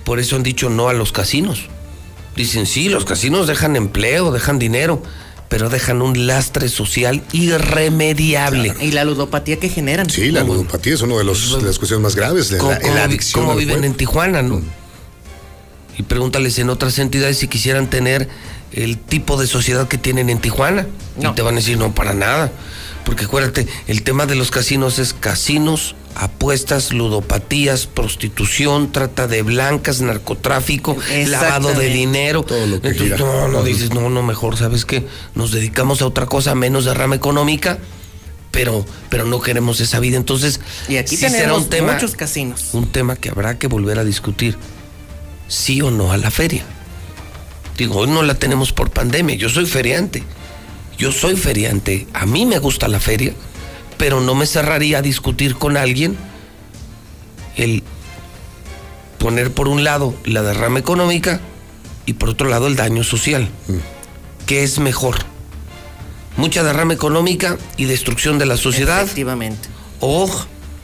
por 0.05 0.19
eso 0.19 0.37
han 0.37 0.43
dicho 0.43 0.71
no 0.71 0.89
a 0.89 0.93
los 0.93 1.13
casinos. 1.13 1.69
Dicen, 2.37 2.67
sí, 2.67 2.89
los 2.89 3.05
casinos 3.05 3.47
dejan 3.47 3.77
empleo, 3.77 4.33
dejan 4.33 4.59
dinero 4.59 5.03
pero 5.49 5.69
dejan 5.69 6.03
un 6.03 6.27
lastre 6.27 6.69
social 6.69 7.23
irremediable. 7.33 8.75
Y 8.81 8.93
la 8.93 9.05
ludopatía 9.05 9.59
que 9.59 9.69
generan. 9.69 10.09
Sí, 10.11 10.31
la 10.31 10.43
ludopatía 10.43 10.95
es 10.95 11.03
una 11.03 11.17
de, 11.17 11.25
los, 11.25 11.63
las 11.63 11.79
cuestiones 11.79 12.03
más 12.03 12.17
graves, 12.17 12.51
de 12.51 12.59
la, 12.59 13.05
adicción. 13.05 13.45
¿Cómo 13.45 13.57
viven 13.57 13.85
en 13.85 13.95
Tijuana, 13.95 14.43
no? 14.43 14.63
Y 15.97 16.03
pregúntales 16.03 16.59
en 16.59 16.71
otras 16.71 16.99
entidades 16.99 17.39
si 17.39 17.49
quisieran 17.49 17.89
tener 17.89 18.29
el 18.73 18.99
tipo 18.99 19.41
de 19.41 19.47
sociedad 19.47 19.87
que 19.87 19.99
tienen 19.99 20.29
en 20.29 20.41
Tijuana. 20.41 20.87
Y 21.21 21.27
te 21.35 21.43
van 21.43 21.55
a 21.55 21.59
decir, 21.59 21.79
no, 21.79 21.95
para 21.95 22.15
nada. 22.15 22.51
Porque 23.05 23.27
acuérdate, 23.27 23.67
el 23.87 24.03
tema 24.03 24.27
de 24.27 24.35
los 24.35 24.51
casinos 24.51 24.99
es 24.99 25.13
casinos, 25.13 25.95
apuestas, 26.15 26.93
ludopatías, 26.93 27.87
prostitución, 27.87 28.93
trata 28.93 29.27
de 29.27 29.43
blancas, 29.43 30.01
narcotráfico, 30.01 30.97
lavado 31.27 31.75
de 31.75 31.91
dinero. 31.91 32.43
Todo 32.45 32.67
lo 32.67 32.81
que 32.81 32.89
Entonces, 32.89 33.19
no, 33.19 33.49
no 33.49 33.63
dices, 33.63 33.93
no, 33.93 34.09
no, 34.09 34.23
mejor, 34.23 34.57
¿sabes 34.57 34.85
qué? 34.87 35.07
Nos 35.35 35.53
dedicamos 35.53 36.01
a 36.01 36.07
otra 36.07 36.27
cosa, 36.27 36.55
menos 36.55 36.87
derrama 36.87 37.15
económica, 37.15 37.79
pero, 38.51 38.87
pero 39.11 39.27
no 39.27 39.41
queremos 39.41 39.81
esa 39.81 40.01
vida. 40.01 40.17
Entonces, 40.17 40.61
y 40.89 40.97
aquí 40.97 41.19
tenemos 41.19 41.65
un 41.65 41.69
tema, 41.69 41.93
muchos 41.93 42.15
casinos. 42.15 42.71
Un 42.73 42.91
tema 42.91 43.17
que 43.17 43.29
habrá 43.29 43.59
que 43.59 43.67
volver 43.67 43.99
a 43.99 44.05
discutir. 44.05 44.57
Sí 45.47 45.83
o 45.83 45.91
no 45.91 46.11
a 46.11 46.17
la 46.17 46.31
feria. 46.31 46.65
Digo, 47.77 47.97
hoy 47.97 48.09
no 48.09 48.23
la 48.23 48.35
tenemos 48.35 48.73
por 48.73 48.91
pandemia, 48.91 49.35
yo 49.37 49.51
soy 49.51 49.67
feriante 49.67 50.23
yo 50.99 51.13
soy 51.13 51.37
feriante, 51.37 52.07
a 52.13 52.27
mí 52.27 52.47
me 52.47 52.59
gusta 52.59 52.89
la 52.89 53.01
feria, 53.01 53.33
pero 53.99 54.21
no 54.21 54.35
me 54.35 54.47
cerraría 54.47 54.99
a 54.99 55.03
discutir 55.03 55.57
con 55.57 55.77
alguien 55.77 56.17
el 57.57 57.83
poner 59.19 59.53
por 59.53 59.69
un 59.69 59.85
lado 59.85 60.15
la 60.25 60.43
derrama 60.43 60.79
económica 60.79 61.41
y 62.07 62.15
por 62.15 62.29
otro 62.29 62.49
lado 62.49 62.67
el 62.67 62.77
daño 62.77 63.05
social. 63.05 63.49
Mm. 63.69 63.75
¿Qué 64.47 64.63
es 64.63 64.79
mejor? 64.79 65.17
Mucha 66.37 66.63
derrama 66.63 66.95
económica 66.95 67.57
y 67.77 67.85
destrucción 67.85 68.39
de 68.39 68.47
la 68.47 68.57
sociedad. 68.57 69.03
Efectivamente. 69.03 69.69
O 70.01 70.29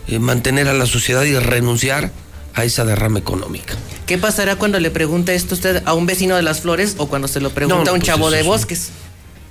eh, 0.07 0.19
mantener 0.19 0.69
a 0.69 0.75
la 0.75 0.87
sociedad 0.87 1.25
y 1.25 1.37
renunciar 1.39 2.13
a 2.55 2.65
esa 2.65 2.85
derrama 2.85 3.19
económica. 3.19 3.75
¿Qué 4.07 4.19
pasará 4.19 4.57
cuando 4.57 4.81
le 4.81 4.91
pregunte 4.91 5.35
esto 5.35 5.55
usted 5.55 5.83
a 5.85 5.95
un 5.95 6.07
vecino 6.07 6.37
de 6.37 6.43
las 6.43 6.61
flores 6.61 6.95
o 6.99 7.07
cuando 7.07 7.29
se 7.29 7.41
lo 7.41 7.51
pregunta 7.51 7.91
a 7.91 7.93
un 7.93 8.01
pues 8.01 8.09
chavo 8.09 8.31
de 8.31 8.43
bosques? 8.43 8.91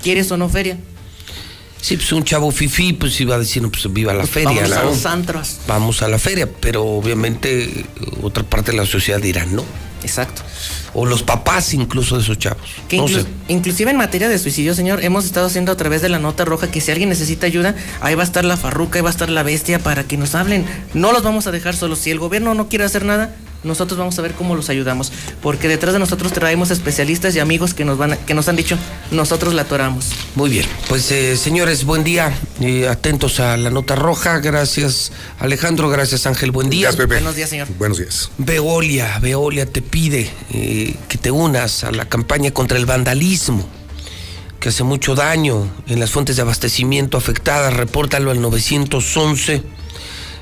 ¿Quieres 0.02 0.32
o 0.32 0.38
no 0.38 0.50
feria? 0.50 0.78
Sí, 1.82 1.96
pues 1.96 2.12
un 2.12 2.24
chavo 2.24 2.52
fifi, 2.52 2.94
pues 2.94 3.20
iba 3.22 3.36
a 3.36 3.40
decir, 3.40 3.68
pues 3.70 3.92
viva 3.92 4.14
la 4.14 4.22
pues 4.22 4.32
feria. 4.32 4.62
Vamos 4.62 4.78
a 4.78 4.84
los 4.84 5.06
antros. 5.06 5.58
Vamos 5.68 6.02
a 6.02 6.08
la 6.08 6.20
feria, 6.20 6.50
pero 6.60 6.86
obviamente 6.86 7.86
otra 8.22 8.44
parte 8.44 8.72
de 8.72 8.78
la 8.78 8.86
sociedad 8.86 9.20
dirá 9.20 9.46
no. 9.46 9.64
Exacto. 10.04 10.44
O 10.94 11.06
los 11.06 11.24
papás 11.24 11.74
incluso 11.74 12.16
de 12.16 12.24
esos 12.24 12.38
chavos. 12.38 12.64
Inclusive 13.48 13.92
en 13.92 13.98
materia 13.98 14.30
de 14.30 14.40
suicidio, 14.40 14.74
señor, 14.74 15.04
hemos 15.04 15.26
estado 15.26 15.48
haciendo 15.48 15.72
a 15.72 15.78
través 15.78 16.02
de 16.02 16.10
la 16.10 16.20
nota 16.20 16.46
roja 16.46 16.72
que 16.72 16.82
si 16.82 16.92
alguien 16.92 17.10
necesita 17.10 17.46
ayuda, 17.46 17.76
ahí 18.02 18.16
va 18.16 18.24
a 18.24 18.26
estar 18.26 18.46
la 18.46 18.58
farruca, 18.58 19.00
ahí 19.00 19.04
va 19.04 19.10
a 19.10 19.12
estar 19.12 19.30
la 19.30 19.44
bestia 19.44 19.80
para 19.80 20.06
que 20.06 20.18
nos 20.18 20.36
hablen. 20.36 20.66
No 20.94 21.12
los 21.12 21.24
vamos 21.24 21.48
a 21.48 21.52
dejar 21.52 21.76
solos. 21.76 22.00
Si 22.00 22.12
el 22.12 22.20
gobierno 22.20 22.54
no 22.54 22.70
quiere 22.70 22.86
hacer 22.86 23.04
nada, 23.06 23.36
nosotros 23.64 23.98
vamos 23.98 24.18
a 24.20 24.22
ver 24.22 24.34
cómo 24.34 24.56
los 24.56 24.70
ayudamos, 24.70 25.12
porque 25.42 25.68
detrás 25.68 25.94
de 25.94 26.00
nosotros 26.00 26.32
traemos 26.32 26.72
especialistas 26.72 27.36
y 27.36 27.40
amigos 27.40 27.74
que 27.74 27.86
nos 27.86 27.98
van 27.98 28.18
que 28.26 28.34
nos 28.34 28.48
han 28.48 28.56
dicho, 28.56 28.78
nosotros 29.12 29.54
la 29.54 29.64
atoramos. 29.64 30.08
Muy 30.36 30.50
bien, 30.50 30.66
pues 30.88 31.12
eh, 31.12 31.38
señores, 31.38 31.84
buen 31.84 32.04
día, 32.04 32.34
eh, 32.62 32.88
atentos 32.88 33.40
a 33.40 33.58
la 33.58 33.70
nota 33.70 33.96
roja, 33.96 34.40
gracias 34.40 35.12
Alejandro, 35.40 35.90
gracias 35.90 36.26
Ángel, 36.26 36.52
buen 36.52 36.70
día. 36.70 36.92
Buenos 36.92 37.36
días, 37.36 37.50
señor. 37.50 37.68
Buenos 37.78 37.98
días. 37.98 38.32
Veolia, 38.38 39.20
Veolia 39.20 39.66
te 39.66 39.82
pide 39.82 40.30
eh, 40.52 40.96
que 41.08 41.18
te 41.18 41.32
unas 41.32 41.84
a 41.84 41.92
la 41.92 42.06
campaña 42.06 42.52
contra 42.52 42.78
el 42.78 42.86
vandalismo 42.86 43.68
que 44.60 44.70
hace 44.70 44.84
mucho 44.84 45.16
daño 45.16 45.70
en 45.88 46.00
las 46.00 46.12
fuentes 46.12 46.36
de 46.36 46.42
abastecimiento 46.42 47.18
afectadas, 47.18 47.74
repórtalo 47.74 48.32
al 48.32 48.42
911 48.42 49.79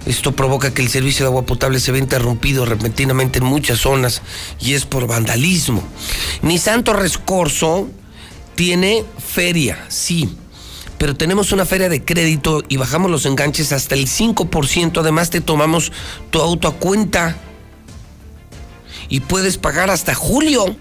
esto 0.07 0.31
provoca 0.31 0.73
que 0.73 0.81
el 0.81 0.89
servicio 0.89 1.25
de 1.25 1.29
agua 1.29 1.45
potable 1.45 1.79
se 1.79 1.91
vea 1.91 2.01
interrumpido 2.01 2.65
repentinamente 2.65 3.39
en 3.39 3.45
muchas 3.45 3.79
zonas 3.79 4.21
y 4.59 4.73
es 4.73 4.85
por 4.85 5.07
vandalismo. 5.07 5.83
Ni 6.41 6.57
Santo 6.57 6.93
Rescorso 6.93 7.89
tiene 8.55 9.03
feria, 9.19 9.85
sí, 9.89 10.29
pero 10.97 11.15
tenemos 11.15 11.51
una 11.51 11.65
feria 11.65 11.89
de 11.89 12.03
crédito 12.03 12.63
y 12.67 12.77
bajamos 12.77 13.11
los 13.11 13.25
enganches 13.25 13.71
hasta 13.71 13.95
el 13.95 14.07
5%. 14.07 14.99
Además 14.99 15.29
te 15.29 15.41
tomamos 15.41 15.91
tu 16.31 16.39
auto 16.39 16.67
a 16.67 16.75
cuenta 16.75 17.37
y 19.09 19.19
puedes 19.19 19.57
pagar 19.57 19.89
hasta 19.89 20.15
julio. 20.15 20.75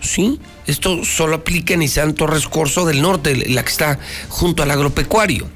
¿Sí? 0.00 0.38
Esto 0.66 1.04
solo 1.04 1.36
aplica 1.36 1.74
en 1.74 1.80
Nissan 1.80 2.14
Torres 2.14 2.46
Corso 2.46 2.84
del 2.84 3.02
Norte, 3.02 3.34
la 3.48 3.64
que 3.64 3.70
está 3.70 3.98
junto 4.28 4.62
al 4.62 4.70
agropecuario. 4.70 5.48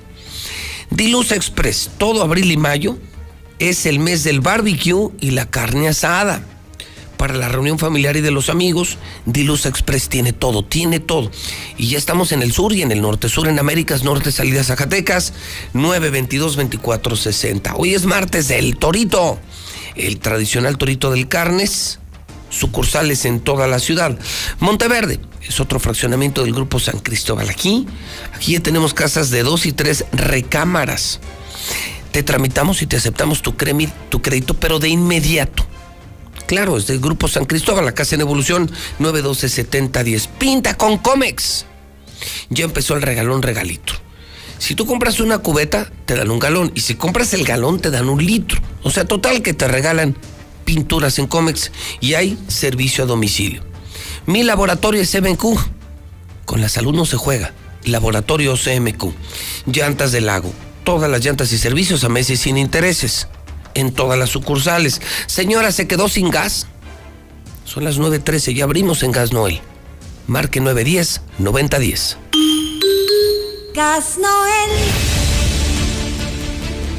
Diluz 0.91 1.31
Express, 1.31 1.91
todo 1.99 2.23
abril 2.23 2.51
y 2.51 2.57
mayo, 2.57 2.99
es 3.61 3.87
el 3.87 4.01
mes 4.01 4.25
del 4.25 4.41
barbecue 4.41 5.11
y 5.21 5.31
la 5.31 5.49
carne 5.49 5.89
asada. 5.89 6.43
Para 7.17 7.35
la 7.35 7.51
reunión 7.51 7.79
familiar 7.79 8.17
y 8.17 8.23
de 8.23 8.31
los 8.31 8.49
amigos, 8.49 8.97
Diluz 9.27 9.67
Express 9.67 10.09
tiene 10.09 10.33
todo, 10.33 10.65
tiene 10.65 11.01
todo. 11.01 11.31
Y 11.77 11.89
ya 11.89 11.99
estamos 11.99 12.33
en 12.33 12.41
el 12.41 12.53
sur 12.53 12.73
y 12.73 12.81
en 12.81 12.91
el 12.91 13.03
norte. 13.03 13.29
Sur 13.29 13.47
en 13.47 13.59
Américas, 13.59 14.03
norte, 14.03 14.33
salida 14.33 14.65
Zacatecas, 14.65 15.35
922-2460. 15.75 17.75
Hoy 17.77 17.95
es 17.95 18.07
martes 18.07 18.49
del 18.49 18.79
Torito, 18.79 19.39
el 19.97 20.19
tradicional 20.19 20.79
Torito 20.79 21.11
del 21.11 21.29
Carnes, 21.29 21.99
sucursales 22.49 23.27
en 23.27 23.41
toda 23.41 23.67
la 23.67 23.79
ciudad. 23.79 24.19
Monteverde 24.59 25.21
es 25.47 25.61
otro 25.61 25.79
fraccionamiento 25.79 26.43
del 26.43 26.55
Grupo 26.55 26.81
San 26.81 27.01
Cristóbal. 27.01 27.51
Aquí, 27.51 27.87
aquí 28.33 28.53
ya 28.53 28.61
tenemos 28.61 28.95
casas 28.95 29.29
de 29.29 29.43
dos 29.43 29.67
y 29.67 29.73
tres 29.73 30.07
recámaras 30.13 31.21
te 32.13 32.23
tramitamos 32.23 32.83
y 32.83 32.87
te 32.87 32.97
aceptamos 32.97 33.43
tu, 33.43 33.55
tu 34.09 34.23
crédito, 34.23 34.55
pero 34.55 34.79
de 34.79 34.89
inmediato. 34.89 35.67
Claro, 36.47 36.77
es 36.77 36.87
del 36.89 36.99
Grupo 36.99 37.29
San 37.29 37.45
Cristóbal, 37.45 37.85
la 37.85 37.93
casa 37.93 38.17
en 38.17 38.23
evolución 38.23 38.71
912-7010. 38.99 40.29
Pinta 40.39 40.77
con 40.77 40.99
Comex. 40.99 41.67
Ya 42.49 42.65
empezó 42.65 42.97
el 42.97 43.03
regalón 43.03 43.43
regalito. 43.43 43.93
Si 44.59 44.75
tú 44.75 44.85
compras 44.85 45.21
una 45.21 45.39
cubeta, 45.39 45.91
te 46.07 46.17
dan 46.17 46.31
un 46.31 46.39
galón. 46.39 46.73
Y 46.75 46.81
si 46.81 46.97
compras 46.97 47.33
el 47.35 47.45
galón, 47.45 47.81
te 47.81 47.91
dan 47.91 48.09
un 48.09 48.25
litro. 48.25 48.61
O 48.83 48.91
sea, 48.91 49.05
total 49.05 49.43
que 49.43 49.55
te 49.55 49.69
regalan 49.69 50.17
pinturas 50.65 51.19
en 51.19 51.27
Comex 51.27 51.71
y 52.01 52.15
hay 52.15 52.39
servicio 52.49 53.05
a 53.05 53.07
domicilio. 53.07 53.63
Mi 54.27 54.43
laboratorio 54.43 55.01
es 55.01 55.11
CMQ. 55.13 55.45
Con 56.45 56.61
la 56.61 56.69
salud 56.69 56.95
no 56.95 57.07
se 57.07 57.17
juega. 57.17 57.53
Laboratorio 57.85 58.55
CMQ. 58.57 59.13
Llantas 59.67 60.13
del 60.13 60.27
lago. 60.27 60.53
Todas 60.85 61.11
las 61.11 61.25
llantas 61.25 61.53
y 61.53 61.59
servicios 61.59 62.05
a 62.05 62.09
meses 62.09 62.41
sin 62.41 62.57
intereses. 62.57 63.29
En 63.75 63.93
todas 63.93 64.19
las 64.19 64.31
sucursales. 64.31 65.01
Señora, 65.27 65.71
¿se 65.73 65.87
quedó 65.87 66.09
sin 66.09 66.31
gas? 66.31 66.67
Son 67.65 67.85
las 67.85 67.99
9.13, 67.99 68.55
ya 68.55 68.65
abrimos 68.65 69.03
en 69.05 69.13
Gas 69.13 69.33
Noel. 69.33 69.61
Marque 70.27 70.61
910-9010. 70.61 72.17
Gas 73.75 74.19
Noel. 74.19 74.71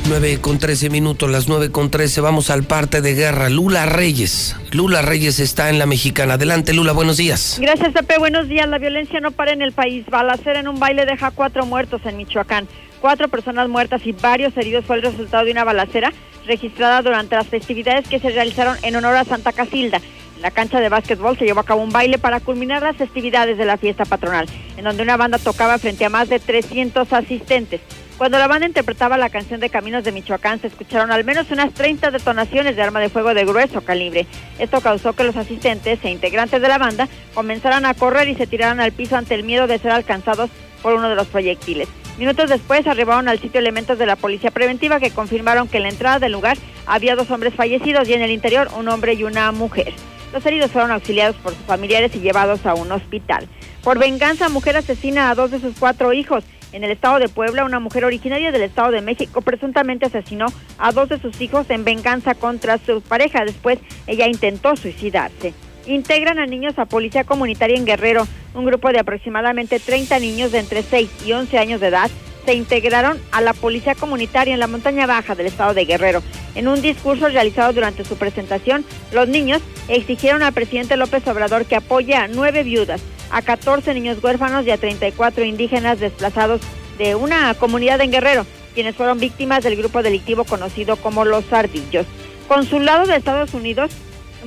9 0.07 0.39
con 0.41 0.59
13 0.59 0.89
minutos, 0.89 1.29
las 1.29 1.47
9 1.47 1.71
con 1.71 1.91
13, 1.91 2.21
vamos 2.21 2.49
al 2.49 2.63
parte 2.63 3.01
de 3.01 3.13
guerra. 3.13 3.49
Lula 3.49 3.85
Reyes. 3.85 4.55
Lula 4.71 5.01
Reyes 5.01 5.39
está 5.39 5.69
en 5.69 5.79
la 5.79 5.85
mexicana. 5.85 6.33
Adelante, 6.33 6.73
Lula, 6.73 6.91
buenos 6.91 7.17
días. 7.17 7.57
Gracias, 7.61 7.93
Pepe. 7.93 8.17
Buenos 8.17 8.47
días. 8.47 8.67
La 8.67 8.77
violencia 8.77 9.19
no 9.19 9.31
para 9.31 9.53
en 9.53 9.61
el 9.61 9.73
país. 9.73 10.05
Balacera 10.09 10.59
en 10.59 10.67
un 10.67 10.79
baile 10.79 11.05
deja 11.05 11.31
cuatro 11.31 11.65
muertos 11.65 12.01
en 12.05 12.17
Michoacán. 12.17 12.67
Cuatro 13.01 13.27
personas 13.29 13.67
muertas 13.67 14.05
y 14.05 14.11
varios 14.11 14.55
heridos 14.55 14.85
fue 14.85 14.97
el 14.97 15.01
resultado 15.01 15.43
de 15.43 15.51
una 15.51 15.63
balacera 15.63 16.13
registrada 16.45 17.01
durante 17.01 17.35
las 17.35 17.47
festividades 17.47 18.07
que 18.07 18.19
se 18.19 18.29
realizaron 18.29 18.77
en 18.83 18.95
honor 18.95 19.15
a 19.15 19.25
Santa 19.25 19.53
Casilda. 19.53 19.99
En 20.35 20.43
la 20.43 20.51
cancha 20.51 20.79
de 20.79 20.89
básquetbol 20.89 21.35
se 21.35 21.45
llevó 21.45 21.61
a 21.61 21.65
cabo 21.65 21.81
un 21.81 21.89
baile 21.89 22.19
para 22.19 22.39
culminar 22.39 22.83
las 22.83 22.97
festividades 22.97 23.57
de 23.57 23.65
la 23.65 23.77
fiesta 23.77 24.05
patronal, 24.05 24.45
en 24.77 24.83
donde 24.83 25.01
una 25.01 25.17
banda 25.17 25.39
tocaba 25.39 25.79
frente 25.79 26.05
a 26.05 26.09
más 26.09 26.29
de 26.29 26.39
300 26.39 27.11
asistentes. 27.11 27.81
Cuando 28.19 28.37
la 28.37 28.47
banda 28.47 28.67
interpretaba 28.67 29.17
la 29.17 29.31
canción 29.31 29.59
de 29.59 29.71
Caminos 29.71 30.03
de 30.03 30.11
Michoacán, 30.11 30.61
se 30.61 30.67
escucharon 30.67 31.11
al 31.11 31.23
menos 31.23 31.49
unas 31.49 31.73
30 31.73 32.11
detonaciones 32.11 32.75
de 32.75 32.83
arma 32.83 32.99
de 32.99 33.09
fuego 33.09 33.33
de 33.33 33.45
grueso 33.45 33.81
calibre. 33.81 34.27
Esto 34.59 34.79
causó 34.79 35.13
que 35.13 35.23
los 35.23 35.37
asistentes 35.37 35.97
e 36.03 36.11
integrantes 36.11 36.61
de 36.61 36.67
la 36.67 36.77
banda 36.77 37.09
comenzaran 37.33 37.83
a 37.87 37.95
correr 37.95 38.27
y 38.27 38.35
se 38.35 38.45
tiraran 38.45 38.79
al 38.79 38.91
piso 38.91 39.17
ante 39.17 39.33
el 39.33 39.41
miedo 39.41 39.65
de 39.65 39.79
ser 39.79 39.89
alcanzados 39.89 40.51
por 40.81 40.93
uno 40.93 41.09
de 41.09 41.15
los 41.15 41.27
proyectiles. 41.27 41.87
Minutos 42.17 42.49
después 42.49 42.85
arribaron 42.87 43.27
al 43.27 43.39
sitio 43.39 43.59
elementos 43.59 43.97
de 43.97 44.05
la 44.05 44.15
policía 44.15 44.51
preventiva 44.51 44.99
que 44.99 45.11
confirmaron 45.11 45.67
que 45.67 45.77
en 45.77 45.83
la 45.83 45.89
entrada 45.89 46.19
del 46.19 46.33
lugar 46.33 46.57
había 46.85 47.15
dos 47.15 47.31
hombres 47.31 47.53
fallecidos 47.53 48.07
y 48.09 48.13
en 48.13 48.21
el 48.21 48.31
interior 48.31 48.69
un 48.77 48.89
hombre 48.89 49.13
y 49.13 49.23
una 49.23 49.51
mujer. 49.51 49.93
Los 50.33 50.45
heridos 50.45 50.71
fueron 50.71 50.91
auxiliados 50.91 51.35
por 51.37 51.53
sus 51.53 51.65
familiares 51.65 52.15
y 52.15 52.19
llevados 52.19 52.65
a 52.65 52.73
un 52.73 52.91
hospital. 52.91 53.47
Por 53.83 53.99
venganza, 53.99 54.49
mujer 54.49 54.77
asesina 54.77 55.29
a 55.29 55.35
dos 55.35 55.51
de 55.51 55.59
sus 55.59 55.75
cuatro 55.77 56.13
hijos. 56.13 56.43
En 56.71 56.83
el 56.85 56.91
estado 56.91 57.19
de 57.19 57.27
Puebla, 57.27 57.65
una 57.65 57.79
mujer 57.79 58.05
originaria 58.05 58.51
del 58.51 58.61
estado 58.61 58.91
de 58.91 59.01
México 59.01 59.41
presuntamente 59.41 60.05
asesinó 60.05 60.45
a 60.77 60.91
dos 60.93 61.09
de 61.09 61.19
sus 61.19 61.41
hijos 61.41 61.69
en 61.69 61.83
venganza 61.83 62.33
contra 62.33 62.77
su 62.77 63.01
pareja. 63.01 63.43
Después, 63.43 63.79
ella 64.07 64.27
intentó 64.27 64.77
suicidarse. 64.77 65.53
Integran 65.85 66.37
a 66.37 66.45
niños 66.45 66.77
a 66.77 66.85
Policía 66.85 67.23
Comunitaria 67.23 67.75
en 67.75 67.85
Guerrero. 67.85 68.27
Un 68.53 68.65
grupo 68.65 68.91
de 68.91 68.99
aproximadamente 68.99 69.79
30 69.79 70.19
niños 70.19 70.51
de 70.51 70.59
entre 70.59 70.83
6 70.83 71.09
y 71.25 71.33
11 71.33 71.57
años 71.57 71.81
de 71.81 71.87
edad 71.87 72.11
se 72.45 72.53
integraron 72.53 73.19
a 73.31 73.41
la 73.41 73.53
Policía 73.53 73.95
Comunitaria 73.95 74.53
en 74.53 74.59
la 74.59 74.67
montaña 74.67 75.05
baja 75.07 75.35
del 75.35 75.47
estado 75.47 75.73
de 75.73 75.85
Guerrero. 75.85 76.21
En 76.55 76.67
un 76.67 76.81
discurso 76.81 77.29
realizado 77.29 77.73
durante 77.73 78.03
su 78.03 78.17
presentación, 78.17 78.83
los 79.11 79.27
niños 79.27 79.61
exigieron 79.87 80.43
al 80.43 80.53
presidente 80.53 80.97
López 80.97 81.25
Obrador 81.27 81.65
que 81.65 81.75
apoye 81.75 82.15
a 82.15 82.27
nueve 82.27 82.63
viudas, 82.63 83.01
a 83.31 83.41
14 83.41 83.93
niños 83.93 84.23
huérfanos 84.23 84.65
y 84.65 84.71
a 84.71 84.77
34 84.77 85.43
indígenas 85.45 85.99
desplazados 85.99 86.61
de 86.97 87.15
una 87.15 87.53
comunidad 87.55 88.01
en 88.01 88.11
Guerrero, 88.11 88.45
quienes 88.73 88.95
fueron 88.95 89.19
víctimas 89.19 89.63
del 89.63 89.77
grupo 89.77 90.03
delictivo 90.03 90.43
conocido 90.43 90.95
como 90.97 91.25
los 91.25 91.51
Ardillos. 91.53 92.05
Consulado 92.47 93.05
de 93.05 93.15
Estados 93.15 93.53
Unidos 93.53 93.91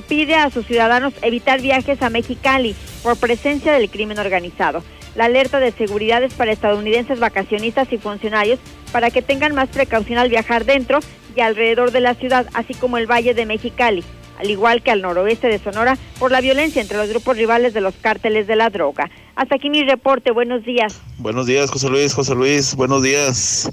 pide 0.07 0.35
a 0.35 0.49
sus 0.49 0.65
ciudadanos 0.65 1.13
evitar 1.21 1.61
viajes 1.61 2.01
a 2.01 2.09
Mexicali 2.09 2.75
por 3.03 3.17
presencia 3.17 3.73
del 3.73 3.89
crimen 3.89 4.19
organizado. 4.19 4.83
La 5.15 5.25
alerta 5.25 5.59
de 5.59 5.71
seguridad 5.71 6.23
es 6.23 6.33
para 6.33 6.51
estadounidenses 6.51 7.19
vacacionistas 7.19 7.91
y 7.93 7.97
funcionarios 7.97 8.59
para 8.91 9.11
que 9.11 9.21
tengan 9.21 9.55
más 9.55 9.69
precaución 9.69 10.19
al 10.19 10.29
viajar 10.29 10.65
dentro 10.65 10.99
y 11.35 11.41
alrededor 11.41 11.91
de 11.91 12.01
la 12.01 12.15
ciudad, 12.15 12.47
así 12.53 12.73
como 12.73 12.97
el 12.97 13.09
Valle 13.09 13.33
de 13.33 13.45
Mexicali, 13.45 14.03
al 14.37 14.49
igual 14.49 14.81
que 14.81 14.91
al 14.91 15.01
noroeste 15.01 15.47
de 15.47 15.59
Sonora, 15.59 15.97
por 16.19 16.31
la 16.31 16.41
violencia 16.41 16.81
entre 16.81 16.97
los 16.97 17.09
grupos 17.09 17.37
rivales 17.37 17.73
de 17.73 17.81
los 17.81 17.95
cárteles 17.95 18.47
de 18.47 18.55
la 18.55 18.69
droga. 18.69 19.09
Hasta 19.35 19.55
aquí 19.55 19.69
mi 19.69 19.83
reporte, 19.83 20.31
buenos 20.31 20.63
días. 20.63 20.99
Buenos 21.17 21.45
días, 21.45 21.69
José 21.69 21.89
Luis, 21.89 22.13
José 22.13 22.35
Luis, 22.35 22.75
buenos 22.75 23.03
días. 23.03 23.69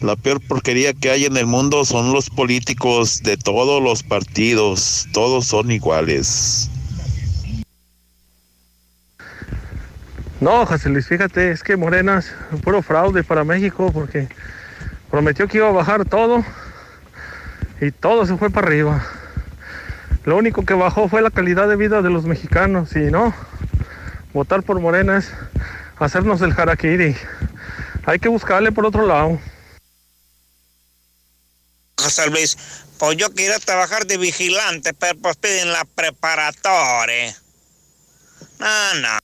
La 0.00 0.16
peor 0.16 0.40
porquería 0.40 0.92
que 0.92 1.10
hay 1.10 1.24
en 1.24 1.36
el 1.36 1.46
mundo 1.46 1.84
son 1.84 2.12
los 2.12 2.30
políticos 2.30 3.22
de 3.22 3.36
todos 3.36 3.82
los 3.82 4.02
partidos, 4.02 5.06
todos 5.12 5.46
son 5.46 5.70
iguales. 5.70 6.70
No, 10.40 10.66
José 10.66 10.90
Luis, 10.90 11.06
fíjate, 11.06 11.52
es 11.52 11.62
que 11.62 11.76
Morena 11.76 12.18
es 12.18 12.34
un 12.52 12.60
puro 12.60 12.82
fraude 12.82 13.24
para 13.24 13.44
México 13.44 13.90
porque 13.92 14.28
prometió 15.10 15.48
que 15.48 15.58
iba 15.58 15.68
a 15.68 15.72
bajar 15.72 16.04
todo 16.04 16.44
y 17.80 17.90
todo 17.92 18.26
se 18.26 18.36
fue 18.36 18.50
para 18.50 18.66
arriba. 18.66 19.06
Lo 20.24 20.36
único 20.36 20.64
que 20.64 20.74
bajó 20.74 21.08
fue 21.08 21.20
la 21.20 21.30
calidad 21.30 21.68
de 21.68 21.76
vida 21.76 22.00
de 22.00 22.10
los 22.10 22.24
mexicanos 22.24 22.96
y 22.96 23.10
no, 23.10 23.34
votar 24.32 24.62
por 24.62 24.80
Morena 24.80 25.18
es 25.18 25.30
hacernos 25.98 26.40
el 26.40 26.52
harakiri. 26.52 27.14
Hay 28.06 28.18
que 28.18 28.28
buscarle 28.28 28.72
por 28.72 28.86
otro 28.86 29.06
lado. 29.06 29.38
José 31.98 32.28
Luis, 32.30 32.56
pues 32.98 33.16
yo 33.16 33.32
quiero 33.32 33.58
trabajar 33.60 34.06
de 34.06 34.16
vigilante, 34.16 34.94
pero 34.94 35.18
pues 35.20 35.36
piden 35.36 35.72
la 35.72 35.84
preparatoria. 35.84 37.36
No, 38.58 39.00
no. 39.00 39.18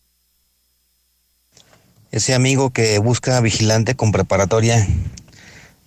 Ese 2.11 2.35
amigo 2.35 2.71
que 2.71 2.99
busca 2.99 3.41
vigilante 3.41 3.95
con 3.95 4.13
preparatoria, 4.13 4.87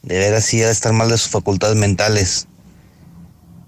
de 0.02 0.18
veras 0.18 0.46
sí 0.46 0.62
ha 0.64 0.68
de 0.68 0.72
estar 0.72 0.94
mal 0.94 1.10
de 1.10 1.18
sus 1.18 1.30
facultades 1.30 1.76
mentales. 1.76 2.48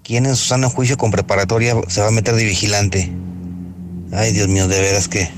¿Quién 0.06 0.24
en 0.24 0.36
su 0.36 0.44
sano 0.44 0.70
juicio 0.70 0.96
con 0.96 1.10
preparatoria 1.10 1.74
se 1.88 2.00
va 2.00 2.06
a 2.06 2.10
meter 2.12 2.36
de 2.36 2.44
vigilante? 2.44 3.10
Ay, 4.12 4.30
Dios 4.30 4.46
mío, 4.46 4.68
de 4.68 4.80
veras 4.80 5.08
que... 5.08 5.28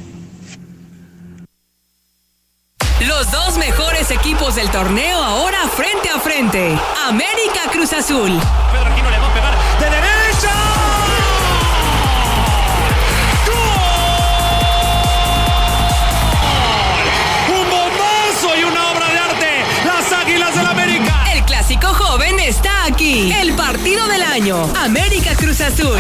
Los 3.01 3.31
dos 3.31 3.57
mejores 3.57 4.11
equipos 4.11 4.57
del 4.57 4.69
torneo 4.70 5.23
ahora 5.23 5.57
frente 5.74 6.11
a 6.11 6.20
frente. 6.20 6.78
América 7.09 7.70
Cruz 7.73 7.95
Azul. 7.95 8.39
Pedro 8.70 8.93
Aquino 8.93 9.11
le 9.11 9.19
va 9.19 9.31
a 9.31 9.35
pegar 9.35 9.57
aquí. 22.89 23.32
El 23.32 23.52
partido 23.55 24.06
del 24.09 24.23
año. 24.23 24.70
América 24.77 25.35
Cruz 25.36 25.60
Azul. 25.60 25.98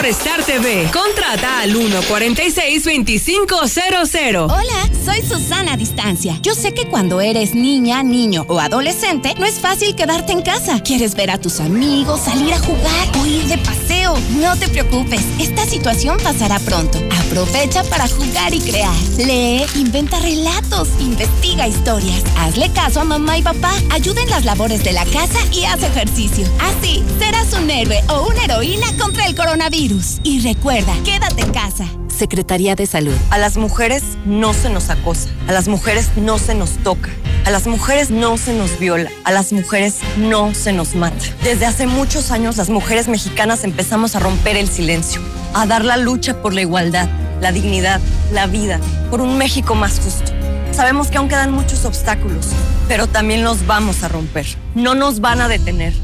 por 0.00 0.06
Star 0.06 0.42
TV. 0.44 0.88
Contrata 0.92 1.60
al 1.60 1.74
146-2500. 1.74 4.44
Hola, 4.44 4.88
soy 5.04 5.20
Susana 5.20 5.76
Distancia. 5.76 6.38
Yo 6.42 6.54
sé 6.54 6.72
que 6.72 6.86
cuando 6.86 7.20
eres 7.20 7.54
niña, 7.54 8.02
niño 8.02 8.46
o 8.48 8.60
adolescente, 8.60 9.34
no 9.38 9.44
es 9.44 9.60
fácil 9.60 9.94
quedarte 9.94 10.32
en 10.32 10.40
casa. 10.40 10.80
Quieres 10.80 11.14
ver 11.14 11.30
a 11.30 11.36
tus 11.38 11.60
amigos, 11.60 12.20
salir 12.20 12.54
a 12.54 12.58
jugar 12.60 13.08
o 13.20 13.26
ir 13.26 13.44
de 13.44 13.58
paseo. 13.58 14.14
No 14.40 14.56
te 14.56 14.68
preocupes, 14.68 15.20
esta 15.38 15.66
situación 15.66 16.16
pasará 16.22 16.58
pronto. 16.60 16.98
Aprovecha 17.26 17.84
para 17.84 18.08
jugar 18.08 18.54
y 18.54 18.60
crear. 18.60 18.96
Lee, 19.18 19.66
inventa 19.74 20.18
relatos, 20.20 20.88
investiga 21.00 21.68
historias. 21.68 22.24
Hazle 22.38 22.72
caso 22.72 23.00
a 23.00 23.04
mamá 23.04 23.36
y 23.36 23.42
papá. 23.42 23.74
Ayuda 23.90 24.22
en 24.22 24.30
las 24.30 24.46
labores 24.46 24.82
de 24.82 24.92
la 24.92 25.04
casa 25.06 25.40
y 25.52 25.64
haz 25.64 25.82
ejercicio. 25.82 26.46
Así 26.58 27.04
serás 27.18 27.52
un 27.52 27.70
héroe 27.70 28.02
o 28.08 28.28
una 28.28 28.44
heroína 28.44 28.86
contra 28.98 29.26
el 29.26 29.34
coronavirus. 29.34 29.89
Y 30.22 30.40
recuerda, 30.40 30.94
quédate 31.04 31.42
en 31.42 31.52
casa. 31.52 31.84
Secretaría 32.06 32.76
de 32.76 32.86
Salud. 32.86 33.14
A 33.30 33.38
las 33.38 33.56
mujeres 33.56 34.04
no 34.24 34.54
se 34.54 34.70
nos 34.70 34.88
acosa, 34.88 35.30
a 35.48 35.52
las 35.52 35.66
mujeres 35.66 36.10
no 36.16 36.38
se 36.38 36.54
nos 36.54 36.76
toca, 36.84 37.10
a 37.44 37.50
las 37.50 37.66
mujeres 37.66 38.10
no 38.10 38.36
se 38.36 38.54
nos 38.54 38.78
viola, 38.78 39.10
a 39.24 39.32
las 39.32 39.52
mujeres 39.52 39.96
no 40.16 40.54
se 40.54 40.72
nos 40.72 40.94
mata. 40.94 41.24
Desde 41.42 41.66
hace 41.66 41.88
muchos 41.88 42.30
años 42.30 42.56
las 42.56 42.70
mujeres 42.70 43.08
mexicanas 43.08 43.64
empezamos 43.64 44.14
a 44.14 44.20
romper 44.20 44.56
el 44.56 44.68
silencio, 44.68 45.20
a 45.54 45.66
dar 45.66 45.84
la 45.84 45.96
lucha 45.96 46.40
por 46.40 46.54
la 46.54 46.60
igualdad, 46.60 47.08
la 47.40 47.50
dignidad, 47.50 48.00
la 48.32 48.46
vida, 48.46 48.78
por 49.10 49.20
un 49.20 49.38
México 49.38 49.74
más 49.74 49.98
justo. 49.98 50.30
Sabemos 50.70 51.08
que 51.08 51.18
aún 51.18 51.28
quedan 51.28 51.50
muchos 51.50 51.84
obstáculos, 51.84 52.46
pero 52.86 53.08
también 53.08 53.42
los 53.42 53.66
vamos 53.66 54.04
a 54.04 54.08
romper. 54.08 54.46
No 54.76 54.94
nos 54.94 55.20
van 55.20 55.40
a 55.40 55.48
detener. 55.48 55.94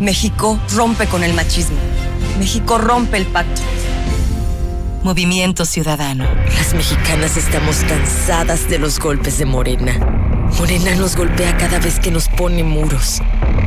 México 0.00 0.58
rompe 0.74 1.06
con 1.06 1.22
el 1.22 1.32
machismo. 1.32 1.78
México 2.38 2.78
rompe 2.78 3.16
el 3.16 3.26
pacto. 3.26 3.62
Movimiento 5.02 5.64
Ciudadano. 5.64 6.24
Las 6.56 6.74
mexicanas 6.74 7.36
estamos 7.36 7.76
cansadas 7.84 8.68
de 8.68 8.78
los 8.78 8.98
golpes 8.98 9.38
de 9.38 9.44
Morena. 9.44 10.43
Morena 10.58 10.94
nos 10.94 11.16
golpea 11.16 11.56
cada 11.56 11.78
vez 11.80 11.98
que 11.98 12.10
nos 12.10 12.28
pone 12.28 12.62
muros. 12.62 13.20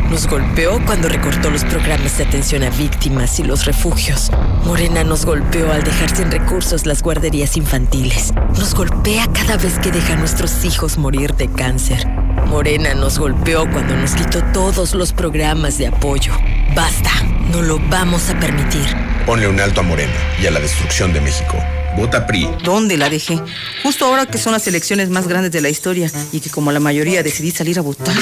Nos 0.09 0.26
golpeó 0.26 0.80
cuando 0.85 1.09
recortó 1.09 1.49
los 1.49 1.65
programas 1.65 2.18
de 2.18 2.23
atención 2.23 2.64
a 2.64 2.69
víctimas 2.69 3.39
y 3.39 3.43
los 3.43 3.65
refugios. 3.65 4.31
Morena 4.64 5.03
nos 5.03 5.26
golpeó 5.26 5.72
al 5.72 5.84
dejar 5.84 6.15
sin 6.15 6.31
recursos 6.31 6.85
las 6.85 7.03
guarderías 7.03 7.57
infantiles. 7.57 8.34
Nos 8.57 8.73
golpea 8.73 9.27
cada 9.27 9.57
vez 9.57 9.77
que 9.80 9.91
deja 9.91 10.14
a 10.14 10.18
nuestros 10.18 10.64
hijos 10.64 10.97
morir 10.97 11.34
de 11.34 11.51
cáncer. 11.51 12.07
Morena 12.47 12.93
nos 12.93 13.19
golpeó 13.19 13.69
cuando 13.69 13.95
nos 13.97 14.15
quitó 14.15 14.41
todos 14.53 14.93
los 14.93 15.11
programas 15.11 15.77
de 15.77 15.88
apoyo. 15.88 16.34
Basta, 16.73 17.11
no 17.51 17.61
lo 17.61 17.80
vamos 17.89 18.30
a 18.30 18.39
permitir. 18.39 18.85
Ponle 19.26 19.47
un 19.49 19.59
alto 19.59 19.81
a 19.81 19.84
Morena 19.84 20.15
y 20.41 20.47
a 20.47 20.51
la 20.51 20.61
destrucción 20.61 21.11
de 21.11 21.19
México. 21.19 21.57
Vota 21.98 22.28
PRI. 22.28 22.48
¿Dónde 22.64 22.95
la 22.95 23.10
dejé? 23.10 23.41
Justo 23.82 24.06
ahora 24.06 24.28
que 24.28 24.38
son 24.38 24.53
las 24.53 24.68
elecciones 24.68 25.10
más 25.10 25.28
grandes 25.28 25.52
de 25.52 25.61
la 25.61 25.69
historia 25.69 26.11
y 26.32 26.41
que 26.41 26.52
como 26.52 26.72
la 26.72 26.80
mayoría 26.80 27.24
decidí 27.24 27.49
salir 27.49 27.80
a 27.80 27.82
votar. 27.82 28.14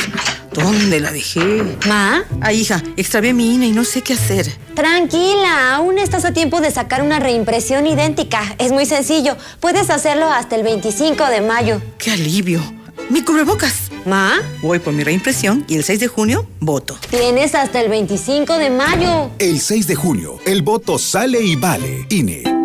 ¿Dónde 0.53 1.01
la 1.01 1.11
dejé? 1.11 1.61
¿Ma? 1.85 2.23
Ay, 2.39 2.61
hija, 2.61 2.81
extravié 2.95 3.33
mi 3.33 3.53
INE 3.53 3.67
y 3.67 3.71
no 3.73 3.83
sé 3.83 4.01
qué 4.01 4.13
hacer. 4.13 4.49
Tranquila, 4.75 5.75
aún 5.75 5.99
estás 5.99 6.23
a 6.23 6.31
tiempo 6.31 6.61
de 6.61 6.71
sacar 6.71 7.01
una 7.01 7.19
reimpresión 7.19 7.85
idéntica. 7.85 8.55
Es 8.59 8.71
muy 8.71 8.85
sencillo. 8.85 9.35
Puedes 9.59 9.89
hacerlo 9.89 10.31
hasta 10.31 10.55
el 10.55 10.63
25 10.63 11.25
de 11.25 11.41
mayo. 11.41 11.81
¡Qué 11.97 12.11
alivio! 12.11 12.61
¡Mi 13.09 13.23
cubrebocas! 13.23 13.91
¿Ma? 14.05 14.35
Voy 14.61 14.79
por 14.79 14.93
mi 14.93 15.03
reimpresión 15.03 15.65
y 15.67 15.75
el 15.75 15.83
6 15.83 15.99
de 15.99 16.07
junio 16.07 16.47
voto. 16.61 16.97
Tienes 17.09 17.53
hasta 17.53 17.81
el 17.81 17.89
25 17.89 18.57
de 18.57 18.69
mayo. 18.69 19.31
El 19.37 19.59
6 19.59 19.87
de 19.87 19.95
junio, 19.95 20.39
el 20.45 20.61
voto 20.61 20.97
sale 20.97 21.41
y 21.41 21.57
vale. 21.57 22.05
INE. 22.09 22.64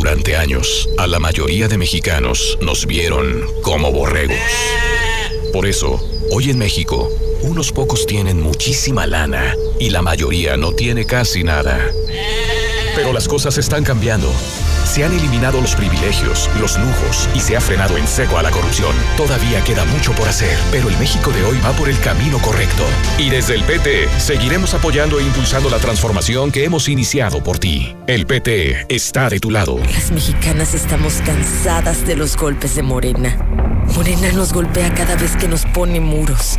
Durante 0.00 0.34
años, 0.34 0.88
a 0.96 1.06
la 1.06 1.18
mayoría 1.18 1.68
de 1.68 1.76
mexicanos 1.76 2.56
nos 2.62 2.86
vieron 2.86 3.44
como 3.60 3.92
borregos. 3.92 4.38
Por 5.52 5.66
eso, 5.66 6.02
hoy 6.30 6.48
en 6.48 6.56
México, 6.56 7.12
unos 7.42 7.70
pocos 7.70 8.06
tienen 8.06 8.40
muchísima 8.40 9.06
lana 9.06 9.54
y 9.78 9.90
la 9.90 10.00
mayoría 10.00 10.56
no 10.56 10.72
tiene 10.72 11.04
casi 11.04 11.44
nada. 11.44 11.92
Pero 12.94 13.12
las 13.12 13.28
cosas 13.28 13.58
están 13.58 13.84
cambiando. 13.84 14.32
Se 14.84 15.04
han 15.04 15.12
eliminado 15.12 15.60
los 15.60 15.74
privilegios, 15.74 16.48
los 16.58 16.78
lujos 16.78 17.28
y 17.34 17.40
se 17.40 17.56
ha 17.56 17.60
frenado 17.60 17.96
en 17.96 18.06
seco 18.06 18.38
a 18.38 18.42
la 18.42 18.50
corrupción. 18.50 18.94
Todavía 19.16 19.62
queda 19.64 19.84
mucho 19.86 20.12
por 20.12 20.28
hacer, 20.28 20.58
pero 20.70 20.88
el 20.88 20.98
México 20.98 21.30
de 21.32 21.44
hoy 21.44 21.58
va 21.64 21.72
por 21.72 21.88
el 21.88 21.98
camino 22.00 22.38
correcto. 22.38 22.84
Y 23.18 23.30
desde 23.30 23.54
el 23.54 23.62
PT 23.64 24.08
seguiremos 24.18 24.74
apoyando 24.74 25.18
e 25.18 25.22
impulsando 25.22 25.70
la 25.70 25.78
transformación 25.78 26.50
que 26.50 26.64
hemos 26.64 26.88
iniciado 26.88 27.42
por 27.42 27.58
ti. 27.58 27.96
El 28.06 28.26
PT 28.26 28.86
está 28.88 29.28
de 29.28 29.40
tu 29.40 29.50
lado. 29.50 29.78
Las 29.92 30.10
mexicanas 30.10 30.74
estamos 30.74 31.20
cansadas 31.24 32.06
de 32.06 32.16
los 32.16 32.36
golpes 32.36 32.74
de 32.74 32.82
Morena. 32.82 33.36
Morena 33.94 34.32
nos 34.32 34.52
golpea 34.52 34.92
cada 34.94 35.16
vez 35.16 35.36
que 35.36 35.48
nos 35.48 35.64
pone 35.66 36.00
muros. 36.00 36.58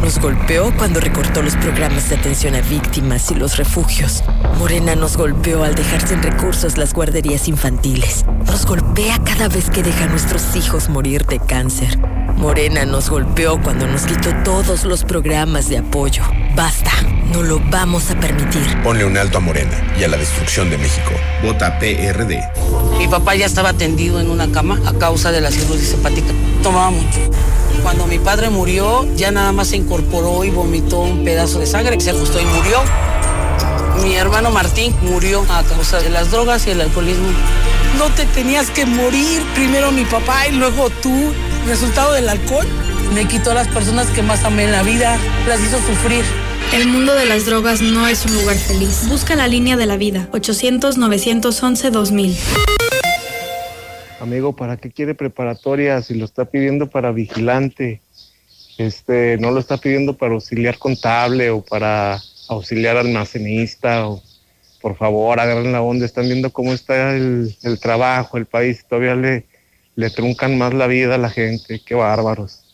Nos 0.00 0.18
golpeó 0.18 0.72
cuando 0.76 1.00
recortó 1.00 1.42
los 1.42 1.56
programas 1.56 2.08
de 2.08 2.16
atención 2.16 2.54
a 2.54 2.60
víctimas 2.60 3.30
y 3.30 3.34
los 3.34 3.56
refugios. 3.56 4.22
Morena 4.58 4.94
nos 4.94 5.16
golpeó 5.16 5.64
al 5.64 5.74
dejar 5.74 6.06
sin 6.06 6.22
recursos 6.22 6.78
las 6.78 6.94
guarderías 6.94 7.48
infantiles. 7.48 8.24
Nos 8.46 8.64
golpea 8.64 9.18
cada 9.24 9.48
vez 9.48 9.70
que 9.70 9.82
deja 9.82 10.04
a 10.04 10.08
nuestros 10.08 10.56
hijos 10.56 10.88
morir 10.88 11.26
de 11.26 11.38
cáncer. 11.38 11.98
Morena 12.36 12.84
nos 12.84 13.10
golpeó 13.10 13.60
cuando 13.60 13.86
nos 13.86 14.02
quitó 14.02 14.30
todos 14.44 14.84
los 14.84 15.04
programas 15.04 15.68
de 15.68 15.78
apoyo. 15.78 16.22
Basta, 16.54 16.92
no 17.32 17.42
lo 17.42 17.60
vamos 17.70 18.10
a 18.10 18.18
permitir. 18.18 18.62
Ponle 18.82 19.04
un 19.04 19.16
alto 19.16 19.38
a 19.38 19.40
Morena 19.40 19.94
y 19.98 20.04
a 20.04 20.08
la 20.08 20.16
destrucción 20.16 20.70
de 20.70 20.78
México. 20.78 21.10
Vota 21.42 21.78
PRD. 21.78 22.42
Mi 22.98 23.08
papá 23.08 23.34
ya 23.34 23.46
estaba 23.46 23.72
tendido 23.72 24.20
en 24.20 24.30
una 24.30 24.50
cama 24.50 24.80
a 24.86 24.92
causa 24.94 25.30
de 25.30 25.40
la 25.40 25.50
cirrosis 25.50 25.94
hepática. 25.94 26.32
Tomaba 26.62 26.90
mucho. 26.90 27.18
Cuando 27.82 28.06
mi 28.06 28.18
padre 28.18 28.50
murió, 28.50 29.06
ya 29.14 29.30
nada 29.30 29.52
más 29.52 29.68
se 29.68 29.76
incorporó 29.76 30.44
y 30.44 30.50
vomitó 30.50 31.00
un 31.00 31.24
pedazo 31.24 31.60
de 31.60 31.66
sangre, 31.66 32.00
se 32.00 32.10
ajustó 32.10 32.40
y 32.40 32.44
murió. 32.44 32.82
Mi 34.02 34.14
hermano 34.14 34.50
Martín 34.50 34.94
murió 35.02 35.44
a 35.48 35.62
causa 35.62 36.00
de 36.00 36.10
las 36.10 36.30
drogas 36.30 36.66
y 36.66 36.70
el 36.70 36.80
alcoholismo. 36.80 37.28
No 37.98 38.06
te 38.10 38.26
tenías 38.26 38.70
que 38.70 38.86
morir, 38.86 39.42
primero 39.54 39.92
mi 39.92 40.04
papá 40.04 40.46
y 40.48 40.52
luego 40.52 40.90
tú. 41.02 41.32
Resultado 41.66 42.12
del 42.12 42.28
alcohol 42.28 42.66
me 43.14 43.26
quitó 43.26 43.52
a 43.52 43.54
las 43.54 43.68
personas 43.68 44.06
que 44.08 44.22
más 44.22 44.44
amé 44.44 44.64
en 44.64 44.72
la 44.72 44.82
vida, 44.82 45.16
las 45.46 45.60
hizo 45.60 45.78
sufrir. 45.78 46.24
El 46.74 46.86
mundo 46.86 47.14
de 47.14 47.24
las 47.24 47.46
drogas 47.46 47.80
no 47.80 48.06
es 48.06 48.26
un 48.26 48.34
lugar 48.34 48.56
feliz. 48.56 49.08
Busca 49.08 49.34
la 49.34 49.48
línea 49.48 49.78
de 49.78 49.86
la 49.86 49.96
vida. 49.96 50.28
800-911-2000. 50.32 52.36
Amigo, 54.20 54.54
¿para 54.54 54.76
qué 54.76 54.90
quiere 54.90 55.14
preparatoria 55.14 56.02
si 56.02 56.12
lo 56.14 56.26
está 56.26 56.44
pidiendo 56.44 56.90
para 56.90 57.10
vigilante? 57.10 58.02
Este, 58.76 59.38
no 59.38 59.50
lo 59.50 59.60
está 59.60 59.78
pidiendo 59.78 60.18
para 60.18 60.34
auxiliar 60.34 60.76
contable 60.76 61.48
o 61.50 61.62
para 61.62 62.20
auxiliar 62.48 62.98
almacenista 62.98 64.06
o 64.06 64.22
por 64.80 64.96
favor, 64.96 65.40
agarren 65.40 65.72
la 65.72 65.82
onda, 65.82 66.06
están 66.06 66.26
viendo 66.26 66.50
cómo 66.50 66.72
está 66.72 67.16
el, 67.16 67.56
trabajo, 67.80 68.36
el 68.36 68.46
país, 68.46 68.84
todavía 68.88 69.16
le, 69.16 69.44
le 69.96 70.10
truncan 70.10 70.56
más 70.56 70.72
la 70.72 70.86
vida 70.86 71.16
a 71.16 71.18
la 71.18 71.30
gente, 71.30 71.80
qué 71.84 71.96
bárbaros. 71.96 72.67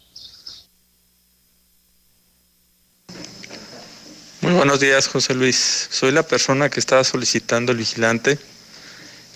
Muy 4.45 4.53
buenos 4.53 4.79
días, 4.79 5.09
José 5.09 5.33
Luis. 5.33 5.89
Soy 5.91 6.13
la 6.13 6.23
persona 6.23 6.69
que 6.69 6.79
estaba 6.79 7.03
solicitando 7.03 7.73
el 7.73 7.79
vigilante. 7.79 8.39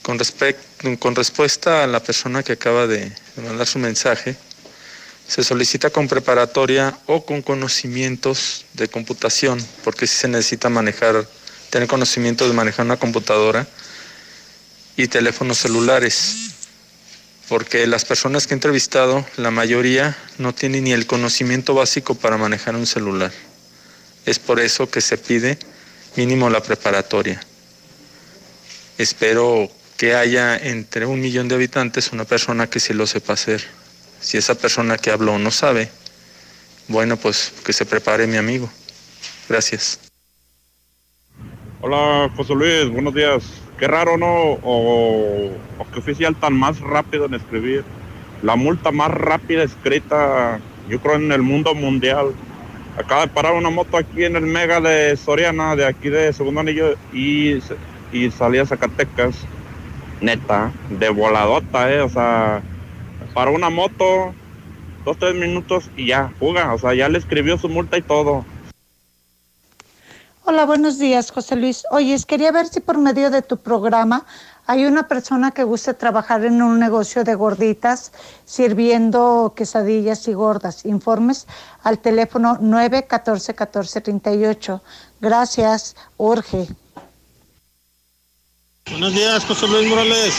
Con, 0.02 0.18
con 0.98 1.16
respuesta 1.16 1.82
a 1.82 1.86
la 1.86 2.02
persona 2.02 2.42
que 2.42 2.52
acaba 2.52 2.86
de, 2.86 3.10
mandar 3.42 3.66
su 3.66 3.78
mensaje, 3.78 4.36
se 5.26 5.42
solicita 5.42 5.88
con 5.88 6.08
preparatoria 6.08 6.98
o 7.06 7.24
con 7.24 7.40
conocimientos 7.40 8.66
de 8.74 8.88
computación, 8.88 9.66
porque 9.82 10.06
sí 10.06 10.14
se 10.14 10.28
necesita 10.28 10.68
manejar, 10.68 11.26
tener 11.70 11.88
conocimiento 11.88 12.46
de 12.46 12.52
manejar 12.52 12.84
una 12.84 12.98
computadora 12.98 13.66
y 14.94 15.08
teléfonos 15.08 15.56
celulares, 15.56 16.50
porque 17.48 17.86
las 17.86 18.04
personas 18.04 18.46
que 18.46 18.52
he 18.52 18.56
entrevistado, 18.56 19.24
la 19.38 19.50
mayoría 19.50 20.18
no 20.36 20.54
tienen 20.54 20.84
ni 20.84 20.92
el 20.92 21.06
conocimiento 21.06 21.72
básico 21.72 22.14
para 22.14 22.36
manejar 22.36 22.76
un 22.76 22.86
celular. 22.86 23.32
Es 24.28 24.38
por 24.38 24.60
eso 24.60 24.90
que 24.90 25.00
se 25.00 25.16
pide 25.16 25.58
mínimo 26.14 26.50
la 26.50 26.60
preparatoria. 26.62 27.40
Espero 28.98 29.70
que 29.96 30.14
haya 30.14 30.54
entre 30.54 31.06
un 31.06 31.18
millón 31.18 31.48
de 31.48 31.54
habitantes 31.54 32.12
una 32.12 32.26
persona 32.26 32.68
que 32.68 32.78
sí 32.78 32.92
lo 32.92 33.06
sepa 33.06 33.32
hacer. 33.32 33.62
Si 34.20 34.36
esa 34.36 34.54
persona 34.54 34.98
que 34.98 35.10
habló 35.10 35.38
no 35.38 35.50
sabe, 35.50 35.88
bueno, 36.88 37.16
pues 37.16 37.54
que 37.64 37.72
se 37.72 37.86
prepare 37.86 38.26
mi 38.26 38.36
amigo. 38.36 38.68
Gracias. 39.48 39.98
Hola, 41.80 42.30
José 42.36 42.54
Luis, 42.54 42.90
buenos 42.90 43.14
días. 43.14 43.42
Qué 43.78 43.88
raro, 43.88 44.18
¿no? 44.18 44.58
O, 44.62 45.52
o 45.78 45.90
qué 45.90 46.00
oficial 46.00 46.38
tan 46.38 46.52
más 46.52 46.80
rápido 46.80 47.24
en 47.24 47.32
escribir. 47.32 47.82
La 48.42 48.56
multa 48.56 48.90
más 48.90 49.10
rápida 49.10 49.62
escrita, 49.62 50.60
yo 50.86 51.00
creo, 51.00 51.14
en 51.14 51.32
el 51.32 51.40
mundo 51.40 51.74
mundial. 51.74 52.34
Acaba 52.98 53.22
de 53.22 53.28
parar 53.28 53.54
una 53.54 53.70
moto 53.70 53.96
aquí 53.96 54.24
en 54.24 54.34
el 54.34 54.42
Mega 54.42 54.80
de 54.80 55.16
Soriana, 55.16 55.76
de 55.76 55.86
aquí 55.86 56.08
de 56.08 56.32
Segundo 56.32 56.60
Anillo, 56.60 56.96
y, 57.12 57.62
y 58.12 58.30
salía 58.32 58.62
a 58.62 58.66
Zacatecas. 58.66 59.36
Neta, 60.20 60.72
de 60.90 61.08
voladota, 61.10 61.92
¿eh? 61.92 62.00
O 62.00 62.08
sea, 62.08 62.60
paró 63.34 63.52
una 63.52 63.70
moto, 63.70 64.34
dos, 65.04 65.16
tres 65.16 65.36
minutos 65.36 65.88
y 65.96 66.08
ya, 66.08 66.32
fuga. 66.40 66.74
O 66.74 66.78
sea, 66.78 66.92
ya 66.92 67.08
le 67.08 67.18
escribió 67.18 67.56
su 67.56 67.68
multa 67.68 67.96
y 67.96 68.02
todo. 68.02 68.44
Hola, 70.44 70.64
buenos 70.64 70.98
días, 70.98 71.30
José 71.30 71.54
Luis. 71.54 71.84
Oyes, 71.92 72.26
quería 72.26 72.50
ver 72.50 72.66
si 72.66 72.80
por 72.80 72.98
medio 72.98 73.30
de 73.30 73.42
tu 73.42 73.58
programa 73.58 74.26
hay 74.68 74.84
una 74.84 75.08
persona 75.08 75.50
que 75.50 75.64
guste 75.64 75.94
trabajar 75.94 76.44
en 76.44 76.60
un 76.60 76.78
negocio 76.78 77.24
de 77.24 77.34
gorditas 77.34 78.12
sirviendo 78.44 79.54
quesadillas 79.56 80.28
y 80.28 80.34
gordas. 80.34 80.84
Informes 80.84 81.46
al 81.82 81.98
teléfono 81.98 82.58
914 82.60 83.52
1438. 83.54 84.82
Gracias, 85.22 85.96
urge. 86.18 86.68
Buenos 88.90 89.12
días, 89.14 89.42
José 89.46 89.66
Luis 89.68 89.88
Morales. 89.88 90.34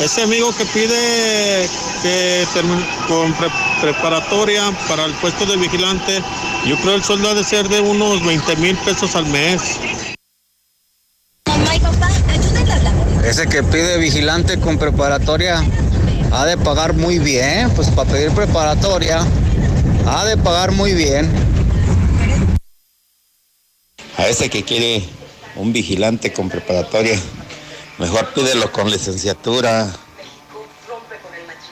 Ese 0.00 0.24
amigo 0.24 0.50
que 0.56 0.64
pide 0.66 1.68
que 2.02 2.44
termine 2.52 2.84
con 3.06 3.32
pre- 3.34 3.48
preparatoria 3.80 4.62
para 4.88 5.04
el 5.04 5.12
puesto 5.14 5.46
de 5.46 5.56
vigilante, 5.56 6.20
Yo 6.66 6.76
creo 6.78 6.94
el 6.96 7.04
sueldo 7.04 7.28
ha 7.28 7.34
de 7.34 7.44
ser 7.44 7.68
de 7.68 7.80
unos 7.80 8.24
20 8.24 8.56
mil 8.56 8.76
pesos 8.78 9.14
al 9.14 9.26
mes. 9.26 9.78
Ese 13.34 13.48
que 13.48 13.64
pide 13.64 13.98
vigilante 13.98 14.60
con 14.60 14.78
preparatoria 14.78 15.60
ha 16.30 16.44
de 16.44 16.56
pagar 16.56 16.92
muy 16.92 17.18
bien, 17.18 17.68
pues 17.74 17.90
para 17.90 18.08
pedir 18.08 18.30
preparatoria 18.30 19.26
ha 20.06 20.24
de 20.24 20.36
pagar 20.36 20.70
muy 20.70 20.94
bien. 20.94 21.28
A 24.16 24.28
ese 24.28 24.48
que 24.48 24.62
quiere 24.62 25.04
un 25.56 25.72
vigilante 25.72 26.32
con 26.32 26.48
preparatoria, 26.48 27.18
mejor 27.98 28.32
pídelo 28.34 28.70
con 28.70 28.88
licenciatura. 28.88 29.92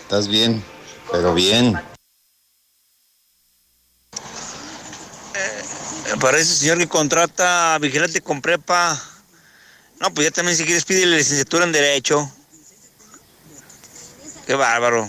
Estás 0.01 0.27
bien, 0.27 0.65
pero 1.13 1.33
bien. 1.33 1.81
Eh, 5.37 6.17
Para 6.21 6.39
ese 6.39 6.57
señor 6.57 6.79
que 6.79 6.89
contrata 6.89 7.79
vigilante 7.81 8.21
con 8.21 8.43
prepa, 8.43 9.01
no, 10.03 10.13
pues 10.13 10.27
ya 10.27 10.31
también 10.33 10.57
si 10.57 10.65
quieres 10.65 10.85
pide 10.85 11.07
licenciatura 11.07 11.65
en 11.65 11.71
Derecho. 11.71 12.29
Qué 14.49 14.55
bárbaro. 14.57 15.09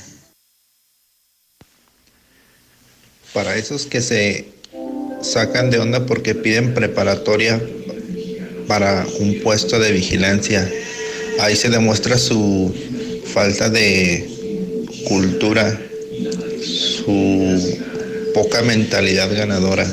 Para 3.33 3.55
esos 3.55 3.87
que 3.87 4.01
se 4.01 4.53
sacan 5.23 5.71
de 5.71 5.79
onda 5.79 6.05
porque 6.05 6.35
piden 6.35 6.75
preparatoria 6.75 7.59
para 8.67 9.07
un 9.19 9.39
puesto 9.41 9.79
de 9.79 9.91
vigilancia, 9.91 10.71
ahí 11.39 11.55
se 11.55 11.69
demuestra 11.69 12.19
su 12.19 12.71
falta 13.33 13.71
de 13.71 14.29
cultura, 15.07 15.75
su 16.61 17.79
poca 18.35 18.61
mentalidad 18.61 19.35
ganadora. 19.35 19.87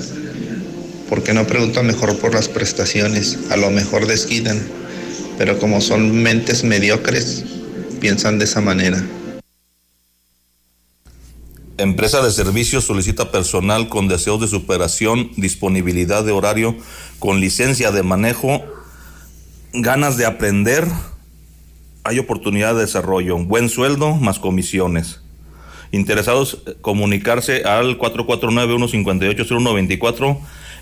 porque 1.09 1.33
no 1.33 1.45
preguntan 1.45 1.87
mejor 1.87 2.19
por 2.19 2.35
las 2.35 2.49
prestaciones? 2.49 3.37
A 3.51 3.57
lo 3.57 3.71
mejor 3.71 4.07
desquitan, 4.07 4.63
pero 5.41 5.59
como 5.59 5.81
son 5.81 6.23
mentes 6.23 6.63
mediocres, 6.65 7.47
piensan 7.99 8.39
de 8.39 8.45
esa 8.45 8.61
manera. 8.61 9.03
Empresa 11.79 12.21
de 12.21 12.31
servicios 12.31 12.85
solicita 12.85 13.33
personal 13.33 13.89
con 13.89 14.07
deseos 14.07 14.43
de 14.43 14.49
superación, 14.49 15.31
disponibilidad 15.39 16.25
de 16.25 16.33
horario, 16.33 16.77
con 17.19 17.41
licencia 17.41 17.91
de 17.91 18.03
manejo, 18.03 18.63
ganas 19.73 20.19
de 20.19 20.27
aprender. 20.27 20.87
Hay 22.05 22.19
oportunidad 22.19 22.75
de 22.75 22.83
desarrollo, 22.83 23.39
buen 23.39 23.71
sueldo 23.71 24.17
más 24.17 24.41
comisiones. 24.41 25.23
Interesados, 25.91 26.59
eh, 26.67 26.75
comunicarse 26.83 27.63
al 27.63 27.99
449-158-0124 27.99 30.39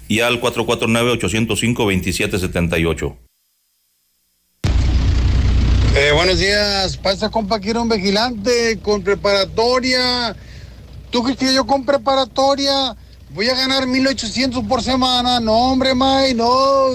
y 0.09 0.19
al 0.19 0.41
449-805-2778. 0.41 3.28
Eh, 6.01 6.13
buenos 6.13 6.39
días, 6.39 6.97
pasa 6.97 7.29
compa, 7.29 7.59
quiero 7.59 7.83
un 7.83 7.89
vigilante 7.89 8.79
con 8.81 9.03
preparatoria. 9.03 10.37
¿Tú 11.11 11.25
crees 11.25 11.37
que 11.37 11.53
yo 11.53 11.67
con 11.67 11.85
preparatoria 11.85 12.95
voy 13.31 13.49
a 13.49 13.57
ganar 13.57 13.85
1800 13.85 14.63
por 14.63 14.81
semana? 14.81 15.41
No, 15.41 15.55
hombre, 15.55 15.97
May, 15.97 16.35
no. 16.35 16.91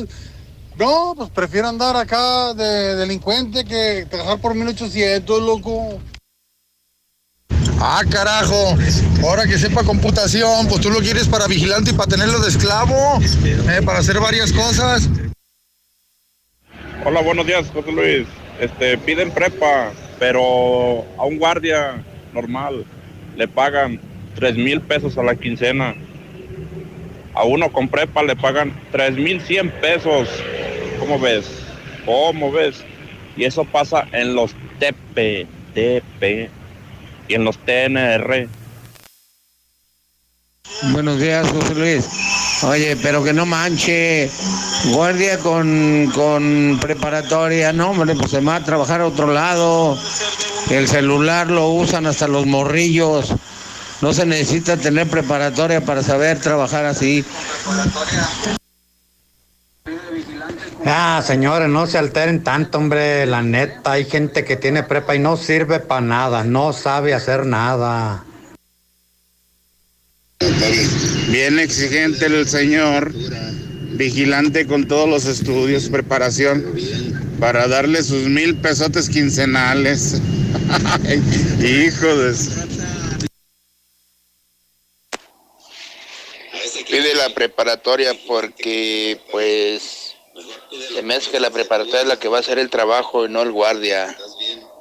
No, 0.80 1.16
pues 1.18 1.30
prefiero 1.32 1.68
andar 1.68 1.98
acá 1.98 2.54
de 2.54 2.96
delincuente 2.96 3.66
que 3.66 4.08
trabajar 4.10 4.40
por 4.40 4.56
1800, 4.56 5.42
loco. 5.42 6.00
Ah, 7.82 8.04
carajo. 8.10 8.78
Ahora 9.22 9.46
que 9.46 9.60
sepa 9.60 9.84
computación, 9.84 10.66
pues 10.70 10.80
tú 10.80 10.90
lo 10.90 11.00
quieres 11.00 11.28
para 11.28 11.48
vigilante 11.48 11.92
y 11.92 11.94
para 11.94 12.10
tenerlo 12.10 12.40
de 12.40 12.48
esclavo, 12.48 13.20
eh, 13.20 13.82
para 13.84 14.00
hacer 14.00 14.22
varias 14.22 14.54
cosas. 14.54 15.10
Hola, 17.04 17.22
buenos 17.22 17.46
días, 17.46 17.66
José 17.74 17.92
Luis. 17.92 18.43
Este, 18.60 18.98
piden 18.98 19.32
prepa, 19.32 19.92
pero 20.20 21.06
a 21.18 21.26
un 21.26 21.38
guardia 21.38 22.04
normal 22.34 22.86
le 23.36 23.48
pagan 23.48 24.00
tres 24.36 24.56
mil 24.56 24.82
pesos 24.82 25.18
a 25.18 25.24
la 25.24 25.36
quincena. 25.36 25.96
A 27.34 27.46
uno 27.46 27.72
con 27.72 27.88
prepa 27.88 28.22
le 28.24 28.36
pagan 28.36 28.74
tres 28.92 29.14
mil 29.14 29.42
cien 29.42 29.72
pesos. 29.72 30.30
¿Cómo 31.00 31.20
ves? 31.20 31.46
¿Cómo 32.06 32.52
ves? 32.52 32.84
Y 33.36 33.46
eso 33.46 33.66
pasa 33.66 34.08
en 34.12 34.36
los 34.36 34.54
TP, 34.80 35.48
TP 35.74 36.50
y 37.28 37.34
en 37.34 37.44
los 37.44 37.58
TNR. 37.58 38.48
Buenos 40.92 41.20
días, 41.20 41.50
José 41.50 41.76
Luis. 41.76 42.10
Oye, 42.66 42.96
pero 42.96 43.24
que 43.24 43.34
no 43.34 43.46
manche. 43.46 44.32
Guardia 44.92 45.38
con, 45.40 46.12
con 46.14 46.78
preparatoria. 46.82 47.74
No, 47.74 47.92
hombre, 47.92 48.16
pues 48.16 48.32
se 48.32 48.40
va 48.40 48.58
a 48.58 48.64
trabajar 48.64 49.02
a 49.02 49.08
otro 49.08 49.32
lado. 49.32 49.98
El 50.70 50.88
celular 50.88 51.50
lo 51.50 51.70
usan 51.70 52.06
hasta 52.06 52.28
los 52.28 52.46
morrillos. 52.46 53.34
No 54.02 54.14
se 54.14 54.26
necesita 54.26 54.78
tener 54.78 55.08
preparatoria 55.08 55.82
para 55.82 56.04
saber 56.04 56.40
trabajar 56.40 56.86
así. 56.86 57.26
Ah, 60.86 61.22
señores, 61.26 61.70
no 61.70 61.88
se 61.88 61.98
alteren 61.98 62.44
tanto, 62.44 62.78
hombre. 62.78 63.26
La 63.26 63.42
neta, 63.42 63.94
hay 63.94 64.06
gente 64.06 64.44
que 64.44 64.58
tiene 64.58 64.84
prepa 64.84 65.16
y 65.16 65.20
no 65.20 65.38
sirve 65.38 65.80
para 65.80 66.02
nada, 66.02 66.44
no 66.44 66.74
sabe 66.74 67.14
hacer 67.14 67.46
nada. 67.46 68.26
Bien 71.34 71.58
exigente 71.58 72.28
el 72.28 72.48
señor, 72.48 73.12
vigilante 73.12 74.68
con 74.68 74.88
todos 74.88 75.10
los 75.10 75.26
estudios, 75.26 75.90
preparación, 75.90 76.76
para 77.40 77.68
darle 77.68 78.04
sus 78.04 78.28
mil 78.28 78.56
pesotes 78.58 79.10
quincenales. 79.10 80.22
Hijo 81.60 82.16
de... 82.18 82.36
Pide 86.88 87.16
la 87.16 87.34
preparatoria 87.34 88.16
porque, 88.28 89.20
pues, 89.32 90.14
se 90.94 91.02
me 91.02 91.16
hace 91.16 91.32
que 91.32 91.40
la 91.40 91.50
preparatoria 91.50 92.02
es 92.02 92.08
la 92.08 92.20
que 92.20 92.28
va 92.28 92.38
a 92.38 92.42
hacer 92.42 92.60
el 92.60 92.70
trabajo 92.70 93.26
y 93.26 93.30
no 93.30 93.42
el 93.42 93.52
guardia. 93.52 94.16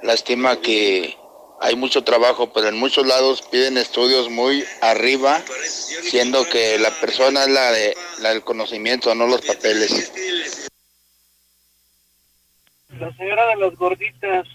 Lástima 0.02 0.60
que 0.60 1.16
hay 1.62 1.76
mucho 1.76 2.02
trabajo, 2.02 2.52
pero 2.52 2.68
en 2.68 2.76
muchos 2.76 3.06
lados 3.06 3.40
piden 3.42 3.78
estudios 3.78 4.28
muy 4.28 4.64
arriba, 4.80 5.40
siendo 6.02 6.44
que 6.48 6.76
la 6.78 6.90
persona 6.90 7.44
es 7.44 7.50
la, 7.50 7.70
de, 7.70 7.96
la 8.18 8.30
del 8.30 8.42
conocimiento, 8.42 9.14
no 9.14 9.28
los 9.28 9.42
papeles. 9.42 10.12
La 12.98 13.14
señora 13.14 13.46
de 13.46 13.56
las 13.56 13.76
gorditas, 13.76 14.48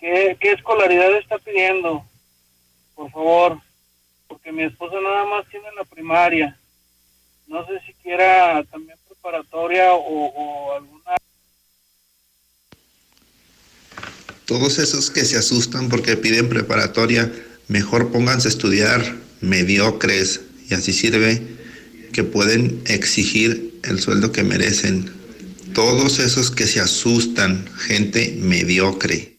¿qué, 0.00 0.36
qué 0.40 0.52
escolaridad 0.52 1.14
está 1.16 1.38
pidiendo? 1.38 2.04
Por 2.96 3.12
favor, 3.12 3.60
porque 4.26 4.50
mi 4.50 4.64
esposa 4.64 4.96
nada 5.00 5.24
más 5.24 5.48
tiene 5.50 5.68
la 5.76 5.84
primaria. 5.84 6.58
No 7.46 7.64
sé 7.66 7.80
si 7.86 7.94
quiera 7.94 8.64
también 8.64 8.98
preparatoria 9.06 9.94
o, 9.94 10.26
o 10.26 10.72
alguna 10.72 11.16
Todos 14.46 14.78
esos 14.78 15.10
que 15.10 15.24
se 15.24 15.38
asustan 15.38 15.88
porque 15.88 16.18
piden 16.18 16.50
preparatoria, 16.50 17.32
mejor 17.68 18.12
pónganse 18.12 18.48
a 18.48 18.50
estudiar 18.50 19.16
mediocres 19.40 20.42
y 20.68 20.74
así 20.74 20.92
sirve 20.92 21.40
que 22.12 22.24
pueden 22.24 22.82
exigir 22.86 23.80
el 23.84 24.00
sueldo 24.00 24.32
que 24.32 24.42
merecen. 24.42 25.10
Todos 25.72 26.18
esos 26.18 26.50
que 26.50 26.66
se 26.66 26.80
asustan, 26.80 27.68
gente 27.78 28.36
mediocre. 28.38 29.38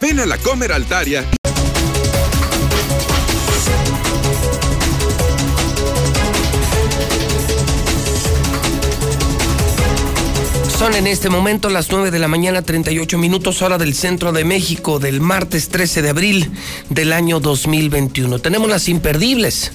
Ven 0.00 0.18
a 0.18 0.26
la 0.26 0.36
Comer 0.38 0.72
Altaria. 0.72 1.24
Son 10.80 10.94
en 10.94 11.06
este 11.06 11.28
momento 11.28 11.68
las 11.68 11.92
9 11.92 12.10
de 12.10 12.18
la 12.18 12.26
mañana 12.26 12.62
38 12.62 13.18
minutos 13.18 13.60
hora 13.60 13.76
del 13.76 13.92
centro 13.92 14.32
de 14.32 14.44
México 14.44 14.98
del 14.98 15.20
martes 15.20 15.68
13 15.68 16.00
de 16.00 16.08
abril 16.08 16.50
del 16.88 17.12
año 17.12 17.38
2021. 17.38 18.38
Tenemos 18.38 18.70
las 18.70 18.88
imperdibles 18.88 19.72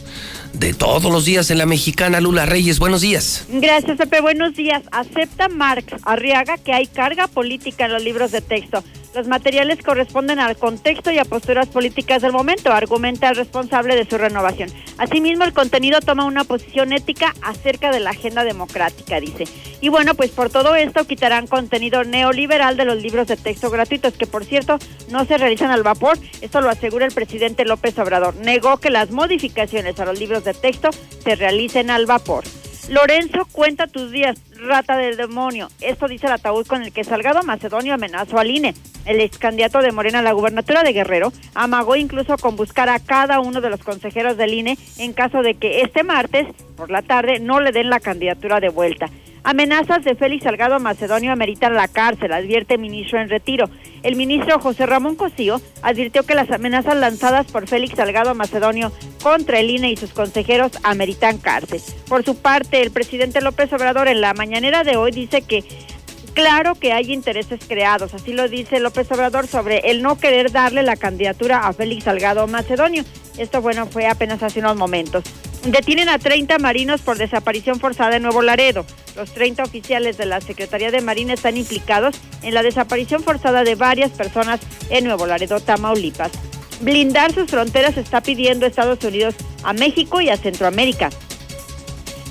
de 0.60 0.74
todos 0.74 1.12
los 1.12 1.26
días 1.26 1.52
en 1.52 1.58
la 1.58 1.66
mexicana 1.66 2.22
Lula 2.22 2.46
Reyes. 2.46 2.80
Buenos 2.80 3.02
días. 3.02 3.46
Gracias, 3.50 3.98
Pepe. 3.98 4.22
Buenos 4.22 4.56
días. 4.56 4.84
Acepta 4.92 5.50
Marx 5.50 5.94
Arriaga 6.04 6.58
que 6.58 6.74
hay 6.74 6.88
carga 6.88 7.28
política 7.28 7.86
en 7.86 7.94
los 7.94 8.04
libros 8.04 8.32
de 8.32 8.42
texto. 8.42 8.84
Los 9.16 9.28
materiales 9.30 9.82
corresponden 9.82 10.40
al 10.40 10.58
contexto 10.58 11.10
y 11.10 11.20
a 11.20 11.24
posturas 11.24 11.68
políticas 11.70 12.22
del 12.22 12.34
momento, 12.34 12.74
argumenta 12.74 13.30
el 13.30 13.38
responsable 13.38 13.96
de 13.96 14.06
su 14.06 14.18
renovación. 14.18 14.70
Asimismo, 14.98 15.46
el 15.46 15.54
contenido 15.54 16.02
toma 16.02 16.26
una 16.26 16.44
posición 16.44 16.92
ética 16.92 17.34
acerca 17.42 17.92
de 17.92 18.02
la 18.02 18.10
agenda 18.10 18.44
democrática, 18.44 19.22
dice. 19.22 19.46
Y 19.80 19.88
bueno, 19.88 20.16
pues 20.16 20.32
por 20.32 20.50
todo 20.50 20.76
esto 20.76 21.08
quitarán 21.08 21.48
contenido 21.48 22.04
neoliberal 22.04 22.76
de 22.76 22.84
los 22.84 23.02
libros 23.02 23.28
de 23.28 23.38
texto 23.38 23.70
gratuitos, 23.70 24.16
que 24.16 24.28
por 24.28 24.44
cierto 24.44 24.80
no 25.10 25.24
se 25.26 25.38
realizan 25.38 25.72
al 25.72 25.84
vapor. 25.84 26.18
Esto 26.42 26.60
lo 26.60 26.70
asegura 26.70 27.06
el 27.06 27.14
presidente 27.14 27.64
López 27.64 27.98
Obrador. 28.00 28.36
Negó 28.36 28.78
que 28.78 28.90
las 28.90 29.12
modificaciones 29.12 29.98
a 30.00 30.06
los 30.06 30.20
libros 30.20 30.44
de 30.46 30.54
texto 30.54 30.90
se 31.24 31.36
realicen 31.36 31.90
al 31.90 32.06
vapor. 32.06 32.44
Lorenzo, 32.90 33.48
cuenta 33.52 33.88
tus 33.88 34.12
días, 34.12 34.40
rata 34.58 34.96
del 34.96 35.18
demonio. 35.18 35.70
Esto 35.82 36.08
dice 36.08 36.28
el 36.28 36.34
ataúd 36.34 36.68
con 36.68 36.84
el 36.84 36.92
que 36.92 37.04
Salgado 37.04 37.42
Macedonio 37.42 37.96
amenazó 37.96 38.38
al 38.38 38.52
INE. 38.52 38.76
El 39.06 39.22
ex 39.22 39.40
candidato 39.40 39.80
de 39.80 39.92
Morena 39.92 40.20
a 40.20 40.22
la 40.22 40.34
gubernatura 40.34 40.84
de 40.84 40.94
Guerrero 40.94 41.34
amagó 41.56 41.96
incluso 41.96 42.38
con 42.38 42.56
buscar 42.56 42.90
a 42.90 43.00
cada 43.00 43.40
uno 43.40 43.60
de 43.60 43.72
los 43.72 43.84
consejeros 43.84 44.38
del 44.38 44.54
INE 44.54 44.78
en 45.00 45.14
caso 45.14 45.42
de 45.42 45.56
que 45.56 45.82
este 45.82 46.04
martes 46.04 46.48
por 46.78 46.92
la 46.92 47.02
tarde 47.02 47.40
no 47.40 47.60
le 47.60 47.72
den 47.72 47.90
la 47.90 48.00
candidatura 48.00 48.60
de 48.60 48.70
vuelta. 48.70 49.10
Amenazas 49.46 50.04
de 50.04 50.16
Félix 50.16 50.44
Salgado 50.44 50.80
Macedonio 50.80 51.32
ameritan 51.32 51.76
la 51.76 51.88
cárcel, 51.88 52.34
advierte 52.34 52.80
ministro 52.80 53.22
en 53.22 53.30
retiro. 53.30 53.70
El 54.02 54.16
ministro 54.16 54.60
José 54.60 54.88
Ramón 54.88 55.16
Cosío 55.16 55.62
advirtió 55.84 56.24
que 56.24 56.34
las 56.34 56.50
amenazas 56.50 56.98
lanzadas 56.98 57.52
por 57.52 57.68
Félix 57.68 57.96
Salgado 57.96 58.34
Macedonio 58.34 58.92
contra 59.22 59.60
el 59.60 59.70
INE 59.70 59.92
y 59.92 59.98
sus 59.98 60.14
consejeros 60.14 60.72
ameritan 60.82 61.38
cárcel. 61.38 61.80
Por 62.10 62.26
su 62.26 62.42
parte, 62.42 62.82
el 62.82 62.90
presidente 62.90 63.40
López 63.40 63.72
Obrador 63.72 64.08
en 64.08 64.20
la 64.20 64.34
mañanera 64.34 64.84
de 64.84 64.98
hoy 64.98 65.12
dice 65.12 65.44
que 65.44 65.64
claro 66.36 66.76
que 66.76 66.94
hay 66.94 67.12
intereses 67.12 67.62
creados, 67.68 68.14
así 68.14 68.34
lo 68.34 68.48
dice 68.48 68.80
López 68.80 69.12
Obrador 69.12 69.48
sobre 69.48 69.80
el 69.90 70.04
no 70.04 70.20
querer 70.20 70.52
darle 70.52 70.84
la 70.84 70.98
candidatura 70.98 71.66
a 71.66 71.74
Félix 71.74 72.04
Salgado 72.04 72.46
Macedonio. 72.46 73.04
Esto, 73.40 73.62
bueno, 73.62 73.88
fue 73.88 74.06
apenas 74.06 74.44
hace 74.44 74.60
unos 74.60 74.76
momentos. 74.76 75.24
Detienen 75.66 76.10
a 76.10 76.20
30 76.20 76.60
marinos 76.60 77.02
por 77.02 77.18
desaparición 77.18 77.80
forzada 77.80 78.18
en 78.18 78.22
Nuevo 78.22 78.44
Laredo. 78.44 78.86
Los 79.16 79.34
30 79.34 79.64
oficiales 79.64 80.18
de 80.18 80.28
la 80.28 80.42
Secretaría 80.42 80.92
de 80.92 81.02
Marina 81.02 81.34
están 81.34 81.58
implicados 81.58 82.16
en 82.44 82.54
la 82.54 82.62
desaparición 82.62 83.24
forzada 83.24 83.64
de 83.64 83.74
varias 83.74 84.12
personas 84.12 84.60
en 84.92 85.06
Nuevo 85.06 85.26
Laredo, 85.26 85.60
Tamaulipas. 85.60 86.32
Blindar 86.82 87.34
sus 87.34 87.50
fronteras 87.50 87.98
está 87.98 88.22
pidiendo 88.22 88.66
Estados 88.66 89.04
Unidos 89.04 89.36
a 89.64 89.74
México 89.74 90.22
y 90.22 90.30
a 90.30 90.38
Centroamérica. 90.38 91.10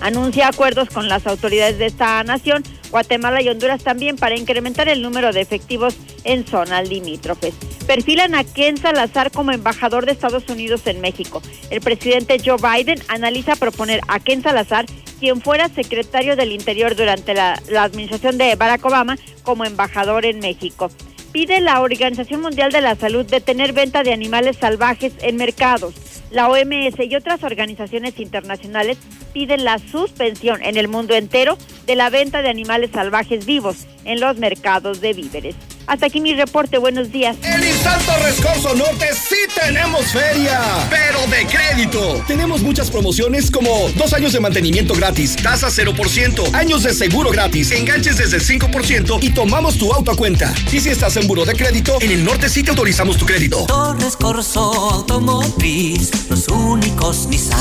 Anuncia 0.01 0.49
acuerdos 0.49 0.91
con 0.91 1.09
las 1.09 1.27
autoridades 1.27 1.79
de 1.79 1.87
esta 1.87 2.23
nación, 2.25 2.63
Guatemala 2.95 3.43
y 3.43 3.49
Honduras 3.49 3.83
también, 3.83 4.15
para 4.15 4.37
incrementar 4.37 4.89
el 4.89 5.03
número 5.03 5.33
de 5.33 5.41
efectivos 5.41 5.97
en 6.23 6.47
zonas 6.47 6.89
limítrofes. 6.89 7.53
Perfilan 7.89 8.37
a 8.37 8.45
Ken 8.45 8.77
Salazar 8.77 9.33
como 9.33 9.51
embajador 9.51 10.07
de 10.07 10.13
Estados 10.13 10.49
Unidos 10.49 10.87
en 10.87 11.01
México. 11.01 11.43
El 11.71 11.81
presidente 11.81 12.39
Joe 12.39 12.57
Biden 12.57 13.03
analiza 13.09 13.57
proponer 13.57 14.01
a 14.07 14.21
Ken 14.21 14.45
Salazar, 14.45 14.87
quien 15.19 15.41
fuera 15.41 15.69
secretario 15.71 16.37
del 16.37 16.53
Interior 16.53 16.95
durante 16.95 17.35
la, 17.35 17.61
administración 17.79 18.39
de 18.39 18.55
Barack 18.55 18.85
Obama, 18.85 19.19
como 19.43 19.65
embajador 19.65 20.25
en 20.25 20.39
México 20.39 20.89
pide 21.33 21.61
la 21.61 21.81
Organización 21.81 22.43
Mundial 22.43 22.71
de 22.71 22.81
la 22.81 22.95
Salud 22.95 23.27
detener 23.27 23.73
venta 23.73 24.05
de 24.05 24.13
animales 24.13 24.57
salvajes 24.57 25.15
en 25.21 25.35
mercados. 25.35 25.93
La 26.35 26.49
OMS 26.49 26.99
y 26.99 27.15
otras 27.15 27.45
organizaciones 27.45 28.19
internacionales 28.19 28.99
piden 29.33 29.63
la 29.63 29.79
suspensión 29.79 30.61
en 30.65 30.77
el 30.77 30.89
mundo 30.89 31.15
entero 31.15 31.57
de 31.87 31.95
la 31.95 32.11
venta 32.11 32.43
de 32.43 32.49
animales 32.49 32.91
salvajes 32.93 33.47
vivos 33.47 33.87
en 34.05 34.19
los 34.19 34.37
mercados 34.39 35.01
de 35.01 35.13
víveres. 35.13 35.55
Hasta 35.87 36.07
aquí 36.07 36.21
mi 36.21 36.35
reporte, 36.35 36.79
buenos 36.79 37.13
días. 37.13 37.37
En 37.43 37.63
Instanto 37.63 38.13
Rescorso 38.25 38.75
Norte 38.75 39.07
sí 39.13 39.37
tenemos 39.55 40.07
feria, 40.07 40.61
pero 40.89 41.21
de 41.27 41.47
crédito. 41.47 42.25
Tenemos 42.27 42.63
muchas 42.63 42.91
promociones 42.91 43.51
como 43.51 43.91
dos 43.97 44.15
años 44.15 44.33
de 44.33 44.41
mantenimiento 44.41 44.95
gratis, 44.95 45.37
tasa 45.37 45.69
0%, 45.69 46.55
años 46.55 46.85
de 46.85 46.95
seguro 46.95 47.31
gratis, 47.31 47.71
enganches 47.71 48.17
desde 48.17 48.39
el 48.39 48.43
5% 48.43 49.23
y 49.23 49.31
tomamos 49.31 49.77
tu 49.77 49.93
auto 49.93 50.11
a 50.11 50.17
cuenta. 50.17 50.55
Y 50.73 50.81
si 50.81 50.89
estás 50.89 51.17
en 51.17 51.27
buro 51.27 51.45
de 51.45 51.55
crédito, 51.55 51.99
en 52.01 52.13
el 52.13 52.25
norte 52.25 52.49
sí 52.49 52.63
te 52.63 52.71
autorizamos 52.71 53.19
tu 53.19 53.27
crédito. 53.27 53.67
Torres 53.67 54.17
Corso 54.17 54.61
Automotriz, 54.91 56.24
los 56.29 56.49
únicos 56.49 57.27
Nissan 57.29 57.59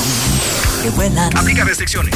que 0.82 0.90
vuelan. 0.92 1.36
Aplica 1.36 1.64
restricciones. 1.64 2.14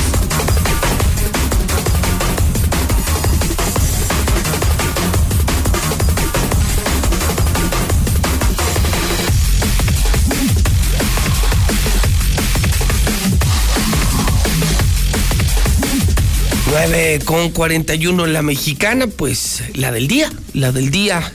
Nueve 16.69 17.19
con 17.25 17.49
41 17.51 18.25
en 18.25 18.33
la 18.33 18.41
mexicana, 18.41 19.07
pues 19.07 19.63
la 19.73 19.91
del 19.91 20.07
día, 20.07 20.31
la 20.53 20.71
del 20.71 20.91
día. 20.91 21.31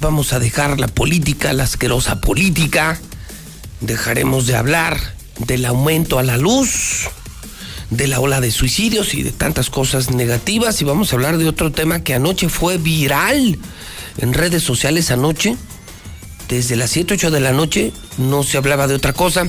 Vamos 0.00 0.32
a 0.32 0.38
dejar 0.38 0.78
la 0.80 0.88
política, 0.88 1.52
la 1.52 1.64
asquerosa 1.64 2.20
política. 2.20 2.98
Dejaremos 3.80 4.46
de 4.46 4.56
hablar 4.56 4.98
del 5.38 5.64
aumento 5.64 6.18
a 6.18 6.22
la 6.22 6.36
luz, 6.36 7.08
de 7.90 8.08
la 8.08 8.20
ola 8.20 8.40
de 8.40 8.50
suicidios 8.50 9.14
y 9.14 9.22
de 9.22 9.30
tantas 9.30 9.70
cosas 9.70 10.10
negativas. 10.10 10.80
Y 10.82 10.84
vamos 10.84 11.12
a 11.12 11.16
hablar 11.16 11.38
de 11.38 11.48
otro 11.48 11.70
tema 11.70 12.02
que 12.02 12.14
anoche 12.14 12.48
fue 12.48 12.78
viral 12.78 13.58
en 14.18 14.34
redes 14.34 14.62
sociales 14.62 15.10
anoche. 15.10 15.56
Desde 16.48 16.76
las 16.76 16.90
7, 16.90 17.14
8 17.14 17.30
de 17.30 17.40
la 17.40 17.52
noche 17.52 17.92
no 18.16 18.42
se 18.42 18.56
hablaba 18.56 18.88
de 18.88 18.94
otra 18.94 19.12
cosa 19.12 19.46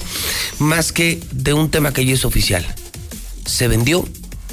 más 0.60 0.92
que 0.92 1.20
de 1.32 1.54
un 1.54 1.72
tema 1.72 1.94
que 1.94 2.06
ya 2.06 2.14
es 2.14 2.26
oficial. 2.26 2.66
Se 3.46 3.68
vendió 3.68 4.08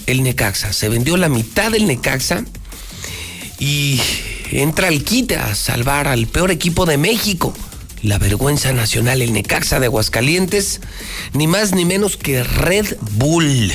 el 0.06 0.22
Necaxa, 0.22 0.72
se 0.72 0.88
vendió 0.88 1.16
la 1.16 1.28
mitad 1.28 1.72
del 1.72 1.86
Necaxa 1.86 2.44
y 3.58 4.00
entra 4.52 4.88
el 4.88 5.04
quite 5.04 5.36
a 5.36 5.54
salvar 5.54 6.06
al 6.06 6.28
peor 6.28 6.50
equipo 6.52 6.86
de 6.86 6.98
México 6.98 7.52
la 8.02 8.18
vergüenza 8.18 8.72
nacional, 8.72 9.22
el 9.22 9.32
Necaxa 9.32 9.80
de 9.80 9.86
Aguascalientes, 9.86 10.80
ni 11.32 11.46
más 11.46 11.72
ni 11.74 11.84
menos 11.84 12.16
que 12.16 12.42
Red 12.44 12.96
Bull. 13.12 13.72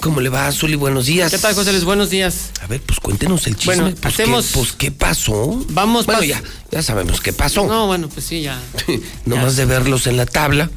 ¿Cómo 0.00 0.20
le 0.20 0.28
va, 0.28 0.50
Zuli? 0.52 0.76
Buenos 0.76 1.06
días. 1.06 1.30
¿Qué 1.30 1.38
tal, 1.38 1.54
José 1.54 1.72
Luis? 1.72 1.84
Buenos 1.84 2.10
días. 2.10 2.50
A 2.62 2.66
ver, 2.66 2.80
pues 2.82 3.00
cuéntenos 3.00 3.46
el 3.46 3.56
chisme. 3.56 3.76
Bueno, 3.76 3.96
pues, 4.00 4.14
hacemos- 4.14 4.46
¿qué, 4.48 4.52
pues, 4.58 4.72
¿qué 4.72 4.90
pasó? 4.90 5.64
Vamos, 5.70 6.04
Bueno, 6.06 6.20
pas- 6.20 6.26
ya, 6.26 6.42
ya 6.70 6.82
sabemos 6.82 7.20
qué 7.22 7.32
pasó. 7.32 7.66
No, 7.66 7.86
bueno, 7.86 8.08
pues 8.08 8.26
sí, 8.26 8.42
ya. 8.42 8.60
Nomás 9.24 9.56
de 9.56 9.64
verlos 9.64 10.06
en 10.06 10.16
la 10.18 10.26
tabla, 10.26 10.70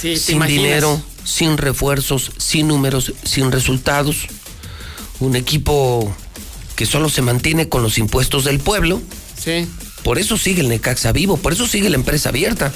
Sí, 0.00 0.16
sin 0.16 0.40
dinero, 0.46 1.00
sin 1.24 1.58
refuerzos, 1.58 2.32
sin 2.38 2.68
números, 2.68 3.12
sin 3.24 3.52
resultados. 3.52 4.26
Un 5.20 5.36
equipo 5.36 6.14
que 6.74 6.86
solo 6.86 7.08
se 7.10 7.20
mantiene 7.22 7.68
con 7.68 7.82
los 7.82 7.98
impuestos 7.98 8.44
del 8.44 8.60
pueblo. 8.60 9.00
Sí. 9.42 9.66
Por 10.04 10.18
eso 10.18 10.36
sigue 10.38 10.60
el 10.60 10.68
Necaxa 10.68 11.10
vivo, 11.12 11.36
por 11.38 11.52
eso 11.52 11.66
sigue 11.66 11.90
la 11.90 11.96
empresa 11.96 12.28
abierta. 12.28 12.72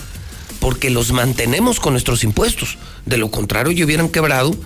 Porque 0.60 0.90
los 0.90 1.12
mantenemos 1.12 1.78
con 1.78 1.92
nuestros 1.92 2.24
impuestos. 2.24 2.78
De 3.06 3.16
lo 3.16 3.30
contrario, 3.30 3.70
ya 3.70 3.84
hubieran 3.84 4.08
quebrado 4.08 4.56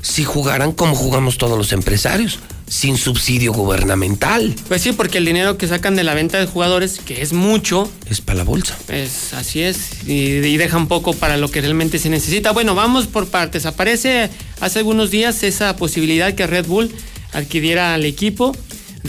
si 0.00 0.24
jugaran 0.24 0.72
como 0.72 0.94
jugamos 0.94 1.36
todos 1.38 1.58
los 1.58 1.72
empresarios, 1.72 2.38
sin 2.68 2.96
subsidio 2.96 3.52
gubernamental. 3.52 4.54
Pues 4.68 4.80
sí, 4.80 4.92
porque 4.92 5.18
el 5.18 5.24
dinero 5.26 5.58
que 5.58 5.66
sacan 5.66 5.96
de 5.96 6.04
la 6.04 6.14
venta 6.14 6.38
de 6.38 6.46
jugadores, 6.46 7.00
que 7.04 7.20
es 7.20 7.32
mucho, 7.32 7.90
Es 8.08 8.20
para 8.20 8.38
la 8.38 8.44
bolsa. 8.44 8.78
es 8.88 9.34
así 9.34 9.60
es, 9.60 10.06
y, 10.06 10.12
y 10.36 10.56
dejan 10.56 10.86
poco 10.86 11.12
para 11.14 11.36
lo 11.36 11.50
que 11.50 11.60
realmente 11.60 11.98
se 11.98 12.08
necesita. 12.10 12.52
Bueno, 12.52 12.74
vamos 12.74 13.06
por 13.06 13.26
partes. 13.28 13.66
Aparece 13.66 14.30
hace 14.60 14.78
algunos 14.78 15.10
días 15.10 15.42
esa 15.42 15.76
posibilidad 15.76 16.32
que 16.34 16.46
Red 16.46 16.66
Bull 16.66 16.94
adquiriera 17.32 17.92
al 17.94 18.04
equipo. 18.04 18.56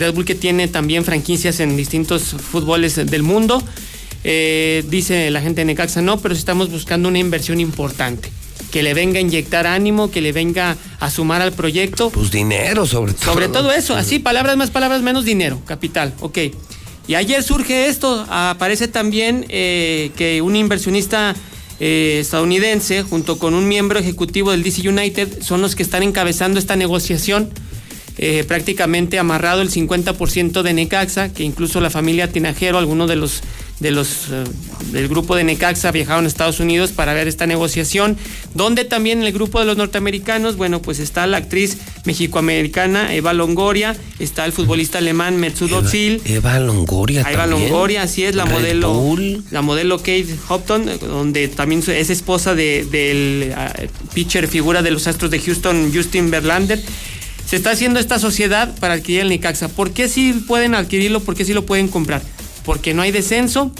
Red 0.00 0.14
Bull 0.14 0.24
que 0.24 0.34
tiene 0.34 0.66
también 0.66 1.04
franquicias 1.04 1.60
en 1.60 1.76
distintos 1.76 2.22
fútboles 2.24 2.96
del 2.96 3.22
mundo. 3.22 3.62
Eh, 4.24 4.84
dice 4.88 5.30
la 5.30 5.40
gente 5.40 5.60
de 5.60 5.66
Necaxa, 5.66 6.02
no, 6.02 6.18
pero 6.18 6.34
estamos 6.34 6.70
buscando 6.70 7.08
una 7.08 7.18
inversión 7.18 7.60
importante. 7.60 8.30
Que 8.70 8.82
le 8.82 8.94
venga 8.94 9.18
a 9.18 9.20
inyectar 9.20 9.66
ánimo, 9.66 10.10
que 10.10 10.20
le 10.20 10.32
venga 10.32 10.76
a 10.98 11.10
sumar 11.10 11.42
al 11.42 11.52
proyecto. 11.52 12.10
Pues 12.10 12.30
dinero, 12.30 12.86
sobre 12.86 13.12
todo. 13.12 13.32
Sobre 13.32 13.48
todo 13.48 13.72
eso, 13.72 13.94
así, 13.94 14.18
palabras 14.18 14.56
más, 14.56 14.70
palabras 14.70 15.02
menos, 15.02 15.24
dinero, 15.24 15.60
capital, 15.66 16.14
ok. 16.20 16.38
Y 17.08 17.14
ayer 17.14 17.42
surge 17.42 17.88
esto, 17.88 18.26
aparece 18.30 18.86
también 18.86 19.44
eh, 19.48 20.12
que 20.16 20.42
un 20.42 20.54
inversionista 20.54 21.34
eh, 21.80 22.18
estadounidense, 22.20 23.02
junto 23.02 23.38
con 23.38 23.54
un 23.54 23.66
miembro 23.66 23.98
ejecutivo 23.98 24.52
del 24.52 24.62
DC 24.62 24.88
United, 24.88 25.42
son 25.42 25.62
los 25.62 25.74
que 25.74 25.82
están 25.82 26.02
encabezando 26.02 26.58
esta 26.58 26.76
negociación. 26.76 27.50
Eh, 28.22 28.44
prácticamente 28.46 29.18
amarrado 29.18 29.62
el 29.62 29.70
50% 29.70 30.60
de 30.60 30.74
Necaxa, 30.74 31.32
que 31.32 31.42
incluso 31.42 31.80
la 31.80 31.88
familia 31.88 32.30
Tinajero, 32.30 32.76
algunos 32.76 33.08
de 33.08 33.16
los 33.16 33.40
de 33.80 33.90
los 33.92 34.26
eh, 34.30 34.44
del 34.92 35.08
grupo 35.08 35.34
de 35.36 35.42
Necaxa 35.42 35.90
viajaron 35.90 36.26
a 36.26 36.28
Estados 36.28 36.60
Unidos 36.60 36.92
para 36.92 37.14
ver 37.14 37.28
esta 37.28 37.46
negociación, 37.46 38.18
donde 38.54 38.84
también 38.84 39.20
en 39.20 39.24
el 39.26 39.32
grupo 39.32 39.58
de 39.58 39.64
los 39.64 39.78
norteamericanos, 39.78 40.56
bueno, 40.58 40.82
pues 40.82 40.98
está 40.98 41.26
la 41.26 41.38
actriz 41.38 41.78
mexicoamericana 42.04 43.14
Eva 43.14 43.32
Longoria, 43.32 43.96
está 44.18 44.44
el 44.44 44.52
futbolista 44.52 44.98
alemán 44.98 45.38
Mesut 45.38 45.72
Özil, 45.72 46.20
Eva 46.26 46.60
Longoria 46.60 47.22
Eva 47.22 47.46
también. 47.46 47.70
Longoria, 47.70 48.02
así 48.02 48.24
es 48.24 48.34
la 48.34 48.44
Red 48.44 48.52
modelo 48.52 48.92
Bull. 48.94 49.42
la 49.50 49.62
modelo 49.62 49.96
Kate 49.98 50.26
Hopton, 50.48 50.90
donde 51.00 51.48
también 51.48 51.82
es 51.88 52.10
esposa 52.10 52.54
de- 52.54 52.84
del 52.84 53.52
ah, 53.56 53.72
pitcher 54.14 54.46
figura 54.46 54.82
de 54.82 54.90
los 54.90 55.06
Astros 55.06 55.30
de 55.30 55.40
Houston, 55.40 55.90
Justin 55.94 56.30
Verlander. 56.30 56.80
Se 57.50 57.56
está 57.56 57.72
haciendo 57.72 57.98
esta 57.98 58.20
sociedad 58.20 58.72
para 58.78 58.94
adquirir 58.94 59.22
el 59.22 59.28
Necaxa. 59.28 59.66
¿Por 59.66 59.90
qué 59.90 60.08
sí 60.08 60.32
pueden 60.46 60.76
adquirirlo? 60.76 61.18
¿Por 61.18 61.34
qué 61.34 61.44
sí 61.44 61.52
lo 61.52 61.66
pueden 61.66 61.88
comprar? 61.88 62.22
Porque 62.64 62.94
no 62.94 63.02
hay 63.02 63.10
descenso, 63.10 63.72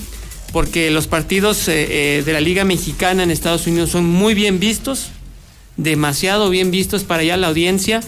porque 0.52 0.90
los 0.90 1.06
partidos 1.06 1.68
eh, 1.68 2.18
eh, 2.18 2.22
de 2.26 2.32
la 2.32 2.40
Liga 2.40 2.64
Mexicana 2.64 3.22
en 3.22 3.30
Estados 3.30 3.68
Unidos 3.68 3.90
son 3.90 4.06
muy 4.06 4.34
bien 4.34 4.58
vistos, 4.58 5.12
demasiado 5.76 6.50
bien 6.50 6.72
vistos 6.72 7.04
para 7.04 7.22
allá 7.22 7.36
la 7.36 7.46
audiencia 7.46 8.00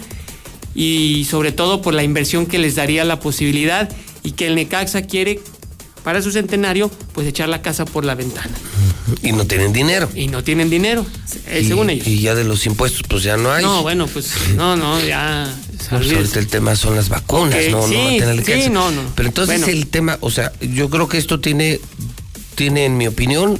y 0.74 1.28
sobre 1.30 1.52
todo 1.52 1.80
por 1.80 1.94
la 1.94 2.02
inversión 2.02 2.46
que 2.46 2.58
les 2.58 2.74
daría 2.74 3.04
la 3.04 3.20
posibilidad 3.20 3.88
y 4.24 4.32
que 4.32 4.48
el 4.48 4.56
Necaxa 4.56 5.02
quiere 5.02 5.38
para 6.02 6.22
su 6.22 6.32
centenario 6.32 6.90
pues 7.12 7.28
echar 7.28 7.48
la 7.48 7.62
casa 7.62 7.84
por 7.84 8.04
la 8.04 8.16
ventana. 8.16 8.50
Y 9.22 9.32
no 9.32 9.46
tienen 9.46 9.72
dinero. 9.72 10.08
Y 10.14 10.28
no 10.28 10.44
tienen 10.44 10.70
dinero, 10.70 11.04
eh, 11.46 11.60
y, 11.62 11.68
según 11.68 11.90
ellos. 11.90 12.06
Y 12.06 12.20
ya 12.20 12.34
de 12.34 12.44
los 12.44 12.64
impuestos, 12.66 13.02
pues 13.08 13.22
ya 13.22 13.36
no 13.36 13.50
hay. 13.52 13.64
No, 13.64 13.82
bueno, 13.82 14.06
pues 14.06 14.32
no, 14.56 14.76
no, 14.76 15.00
ya. 15.04 15.52
Pues 15.90 16.12
ahorita 16.12 16.38
el 16.38 16.46
tema 16.46 16.76
son 16.76 16.94
las 16.94 17.08
vacunas, 17.08 17.58
no, 17.70 17.80
no 17.82 17.88
sí, 17.88 17.94
va 17.94 18.04
a 18.06 18.34
tener 18.36 18.44
sí, 18.62 18.70
no, 18.70 18.90
no. 18.92 19.02
Pero 19.16 19.28
entonces 19.28 19.60
Bueno. 19.60 19.72
el 19.72 19.86
tema, 19.88 20.16
o 20.20 20.30
sea, 20.30 20.52
yo 20.60 20.88
creo 20.88 21.08
que 21.08 21.18
esto 21.18 21.40
tiene, 21.40 21.80
tiene, 22.54 22.84
en 22.84 22.96
mi 22.96 23.06
opinión, 23.08 23.58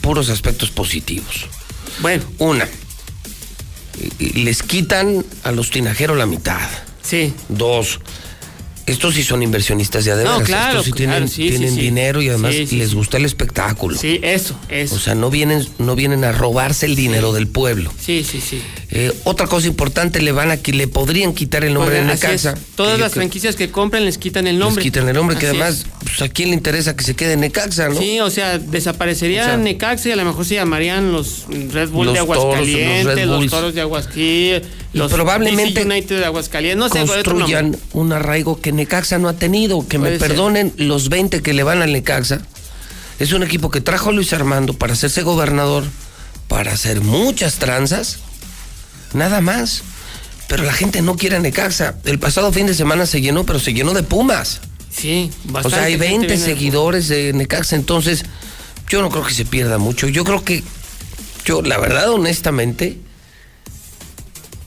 puros 0.00 0.30
aspectos 0.30 0.70
positivos. 0.70 1.46
Bueno. 2.00 2.24
Una, 2.38 2.66
y- 4.18 4.24
y 4.24 4.32
les 4.44 4.62
quitan 4.62 5.24
a 5.44 5.52
los 5.52 5.70
tinajeros 5.70 6.16
la 6.16 6.26
mitad. 6.26 6.68
Sí. 7.02 7.34
Dos, 7.48 8.00
estos 8.90 9.14
sí 9.14 9.22
son 9.22 9.42
inversionistas 9.42 10.04
ya 10.04 10.16
de 10.16 10.24
No, 10.24 10.32
veras. 10.34 10.48
claro, 10.48 10.70
estos 10.80 10.84
sí 10.86 10.92
claro, 10.92 11.10
tienen, 11.12 11.28
sí, 11.28 11.42
sí, 11.44 11.48
tienen 11.50 11.74
sí. 11.74 11.80
dinero 11.80 12.20
y 12.22 12.28
además 12.28 12.54
les 12.54 12.94
gusta 12.94 13.16
el 13.16 13.24
espectáculo. 13.24 13.96
Sí, 13.98 14.20
eso, 14.22 14.58
eso. 14.68 14.94
O 14.96 14.98
sea, 14.98 15.14
no 15.14 15.30
vienen, 15.30 15.66
no 15.78 15.94
vienen 15.96 16.24
a 16.24 16.32
robarse 16.32 16.86
el 16.86 16.96
dinero 16.96 17.32
del 17.32 17.46
pueblo. 17.48 17.92
Sí, 18.00 18.24
sí, 18.28 18.40
sí. 18.40 18.62
Eh, 18.92 19.12
otra 19.22 19.46
cosa 19.46 19.68
importante, 19.68 20.20
le 20.20 20.32
van 20.32 20.50
a 20.50 20.56
que 20.56 20.72
le 20.72 20.88
podrían 20.88 21.32
quitar 21.32 21.62
el 21.62 21.74
nombre 21.74 21.94
de. 21.94 22.04
Necaxa. 22.04 22.54
Todas 22.74 22.98
yo 22.98 23.04
las 23.04 23.12
creo- 23.12 23.20
franquicias 23.22 23.54
que 23.54 23.70
compren 23.70 24.04
les 24.04 24.18
quitan 24.18 24.48
el 24.48 24.58
nombre. 24.58 24.82
Les 24.82 24.92
quitan 24.92 25.08
el 25.08 25.14
nombre, 25.14 25.36
que 25.36 25.46
además, 25.46 25.86
pues, 26.00 26.20
¿a 26.22 26.28
quién 26.28 26.48
le 26.48 26.56
interesa 26.56 26.96
que 26.96 27.04
se 27.04 27.14
quede 27.14 27.36
Necaxa, 27.36 27.88
no? 27.88 28.00
Sí, 28.00 28.18
o 28.18 28.30
sea, 28.30 28.58
desaparecería 28.58 29.42
O 29.42 29.44
sea, 29.44 29.56
Necaxa 29.56 30.08
y 30.08 30.12
a 30.12 30.16
lo 30.16 30.24
mejor 30.24 30.44
se 30.44 30.56
llamarían 30.56 31.12
los 31.12 31.44
Red 31.48 31.90
Bull 31.90 32.06
Los 32.06 32.14
de 32.14 32.20
toros, 32.20 32.36
los 32.36 32.44
Aguascalientes, 32.44 33.26
los, 33.26 33.46
toros 33.46 33.74
de 33.74 33.80
Aguascalientes, 33.80 34.70
los 34.92 35.12
probablemente 35.12 35.84
DC 35.84 35.86
United 35.86 36.18
de 36.18 36.24
Aguascalientes, 36.24 36.78
no 36.78 36.88
sé, 36.88 37.06
construyan 37.06 37.76
un 37.92 38.12
arraigo 38.12 38.60
que 38.60 38.72
Necaxa 38.72 39.18
no 39.18 39.28
ha 39.28 39.34
tenido. 39.34 39.86
Que 39.86 39.98
me 39.98 40.08
ser. 40.10 40.18
perdonen 40.18 40.72
los 40.78 41.08
20 41.10 41.42
que 41.42 41.52
le 41.52 41.62
van 41.62 41.80
al 41.82 41.92
Necaxa. 41.92 42.40
Es 43.20 43.32
un 43.32 43.44
equipo 43.44 43.70
que 43.70 43.80
trajo 43.80 44.10
a 44.10 44.12
Luis 44.12 44.32
Armando 44.32 44.72
para 44.72 44.94
hacerse 44.94 45.22
gobernador, 45.22 45.84
para 46.48 46.72
hacer 46.72 47.02
muchas 47.02 47.56
tranzas, 47.56 48.18
nada 49.12 49.40
más. 49.40 49.82
Pero 50.48 50.64
la 50.64 50.72
gente 50.72 51.00
no 51.02 51.16
quiere 51.16 51.36
a 51.36 51.40
Necaxa. 51.40 51.94
El 52.04 52.18
pasado 52.18 52.52
fin 52.52 52.66
de 52.66 52.74
semana 52.74 53.06
se 53.06 53.20
llenó, 53.20 53.44
pero 53.44 53.60
se 53.60 53.72
llenó 53.72 53.92
de 53.94 54.02
Pumas. 54.02 54.60
Sí, 54.90 55.30
O 55.48 55.52
bastante. 55.52 55.76
sea, 55.76 55.84
hay 55.86 55.92
gente 55.92 56.06
20 56.08 56.26
viene 56.26 56.42
de- 56.42 56.44
seguidores 56.54 57.08
de 57.08 57.32
Necaxa, 57.32 57.76
entonces 57.76 58.24
yo 58.88 59.00
no 59.02 59.10
creo 59.10 59.24
que 59.24 59.32
se 59.34 59.44
pierda 59.44 59.78
mucho. 59.78 60.08
Yo 60.08 60.24
creo 60.24 60.42
que, 60.42 60.64
yo 61.44 61.62
la 61.62 61.78
verdad, 61.78 62.10
honestamente, 62.10 62.98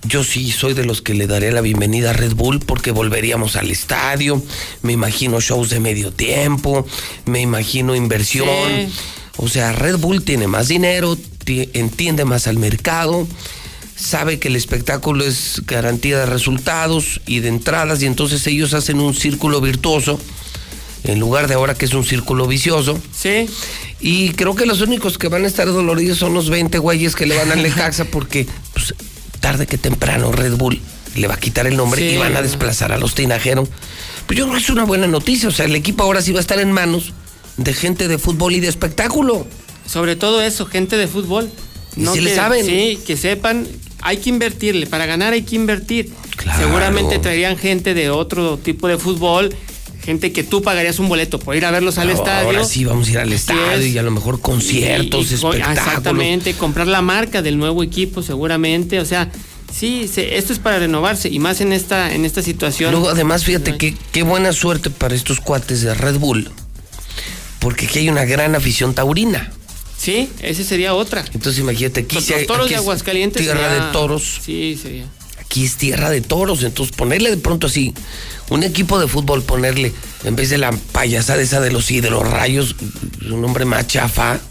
yo 0.06 0.24
sí 0.24 0.52
soy 0.52 0.74
de 0.74 0.86
los 0.86 1.02
que 1.02 1.14
le 1.14 1.28
daré 1.28 1.52
la 1.52 1.61
bienvenida 1.61 2.10
a 2.11 2.14
Red 2.14 2.34
Bull 2.36 2.60
porque 2.60 2.91
volveríamos 2.91 3.56
al 3.56 3.72
estadio, 3.72 4.41
me 4.82 4.91
imagino 4.94 5.40
shows 5.40 5.70
de 5.70 5.80
medio 5.80 6.11
tiempo, 6.11 6.86
me 7.26 7.40
imagino 7.41 7.95
inversión. 7.95 8.48
Sí. 8.88 8.94
O 9.38 9.48
sea, 9.48 9.72
Red 9.72 9.98
Bull 9.98 10.24
tiene 10.24 10.48
más 10.48 10.68
dinero, 10.68 11.18
ti- 11.44 11.70
entiende 11.74 12.26
más 12.26 12.48
al 12.48 12.57
mercado, 12.57 13.28
sabe 14.04 14.40
que 14.40 14.48
el 14.50 14.56
espectáculo 14.56 15.24
es 15.26 15.62
garantía 15.66 16.20
de 16.20 16.26
resultados 16.26 17.22
y 17.26 17.40
de 17.40 17.50
entradas 17.50 18.02
y 18.02 18.06
entonces 18.06 18.46
ellos 18.48 18.74
hacen 18.74 19.00
un 19.00 19.14
círculo 19.14 19.62
virtuoso 19.62 20.20
en 21.04 21.20
lugar 21.20 21.48
de 21.48 21.54
ahora 21.56 21.76
que 21.76 21.86
es 21.86 21.94
un 21.94 22.04
círculo 22.06 22.48
vicioso. 22.48 23.00
Sí. 23.18 23.48
Y 24.00 24.30
creo 24.32 24.56
que 24.56 24.66
los 24.66 24.82
únicos 24.82 25.18
que 25.18 25.28
van 25.28 25.44
a 25.44 25.48
estar 25.48 25.68
doloridos 25.68 26.18
son 26.18 26.34
los 26.34 26.50
20 26.50 26.78
güeyes 26.80 27.16
que 27.16 27.26
le 27.26 27.36
van 27.38 27.52
al 27.52 27.62
Necaxa 27.64 28.06
porque 28.06 28.48
pues, 28.74 28.94
tarde 29.40 29.68
que 29.68 29.78
temprano 29.78 30.32
Red 30.32 30.56
Bull 30.56 30.80
le 31.16 31.28
va 31.28 31.36
a 31.36 31.40
quitar 31.40 31.68
el 31.68 31.78
nombre 31.78 32.02
Sí. 32.02 32.16
y 32.16 32.18
van 32.18 32.36
a 32.36 32.42
desplazar 32.42 32.92
a 32.92 32.98
los 32.98 33.16
tinajeros. 33.16 33.70
Pues 34.26 34.38
yo 34.40 34.46
creo 34.46 34.58
que 34.58 34.64
es 34.64 34.70
una 34.70 34.86
buena 34.86 35.08
noticia. 35.08 35.50
O 35.50 35.52
sea, 35.52 35.66
el 35.66 35.76
equipo 35.76 36.04
ahora 36.04 36.22
sí 36.22 36.32
va 36.32 36.40
a 36.40 36.42
estar 36.42 36.60
en 36.60 36.72
manos 36.72 37.14
de 37.58 37.74
gente 37.74 38.08
de 38.08 38.18
fútbol 38.18 38.54
y 38.56 38.60
de 38.62 38.68
espectáculo. 38.70 39.46
Sobre 39.86 40.16
todo 40.16 40.42
eso, 40.42 40.66
gente 40.66 40.96
de 40.98 41.08
fútbol. 41.08 41.50
Y 41.96 42.06
si 42.08 42.22
le 42.22 42.30
que- 42.32 42.36
saben. 42.36 42.66
Sí, 42.66 43.00
que 43.06 43.16
sepan, 43.18 43.68
hay 44.04 44.18
que 44.18 44.30
invertirle. 44.30 44.86
Para 44.88 45.06
ganar 45.06 45.34
hay 45.34 45.42
que 45.44 45.56
invertir. 45.56 46.12
Seguramente 46.58 47.20
traerían 47.20 47.58
gente 47.58 47.94
de 47.94 48.10
otro 48.10 48.58
tipo 48.58 48.88
de 48.88 48.98
fútbol, 48.98 49.56
gente 50.04 50.32
que 50.34 50.44
tú 50.44 50.62
pagarías 50.62 51.00
un 51.00 51.08
boleto 51.08 51.40
por 51.40 51.56
ir 51.56 51.66
a 51.66 51.72
verlos 51.72 51.98
al 51.98 52.10
Ahora 52.10 52.20
estadio. 52.20 52.66
sí 52.66 52.84
vamos 52.86 53.08
a 53.08 53.12
ir 53.12 53.18
al 53.20 53.32
estadio 53.34 53.72
es. 53.72 53.86
y 53.94 53.98
a 53.98 54.04
lo 54.04 54.12
mejor 54.12 54.42
conciertos, 54.42 55.32
Y- 55.32 55.36
y 55.36 55.38
co- 55.38 55.54
espectáculos. 55.54 55.78
Exactamente, 55.88 56.54
comprar 56.56 56.88
la 56.88 57.02
marca 57.02 57.42
del 57.42 57.58
nuevo 57.58 57.84
equipo 57.84 58.22
seguramente, 58.22 59.00
o 59.00 59.06
sea, 59.06 59.32
sí, 59.74 60.10
se- 60.14 60.38
esto 60.38 60.52
es 60.52 60.60
para 60.60 60.80
renovarse 60.80 61.30
y 61.30 61.40
más 61.40 61.62
en 61.62 61.72
esta 61.72 62.14
en 62.14 62.26
esta 62.26 62.42
situación. 62.42 62.92
Luego, 62.92 63.10
además, 63.10 63.46
fíjate 63.46 63.78
qué, 63.78 63.96
qué 64.12 64.24
buena 64.24 64.52
suerte 64.52 64.90
para 64.90 65.16
estos 65.16 65.40
cuates 65.40 65.82
de 65.82 65.94
Red 65.94 66.18
Bull, 66.18 66.50
porque 67.60 67.86
aquí 67.86 68.00
hay 68.00 68.10
una 68.10 68.26
gran 68.26 68.56
afición 68.56 68.94
taurina. 68.94 69.54
Sí, 70.04 70.30
esa 70.42 70.64
sería 70.66 70.94
otra. 70.94 71.24
Entonces, 71.34 71.60
imagínate, 71.60 72.02
aquí, 72.02 72.16
Los, 72.16 72.26
toros 72.46 72.66
aquí 72.66 72.70
de 72.70 72.76
es 72.76 72.82
Aguascalientes. 72.82 73.42
Tierra 73.42 73.70
sería- 73.70 73.86
de 73.86 73.92
toros. 73.94 74.40
Sí, 74.44 74.78
sería. 74.82 75.06
Aquí 75.40 75.64
es 75.64 75.78
tierra 75.78 76.10
de 76.10 76.20
toros. 76.20 76.62
Entonces, 76.64 76.94
ponerle 76.94 77.30
de 77.30 77.38
pronto 77.38 77.68
así, 77.68 77.94
un 78.50 78.64
equipo 78.64 79.00
de 79.00 79.08
fútbol, 79.08 79.44
ponerle, 79.44 79.94
en 80.26 80.36
vez 80.36 80.50
de 80.50 80.58
la 80.58 80.72
payasada 80.92 81.42
esa 81.42 81.62
de 81.62 81.72
los 81.72 81.90
hidrorrayos, 81.90 82.76
un 83.32 83.42
nombre 83.42 83.64
más 83.64 83.88
chafa. 83.88 84.42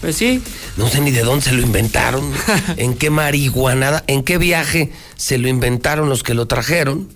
Pues 0.00 0.14
sí. 0.14 0.40
No 0.76 0.88
sé 0.88 1.00
ni 1.00 1.10
de 1.10 1.22
dónde 1.22 1.44
se 1.46 1.52
lo 1.52 1.62
inventaron, 1.62 2.30
en 2.76 2.94
qué 2.94 3.10
marihuanada, 3.10 4.04
en 4.06 4.22
qué 4.22 4.38
viaje 4.38 4.92
se 5.16 5.38
lo 5.38 5.48
inventaron 5.48 6.08
los 6.08 6.22
que 6.22 6.34
lo 6.34 6.46
trajeron. 6.46 7.08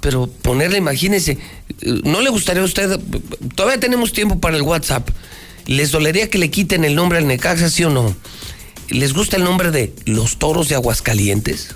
Pero 0.00 0.26
ponerle, 0.26 0.78
imagínense, 0.78 1.36
¿no 1.82 2.22
le 2.22 2.30
gustaría 2.30 2.62
a 2.62 2.64
usted? 2.64 2.98
Todavía 3.54 3.78
tenemos 3.80 4.12
tiempo 4.12 4.38
para 4.38 4.56
el 4.56 4.62
WhatsApp. 4.62 5.08
¿Les 5.66 5.90
dolería 5.90 6.28
que 6.28 6.38
le 6.38 6.50
quiten 6.50 6.84
el 6.84 6.94
nombre 6.94 7.18
al 7.18 7.26
Necaxa, 7.26 7.70
sí 7.70 7.84
o 7.84 7.90
no? 7.90 8.14
¿Les 8.90 9.12
gusta 9.14 9.36
el 9.36 9.44
nombre 9.44 9.70
de 9.70 9.94
los 10.04 10.38
toros 10.38 10.68
de 10.68 10.74
Aguascalientes? 10.74 11.68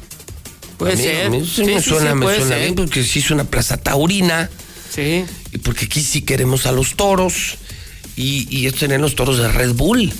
Puede 0.76 0.92
A 0.92 0.96
mí- 0.96 1.02
ser. 1.02 1.26
a 1.26 1.30
mí 1.30 1.40
sí 1.44 1.52
Sí, 1.56 1.64
me 1.64 1.82
suena, 1.82 2.10
sí, 2.10 2.14
me 2.16 2.22
puede 2.26 2.36
suena 2.38 2.54
ser. 2.54 2.62
bien 2.62 2.74
porque 2.74 3.02
sí 3.02 3.18
es 3.20 3.30
una 3.30 3.44
plaza 3.44 3.76
taurina. 3.78 4.50
Sí. 4.94 5.24
Y 5.52 5.58
porque 5.58 5.86
aquí 5.86 6.02
sí 6.02 6.22
queremos 6.22 6.66
a 6.66 6.72
los 6.72 6.94
toros. 6.96 7.56
Y, 8.16 8.46
y 8.54 8.66
estos 8.66 8.80
serían 8.80 9.00
los 9.00 9.14
toros 9.14 9.38
de 9.38 9.48
Red 9.48 9.72
Bull. 9.74 10.12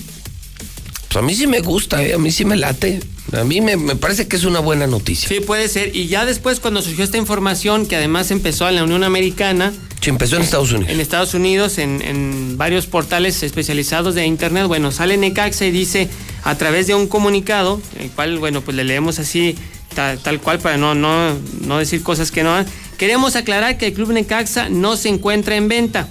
Pues 1.09 1.17
a 1.17 1.23
mí 1.23 1.35
sí 1.35 1.47
me 1.47 1.61
gusta, 1.61 2.03
eh, 2.03 2.15
a 2.15 2.19
mí 2.19 2.31
sí 2.31 2.45
me 2.45 2.57
late. 2.57 3.01
A 3.33 3.45
mí 3.45 3.61
me, 3.61 3.77
me 3.77 3.97
parece 3.97 4.27
que 4.29 4.37
es 4.37 4.45
una 4.45 4.61
buena 4.61 4.87
noticia. 4.87 5.29
Sí, 5.29 5.41
puede 5.41 5.69
ser. 5.69 5.95
Y 5.95 6.07
ya 6.07 6.25
después, 6.25 6.61
cuando 6.61 6.81
surgió 6.81 7.05
esta 7.05 7.19
información, 7.19 7.87
que 7.87 7.97
además 7.97 8.31
empezó 8.31 8.69
en 8.69 8.77
la 8.77 8.85
Unión 8.85 9.05
Americana. 9.05 9.73
Empezó 10.09 10.37
en 10.37 10.43
Estados 10.43 10.73
Unidos. 10.73 10.91
En 10.93 11.01
Estados 11.01 11.35
Unidos, 11.35 11.79
en, 11.79 12.57
varios 12.57 12.87
portales 12.87 13.43
especializados 13.43 14.15
de 14.15 14.27
Internet. 14.27 14.67
Bueno, 14.67 14.91
sale 14.93 15.17
Necaxa 15.17 15.67
y 15.67 15.71
dice, 15.71 16.09
a 16.45 16.57
través 16.57 16.87
de 16.87 16.95
un 16.95 17.07
comunicado, 17.07 17.81
el 17.99 18.11
cual, 18.11 18.39
bueno, 18.39 18.61
pues 18.63 18.77
le 18.77 18.85
leemos 18.85 19.19
así, 19.19 19.57
ta- 19.95 20.17
tal, 20.17 20.41
cual, 20.41 20.59
para 20.59 20.77
no, 20.77 20.95
no, 20.95 21.37
no 21.61 21.79
decir 21.79 22.03
cosas 22.03 22.31
que 22.31 22.43
no. 22.43 22.65
Queremos 22.97 23.37
aclarar 23.37 23.79
que 23.79 23.87
el 23.87 23.93
Club 23.93 24.13
Necaxa 24.13 24.69
no 24.69 24.97
se 24.97 25.09
encuentra 25.09 25.57
en 25.57 25.69
venta. 25.69 26.09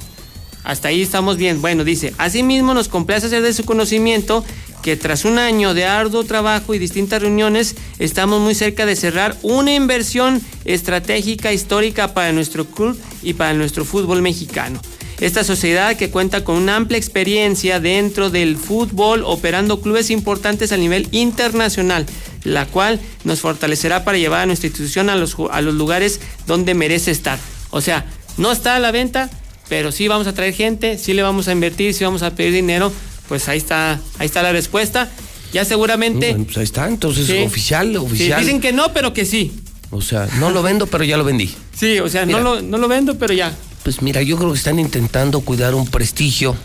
Hasta 0.63 0.89
ahí 0.89 1.01
estamos 1.01 1.37
bien. 1.37 1.61
Bueno, 1.61 1.83
dice, 1.83 2.13
asimismo 2.17 2.73
nos 2.73 2.89
complace 2.89 3.27
hacer 3.27 3.41
de 3.41 3.53
su 3.53 3.63
conocimiento 3.63 4.43
que 4.87 4.95
tras 4.95 5.25
un 5.25 5.37
año 5.37 5.73
de 5.73 5.83
arduo 5.83 6.23
trabajo 6.23 6.73
y 6.73 6.79
distintas 6.79 7.21
reuniones, 7.21 7.75
estamos 7.99 8.39
muy 8.39 8.55
cerca 8.55 8.85
de 8.85 8.95
cerrar 8.95 9.35
una 9.41 9.75
inversión 9.75 10.41
estratégica 10.63 11.51
histórica 11.51 12.13
para 12.13 12.31
nuestro 12.31 12.63
club 12.63 12.97
y 13.21 13.33
para 13.33 13.51
nuestro 13.51 13.83
fútbol 13.83 14.21
mexicano. 14.21 14.79
Esta 15.19 15.43
sociedad 15.43 15.97
que 15.97 16.09
cuenta 16.09 16.45
con 16.45 16.55
una 16.55 16.77
amplia 16.77 16.97
experiencia 16.97 17.81
dentro 17.81 18.29
del 18.29 18.55
fútbol 18.55 19.23
operando 19.25 19.81
clubes 19.81 20.09
importantes 20.09 20.71
a 20.71 20.77
nivel 20.77 21.09
internacional, 21.11 22.05
la 22.45 22.65
cual 22.65 23.01
nos 23.25 23.41
fortalecerá 23.41 24.05
para 24.05 24.17
llevar 24.17 24.43
a 24.43 24.45
nuestra 24.45 24.67
institución 24.67 25.09
a 25.09 25.17
los, 25.17 25.35
a 25.51 25.59
los 25.59 25.73
lugares 25.73 26.21
donde 26.45 26.75
merece 26.75 27.11
estar. 27.11 27.37
O 27.71 27.81
sea, 27.81 28.05
no 28.37 28.53
está 28.53 28.77
a 28.77 28.79
la 28.79 28.91
venta, 28.91 29.29
pero 29.67 29.91
sí 29.91 30.07
vamos 30.07 30.27
a 30.27 30.33
traer 30.33 30.53
gente, 30.53 30.97
sí 30.97 31.11
le 31.11 31.23
vamos 31.23 31.49
a 31.49 31.51
invertir, 31.51 31.93
sí 31.93 32.05
vamos 32.05 32.23
a 32.23 32.35
pedir 32.35 32.53
dinero, 32.53 32.93
pues 33.27 33.47
ahí 33.49 33.57
está, 33.57 33.99
ahí 34.19 34.25
está 34.25 34.41
la 34.43 34.51
respuesta. 34.51 35.09
Ya 35.53 35.63
seguramente. 35.65 36.31
Bueno, 36.31 36.45
pues 36.45 36.57
ahí 36.57 36.63
está, 36.63 36.87
entonces 36.87 37.29
oficial, 37.45 37.91
Sí, 37.91 37.97
oficial. 37.97 38.39
dicen 38.39 38.59
que 38.59 38.73
no, 38.73 38.91
pero 38.93 39.13
que 39.13 39.25
sí. 39.25 39.53
O 39.91 40.01
sea, 40.01 40.27
no 40.39 40.49
lo 40.51 40.61
vendo, 40.61 40.87
pero 40.87 41.03
ya 41.03 41.15
lo 41.17 41.23
vendí. 41.23 41.53
Sí, 41.75 41.99
o 41.99 42.09
sea, 42.09 42.25
no 42.25 42.39
lo, 42.41 42.61
no 42.61 42.77
lo 42.77 42.87
vendo, 42.87 43.17
pero 43.17 43.33
ya. 43.33 43.55
Pues 43.83 44.01
mira, 44.01 44.21
yo 44.21 44.37
creo 44.37 44.51
que 44.51 44.57
están 44.57 44.79
intentando 44.79 45.39
cuidar 45.41 45.73
un 45.75 45.87
prestigio 45.87 46.55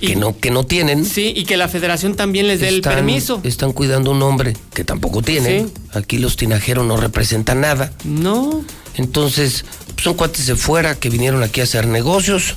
que 0.00 0.14
no, 0.14 0.38
que 0.38 0.50
no 0.50 0.64
tienen. 0.64 1.04
Sí, 1.04 1.32
y 1.34 1.44
que 1.44 1.56
la 1.56 1.68
federación 1.68 2.14
también 2.14 2.46
les 2.46 2.60
dé 2.60 2.68
el 2.68 2.80
permiso. 2.82 3.40
Están 3.42 3.72
cuidando 3.72 4.12
un 4.12 4.20
nombre 4.20 4.56
que 4.74 4.84
tampoco 4.84 5.22
tienen. 5.22 5.68
Sí. 5.68 5.74
Aquí 5.92 6.18
los 6.18 6.36
tinajeros 6.36 6.86
no 6.86 6.96
representan 6.96 7.60
nada. 7.60 7.92
No. 8.04 8.64
Entonces, 8.96 9.64
pues, 9.94 10.04
son 10.04 10.14
cuates 10.14 10.46
de 10.46 10.54
fuera 10.56 10.94
que 10.94 11.10
vinieron 11.10 11.42
aquí 11.42 11.60
a 11.60 11.64
hacer 11.64 11.86
negocios. 11.86 12.54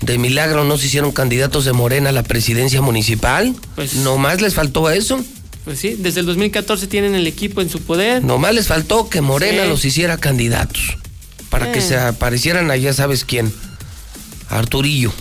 De 0.00 0.18
milagro 0.18 0.64
no 0.64 0.76
se 0.78 0.86
hicieron 0.86 1.10
candidatos 1.12 1.64
de 1.64 1.72
Morena 1.72 2.10
a 2.10 2.12
la 2.12 2.22
presidencia 2.22 2.80
municipal. 2.82 3.54
Pues- 3.74 3.94
Nomás 3.96 4.40
les 4.42 4.54
faltó 4.54 4.90
eso. 4.90 5.24
Pues 5.64 5.78
sí, 5.80 5.96
desde 5.98 6.20
el 6.20 6.26
2014 6.26 6.86
tienen 6.86 7.14
el 7.14 7.26
equipo 7.26 7.60
en 7.60 7.68
su 7.70 7.80
poder. 7.80 8.22
Nomás 8.22 8.54
les 8.54 8.66
faltó 8.68 9.08
que 9.08 9.20
Morena 9.20 9.64
Sí. 9.64 9.68
los 9.68 9.84
hiciera 9.84 10.16
candidatos. 10.18 10.98
Para 11.50 11.72
que 11.72 11.78
Eh. 11.78 11.82
se 11.82 11.96
aparecieran 11.96 12.70
allá, 12.70 12.92
¿sabes 12.92 13.24
quién? 13.24 13.52
Arturillo. 14.48 15.12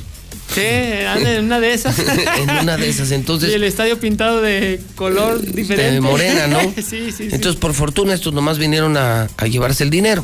Sí, 0.54 0.62
en 0.62 1.46
una 1.46 1.60
de 1.60 1.74
esas. 1.74 1.98
en 2.38 2.50
una 2.62 2.78
de 2.78 2.88
esas. 2.90 3.10
Entonces, 3.12 3.50
y 3.50 3.54
el 3.54 3.64
estadio 3.64 4.00
pintado 4.00 4.42
de 4.42 4.80
color 4.96 5.42
diferente. 5.42 5.94
de 5.94 6.02
morena, 6.02 6.46
¿no? 6.48 6.60
sí, 6.76 6.84
sí, 6.84 7.12
sí. 7.12 7.24
Entonces, 7.32 7.56
por 7.60 7.74
fortuna, 7.74 8.14
estos 8.14 8.34
nomás 8.34 8.60
vinieron 8.60 8.98
a, 8.98 9.28
a 9.38 9.48
llevarse 9.48 9.84
el 9.84 9.90
dinero. 9.90 10.24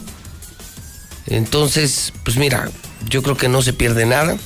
Entonces, 1.28 2.14
pues 2.24 2.38
mira, 2.38 2.70
yo 3.10 3.22
creo 3.24 3.38
que 3.38 3.50
no 3.50 3.62
se 3.62 3.74
pierde 3.74 4.06
nada. 4.06 4.38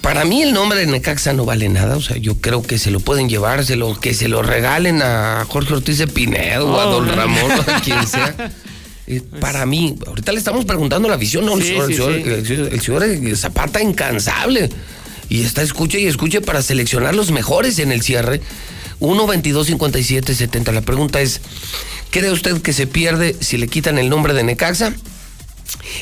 Para 0.00 0.24
mí 0.26 0.42
el 0.42 0.52
nombre 0.52 0.78
de 0.78 0.86
Necaxa 0.86 1.32
no 1.32 1.46
vale 1.46 1.68
nada, 1.70 1.96
o 1.96 2.00
sea, 2.02 2.18
yo 2.18 2.36
creo 2.38 2.62
que 2.62 2.78
se 2.78 2.90
lo 2.90 3.00
pueden 3.00 3.28
llevar, 3.30 3.64
se 3.64 3.74
lo, 3.76 3.98
que 3.98 4.12
se 4.12 4.28
lo 4.28 4.42
regalen 4.42 5.00
a 5.00 5.46
Jorge 5.48 5.72
Ortiz 5.74 5.96
de 5.96 6.06
Pinedo 6.06 6.68
o 6.68 6.78
a 6.78 6.86
Oh, 6.88 6.92
Don 6.92 7.06
no. 7.06 7.14
Ramón 7.14 7.50
o 7.52 7.70
a 7.70 7.80
quien 7.80 8.06
sea. 8.06 8.52
Eh, 9.06 9.20
Para 9.38 9.66
mí, 9.66 9.98
ahorita 10.06 10.32
le 10.32 10.38
estamos 10.38 10.64
preguntando 10.64 11.08
a 11.08 11.10
la 11.10 11.18
visión, 11.18 11.44
¿no? 11.44 11.56
El, 11.58 11.62
Sí, 11.62 11.68
señor, 11.68 11.84
el 11.84 11.90
sí, 11.90 11.96
señor- 11.98 12.14
sí. 12.14 12.30
el 12.30 12.46
señor- 12.46 12.72
el 12.72 12.80
señor 12.80 13.02
eh, 13.04 13.36
Zapata 13.36 13.82
incansable. 13.82 14.70
Y 15.28 15.42
está 15.42 15.60
escuche 15.60 16.00
y 16.00 16.06
escuche 16.06 16.40
para 16.40 16.62
seleccionar 16.62 17.14
los 17.14 17.30
mejores 17.30 17.78
en 17.80 17.92
el 17.92 18.00
cierre. 18.00 18.40
1 19.00 19.26
22 19.26 19.66
57 19.66 20.34
70. 20.34 20.72
La 20.72 20.80
pregunta 20.80 21.20
es: 21.20 21.42
¿cree 22.10 22.30
usted 22.30 22.62
que 22.62 22.72
se 22.72 22.86
pierde 22.86 23.36
si 23.40 23.58
le 23.58 23.68
quitan 23.68 23.98
el 23.98 24.08
nombre 24.08 24.32
de 24.32 24.42
Necaxa? 24.42 24.94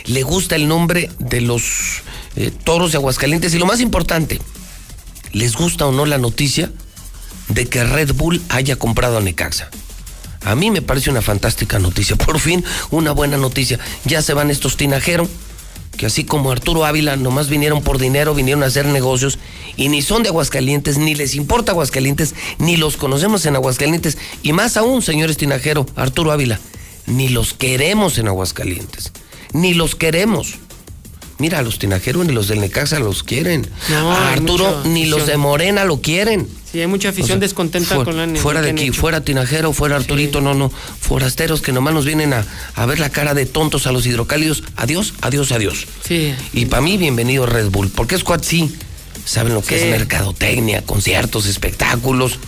¿Le 0.05 0.23
gusta 0.23 0.57
el 0.57 0.69
nombre 0.69 1.11
de 1.19 1.41
los 1.41 2.03
eh, 2.37 2.51
toros 2.65 2.93
de 2.93 2.99
Aguascalientes? 2.99 3.55
Y 3.55 3.59
lo 3.59 3.67
más 3.67 3.81
importante, 3.81 4.41
¿les 5.33 5.57
gusta 5.57 5.87
o 5.87 5.93
no 5.93 6.07
la 6.07 6.19
noticia 6.19 6.71
de 7.49 7.67
que 7.67 7.85
Red 7.85 8.15
Bull 8.15 8.43
haya 8.49 8.77
comprado 8.77 9.19
a 9.19 9.21
Necaxa? 9.21 9.71
A 10.45 10.55
mí 10.55 10.71
me 10.71 10.83
parece 10.83 11.11
una 11.11 11.23
fantástica 11.23 11.79
noticia. 11.79 12.17
Por 12.27 12.41
fin, 12.41 12.65
una 12.91 13.13
buena 13.13 13.37
noticia. 13.37 13.79
Ya 14.05 14.23
se 14.23 14.35
van 14.35 14.51
estos 14.51 14.77
tinajeros, 14.77 15.29
que 15.97 16.07
así 16.07 16.25
como 16.25 16.51
Arturo 16.51 16.85
Ávila, 16.85 17.17
nomás 17.17 17.49
vinieron 17.49 17.83
por 17.83 17.99
dinero, 17.99 18.35
vinieron 18.35 18.63
a 18.63 18.67
hacer 18.67 18.87
negocios, 18.87 19.39
y 19.77 19.89
ni 19.89 20.03
son 20.03 20.23
de 20.23 20.31
Aguascalientes, 20.31 20.99
ni 20.99 21.15
les 21.15 21.35
importa 21.35 21.73
Aguascalientes, 21.73 22.35
ni 22.59 22.77
los 22.77 22.97
conocemos 22.97 23.45
en 23.47 23.57
Aguascalientes, 23.57 24.17
y 24.43 24.53
más 24.53 24.77
aún, 24.77 25.03
señores 25.03 25.37
tinajero, 25.37 25.87
Arturo 25.95 26.33
Ávila, 26.33 26.59
ni 27.07 27.29
los 27.29 27.53
queremos 27.53 28.19
en 28.19 28.29
Aguascalientes, 28.29 29.13
ni 29.53 29.75
los 29.75 29.95
queremos. 29.95 30.55
Mira, 31.39 31.59
a 31.59 31.63
los 31.63 31.79
tinajeros 31.79 32.25
ni 32.27 32.33
los 32.33 32.47
del 32.49 32.61
Necaxa 32.61 33.01
los 33.01 33.23
quieren. 33.25 33.67
No, 33.89 34.13
a 34.13 34.33
Arturo 34.33 34.83
ni 34.85 35.07
los 35.07 35.27
de 35.27 35.37
Morena 35.37 35.85
lo 35.85 36.01
quieren. 36.01 36.47
Sí, 36.71 36.81
hay 36.81 36.87
mucha 36.87 37.09
afición 37.09 37.25
O 37.25 37.29
sea, 37.35 37.37
descontenta 37.39 37.97
fuera, 37.97 38.05
con 38.05 38.33
la 38.35 38.41
Fuera 38.41 38.63
de 38.63 38.71
aquí, 38.71 38.85
hecho. 38.85 38.95
fuera 39.01 39.21
Tinajero, 39.23 39.73
fuera 39.73 39.97
Arturito, 39.97 40.41
no, 40.41 40.55
no. 40.55 40.71
Forasteros 40.71 41.61
que 41.61 41.73
nomás 41.73 41.95
nos 41.95 42.05
vienen 42.07 42.33
a, 42.33 42.47
a 42.77 42.87
ver 42.87 42.99
la 43.01 43.11
cara 43.11 43.35
de 43.35 43.45
tontos 43.45 43.87
a 43.87 43.93
los 43.93 44.07
hidrocálidos. 44.07 44.63
Adiós, 44.77 45.15
adiós, 45.21 45.51
adiós. 45.53 45.87
Sí. 46.07 46.33
Y 46.53 46.67
para 46.67 46.81
mí, 46.81 46.97
bienvenido 46.97 47.45
Red 47.45 47.71
Bull, 47.71 47.91
porque 47.91 48.17
Squad 48.17 48.43
sí 48.43 48.73
saben 49.25 49.53
lo 49.55 49.63
que 49.63 49.79
Sí. 49.79 49.85
es 49.85 49.91
mercadotecnia, 49.91 50.83
conciertos, 50.83 51.47
espectáculos. 51.47 52.39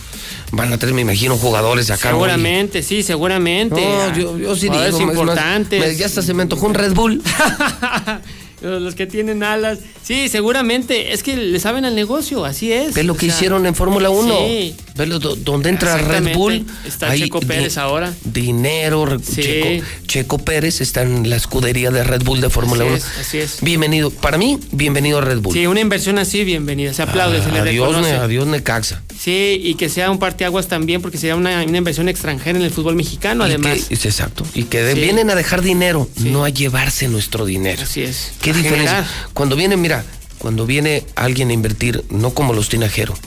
Van 0.55 0.71
a 0.71 0.77
tener, 0.77 0.95
me 0.95 1.01
imagino, 1.01 1.37
jugadores 1.37 1.89
acá. 1.91 2.09
Seguramente, 2.11 2.81
sí, 2.81 3.03
seguramente. 3.03 3.75
No, 3.81 4.15
yo, 4.15 4.37
yo 4.37 4.55
sí 4.55 4.69
digo, 4.69 4.75
es 4.83 4.93
me- 4.99 5.95
ya 5.97 6.05
hasta 6.05 6.21
se 6.21 6.33
me 6.33 6.43
antojó 6.43 6.65
un 6.67 6.73
Red 6.73 6.93
Bull. 6.93 7.21
Los 8.65 8.81
los 8.81 8.95
que 8.95 9.05
tienen 9.07 9.43
alas. 9.43 9.79
Sí, 10.03 10.27
seguramente. 10.29 11.13
Es 11.13 11.23
que 11.23 11.35
le 11.37 11.59
saben 11.59 11.85
al 11.85 11.95
negocio, 11.95 12.45
así 12.45 12.71
es. 12.71 12.93
Ve 12.93 13.03
lo 13.03 13.13
O 13.13 13.15
que 13.17 13.27
sea, 13.27 13.35
hicieron 13.35 13.65
en 13.65 13.75
Fórmula 13.75 14.09
1. 14.09 14.37
Sí. 14.47 14.75
Ve 14.95 15.05
lo- 15.07 15.19
do- 15.19 15.35
donde 15.35 15.69
entra 15.69 15.97
Red. 15.97 16.33
Bull. 16.35 16.65
Está 16.85 17.11
hay 17.11 17.21
Checo 17.21 17.39
Pérez 17.41 17.77
ahora. 17.77 18.13
Dinero, 18.23 19.19
Sí. 19.19 19.41
Checo, 19.41 19.85
Checo 20.07 20.37
Pérez 20.39 20.81
está 20.81 21.01
en 21.03 21.29
la 21.29 21.35
escudería 21.35 21.91
de 21.91 22.03
Red 22.03 22.23
Bull 22.23 22.41
de 22.41 22.49
Fórmula 22.49 22.83
Así 22.83 22.89
1. 22.93 22.97
es, 22.97 23.05
así 23.19 23.37
es. 23.39 23.57
Bienvenido. 23.61 24.09
Para 24.11 24.37
mí, 24.37 24.59
bienvenido 24.71 25.17
a 25.17 25.21
Red 25.21 25.39
Bull. 25.39 25.53
Sí, 25.53 25.67
una 25.67 25.79
inversión 25.81 26.17
así, 26.17 26.43
bienvenida. 26.43 26.93
Se 26.93 27.01
aplaude, 27.01 27.41
se 27.43 27.51
le 27.51 27.59
adiós, 27.59 27.89
reconoce. 27.89 28.11
Ne- 28.13 28.17
adiós, 28.19 28.47
Necaxa. 28.47 29.01
Sí, 29.19 29.59
y 29.63 29.75
que 29.75 29.89
sea 29.89 30.11
un 30.11 30.19
parteaguas 30.19 30.67
también, 30.67 31.01
porque 31.01 31.17
sería 31.17 31.35
una, 31.35 31.63
una 31.63 31.77
inversión 31.77 32.07
extranjera 32.09 32.57
en 32.59 32.63
el 32.65 32.71
fútbol 32.71 32.95
mexicano, 32.95 33.43
Y 33.45 33.49
además. 33.49 33.85
que- 33.87 33.93
es 33.95 34.05
exacto. 34.05 34.45
Y 34.53 34.63
que 34.63 34.93
Sí. 34.93 34.99
vienen 34.99 35.29
a 35.29 35.35
dejar 35.35 35.61
dinero, 35.61 36.07
no 36.19 36.43
a 36.45 36.49
llevarse 36.49 37.07
nuestro 37.07 37.45
dinero. 37.45 37.81
Así 37.83 38.01
es. 38.01 38.31
¿Qué 38.41 38.53
diferencia? 38.55 38.95
generar. 39.03 39.05
Cuando 39.33 39.55
viene, 39.55 39.77
mira, 39.77 40.03
cuando 40.37 40.65
viene 40.65 41.03
alguien 41.15 41.49
a 41.49 41.53
invertir, 41.53 42.03
no 42.09 42.31
como 42.31 42.53
los 42.53 42.69
tinajeros, 42.69 43.17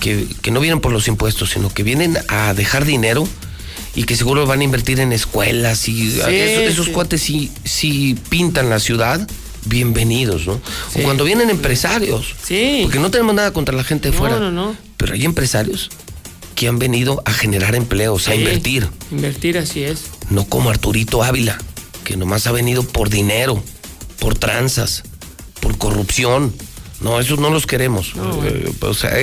que, 0.00 0.26
que 0.42 0.50
no 0.50 0.60
vienen 0.60 0.80
por 0.80 0.92
los 0.92 1.08
impuestos, 1.08 1.50
sino 1.50 1.72
que 1.72 1.82
vienen 1.82 2.16
a 2.28 2.54
dejar 2.54 2.84
dinero 2.84 3.28
y 3.94 4.04
que 4.04 4.16
seguro 4.16 4.46
van 4.46 4.60
a 4.60 4.64
invertir 4.64 5.00
en 5.00 5.12
escuelas 5.12 5.88
y 5.88 6.10
Sí, 6.12 6.20
esos, 6.20 6.62
esos 6.72 6.86
sí. 6.86 6.92
cuates 6.92 7.20
sí, 7.22 7.50
sí 7.64 8.16
pintan 8.28 8.70
la 8.70 8.78
ciudad. 8.80 9.26
Bienvenidos, 9.66 10.46
¿no? 10.46 10.60
Sí. 10.92 11.00
O 11.00 11.02
cuando 11.02 11.22
vienen 11.24 11.50
empresarios. 11.50 12.34
Sí. 12.42 12.80
Porque 12.84 12.98
no 12.98 13.10
tenemos 13.10 13.34
nada 13.34 13.52
contra 13.52 13.76
la 13.76 13.84
gente 13.84 14.08
de 14.08 14.14
No, 14.14 14.18
fuera. 14.18 14.38
no, 14.38 14.50
no. 14.50 14.74
Pero 14.96 15.12
hay 15.12 15.24
empresarios 15.26 15.90
que 16.54 16.66
han 16.66 16.78
venido 16.78 17.22
a 17.26 17.32
generar 17.32 17.74
empleos, 17.74 18.26
a 18.28 18.32
Sí. 18.32 18.38
invertir. 18.38 18.88
Invertir, 19.10 19.58
así 19.58 19.82
es. 19.82 20.04
No 20.30 20.44
como 20.46 20.70
Arturito 20.70 21.22
Ávila, 21.22 21.58
que 22.04 22.16
nomás 22.16 22.46
ha 22.46 22.52
venido 22.52 22.82
por 22.84 23.10
dinero, 23.10 23.62
por 24.20 24.38
tranzas, 24.38 25.02
por 25.60 25.76
corrupción. 25.78 26.54
No, 27.00 27.18
esos 27.18 27.38
no 27.38 27.50
los 27.50 27.66
queremos. 27.66 28.12
Eh, 28.44 28.70
o 28.80 28.94
sea, 28.94 29.10
a 29.10 29.18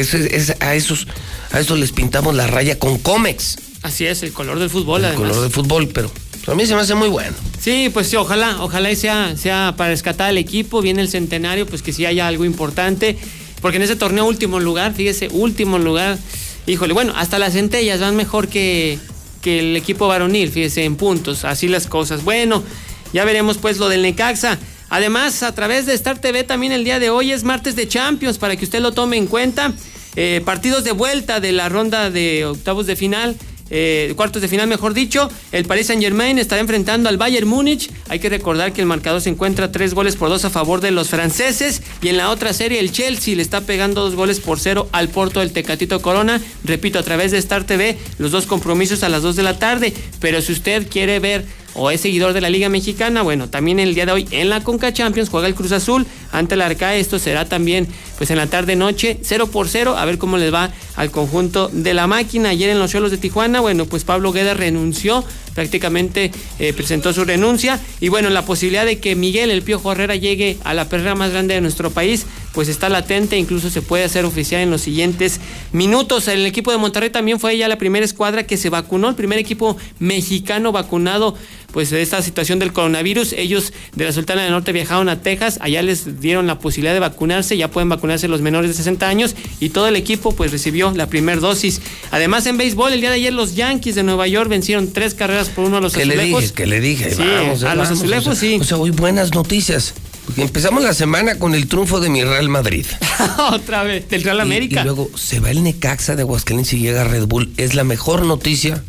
esos 0.75 1.07
a 1.51 1.59
esos 1.59 1.79
les 1.79 1.91
pintamos 1.91 2.35
la 2.35 2.47
raya 2.47 2.77
con 2.79 2.97
cómex, 2.97 3.57
Así 3.83 4.05
es, 4.05 4.23
el 4.23 4.33
color 4.33 4.59
del 4.59 4.69
fútbol, 4.69 5.01
el 5.01 5.05
además. 5.11 5.29
color 5.29 5.43
de 5.43 5.49
fútbol, 5.51 5.87
pero 5.87 6.11
a 6.47 6.55
mí 6.55 6.65
se 6.65 6.73
me 6.75 6.81
hace 6.81 6.95
muy 6.95 7.07
bueno. 7.07 7.35
Sí, 7.59 7.89
pues 7.93 8.07
sí, 8.07 8.15
ojalá, 8.15 8.57
ojalá 8.61 8.91
y 8.91 8.95
sea, 8.95 9.37
sea 9.37 9.75
para 9.77 9.91
rescatar 9.91 10.29
al 10.29 10.37
equipo, 10.37 10.81
viene 10.81 11.01
el 11.03 11.09
centenario, 11.09 11.65
pues 11.67 11.81
que 11.83 11.93
sí 11.93 12.05
haya 12.05 12.27
algo 12.27 12.43
importante, 12.43 13.17
porque 13.61 13.77
en 13.77 13.83
ese 13.83 13.95
torneo 13.95 14.25
último 14.25 14.59
lugar, 14.59 14.93
fíjese, 14.93 15.29
último 15.31 15.77
lugar, 15.77 16.17
híjole, 16.65 16.93
bueno, 16.93 17.13
hasta 17.15 17.37
las 17.39 17.53
centellas 17.53 17.99
van 18.01 18.15
mejor 18.15 18.47
que, 18.47 18.97
que 19.41 19.59
el 19.59 19.77
equipo 19.77 20.07
varonil, 20.07 20.49
fíjese, 20.51 20.83
en 20.83 20.95
puntos, 20.95 21.45
así 21.45 21.67
las 21.67 21.85
cosas. 21.85 22.23
Bueno, 22.23 22.63
ya 23.13 23.23
veremos 23.23 23.57
pues 23.59 23.77
lo 23.77 23.87
del 23.87 24.01
Necaxa. 24.01 24.57
Además, 24.89 25.43
a 25.43 25.53
través 25.53 25.85
de 25.85 25.93
Star 25.93 26.19
TV 26.19 26.43
también 26.43 26.71
el 26.71 26.83
día 26.83 26.99
de 26.99 27.09
hoy 27.09 27.31
es 27.31 27.43
martes 27.43 27.75
de 27.75 27.87
Champions, 27.87 28.37
para 28.37 28.55
que 28.55 28.65
usted 28.65 28.79
lo 28.79 28.91
tome 28.93 29.17
en 29.17 29.27
cuenta. 29.27 29.73
Eh, 30.15 30.41
partidos 30.45 30.83
de 30.83 30.93
vuelta 30.93 31.39
de 31.39 31.51
la 31.51 31.69
ronda 31.69 32.09
de 32.09 32.45
octavos 32.45 32.85
de 32.87 32.95
final. 32.95 33.35
eh, 33.69 34.13
cuartos 34.15 34.41
de 34.41 34.47
final, 34.47 34.67
mejor 34.67 34.93
dicho. 34.93 35.29
El 35.51 35.65
Paris 35.65 35.87
Saint 35.87 36.01
Germain 36.01 36.39
estará 36.39 36.61
enfrentando 36.61 37.09
al 37.09 37.17
Bayern 37.17 37.47
Múnich. 37.47 37.89
Hay 38.07 38.19
que 38.19 38.29
recordar 38.29 38.71
que 38.71 38.79
el 38.79 38.87
marcador 38.87 39.19
se 39.19 39.29
encuentra 39.29 39.71
tres 39.71 39.93
goles 39.93 40.15
por 40.15 40.29
dos 40.29 40.45
a 40.45 40.49
favor 40.49 40.79
de 40.79 40.91
los 40.91 41.09
franceses. 41.09 41.81
Y 42.01 42.07
en 42.07 42.17
la 42.17 42.29
otra 42.29 42.53
serie, 42.53 42.79
el 42.79 42.91
Chelsea 42.91 43.35
le 43.35 43.41
está 43.41 43.61
pegando 43.61 44.01
dos 44.01 44.15
goles 44.15 44.39
por 44.39 44.59
cero 44.59 44.87
al 44.93 45.09
Porto 45.09 45.41
del 45.41 45.51
Tecatito 45.51 46.01
Corona. 46.01 46.41
Repito, 46.63 46.97
a 46.97 47.03
través 47.03 47.31
de 47.31 47.39
Star 47.39 47.65
TV, 47.65 47.97
los 48.19 48.31
dos 48.31 48.45
compromisos 48.45 49.03
a 49.03 49.09
las 49.09 49.21
dos 49.21 49.35
de 49.35 49.43
la 49.43 49.59
tarde. 49.59 49.93
Pero 50.21 50.41
si 50.41 50.53
usted 50.53 50.87
quiere 50.87 51.19
ver 51.19 51.45
o 51.73 51.91
es 51.91 52.01
seguidor 52.01 52.33
de 52.33 52.41
la 52.41 52.49
Liga 52.49 52.69
Mexicana, 52.69 53.21
bueno, 53.21 53.49
también 53.49 53.79
el 53.79 53.93
día 53.93 54.05
de 54.05 54.11
hoy 54.11 54.27
en 54.31 54.49
la 54.49 54.63
Conca 54.63 54.93
Champions 54.93 55.29
juega 55.29 55.47
el 55.47 55.55
Cruz 55.55 55.71
Azul 55.71 56.05
ante 56.31 56.55
el 56.55 56.61
Arcae. 56.61 56.99
Esto 56.99 57.19
será 57.19 57.45
también 57.45 57.87
pues 58.17 58.31
en 58.31 58.37
la 58.37 58.47
tarde 58.47 58.75
noche, 58.75 59.19
0 59.21 59.47
por 59.47 59.67
0, 59.67 59.95
a 59.97 60.05
ver 60.05 60.17
cómo 60.17 60.37
les 60.37 60.53
va 60.53 60.71
al 60.95 61.11
conjunto 61.11 61.69
de 61.71 61.93
la 61.93 62.07
máquina. 62.07 62.49
Ayer 62.49 62.69
en 62.69 62.79
los 62.79 62.91
Cholos 62.91 63.11
de 63.11 63.17
Tijuana, 63.17 63.59
bueno, 63.59 63.85
pues 63.85 64.03
Pablo 64.03 64.31
Gueda 64.31 64.53
renunció, 64.53 65.23
prácticamente 65.53 66.31
eh, 66.59 66.73
presentó 66.73 67.13
su 67.13 67.25
renuncia. 67.25 67.79
Y 67.99 68.09
bueno, 68.09 68.29
la 68.29 68.43
posibilidad 68.43 68.85
de 68.85 68.99
que 68.99 69.15
Miguel 69.15 69.51
El 69.51 69.61
Piojo 69.61 69.91
Herrera 69.91 70.15
llegue 70.15 70.57
a 70.63 70.73
la 70.73 70.89
perrera 70.89 71.15
más 71.15 71.31
grande 71.31 71.53
de 71.53 71.61
nuestro 71.61 71.91
país 71.91 72.25
pues 72.57 72.69
está 72.69 72.89
latente, 72.89 73.37
incluso 73.37 73.69
se 73.69 73.83
puede 73.83 74.03
hacer 74.03 74.25
oficial 74.25 74.61
en 74.61 74.71
los 74.71 74.81
siguientes 74.81 75.39
minutos. 75.73 76.27
El 76.27 76.43
equipo 76.43 76.71
de 76.71 76.79
Monterrey 76.79 77.11
también 77.11 77.39
fue 77.39 77.55
ya 77.55 77.67
la 77.67 77.77
primera 77.77 78.03
escuadra 78.03 78.47
que 78.47 78.57
se 78.57 78.71
vacunó, 78.71 79.09
el 79.09 79.13
primer 79.13 79.37
equipo 79.37 79.77
mexicano 79.99 80.71
vacunado 80.71 81.35
pues 81.71 81.91
de 81.91 82.01
esta 82.01 82.19
situación 82.23 82.57
del 82.57 82.73
coronavirus. 82.73 83.33
Ellos 83.33 83.73
de 83.95 84.05
la 84.05 84.11
Sultana 84.11 84.41
del 84.41 84.49
Norte 84.49 84.71
viajaron 84.71 85.07
a 85.07 85.21
Texas, 85.21 85.59
allá 85.61 85.83
les 85.83 86.19
dieron 86.19 86.47
la 86.47 86.57
posibilidad 86.57 86.95
de 86.95 86.99
vacunarse, 86.99 87.55
ya 87.57 87.69
pueden 87.69 87.89
vacunarse 87.89 88.27
los 88.27 88.41
menores 88.41 88.71
de 88.71 88.77
60 88.77 89.07
años 89.07 89.35
y 89.59 89.69
todo 89.69 89.87
el 89.87 89.95
equipo 89.95 90.31
pues 90.31 90.51
recibió 90.51 90.91
la 90.95 91.05
primera 91.05 91.39
dosis. 91.39 91.79
Además 92.09 92.47
en 92.47 92.57
béisbol 92.57 92.91
el 92.91 93.01
día 93.01 93.11
de 93.11 93.17
ayer 93.17 93.33
los 93.33 93.53
Yankees 93.53 93.93
de 93.93 94.01
Nueva 94.01 94.27
York 94.27 94.49
vencieron 94.49 94.91
tres 94.91 95.13
carreras 95.13 95.49
por 95.49 95.65
uno 95.65 95.77
a 95.77 95.81
los 95.81 95.93
¿Qué 95.93 96.01
azulejos. 96.01 96.41
le 96.41 96.41
dije? 96.41 96.53
¿Qué 96.55 96.65
le 96.65 96.81
dije? 96.81 97.11
Sí, 97.13 97.21
Vamos, 97.21 97.63
a 97.63 97.75
los 97.75 97.91
azulejos 97.91 98.27
o 98.29 98.35
sea, 98.35 98.49
sí. 98.49 98.57
O 98.59 98.63
sea, 98.63 98.77
hoy 98.77 98.89
buenas 98.89 99.35
noticias. 99.35 99.93
Porque 100.27 100.41
empezamos 100.41 100.83
la 100.83 100.93
semana 100.93 101.39
con 101.39 101.55
el 101.55 101.67
triunfo 101.67 101.99
de 102.01 102.09
mi 102.09 102.21
Real 102.23 102.49
Madrid. 102.49 102.85
Otra 103.51 103.83
vez, 103.83 104.07
del 104.09 104.23
Real 104.23 104.41
América. 104.41 104.81
Y, 104.81 104.83
luego 104.83 105.09
se 105.15 105.39
va 105.39 105.49
el 105.51 105.63
Necaxa 105.63 106.15
de 106.15 106.21
Aguascalientes 106.23 106.73
y 106.73 106.79
llega 106.79 107.05
Red 107.05 107.25
Bull. 107.27 107.51
Es 107.57 107.73
la 107.75 107.85
mejor 107.85 108.23
noticia. 108.25 108.83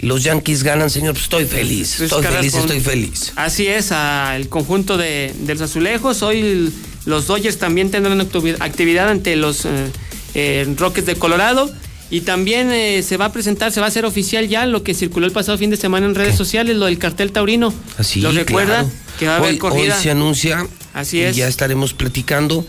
Los 0.00 0.22
Yankees 0.22 0.62
ganan, 0.62 0.90
señor. 0.90 1.12
Pues 1.14 1.24
estoy 1.24 1.46
feliz. 1.46 1.94
Tres 1.96 2.12
Estoy 2.12 2.24
feliz, 2.24 2.54
estoy 2.54 2.80
feliz. 2.80 3.32
Así 3.36 3.66
es, 3.66 3.90
a 3.90 4.36
el 4.36 4.48
conjunto 4.48 4.96
de, 4.96 5.34
de 5.40 5.54
los 5.54 5.62
azulejos. 5.62 6.22
Hoy 6.22 6.72
los 7.06 7.26
Dodgers 7.26 7.58
también 7.58 7.90
tendrán 7.90 8.20
activi- 8.20 8.56
actividad 8.60 9.08
ante 9.08 9.34
los 9.36 9.64
eh, 9.64 9.70
eh, 10.34 10.74
Rockets 10.78 11.06
de 11.06 11.16
Colorado. 11.16 11.70
Y 12.10 12.20
también 12.20 12.70
eh, 12.70 13.02
se 13.02 13.16
va 13.16 13.26
a 13.26 13.32
presentar, 13.32 13.72
se 13.72 13.80
va 13.80 13.86
a 13.86 13.88
hacer 13.88 14.04
oficial 14.04 14.46
ya 14.48 14.66
lo 14.66 14.84
que 14.84 14.94
circuló 14.94 15.26
el 15.26 15.32
pasado 15.32 15.58
fin 15.58 15.70
de 15.70 15.76
semana 15.76 16.06
en 16.06 16.14
redes 16.14 16.36
sociales, 16.36 16.76
lo 16.76 16.86
del 16.86 16.98
cartel 16.98 17.32
taurino. 17.32 17.74
Así, 17.98 18.20
¿Lo 18.20 18.30
recuerda? 18.30 18.80
claro. 18.82 18.90
Que 19.18 19.26
va 19.26 19.34
a 19.34 19.36
haber 19.38 19.50
hoy, 19.52 19.58
corrida. 19.58 19.96
hoy 19.96 20.02
se 20.02 20.10
anuncia. 20.10 20.66
Así 20.94 21.18
y 21.18 21.22
es. 21.22 21.36
ya 21.36 21.48
estaremos 21.48 21.92
platicando. 21.92 22.66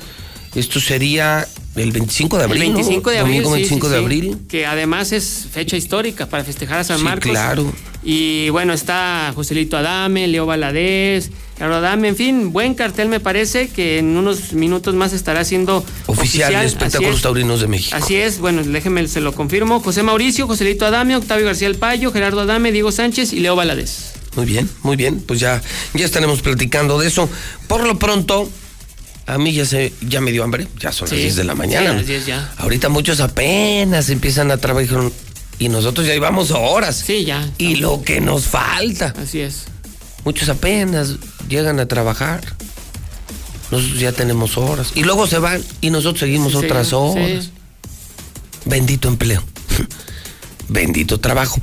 Esto 0.55 0.79
sería 0.79 1.45
el 1.75 1.91
25 1.91 2.37
de 2.37 2.45
El 2.45 2.49
abril. 2.51 2.69
¿no? 2.69 2.75
25 2.75 3.09
de 3.11 3.19
abril. 3.19 3.43
Domingo 3.43 3.49
sí, 3.49 3.61
25 3.61 3.87
sí, 3.87 3.91
de 3.93 3.97
sí. 3.99 4.03
abril. 4.03 4.37
Que 4.47 4.65
además 4.65 5.11
es 5.11 5.47
fecha 5.51 5.75
histórica 5.77 6.27
para 6.27 6.43
festejar 6.45 6.79
a 6.79 6.83
San 6.85 7.01
Marcos. 7.03 7.29
claro. 7.31 7.71
Y 8.07 8.49
bueno, 8.51 8.71
está 8.73 9.31
Joselito 9.35 9.75
Adame, 9.77 10.27
Leo 10.27 10.45
Valadez, 10.45 11.31
Carlos 11.57 11.77
Adame, 11.79 12.09
en 12.09 12.15
fin, 12.15 12.53
buen 12.53 12.75
cartel 12.75 13.09
me 13.09 13.19
parece 13.19 13.67
que 13.69 13.97
en 13.97 14.15
unos 14.15 14.53
minutos 14.53 14.93
más 14.93 15.11
estará 15.11 15.43
siendo 15.43 15.83
Oficial, 16.05 16.51
de 16.51 16.57
así 16.57 16.67
espectáculos 16.67 17.15
es. 17.15 17.21
taurinos 17.23 17.61
de 17.61 17.67
México. 17.67 17.97
Así 17.97 18.15
es, 18.15 18.37
bueno, 18.39 18.61
déjeme, 18.63 19.07
se 19.07 19.21
lo 19.21 19.33
confirmo. 19.33 19.79
José 19.79 20.03
Mauricio, 20.03 20.45
Joselito 20.45 20.85
Adame, 20.85 21.15
Octavio 21.15 21.47
García 21.47 21.67
El 21.67 21.75
Payo, 21.77 22.11
Gerardo 22.11 22.41
Adame, 22.41 22.71
Diego 22.71 22.91
Sánchez 22.91 23.33
y 23.33 23.39
Leo 23.39 23.55
Valadez. 23.55 24.13
Muy 24.35 24.45
bien, 24.45 24.69
muy 24.83 24.95
bien. 24.95 25.19
Pues 25.21 25.39
ya, 25.39 25.61
ya 25.93 26.05
estaremos 26.05 26.41
platicando 26.41 26.99
de 26.99 27.07
eso. 27.07 27.29
Por 27.67 27.85
lo 27.85 27.97
pronto, 27.99 28.49
a 29.27 29.37
mí 29.37 29.53
ya 29.53 29.65
se, 29.65 29.93
ya 30.01 30.21
me 30.21 30.31
dio 30.31 30.43
hambre. 30.43 30.67
Ya 30.79 30.91
son 30.91 31.07
Sí, 31.07 31.15
las 31.15 31.23
10 31.23 31.35
de 31.37 31.43
la 31.45 31.55
mañana. 31.55 31.91
sí, 31.91 31.97
las 31.97 32.07
10 32.07 32.25
ya. 32.25 32.53
Ahorita 32.57 32.89
muchos 32.89 33.19
apenas 33.19 34.09
empiezan 34.09 34.51
a 34.51 34.57
trabajar 34.57 35.11
y 35.59 35.69
nosotros 35.69 36.05
ya 36.05 36.13
llevamos 36.13 36.51
horas. 36.51 37.03
Sí, 37.05 37.23
ya. 37.25 37.49
Y 37.57 37.75
lo 37.75 38.01
que 38.03 38.19
nos 38.21 38.45
falta. 38.45 39.13
Así 39.21 39.39
es. 39.39 39.65
Muchos 40.25 40.49
apenas 40.49 41.15
llegan 41.47 41.79
a 41.79 41.85
trabajar. 41.87 42.41
Nosotros 43.71 43.99
ya 43.99 44.11
tenemos 44.11 44.57
horas. 44.57 44.91
Y 44.95 45.03
luego 45.03 45.27
se 45.27 45.37
van 45.39 45.63
y 45.81 45.89
nosotros 45.91 46.19
seguimos 46.19 46.51
Sí, 46.51 46.57
otras 46.59 46.93
horas. 46.93 47.49
Bendito 48.65 49.07
empleo. 49.07 49.43
Bendito 50.67 51.19
trabajo. 51.19 51.59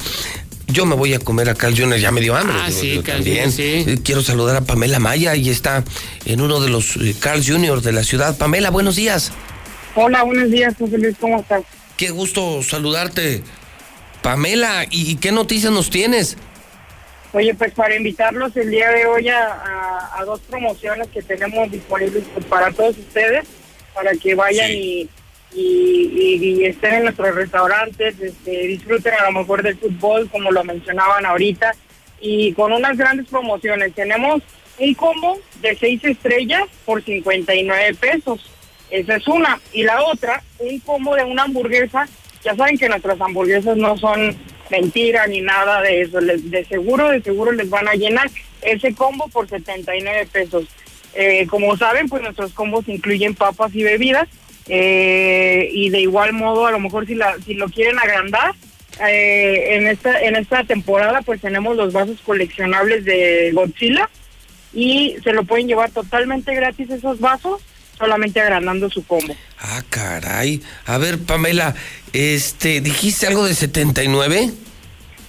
Yo 0.73 0.87
me 0.87 0.95
voy 0.95 1.13
a 1.15 1.19
comer 1.19 1.49
a 1.51 1.55
Carl 1.55 1.77
Jr., 1.77 1.99
ya 1.99 2.11
me 2.11 2.21
dio 2.21 2.35
hambre. 2.37 2.57
Ah, 2.61 2.67
digo, 2.69 2.81
sí, 2.81 2.95
yo 2.95 3.03
Carl 3.03 3.19
también. 3.19 3.45
Jr., 3.45 3.53
sí. 3.53 3.85
Eh, 3.87 3.99
Quiero 4.03 4.23
saludar 4.23 4.57
a 4.57 4.61
Pamela 4.63 4.99
Maya 4.99 5.35
y 5.37 5.51
está 5.51 5.85
en 6.25 6.41
uno 6.41 6.61
de 6.61 6.71
los 6.71 6.97
eh, 6.97 7.15
Carl 7.21 7.45
Jr. 7.45 7.83
de 7.83 7.93
la 7.93 8.05
ciudad. 8.05 8.37
Pamela, 8.39 8.71
buenos 8.71 8.97
días. 8.97 9.33
Hola, 9.95 10.23
buenos 10.23 10.51
días, 10.51 10.75
José 10.79 10.97
Luis, 10.99 11.17
¿cómo 11.21 11.41
estás? 11.41 11.63
Qué 11.97 12.11
gusto 12.11 12.63
saludarte. 12.63 13.43
Pamela, 14.23 14.87
¿y 14.91 15.17
qué 15.17 15.33
noticias 15.33 15.73
nos 15.73 15.91
tienes? 15.91 16.37
Oye, 17.35 17.55
pues 17.55 17.73
para 17.73 17.97
invitarlos 17.97 18.57
el 18.57 18.71
día 18.71 18.91
de 18.91 19.07
hoy 19.07 19.29
a, 19.29 19.47
a- 19.49 20.21
a 20.21 20.25
dos 20.25 20.41
promociones 20.49 21.09
que 21.09 21.23
tenemos 21.23 21.71
disponibles 21.71 22.25
pues, 22.33 22.45
para 22.47 22.71
todos 22.73 22.97
ustedes, 22.99 23.47
para 23.95 24.13
que 24.15 24.35
vayan 24.35 24.71
y, 24.71 25.09
y, 25.55 26.11
y- 26.15 26.61
y 26.61 26.65
estén 26.65 26.95
en 26.95 27.03
nuestros 27.05 27.35
restaurantes, 27.35 28.19
este, 28.21 28.67
disfruten 28.67 29.13
a 29.15 29.25
lo 29.31 29.41
mejor 29.41 29.63
del 29.63 29.77
fútbol, 29.77 30.29
como 30.31 30.51
lo 30.51 30.65
mencionaban 30.65 31.27
ahorita, 31.27 31.75
y 32.21 32.53
con 32.55 32.73
unas 32.73 32.97
grandes 32.97 33.27
promociones. 33.29 33.95
Tenemos 33.95 34.43
un 34.79 34.95
combo 34.95 35.39
de 35.61 35.77
seis 35.77 36.03
estrellas 36.05 36.63
por 36.85 37.03
59 37.05 37.95
pesos. 37.95 38.49
Esa 38.91 39.17
es 39.17 39.27
una. 39.29 39.61
Y 39.73 39.83
la 39.85 40.03
otra, 40.05 40.43
un 40.59 40.79
combo 40.81 41.15
de 41.15 41.25
una 41.25 41.45
hamburguesa. 41.45 42.07
Ya 42.45 42.55
saben 42.57 42.79
que 42.79 42.89
nuestras 42.89 43.21
hamburguesas 43.21 43.77
no 43.77 43.97
son 43.99 44.37
mentira 44.71 45.27
ni 45.27 45.41
nada 45.41 45.81
de 45.83 46.03
eso. 46.03 46.21
Les- 46.21 46.51
de 46.51 46.65
seguro, 46.65 47.09
de 47.11 47.23
seguro 47.23 47.53
les 47.53 47.69
van 47.71 47.89
a 47.89 47.95
llenar 47.95 48.31
ese 48.63 48.95
combo 48.95 49.29
por 49.29 49.49
79 49.49 50.27
pesos. 50.33 50.65
Eh, 51.15 51.47
como 51.49 51.77
saben, 51.77 52.09
pues 52.09 52.23
nuestros 52.23 52.53
combos 52.53 52.89
incluyen 52.89 53.35
papas 53.35 53.75
y 53.75 53.83
bebidas. 53.83 54.29
Eh, 54.69 55.69
y 55.73 55.91
de 55.91 56.01
igual 56.01 56.33
modo, 56.33 56.67
a 56.67 56.71
lo 56.71 56.81
mejor 56.81 57.07
si, 57.07 57.15
la, 57.15 57.37
si 57.45 57.55
lo 57.55 57.69
quieren 57.69 57.99
agrandar, 57.99 58.55
eh, 59.01 59.77
en 59.77 59.87
esta 59.87 60.21
en 60.21 60.37
esta 60.37 60.65
temporada 60.65 61.23
pues 61.23 61.41
tenemos 61.41 61.77
los 61.77 61.95
vasos 61.95 62.21
coleccionables 62.21 63.07
de 63.07 63.51
Godzilla 63.55 64.09
y 64.75 65.17
se 65.25 65.33
lo 65.33 65.45
pueden 65.45 65.67
llevar 65.67 65.91
totalmente 65.91 66.55
gratis 66.55 66.91
esos 66.91 67.19
vasos 67.19 67.63
solamente 67.97 68.41
agrandando 68.41 68.91
su 68.91 69.05
combo. 69.07 69.35
Ah, 69.59 69.83
caray. 69.89 70.61
A 70.87 70.99
ver, 70.99 71.19
Pamela, 71.19 71.75
este, 72.13 72.81
¿dijiste 72.81 73.27
algo 73.27 73.45
de 73.47 73.55
79? 73.55 74.51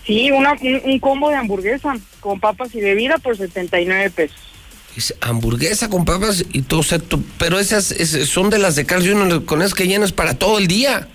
Sí, 0.05 0.31
una, 0.31 0.53
un, 0.53 0.81
un 0.83 0.99
combo 0.99 1.29
de 1.29 1.35
hamburguesa 1.35 1.95
con 2.19 2.39
papas 2.39 2.73
y 2.75 2.81
bebida 2.81 3.17
por 3.17 3.37
79 3.37 4.09
pesos. 4.09 4.52
Es 4.95 5.15
hamburguesa 5.21 5.89
con 5.89 6.05
papas 6.05 6.45
y 6.53 6.61
todo, 6.61 6.81
o 6.81 6.83
sea, 6.83 6.99
tú- 6.99 7.23
pero 7.39 7.59
esas, 7.59 7.91
es- 7.91 8.29
son 8.29 8.49
de 8.49 8.59
las 8.59 8.75
de 8.75 8.85
Carl 8.85 9.07
Jr. 9.07 9.43
con 9.45 9.61
esas 9.61 9.73
que 9.73 9.87
llenas 9.87 10.11
para 10.11 10.35
todo 10.35 10.59
el 10.59 10.67
día. 10.67 11.07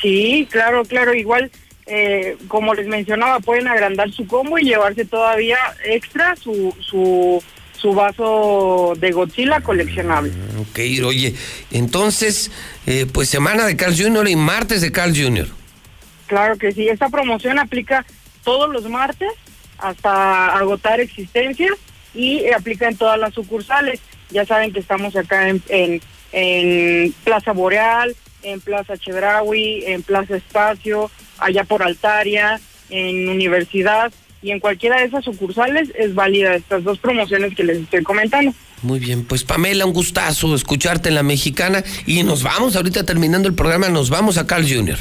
Sí, 0.00 0.46
claro, 0.50 0.84
claro, 0.84 1.14
igual 1.14 1.50
eh, 1.88 2.36
como 2.48 2.74
les 2.74 2.88
mencionaba, 2.88 3.38
pueden 3.40 3.68
agrandar 3.68 4.10
su 4.10 4.26
combo 4.26 4.58
y 4.58 4.64
llevarse 4.64 5.04
todavía 5.04 5.56
extra 5.84 6.34
su, 6.34 6.74
su, 6.80 7.40
su 7.80 7.92
vaso 7.92 8.94
de 8.98 9.12
Godzilla 9.12 9.60
coleccionable. 9.60 10.32
Ok, 10.60 10.80
oye, 11.04 11.34
entonces, 11.70 12.50
eh, 12.86 13.06
pues 13.12 13.28
semana 13.28 13.66
de 13.66 13.76
Carl 13.76 13.94
Jr. 13.96 14.28
y 14.28 14.34
martes 14.34 14.80
de 14.80 14.90
Carl 14.90 15.14
Jr. 15.16 15.46
Claro 16.26 16.56
que 16.58 16.72
sí, 16.72 16.88
esta 16.88 17.08
promoción 17.08 17.58
aplica 17.60 18.04
todos 18.42 18.68
los 18.72 18.88
martes 18.90 19.28
hasta 19.78 20.56
agotar 20.56 20.98
existencias 21.00 21.70
y 22.16 22.46
aplica 22.48 22.88
en 22.88 22.96
todas 22.96 23.18
las 23.18 23.34
sucursales. 23.34 24.00
Ya 24.30 24.44
saben 24.44 24.72
que 24.72 24.80
estamos 24.80 25.14
acá 25.14 25.48
en, 25.48 25.62
en, 25.68 26.00
en 26.32 27.12
Plaza 27.24 27.52
Boreal, 27.52 28.16
en 28.42 28.60
Plaza 28.60 28.96
Chedraui, 28.96 29.84
en 29.86 30.02
Plaza 30.02 30.36
Espacio, 30.36 31.10
allá 31.38 31.64
por 31.64 31.82
Altaria, 31.82 32.60
en 32.90 33.28
Universidad 33.28 34.12
y 34.42 34.50
en 34.50 34.60
cualquiera 34.60 34.98
de 34.98 35.06
esas 35.06 35.24
sucursales 35.24 35.90
es 35.96 36.14
válida 36.14 36.54
estas 36.54 36.84
dos 36.84 36.98
promociones 36.98 37.54
que 37.54 37.64
les 37.64 37.78
estoy 37.78 38.02
comentando. 38.02 38.54
Muy 38.82 39.00
bien, 39.00 39.24
pues 39.24 39.42
Pamela, 39.42 39.86
un 39.86 39.92
gustazo 39.92 40.54
escucharte 40.54 41.08
en 41.08 41.14
la 41.14 41.22
mexicana 41.22 41.82
y 42.06 42.22
nos 42.22 42.42
vamos, 42.42 42.76
ahorita 42.76 43.04
terminando 43.04 43.48
el 43.48 43.54
programa, 43.54 43.88
nos 43.88 44.10
vamos 44.10 44.38
a 44.38 44.46
Carl 44.46 44.64
Jr. 44.68 44.98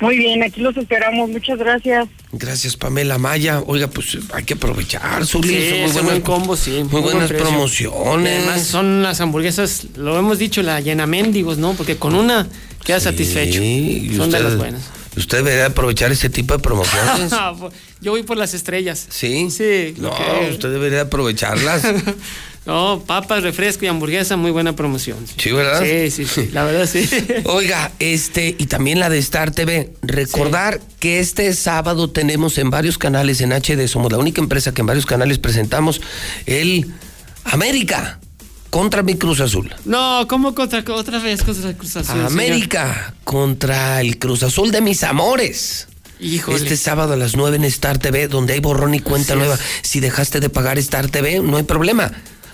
Muy 0.00 0.18
bien, 0.18 0.42
aquí 0.42 0.60
los 0.60 0.76
esperamos. 0.76 1.30
Muchas 1.30 1.58
gracias. 1.58 2.06
Gracias, 2.32 2.76
Pamela 2.76 3.18
Maya. 3.18 3.62
Oiga, 3.66 3.88
pues 3.88 4.18
hay 4.32 4.44
que 4.44 4.54
aprovechar, 4.54 5.24
Zuli. 5.24 5.48
Sí, 5.48 5.54
son 5.54 5.70
muy 5.70 5.80
buenas- 5.92 6.04
buen 6.04 6.20
combo, 6.22 6.56
sí. 6.56 6.70
Muy 6.82 7.00
buen 7.00 7.02
buenas 7.04 7.32
promociones. 7.32 8.38
Además 8.38 8.62
son 8.64 9.02
las 9.02 9.20
hamburguesas, 9.20 9.86
lo 9.96 10.18
hemos 10.18 10.38
dicho, 10.38 10.62
la 10.62 10.80
llena 10.80 11.06
mendigos, 11.06 11.58
¿no? 11.58 11.72
Porque 11.74 11.96
con 11.96 12.14
una 12.14 12.46
queda 12.84 13.00
satisfecho. 13.00 13.60
Sí, 13.60 14.08
y 14.12 14.16
Son 14.16 14.30
de 14.30 14.40
las 14.40 14.56
buenas. 14.56 14.82
Usted 15.16 15.38
debería 15.38 15.66
aprovechar 15.66 16.12
ese 16.12 16.28
tipo 16.28 16.54
de 16.54 16.60
promociones. 16.60 17.32
Yo 18.00 18.12
voy 18.12 18.22
por 18.22 18.36
las 18.36 18.54
estrellas. 18.54 19.06
¿Sí? 19.08 19.50
Sí. 19.50 19.94
No, 19.98 20.12
usted 20.50 20.70
debería 20.70 21.02
aprovecharlas. 21.02 21.82
No, 22.66 23.04
papas, 23.06 23.44
refresco 23.44 23.84
y 23.84 23.88
hamburguesa, 23.88 24.36
muy 24.36 24.50
buena 24.50 24.74
promoción. 24.74 25.18
Sí, 25.38 25.52
¿verdad? 25.52 25.84
Sí, 25.84 26.10
sí, 26.10 26.26
sí, 26.26 26.50
la 26.52 26.64
verdad 26.64 26.86
sí. 26.86 27.08
Oiga, 27.44 27.92
este, 28.00 28.56
y 28.58 28.66
también 28.66 28.98
la 28.98 29.08
de 29.08 29.18
Star 29.18 29.52
TV. 29.52 29.92
Recordar 30.02 30.80
que 30.98 31.20
este 31.20 31.54
sábado 31.54 32.10
tenemos 32.10 32.58
en 32.58 32.70
varios 32.70 32.98
canales 32.98 33.40
en 33.40 33.52
HD, 33.52 33.86
somos 33.86 34.10
la 34.10 34.18
única 34.18 34.40
empresa 34.40 34.74
que 34.74 34.80
en 34.80 34.88
varios 34.88 35.06
canales 35.06 35.38
presentamos 35.38 36.00
el 36.46 36.92
América 37.44 38.18
contra 38.70 39.02
mi 39.02 39.16
Cruz 39.16 39.40
Azul. 39.40 39.74
No, 39.84 40.26
¿cómo 40.28 40.54
contra 40.54 40.82
otra 40.94 41.18
vez 41.18 41.42
contra 41.42 41.70
el 41.70 41.76
Cruz 41.76 41.96
Azul? 41.96 42.12
señor? 42.14 42.26
América 42.26 43.14
contra 43.24 44.00
el 44.00 44.18
Cruz 44.18 44.42
Azul 44.42 44.70
de 44.70 44.80
mis 44.80 45.02
amores. 45.02 45.88
Híjole. 46.18 46.56
Este 46.56 46.76
sábado 46.78 47.12
a 47.12 47.16
las 47.16 47.36
9 47.36 47.56
en 47.56 47.64
Star 47.64 47.98
TV, 47.98 48.26
donde 48.28 48.54
hay 48.54 48.60
borrón 48.60 48.94
y 48.94 49.00
cuenta 49.00 49.34
Así 49.34 49.38
nueva. 49.38 49.54
es. 49.54 49.60
Si 49.82 50.00
dejaste 50.00 50.40
de 50.40 50.48
pagar 50.48 50.78
Star 50.78 51.08
TV, 51.08 51.40
no 51.40 51.58
hay 51.58 51.62
problema. 51.64 52.10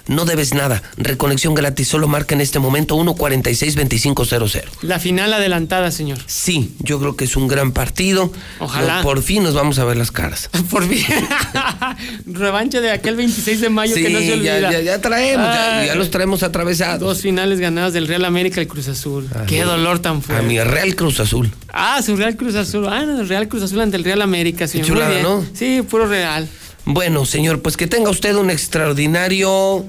No 0.09 0.25
debes 0.25 0.53
nada. 0.55 0.83
Reconexión 0.97 1.55
gratis. 1.55 1.89
Solo 1.89 2.09
marca 2.09 2.35
en 2.35 2.41
este 2.41 2.59
momento 2.59 2.97
146-2500. 2.97 4.63
La 4.83 4.99
final 4.99 5.33
adelantada, 5.33 5.91
señor. 5.91 6.19
Sí, 6.27 6.75
yo 6.81 6.99
creo 6.99 7.17
que 7.17 7.25
es 7.25 7.37
un 7.37 7.49
gran 7.49 7.73
partido. 7.73 8.33
Ojalá. 8.59 9.03
Por 9.03 9.23
fin 9.23 9.43
nos 9.43 9.55
vamos 9.55 9.79
a 9.79 9.85
ver 9.85 9.97
las 9.97 10.11
caras. 10.11 10.51
Por 10.71 10.89
fin. 10.89 11.05
Revancha 12.27 12.81
de 12.81 12.91
aquel 12.91 13.17
26 13.17 13.61
de 13.61 13.69
mayo 13.71 13.95
que 13.95 14.11
no 14.11 14.19
se 14.19 14.33
olvida. 14.35 14.61
ya, 14.61 14.71
ya, 14.73 14.81
ya 14.81 15.01
traemos, 15.01 15.47
ya, 15.87 15.95
los 15.95 16.11
traemos 16.11 16.43
atravesados. 16.43 17.01
Dos 17.01 17.21
finales 17.21 17.61
ganadas 17.61 17.93
del 17.93 18.09
Real 18.09 18.25
América 18.25 18.61
y 18.61 18.65
el 18.65 18.69
Cruz 18.69 18.89
Azul. 18.89 19.29
Qué 19.47 19.63
dolor 19.63 19.99
tan 20.01 20.19
A 20.19 20.21
fuerte. 20.21 20.47
mi 20.47 20.59
Real 20.61 20.95
Cruz 20.95 21.21
Azul. 21.21 21.51
Ah, 21.73 22.01
su 22.03 22.17
Real 22.17 22.37
Cruz 22.37 22.55
Azul. 22.55 22.87
Ah, 22.89 23.03
no, 23.05 23.21
el 23.21 23.29
Real 23.29 23.49
Cruz 23.49 23.63
Azul 23.63 23.81
ante 23.81 23.97
el 23.97 24.05
Real 24.05 24.23
América, 24.23 24.67
señor. 24.67 24.87
Chulada, 24.87 25.11
bien. 25.11 25.23
¿no? 25.23 25.45
Sí, 25.55 25.83
puro 25.89 26.07
Real. 26.07 26.49
Bueno, 26.85 27.25
señor, 27.25 27.63
pues 27.63 27.77
que 27.77 27.87
tenga 27.87 28.11
usted 28.11 28.35
un 28.35 28.51
extraordinario 28.51 29.87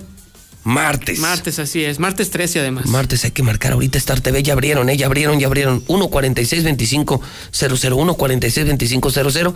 martes. 0.63 1.19
Martes, 1.19 1.59
así 1.59 1.83
es. 1.83 1.99
Martes 1.99 2.30
13, 2.30 2.59
además. 2.59 2.85
Martes 2.85 3.25
hay 3.25 3.31
que 3.31 3.43
marcar 3.43 3.73
ahorita 3.73 3.97
Star 3.97 4.22
TV, 4.22 4.43
ya 4.43 4.53
abrieron, 4.53 4.89
¿eh? 4.89 4.97
ya 4.97 5.07
abrieron, 5.07 5.39
ya 5.39 5.47
abrieron. 5.47 5.83
146-2500, 5.85 7.19
146-2500. 7.51 9.53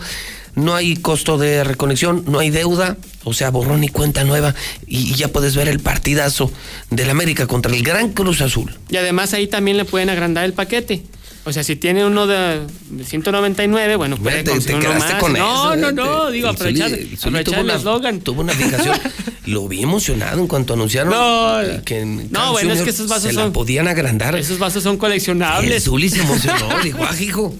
No 0.55 0.75
hay 0.75 0.95
costo 0.95 1.37
de 1.37 1.63
reconexión, 1.63 2.23
no 2.27 2.39
hay 2.39 2.49
deuda, 2.49 2.97
o 3.23 3.33
sea, 3.33 3.51
borrón 3.51 3.83
y 3.83 3.89
cuenta 3.89 4.23
nueva. 4.23 4.55
Y, 4.87 5.11
y 5.11 5.13
ya 5.13 5.27
puedes 5.27 5.55
ver 5.55 5.67
el 5.67 5.79
partidazo 5.79 6.51
del 6.89 7.11
América 7.11 7.45
contra 7.45 7.71
el 7.73 7.83
Gran 7.83 8.13
Cruz 8.13 8.41
Azul. 8.41 8.75
Y 8.89 8.97
además 8.97 9.33
ahí 9.33 9.45
también 9.47 9.77
le 9.77 9.85
pueden 9.85 10.09
agrandar 10.09 10.45
el 10.45 10.53
paquete. 10.53 11.03
O 11.47 11.53
sea, 11.53 11.63
si 11.63 11.77
tiene 11.77 12.05
uno 12.05 12.27
de, 12.27 12.59
de 12.89 13.05
199, 13.05 13.95
bueno, 13.95 14.17
puede 14.17 14.43
Te- 14.43 14.59
te 14.59 14.75
uno 14.75 14.93
más. 14.95 15.13
con 15.15 15.31
no, 15.31 15.73
eso, 15.73 15.75
no, 15.77 15.91
no, 15.93 16.25
Te- 16.27 16.33
digo, 16.33 16.49
aprovechar, 16.49 16.91
el 16.91 17.17
aprovechar 17.17 17.59
el 17.59 17.69
eslogan. 17.69 18.19
Tuvo 18.19 18.41
una 18.41 18.51
fijación. 18.51 18.99
Lo 19.45 19.65
vi 19.69 19.81
emocionado 19.81 20.41
en 20.41 20.47
cuanto 20.47 20.73
anunciaron 20.73 21.13
No, 21.13 21.81
que 21.85 22.01
en 22.01 22.29
no, 22.33 22.51
bueno, 22.51 22.73
es 22.73 22.81
que 22.81 22.89
esos 22.89 23.07
vasos 23.07 23.29
se 23.29 23.33
la 23.33 23.43
son- 23.43 23.53
podían 23.53 23.87
agrandar. 23.87 24.35
Esos 24.35 24.59
vasos 24.59 24.83
son 24.83 24.97
coleccionables. 24.97 25.71
El 25.71 25.81
Zuli 25.81 26.09
se 26.09 26.19
emocionó, 26.19 26.67
dijo, 26.83 26.99
ah, 27.09 27.15
hijo. 27.17 27.55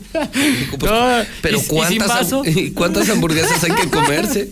Dijo, 0.60 0.78
pues, 0.78 0.92
No, 0.92 1.26
pero 1.42 1.58
y- 1.58 1.62
y 1.64 1.66
¿cuántas, 1.66 2.34
ham- 2.34 2.74
¿cuántas 2.74 3.10
hamburguesas 3.10 3.64
hay 3.64 3.72
que 3.72 3.90
comerse? 3.90 4.50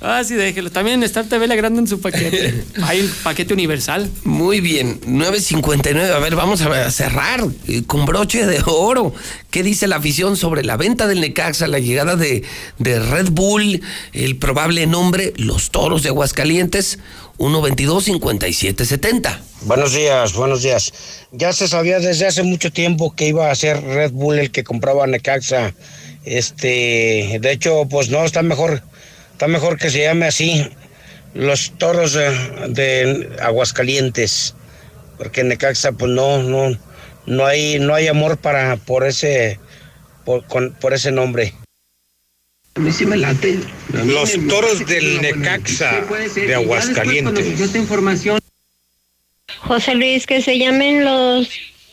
Ah, 0.00 0.22
sí, 0.22 0.34
déjelo. 0.34 0.70
También 0.70 0.96
en 0.96 1.04
Star 1.04 1.24
TV 1.24 1.46
le 1.46 1.54
agrandan 1.54 1.86
su 1.86 2.00
paquete. 2.00 2.64
Hay 2.82 3.00
un 3.00 3.10
paquete 3.22 3.54
universal. 3.54 4.10
Muy 4.24 4.60
bien, 4.60 5.00
9.59. 5.02 6.10
A 6.10 6.18
ver, 6.18 6.36
vamos 6.36 6.60
a 6.60 6.90
cerrar 6.90 7.44
eh, 7.66 7.82
con 7.86 8.04
broche 8.04 8.46
de 8.46 8.62
oro. 8.66 9.14
¿Qué 9.50 9.62
dice 9.62 9.86
la 9.86 9.96
afición 9.96 10.36
sobre 10.36 10.62
la 10.62 10.76
venta 10.76 11.06
del 11.06 11.20
Necaxa, 11.20 11.66
la 11.68 11.78
llegada 11.78 12.16
de, 12.16 12.42
de 12.78 12.98
Red 12.98 13.30
Bull, 13.30 13.80
el 14.12 14.36
probable 14.36 14.86
nombre, 14.86 15.32
los 15.36 15.70
toros 15.70 16.02
de 16.02 16.10
Aguascalientes? 16.10 16.98
122-5770. 17.38 19.38
Buenos 19.62 19.92
días, 19.92 20.34
buenos 20.34 20.62
días. 20.62 20.92
Ya 21.32 21.52
se 21.52 21.68
sabía 21.68 21.98
desde 21.98 22.26
hace 22.26 22.42
mucho 22.42 22.70
tiempo 22.70 23.14
que 23.14 23.28
iba 23.28 23.50
a 23.50 23.54
ser 23.54 23.82
Red 23.82 24.12
Bull 24.12 24.38
el 24.38 24.50
que 24.50 24.62
compraba 24.62 25.06
Necaxa. 25.06 25.74
Este, 26.24 27.38
de 27.40 27.52
hecho, 27.52 27.86
pues 27.88 28.08
no, 28.08 28.24
está 28.24 28.42
mejor, 28.42 28.82
está 29.34 29.48
mejor 29.48 29.76
que 29.78 29.90
se 29.90 30.00
llame 30.02 30.26
así, 30.26 30.66
los 31.34 31.72
toros 31.76 32.12
de, 32.12 32.30
de 32.68 33.36
Aguascalientes, 33.42 34.54
porque 35.18 35.42
Necaxa, 35.42 35.92
pues 35.92 36.10
no, 36.12 36.42
no, 36.42 36.78
no 37.26 37.44
hay, 37.46 37.78
no 37.80 37.94
hay 37.94 38.06
amor 38.06 38.38
para 38.38 38.76
por 38.76 39.04
ese, 39.04 39.58
por, 40.24 40.44
con- 40.46 40.72
por 40.74 40.94
ese 40.94 41.10
nombre. 41.10 41.52
A 42.76 42.80
mí 42.80 42.90
sí 42.92 43.06
me 43.06 43.16
late. 43.16 43.58
Los 43.92 44.32
toros 44.48 44.86
del 44.86 45.20
Necaxa 45.20 46.04
de 46.34 46.54
Aguascalientes. 46.54 47.60
esta 47.60 47.78
información. 47.78 48.40
José 49.58 49.94
Luis, 49.94 50.26
que 50.26 50.42
se 50.42 50.58
llamen 50.58 51.04
los 51.04 51.48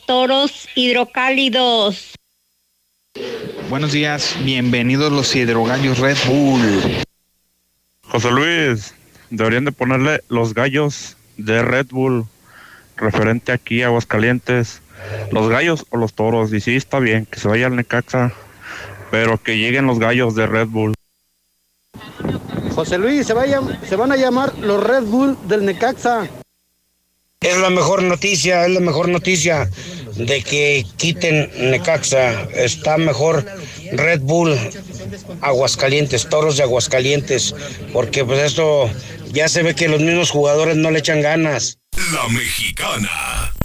toros 0.05 0.67
hidrocálidos. 0.75 2.11
Buenos 3.69 3.91
días, 3.93 4.35
bienvenidos 4.43 5.11
los 5.11 5.35
hidrogallos 5.35 5.99
Red 5.99 6.17
Bull. 6.27 7.03
José 8.11 8.29
Luis, 8.29 8.93
deberían 9.29 9.63
de 9.63 9.71
ponerle 9.71 10.21
los 10.27 10.53
gallos 10.53 11.15
de 11.37 11.63
Red 11.63 11.87
Bull 11.91 12.25
referente 12.97 13.53
aquí 13.53 13.83
a 13.83 13.85
Aguascalientes. 13.85 14.81
Los 15.31 15.47
gallos 15.47 15.85
o 15.91 15.97
los 15.97 16.13
toros. 16.13 16.51
Y 16.51 16.59
sí, 16.59 16.75
está 16.75 16.99
bien, 16.99 17.25
que 17.25 17.39
se 17.39 17.47
vaya 17.47 17.67
al 17.67 17.75
Necaxa, 17.77 18.33
pero 19.11 19.41
que 19.41 19.57
lleguen 19.57 19.87
los 19.87 19.97
gallos 19.97 20.35
de 20.35 20.45
Red 20.45 20.67
Bull. 20.67 20.93
José 22.75 22.97
Luis, 22.97 23.25
se, 23.25 23.33
vaya, 23.33 23.61
se 23.87 23.95
van 23.95 24.11
a 24.11 24.17
llamar 24.17 24.57
los 24.57 24.83
Red 24.83 25.03
Bull 25.03 25.37
del 25.47 25.63
Necaxa. 25.63 26.27
Es 27.39 27.57
la 27.59 27.69
mejor 27.69 28.03
noticia, 28.03 28.65
es 28.65 28.73
la 28.73 28.81
mejor 28.81 29.07
noticia 29.07 29.69
de 30.17 30.43
que 30.43 30.85
quiten 30.97 31.49
Necaxa. 31.71 32.43
Está 32.55 32.97
mejor 32.97 33.45
Red 33.91 34.21
Bull 34.21 34.57
Aguascalientes, 35.41 36.27
Toros 36.29 36.57
de 36.57 36.63
Aguascalientes, 36.63 37.53
porque 37.93 38.25
pues 38.25 38.39
esto 38.39 38.89
ya 39.31 39.47
se 39.47 39.63
ve 39.63 39.75
que 39.75 39.87
los 39.87 40.01
mismos 40.01 40.31
jugadores 40.31 40.77
no 40.77 40.91
le 40.91 40.99
echan 40.99 41.21
ganas. 41.21 41.79
La 42.13 42.27
mexicana. 42.29 43.51